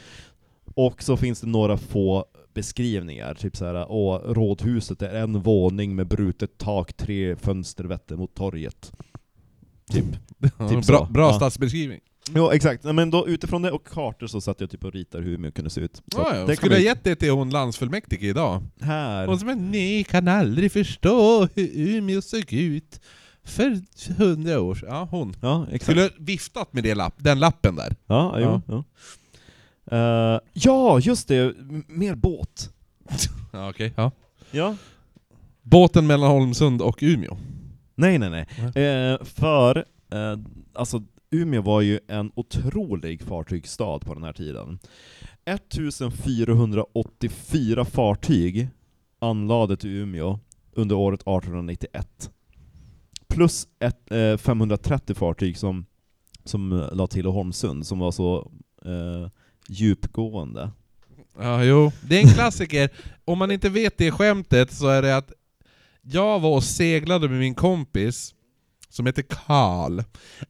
Och 0.75 1.03
så 1.03 1.17
finns 1.17 1.41
det 1.41 1.47
några 1.47 1.77
få 1.77 2.25
beskrivningar, 2.53 3.33
typ 3.33 3.57
så 3.57 3.65
här, 3.65 3.85
åh, 3.91 4.21
rådhuset 4.25 5.01
är 5.01 5.15
en 5.15 5.41
våning 5.41 5.95
med 5.95 6.07
brutet 6.07 6.57
tak, 6.57 6.93
tre 6.93 7.35
fönster 7.35 7.83
vetter 7.83 8.15
mot 8.15 8.35
torget. 8.35 8.91
Typ. 9.91 10.05
Typ 10.69 10.87
bra 10.87 11.07
bra 11.11 11.33
stadsbeskrivning. 11.33 11.99
Jo, 12.35 12.51
exakt. 12.51 12.83
Nej, 12.83 12.93
Men 12.93 13.09
då, 13.11 13.27
utifrån 13.27 13.61
det 13.61 13.71
och 13.71 13.87
kartor 13.87 14.27
så 14.27 14.41
satt 14.41 14.61
jag 14.61 14.69
typ 14.69 14.83
och 14.83 14.93
ritade 14.93 15.23
hur 15.23 15.33
Umeå 15.33 15.51
kunde 15.51 15.69
se 15.69 15.81
ut. 15.81 15.95
Så 15.95 16.01
Ja, 16.17 16.35
ja. 16.35 16.45
det 16.45 16.55
Skulle 16.55 16.75
vi- 16.75 16.83
gett 16.85 17.03
det 17.03 17.15
till 17.15 17.31
hon 17.31 17.49
landsfullmäktige 17.49 18.27
idag? 18.29 18.63
Här. 18.81 19.27
Hon 19.27 19.39
som 19.39 19.49
är, 19.49 19.55
ni 19.55 20.03
kan 20.03 20.27
aldrig 20.27 20.71
förstå 20.71 21.47
hur 21.55 21.69
Umeå 21.75 22.21
såg 22.21 22.53
ut 22.53 22.99
för 23.43 23.81
hundra 24.17 24.61
år 24.61 24.75
sedan. 24.75 24.89
Ja, 24.89 25.07
hon. 25.11 25.35
Ja, 25.41 25.63
exakt. 25.71 25.83
Skulle 25.83 26.09
viftat 26.17 26.73
med 26.73 26.83
det 26.83 26.95
lapp, 26.95 27.13
den 27.17 27.39
lappen 27.39 27.75
där. 27.75 27.95
Ja, 28.07 28.39
jo, 28.39 28.61
ja. 28.67 28.83
Eh, 29.97 30.39
ja, 30.53 30.99
just 30.99 31.27
det. 31.27 31.37
M- 31.59 31.83
Mer 31.87 32.15
båt. 32.15 32.69
Ja, 33.51 33.69
okej. 33.69 33.93
Ja. 33.95 34.11
Ja. 34.51 34.75
Båten 35.61 36.07
mellan 36.07 36.29
Holmsund 36.29 36.81
och 36.81 36.97
Umeå. 37.01 37.37
Nej, 37.95 38.17
nej, 38.17 38.29
nej. 38.29 38.45
Eh, 38.85 39.23
för, 39.23 39.77
eh, 40.11 40.39
alltså, 40.73 41.03
Umeå 41.31 41.61
var 41.61 41.81
ju 41.81 41.99
en 42.07 42.31
otrolig 42.35 43.21
fartygsstad 43.21 43.99
på 43.99 44.13
den 44.13 44.23
här 44.23 44.33
tiden. 44.33 44.79
1484 45.45 47.85
fartyg 47.85 48.69
anlade 49.19 49.77
till 49.77 49.89
Umeå 49.89 50.39
under 50.71 50.95
året 50.95 51.21
1891. 51.21 52.31
Plus 53.27 53.67
ett, 53.79 54.11
eh, 54.11 54.37
530 54.37 55.15
fartyg 55.15 55.57
som, 55.57 55.85
som 56.43 56.71
eh, 56.71 56.95
la 56.95 57.07
till 57.07 57.25
Holmsund, 57.25 57.87
som 57.87 57.99
var 57.99 58.11
så 58.11 58.51
eh, 58.85 59.29
djupgående. 59.69 60.71
Ja, 61.39 61.63
jo. 61.63 61.91
Det 62.09 62.17
är 62.17 62.21
en 62.21 62.33
klassiker. 62.33 62.89
Om 63.25 63.37
man 63.37 63.51
inte 63.51 63.69
vet 63.69 63.97
det 63.97 64.11
skämtet 64.11 64.73
så 64.73 64.87
är 64.87 65.01
det 65.01 65.17
att 65.17 65.31
jag 66.01 66.39
var 66.39 66.55
och 66.55 66.63
seglade 66.63 67.29
med 67.29 67.39
min 67.39 67.55
kompis 67.55 68.33
som 68.89 69.05
heter 69.05 69.21
Karl. 69.29 69.99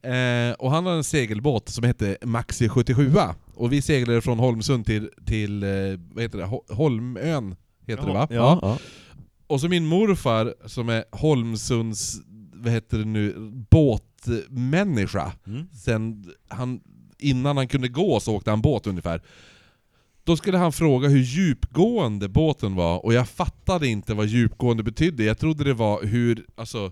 Eh, 0.02 0.54
och 0.58 0.70
han 0.70 0.86
hade 0.86 0.96
en 0.96 1.04
segelbåt 1.04 1.68
som 1.68 1.84
hette 1.84 2.16
Maxi 2.24 2.68
77 2.68 3.12
Och 3.54 3.72
vi 3.72 3.82
seglade 3.82 4.20
från 4.20 4.38
Holmsund 4.38 4.86
till, 4.86 5.10
till 5.26 5.62
eh, 5.62 5.68
vad 6.12 6.22
heter 6.22 6.38
det? 6.38 6.44
Ho- 6.44 6.72
Holmön, 6.74 7.56
heter 7.86 8.06
det 8.06 8.12
va? 8.12 8.26
Ja, 8.30 8.58
ja. 8.62 8.78
Och 9.46 9.60
så 9.60 9.68
min 9.68 9.86
morfar 9.86 10.54
som 10.66 10.88
är 10.88 11.04
Holmsunds, 11.12 12.20
vad 12.52 12.72
heter 12.72 12.98
det 12.98 13.04
nu, 13.04 13.34
båtmänniska. 13.70 15.32
Mm. 15.46 15.68
Sen 15.72 16.32
han, 16.48 16.80
innan 17.18 17.56
han 17.56 17.68
kunde 17.68 17.88
gå 17.88 18.20
så 18.20 18.34
åkte 18.36 18.50
han 18.50 18.62
båt 18.62 18.86
ungefär. 18.86 19.22
Då 20.24 20.36
skulle 20.36 20.58
han 20.58 20.72
fråga 20.72 21.08
hur 21.08 21.18
djupgående 21.22 22.28
båten 22.28 22.74
var, 22.74 23.04
och 23.04 23.12
jag 23.14 23.28
fattade 23.28 23.88
inte 23.88 24.14
vad 24.14 24.26
djupgående 24.26 24.82
betydde. 24.82 25.24
Jag 25.24 25.38
trodde 25.38 25.64
det 25.64 25.74
var 25.74 26.02
hur, 26.02 26.46
alltså, 26.56 26.90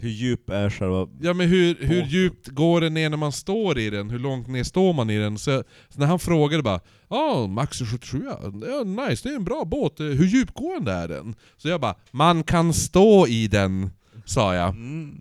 Hur 0.00 0.08
djup 0.10 0.50
är 0.50 0.70
själva... 0.70 1.08
ja 1.20 1.34
men 1.34 1.48
hur, 1.48 1.74
hur 1.80 1.88
Båten. 2.00 2.08
djupt 2.08 2.48
går 2.48 2.80
den 2.80 2.94
ner 2.94 3.10
när 3.10 3.16
man 3.16 3.32
står 3.32 3.78
i 3.78 3.90
den? 3.90 4.10
Hur 4.10 4.18
långt 4.18 4.48
ner 4.48 4.64
står 4.64 4.92
man 4.92 5.10
i 5.10 5.18
den? 5.18 5.38
Så, 5.38 5.62
så 5.88 6.00
när 6.00 6.06
han 6.06 6.18
frågade 6.18 6.62
bara 6.62 6.80
Ja, 7.08 7.46
Max 7.46 7.78
77 7.78 8.24
ja, 8.26 8.84
nice, 8.84 9.28
det 9.28 9.32
är 9.34 9.36
en 9.36 9.44
bra 9.44 9.64
båt. 9.64 10.00
Hur 10.00 10.26
djupgående 10.26 10.92
är 10.92 11.08
den? 11.08 11.34
Så 11.56 11.68
jag 11.68 11.80
bara 11.80 11.94
Man 12.10 12.42
kan 12.42 12.72
stå 12.72 13.26
i 13.26 13.48
den, 13.48 13.90
sa 14.24 14.54
jag 14.54 14.68
Mm. 14.68 15.20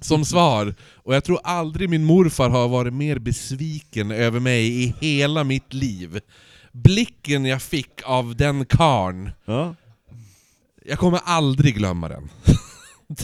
som 0.00 0.24
svar. 0.24 0.74
Och 0.94 1.14
jag 1.14 1.24
tror 1.24 1.38
aldrig 1.44 1.90
min 1.90 2.04
morfar 2.04 2.50
har 2.50 2.68
varit 2.68 2.92
mer 2.94 3.18
besviken 3.18 4.10
över 4.10 4.40
mig 4.40 4.82
i 4.84 4.94
hela 5.00 5.44
mitt 5.44 5.72
liv. 5.74 6.20
Blicken 6.72 7.44
jag 7.44 7.62
fick 7.62 7.90
av 8.04 8.36
den 8.36 8.66
karn. 8.66 9.30
Ja. 9.44 9.74
jag 10.84 10.98
kommer 10.98 11.20
aldrig 11.24 11.74
glömma 11.74 12.08
den. 12.08 12.28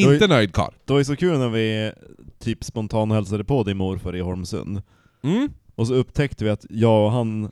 Inte 0.00 0.26
nöjd 0.26 0.52
karl. 0.52 0.72
Det 0.84 0.92
var 0.92 1.00
ju 1.00 1.04
så 1.04 1.16
kul 1.16 1.38
när 1.38 1.48
vi 1.48 1.92
typ 2.38 2.64
spontan 2.64 3.10
hälsade 3.10 3.44
på 3.44 3.62
din 3.62 3.76
morfar 3.76 4.16
i 4.16 4.20
Holmsund. 4.20 4.82
Mm? 5.22 5.48
Och 5.74 5.86
så 5.86 5.94
upptäckte 5.94 6.44
vi 6.44 6.50
att 6.50 6.66
jag 6.70 7.04
och 7.06 7.12
han, 7.12 7.44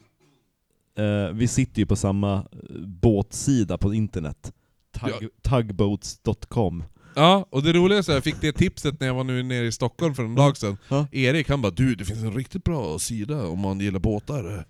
eh, 0.98 1.28
vi 1.32 1.48
sitter 1.48 1.78
ju 1.80 1.86
på 1.86 1.96
samma 1.96 2.44
båtsida 2.86 3.78
på 3.78 3.94
internet. 3.94 4.52
Tug, 5.00 5.30
Ja. 5.42 5.50
Tugboats.com. 5.50 6.84
Ja, 7.16 7.46
och 7.50 7.62
det 7.62 7.72
roliga 7.72 7.98
är 7.98 8.02
här, 8.06 8.14
jag 8.14 8.24
fick 8.24 8.40
det 8.40 8.52
tipset 8.52 9.00
när 9.00 9.06
jag 9.06 9.14
var 9.14 9.24
nu 9.24 9.42
nere 9.42 9.66
i 9.66 9.72
Stockholm 9.72 10.14
för 10.14 10.22
en 10.24 10.34
dag 10.34 10.56
sedan. 10.56 10.76
Ja. 10.88 11.06
Erik 11.12 11.48
han 11.48 11.62
bara 11.62 11.72
du, 11.72 11.94
det 11.94 12.04
finns 12.04 12.22
en 12.22 12.32
riktigt 12.34 12.64
bra 12.64 12.98
sida 12.98 13.46
om 13.46 13.58
man 13.58 13.80
gillar 13.80 13.98
båtar. 13.98 14.66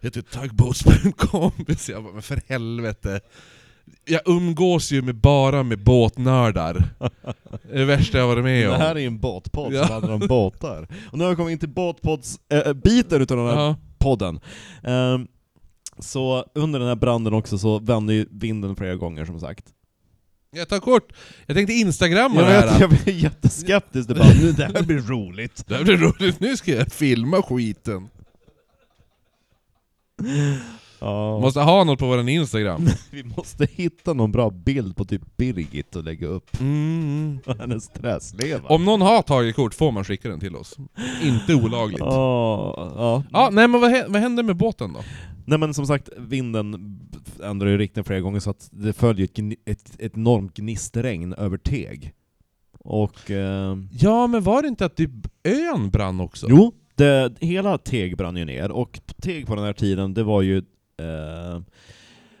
Heter 0.00 0.22
tugboats.com. 0.22 1.52
Så 1.78 1.92
jag 1.92 2.02
bara, 2.04 2.12
men 2.12 2.22
för 2.22 2.40
helvete. 2.48 3.20
Jag 4.04 4.20
umgås 4.24 4.92
ju 4.92 5.02
med, 5.02 5.14
bara 5.14 5.62
med 5.62 5.84
båtnördar. 5.84 6.84
Det 7.62 7.72
är 7.74 7.78
det 7.78 7.84
värsta 7.84 8.18
jag 8.18 8.26
varit 8.26 8.44
med 8.44 8.62
Det 8.66 8.68
om. 8.74 8.80
här 8.80 8.94
är 8.94 9.00
ju 9.00 9.06
en 9.06 9.18
båtpodd 9.18 9.72
Ja. 9.74 9.84
som 9.86 9.92
handlar 9.92 10.12
om 10.14 10.20
båtar. 10.28 10.88
Och 11.12 11.18
nu 11.18 11.24
har 11.24 11.30
vi 11.30 11.36
kommit 11.36 11.52
in 11.52 11.58
till 11.58 11.68
båtpods-biten 11.68 13.22
utav 13.22 13.36
den 13.36 13.46
här 13.46 13.54
Ja. 13.54 13.76
podden. 13.98 14.40
Ehm, 14.82 15.26
så 15.98 16.44
under 16.54 16.78
den 16.78 16.88
här 16.88 16.96
branden 16.96 17.34
också 17.34 17.58
så 17.58 17.78
vände 17.78 18.14
ju 18.14 18.26
vinden 18.30 18.76
flera 18.76 18.94
gånger 18.94 19.24
som 19.24 19.40
sagt. 19.40 19.64
Jag 20.50 20.68
tar 20.68 20.78
kort. 20.78 21.12
Jag 21.46 21.56
tänkte 21.56 21.72
instagramma 21.72 22.40
Jag, 22.40 22.46
det 22.46 22.52
här. 22.70 22.80
jag 22.80 22.90
blir 22.90 23.14
jätteskeptisk, 23.14 24.08
det, 24.08 24.14
bara, 24.14 24.28
nu, 24.42 24.52
det 24.52 24.64
här 24.64 24.82
blir 24.82 24.98
roligt. 24.98 25.64
Det 25.68 25.74
här 25.74 25.84
blir 25.84 25.96
roligt, 25.96 26.40
nu 26.40 26.56
ska 26.56 26.72
jag 26.72 26.92
filma 26.92 27.42
skiten. 27.42 28.08
Ja. 31.00 31.40
Måste 31.40 31.60
ha 31.60 31.84
något 31.84 31.98
på 31.98 32.06
våran 32.06 32.28
instagram. 32.28 32.86
Vi 33.10 33.24
måste 33.24 33.66
hitta 33.72 34.12
någon 34.12 34.32
bra 34.32 34.50
bild 34.50 34.96
på 34.96 35.04
typ 35.04 35.36
Birgit 35.36 35.96
och 35.96 36.04
lägga 36.04 36.26
upp 36.26 36.60
Mm. 36.60 37.38
hennes 37.58 37.88
träsleva. 37.88 38.68
Om 38.68 38.84
någon 38.84 39.00
har 39.00 39.22
tagit 39.22 39.56
kort 39.56 39.74
får 39.74 39.92
man 39.92 40.04
skicka 40.04 40.28
den 40.28 40.40
till 40.40 40.56
oss. 40.56 40.76
Inte 41.22 41.54
olagligt. 41.54 42.00
Ja, 42.00 42.92
ja. 42.96 43.22
Ja, 43.32 43.48
nej 43.52 43.68
men 43.68 43.80
vad, 43.80 43.90
hä- 43.90 44.06
vad 44.08 44.20
hände 44.20 44.42
med 44.42 44.56
båten 44.56 44.92
då? 44.92 45.00
Nej 45.46 45.58
men 45.58 45.74
som 45.74 45.86
sagt, 45.86 46.08
vinden 46.18 46.98
ändrade 47.42 47.70
ju 47.72 47.78
riktning 47.78 48.04
flera 48.04 48.20
gånger 48.20 48.40
så 48.40 48.50
att 48.50 48.68
det 48.72 48.92
följer 48.92 49.24
ett, 49.24 49.36
gni- 49.38 49.56
ett, 49.66 49.92
ett 49.98 50.16
enormt 50.16 50.54
gnistregn 50.56 51.32
över 51.34 51.56
Teg. 51.58 52.12
Och... 52.80 53.30
Eh, 53.30 53.76
Ja, 54.00 54.26
men 54.26 54.42
var 54.42 54.62
det 54.62 54.68
inte 54.68 54.84
att 54.84 54.96
typ 54.96 55.10
ön 55.44 55.90
brann 55.90 56.20
också? 56.20 56.46
jo, 56.50 56.72
det, 56.94 57.34
hela 57.40 57.78
Teg 57.78 58.16
brann 58.16 58.36
ju 58.36 58.44
ner, 58.44 58.70
och 58.70 59.00
Teg 59.22 59.46
på 59.46 59.54
den 59.54 59.64
här 59.64 59.72
tiden, 59.72 60.14
det 60.14 60.22
var 60.24 60.42
ju 60.42 60.62
eh, 60.98 61.60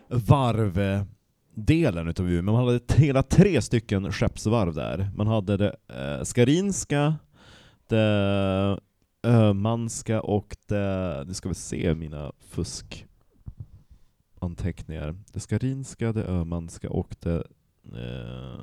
varvdelen 0.08 2.08
utav 2.08 2.30
Umeå. 2.30 2.54
Man 2.54 2.66
hade 2.66 2.80
hela 2.96 3.22
tre 3.22 3.62
stycken 3.62 4.12
skeppsvarv 4.12 4.74
där. 4.74 5.10
Man 5.16 5.26
hade 5.26 5.56
det 5.56 5.76
eh, 5.88 6.22
Skarinska, 6.24 7.16
det 7.88 8.78
Ömanska 9.22 10.20
och 10.20 10.56
det... 10.66 11.24
Nu 11.26 11.34
ska 11.34 11.48
vi 11.48 11.54
se 11.54 11.94
mina 11.94 12.32
fuskanteckningar. 12.40 15.16
Det 15.32 15.40
Skarinska, 15.40 16.12
det 16.12 16.24
Ömanska 16.24 16.90
och 16.90 17.16
det... 17.20 17.44
Eh, 17.94 18.58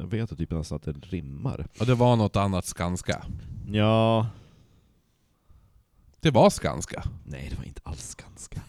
jag 0.00 0.06
vet 0.06 0.38
typ 0.38 0.50
nästan 0.50 0.76
att 0.76 0.82
det 0.82 0.92
rimmar. 0.92 1.66
Ja, 1.78 1.84
det 1.84 1.94
var 1.94 2.16
något 2.16 2.36
annat 2.36 2.64
Skanska. 2.64 3.24
Ja... 3.66 4.26
Det 6.20 6.30
var 6.30 6.50
Skanska. 6.50 7.02
Nej, 7.24 7.48
det 7.50 7.56
var 7.56 7.64
inte 7.64 7.80
alls 7.84 8.14
ganska. 8.14 8.60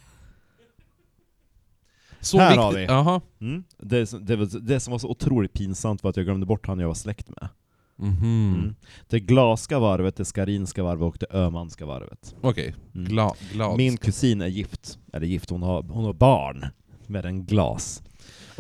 Så 2.22 2.38
Här 2.39 2.49
viktigt. 2.49 2.64
har 2.64 2.73
vi. 2.73 2.84
Jaha. 2.84 3.22
Mm. 3.41 3.64
Det, 3.80 4.06
som- 4.06 4.26
det, 4.26 4.35
var, 4.35 4.60
det 4.61 4.80
som 4.80 4.91
var 4.91 4.99
så 4.99 5.10
otroligt 5.10 5.53
pinsamt 5.53 6.03
var 6.03 6.10
att 6.10 6.18
jag 6.18 6.26
glömde 6.26 6.45
bort 6.45 6.68
han 6.68 6.80
jag 6.80 6.88
var 6.88 6.93
släkt 6.95 7.30
med. 7.30 7.49
Mhm. 7.98 8.53
Mm. 8.53 8.76
Det 9.10 9.19
Glaska 9.19 9.80
varvet, 9.80 10.15
det 10.15 10.26
Skarinska 10.26 10.84
varvet 10.84 11.03
och 11.03 11.18
det 11.19 11.38
Ömanska 11.38 11.85
varvet. 11.85 12.35
Okej, 12.41 12.76
Mm. 12.95 13.07
Gla. 13.10 13.34
Min 13.77 13.98
kusin 13.98 14.41
är 14.41 14.48
gift, 14.48 14.99
eller 15.14 15.27
gift, 15.27 15.49
hon 15.49 15.64
har, 15.64 15.84
hon 15.84 16.06
har 16.06 16.14
barn 16.14 16.65
med 17.07 17.26
en 17.26 17.45
glas. 17.45 18.03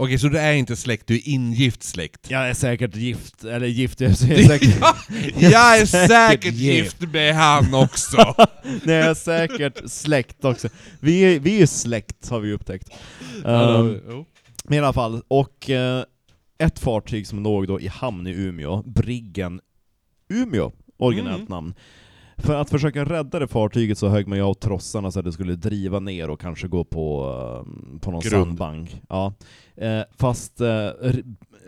Okej, 0.03 0.19
så 0.19 0.27
du 0.27 0.37
är 0.37 0.53
inte 0.53 0.75
släkt, 0.75 1.07
du 1.07 1.15
är 1.15 1.27
ingift 1.29 1.83
släkt? 1.83 2.29
Jag 2.31 2.49
är 2.49 2.53
säkert 2.53 2.95
gift, 2.95 3.43
eller 3.43 3.67
gift, 3.67 4.01
jag 4.01 4.09
är 4.11 4.15
säkert, 4.15 4.75
Ja, 4.79 4.95
jag 5.49 5.79
är 5.79 5.85
Säkert 5.85 6.53
gift. 6.53 7.01
med 7.01 7.35
han 7.35 7.73
också! 7.73 8.35
nej, 8.83 8.95
jag 8.95 9.07
är 9.09 9.13
säkert 9.13 9.81
släkt 9.85 10.45
också. 10.45 10.69
Vi 10.99 11.21
är, 11.21 11.39
vi 11.39 11.61
är 11.61 11.65
släkt 11.65 12.29
har 12.29 12.39
vi 12.39 12.53
upptäckt. 12.53 12.89
Um. 13.45 13.99
Men 14.63 14.73
i 14.73 14.79
alla 14.79 14.93
fall, 14.93 15.21
och 15.27 15.69
eh, 15.69 16.03
ett 16.57 16.79
fartyg 16.79 17.27
som 17.27 17.43
låg 17.43 17.67
då 17.67 17.79
i 17.79 17.87
hamn 17.87 18.27
i 18.27 18.31
Umeå, 18.31 18.83
Briggen 18.83 19.59
Umeå, 20.29 20.71
originellt 20.97 21.37
Mm. 21.39 21.49
namn. 21.49 21.73
För 22.41 22.55
att 22.55 22.69
försöka 22.69 23.05
rädda 23.05 23.39
det 23.39 23.47
fartyget 23.47 23.97
så 23.97 24.07
högg 24.07 24.27
man 24.27 24.37
ju 24.37 24.43
av 24.43 24.53
trossarna 24.53 25.11
så 25.11 25.19
att 25.19 25.25
det 25.25 25.31
skulle 25.31 25.55
driva 25.55 25.99
ner 25.99 26.29
och 26.29 26.39
kanske 26.41 26.67
gå 26.67 26.83
på, 26.83 27.25
eh, 27.65 27.99
på 27.99 28.11
någon 28.11 28.21
Grund. 28.21 28.45
sandbank. 28.45 29.01
Ja. 29.09 29.33
Eh, 29.75 30.01
fast 30.17 30.61
eh, 30.61 30.89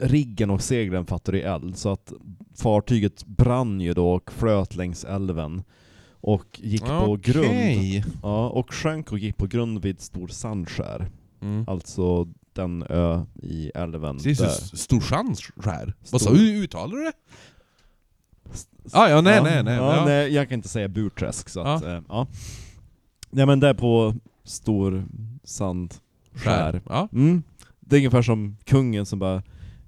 riggen 0.02 0.50
och 0.50 0.62
seglen 0.62 1.06
fattade 1.06 1.38
i 1.40 1.42
eld, 1.42 1.78
så 1.78 1.90
att 1.90 2.14
fartyget 2.56 3.26
brann 3.26 3.82
ju 3.82 3.94
då 3.94 4.12
och 4.12 4.32
flöt 4.32 4.76
längs 4.76 5.04
älven. 5.06 5.64
Och 6.26 6.60
gick 6.64 6.86
på 6.86 7.18
grund. 7.22 8.04
Ja, 8.24 8.50
och 8.50 8.74
sjönk 8.74 9.12
och 9.12 9.20
gick 9.20 9.38
på 9.38 9.48
grund 9.48 9.82
vid 9.82 10.02
Stor 10.02 10.28
Sandskär. 10.28 11.10
Mm. 11.42 11.66
Alltså 11.68 12.28
den 12.54 12.84
ö 12.90 13.22
i 13.42 13.72
älven 13.76 14.18
Det 14.24 14.30
är 14.30 14.36
så 14.36 14.44
där. 14.44 14.78
stor 14.78 15.00
chans 15.00 15.42
här. 15.64 15.94
Vad 16.12 16.22
sa 16.22 16.32
du? 16.32 16.38
Hur 16.38 16.64
uttalar 16.64 16.98
du 16.98 17.04
det? 17.04 17.12
Ah, 18.92 19.10
ja, 19.10 19.22
nej, 19.22 19.36
ja, 19.36 19.44
nej, 19.44 19.64
nej. 19.64 19.76
Ja, 19.76 19.96
Ja. 19.96 20.06
nej. 20.06 20.34
Jag 20.34 20.50
kan 20.50 20.56
inte 20.56 20.70
säga 20.70 20.88
Burträsk, 20.88 21.50
så 21.50 21.60
att, 21.62 21.84
Ja. 21.84 21.90
ja. 21.92 22.02
ja. 22.10 22.28
Nej 23.32 23.46
men 23.46 23.60
där 23.60 23.74
på 23.74 24.16
stor 24.44 25.06
sand 25.44 25.94
skär. 26.36 26.82
Ja. 26.90 27.10
Mm. 27.14 27.44
Det 27.80 27.96
är 27.96 27.98
ungefär 27.98 28.22
som 28.22 28.58
kungen 28.66 29.06
som 29.06 29.20
bara... 29.20 29.36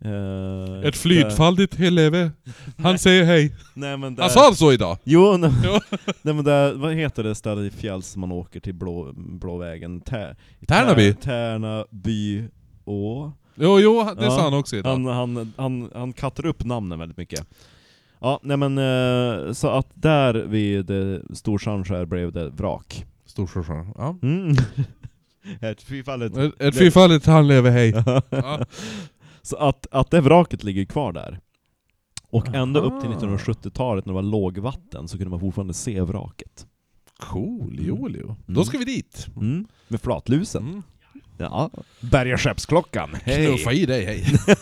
eh, 0.02 0.88
Ett 0.88 0.96
flytfaldigt 0.98 1.76
helvete. 1.76 2.32
Han 2.78 3.00
säger 3.00 3.24
hej. 3.24 3.56
Nej 3.74 3.98
men 3.98 4.16
där... 4.16 4.24
Han 4.24 4.30
sa 4.32 4.54
så 4.56 4.72
idag. 4.74 4.98
Jo, 5.04 5.38
nej, 5.40 5.52
nej 6.22 6.34
men 6.34 6.44
där, 6.46 6.74
vad 6.74 6.94
heter 6.94 7.24
det 7.24 7.36
stället 7.36 7.74
i 7.74 7.78
fjälls 7.78 8.08
som 8.08 8.20
man 8.22 8.32
åker 8.32 8.60
till 8.60 8.74
Blå, 8.74 9.14
Blåvägen? 9.16 10.02
Tär, 10.02 10.36
Tärnaby? 10.68 11.14
Tär, 11.14 11.22
Tärnaby 11.22 12.44
å. 12.86 13.32
Jo, 13.56 13.80
jo, 13.80 14.04
det 14.18 14.24
Ja. 14.26 14.32
sa 14.32 14.42
han 14.42 14.54
också 14.54 14.76
idag. 14.76 14.90
Han, 14.92 15.06
han, 15.06 15.54
han, 15.58 15.90
han 15.96 16.14
kattar 16.14 16.46
upp 16.46 16.66
namnen 16.66 17.00
väldigt 17.00 17.18
mycket. 17.18 17.48
Ja, 18.26 18.40
nej 18.44 18.58
men 18.58 18.78
eh, 18.78 19.54
så 19.54 19.68
att 19.68 19.88
där 19.94 20.34
vid 20.34 20.90
eh, 20.90 21.20
blev 22.06 22.32
det 22.32 22.50
vrak. 22.50 23.06
Storsjösjön. 23.26 23.94
Ja. 23.98 24.18
Mm. 24.22 24.56
Ett 25.62 25.82
fyrfallet. 25.82 26.38
Ett, 26.38 26.54
ett 26.60 26.76
han 27.26 27.48
lever 27.48 27.72
hej. 27.72 28.04
Ja. 28.30 28.66
Så 29.42 29.56
att, 29.58 29.88
att 29.92 30.12
det 30.12 30.22
vraket 30.22 30.64
ligger 30.64 30.86
kvar 30.86 31.14
där. 31.14 31.40
Och 32.30 32.48
ända 32.56 32.80
upp 32.80 33.02
till 33.02 33.10
Aha. 33.10 33.20
1970-talet 33.38 34.06
när 34.06 34.14
det 34.14 34.16
var 34.16 34.22
lågvatten 34.22 35.08
så 35.08 35.18
kunde 35.18 35.30
man 35.32 35.40
fortfarande 35.40 35.74
se 35.74 36.02
vraket. 36.02 36.68
Cool, 37.20 37.78
jo, 37.82 38.10
jo. 38.10 38.36
Då 38.46 38.54
Mm. 38.54 38.66
ska 38.66 38.78
vi 38.78 38.86
dit. 38.86 39.28
Mm. 39.36 39.68
Med 39.88 40.02
flatlusen. 40.02 40.64
Mm. 40.64 40.84
Ja. 41.38 41.70
Berga 42.00 42.38
skeppsklockan. 42.38 43.18
Knuffa 43.26 43.74
i 43.74 43.86
dig, 43.86 44.06
hej. 44.06 44.26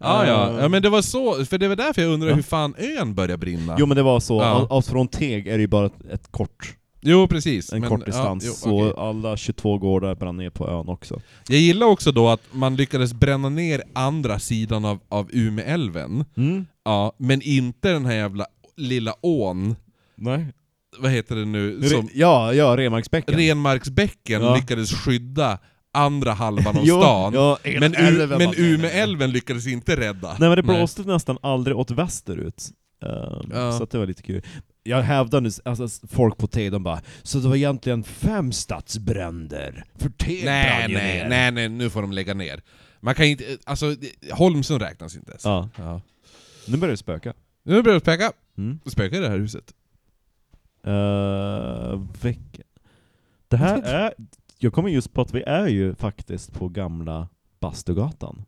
ah, 0.00 0.24
ja. 0.26 0.60
ja, 0.60 0.68
men 0.68 0.82
det 0.82 0.88
var 0.88 1.02
så, 1.02 1.44
för 1.44 1.58
det 1.58 1.68
var 1.68 1.76
därför 1.76 2.02
jag 2.02 2.10
undrar 2.12 2.28
Ja. 2.28 2.34
hur 2.34 2.42
fan 2.42 2.74
ön 2.78 3.14
började 3.14 3.36
brinna. 3.36 3.76
Jo 3.78 3.86
men 3.86 3.96
det 3.96 4.02
var 4.02 4.20
så, 4.20 4.34
Ja. 4.40 4.44
All, 4.44 4.66
allt 4.70 4.86
från 4.86 5.08
Teg 5.08 5.46
är 5.48 5.52
det 5.56 5.60
ju 5.60 5.66
bara 5.66 5.86
ett, 5.86 6.04
ett 6.12 6.28
kort, 6.32 6.74
Jo, 7.00 7.26
precis. 7.28 7.72
en 7.72 7.80
Men- 7.80 7.88
kort 7.90 8.06
distans. 8.06 8.44
ja, 8.44 8.50
jo, 8.50 8.54
så 8.54 8.88
okej. 8.88 8.94
alla 8.98 9.36
22 9.36 9.78
gårdar 9.78 10.14
brann 10.14 10.36
ner 10.36 10.50
på 10.50 10.68
ön 10.68 10.88
också. 10.88 11.20
Jag 11.48 11.58
gillar 11.60 11.86
också 11.86 12.12
då 12.12 12.28
att 12.28 12.40
man 12.52 12.76
lyckades 12.76 13.12
bränna 13.14 13.48
ner 13.48 13.82
andra 13.92 14.38
sidan 14.38 14.84
av, 14.84 14.98
av 15.08 15.28
Umeälven, 15.32 16.24
Mm. 16.36 16.66
ja, 16.84 17.12
men 17.18 17.42
inte 17.42 17.92
den 17.92 18.06
här 18.06 18.14
jävla 18.14 18.46
lilla 18.76 19.14
ån, 19.20 19.76
Nej. 20.14 20.46
Vad 21.00 21.10
heter 21.10 21.36
det 21.36 21.44
nu, 21.44 21.80
Re, 21.80 21.88
som 21.88 22.08
ja, 22.14 22.54
ja, 22.54 22.76
Renmarksbäcken. 22.76 23.34
Renmarksbäcken 23.36 24.42
Ja. 24.42 24.56
lyckades 24.56 24.92
skydda 24.94 25.58
andra 25.92 26.32
halvan 26.32 26.76
av 26.76 26.82
Jo, 26.86 27.00
stan. 27.00 27.32
ja, 27.34 27.58
men 27.80 27.94
älven 27.94 28.38
men. 28.38 28.54
Umeälven 28.56 29.30
lyckades 29.30 29.66
inte 29.66 29.96
rädda. 29.96 30.28
Nej 30.40 30.48
men 30.48 30.56
det 30.56 30.62
blåste 30.62 31.02
nästan 31.02 31.38
aldrig 31.42 31.76
åt 31.76 31.90
västerut. 31.90 32.64
Ehm, 33.02 33.50
Ja. 33.52 33.72
Så 33.72 33.82
att 33.82 33.90
det 33.90 33.98
var 33.98 34.06
lite 34.06 34.22
kul. 34.22 34.42
Jag 34.82 35.02
hävdar 35.02 35.40
nu, 35.40 35.50
alltså 35.64 35.88
folk 36.08 36.36
på 36.38 36.46
Teg 36.46 36.72
de 36.72 36.82
bara 36.82 37.00
Så 37.22 37.38
det 37.38 37.48
var 37.48 37.56
egentligen 37.56 38.04
fem 38.04 38.52
stadsbränder? 38.52 39.84
För 39.98 40.08
Teg 40.10 40.44
Nej, 40.44 40.64
brann 40.78 40.90
ju 40.90 40.96
nej, 40.96 41.18
ner." 41.22 41.28
nej, 41.28 41.50
nej, 41.52 41.68
nu 41.68 41.90
får 41.90 42.02
de 42.02 42.12
lägga 42.12 42.34
ner. 42.34 42.62
Man 43.00 43.14
kan 43.14 43.26
inte, 43.26 43.44
alltså, 43.64 43.94
det- 43.94 44.32
Holmsund 44.32 44.82
räknas 44.82 45.16
inte 45.16 45.30
ens. 45.30 45.44
Ja, 45.44 45.68
Ja. 45.78 46.00
nu 46.66 46.76
börjar 46.76 46.90
det 46.90 46.96
spöka. 46.96 47.32
Nu 47.64 47.82
börjar 47.82 47.94
det 47.94 48.00
spöka. 48.00 48.32
Mm. 48.58 48.80
Det 48.84 48.90
spökar 48.90 49.16
i 49.16 49.20
det 49.20 49.28
här 49.28 49.38
huset. 49.38 49.64
Uh, 50.86 52.02
veck... 52.22 52.60
Det 53.48 53.56
här 53.56 53.82
är... 53.84 54.14
Jag 54.58 54.72
kommer 54.72 54.88
just 54.88 55.12
på 55.12 55.20
att 55.20 55.34
vi 55.34 55.42
är 55.42 55.66
ju 55.66 55.94
faktiskt 55.94 56.52
på 56.52 56.68
gamla 56.68 57.28
Bastugatan. 57.60 58.44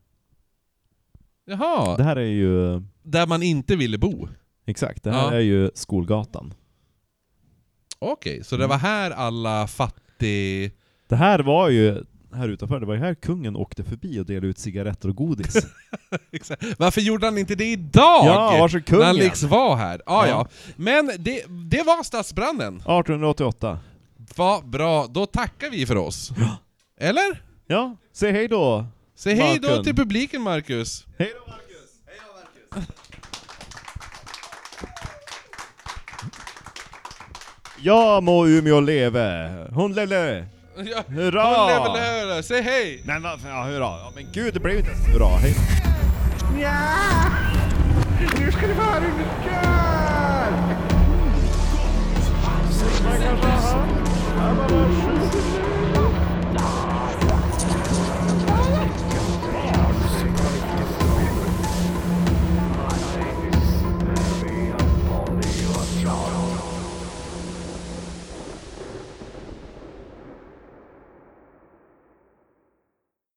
Jaha, 1.45 1.97
Det 1.97 2.03
här 2.03 2.17
är 2.17 2.21
ju... 2.31 2.83
där 3.03 3.27
man 3.27 3.43
inte 3.43 3.77
ville 3.77 3.99
bo. 3.99 4.29
Exakt, 4.67 5.03
det 5.03 5.11
här 5.13 5.33
Ja. 5.33 5.33
är 5.33 5.41
ju 5.41 5.71
Skolgatan. 5.75 6.55
Okej, 7.99 8.45
så 8.45 8.57
det 8.57 8.65
Mm. 8.65 8.69
var 8.71 8.79
här 8.79 9.11
alla 9.11 9.67
fattig... 9.67 10.73
Det 11.09 11.17
här 11.17 11.39
var 11.39 11.69
ju, 11.69 12.05
här 12.33 12.49
utanför, 12.49 12.81
det 12.81 12.87
var 12.87 12.95
ju 12.95 13.01
här 13.01 13.15
kungen 13.15 13.57
åkte 13.57 13.85
förbi 13.85 14.21
och 14.21 14.27
delade 14.27 14.47
ut 14.47 14.59
cigaretter 14.59 15.09
och 15.09 15.17
godis. 15.17 15.57
Varför 16.79 17.01
gjorde 17.01 17.27
han 17.27 17.39
inte 17.39 17.55
det 17.55 17.73
idag? 17.73 18.27
ja, 18.27 18.57
varsågod 18.61 18.91
När 18.99 19.05
han 19.05 19.15
kungen! 19.15 19.25
liksom 19.27 19.49
var 19.49 19.77
här. 19.77 20.03
Ah, 20.07 20.27
ja. 20.27 20.31
Ja. 20.31 20.49
Men 20.77 21.11
det, 21.19 21.45
det 21.71 21.83
var 21.83 22.03
stadsbranden. 22.03 22.75
1888. 22.77 23.79
Vad 24.37 24.69
bra, 24.69 25.07
då 25.07 25.27
tackar 25.27 25.71
vi 25.71 25.87
för 25.87 25.97
oss. 25.97 26.33
Eller? 27.01 27.43
Ja, 27.67 27.97
säg 28.13 28.33
hej 28.33 28.49
då! 28.49 28.87
Säg 29.15 29.35
hej 29.35 29.59
då 29.59 29.85
till 29.85 29.97
publiken 29.97 30.43
Marcus. 30.43 31.07
Hej 31.19 31.33
då 31.35 31.51
Marcus! 31.51 31.91
Hej 32.07 32.17
då 32.27 32.77
Marcus! 32.77 32.91
Ja 37.83 38.21
må 38.21 38.47
Umeå 38.47 38.81
leve! 38.81 39.51
Hon 39.73 39.93
leve! 39.95 40.47
Ja, 40.85 41.03
hurra! 41.09 41.79
Hon 41.79 41.97
lever, 41.97 42.43
säg 42.43 42.63
hej! 42.63 43.01
Men 43.05 43.23
vad 43.23 43.41
ja, 43.49 43.63
hurra. 43.63 43.79
Ja, 43.81 44.13
men 44.15 44.27
gud, 44.33 44.55
det 44.55 44.61
blev 44.61 44.77
inte 44.77 44.91
ens 44.91 45.07
hurra. 45.07 45.37
Hej 45.37 45.55
Ja! 46.61 46.81
Nu 48.39 48.53
ska 48.53 48.67
ni 48.67 48.75
få 48.75 48.83
höra 48.83 49.01
hur 49.01 49.01
det 49.01 49.07
mm. 49.15 49.25
ska! 49.43 49.51
Man 53.05 53.21
kanske 53.23 53.47
har... 53.47 54.01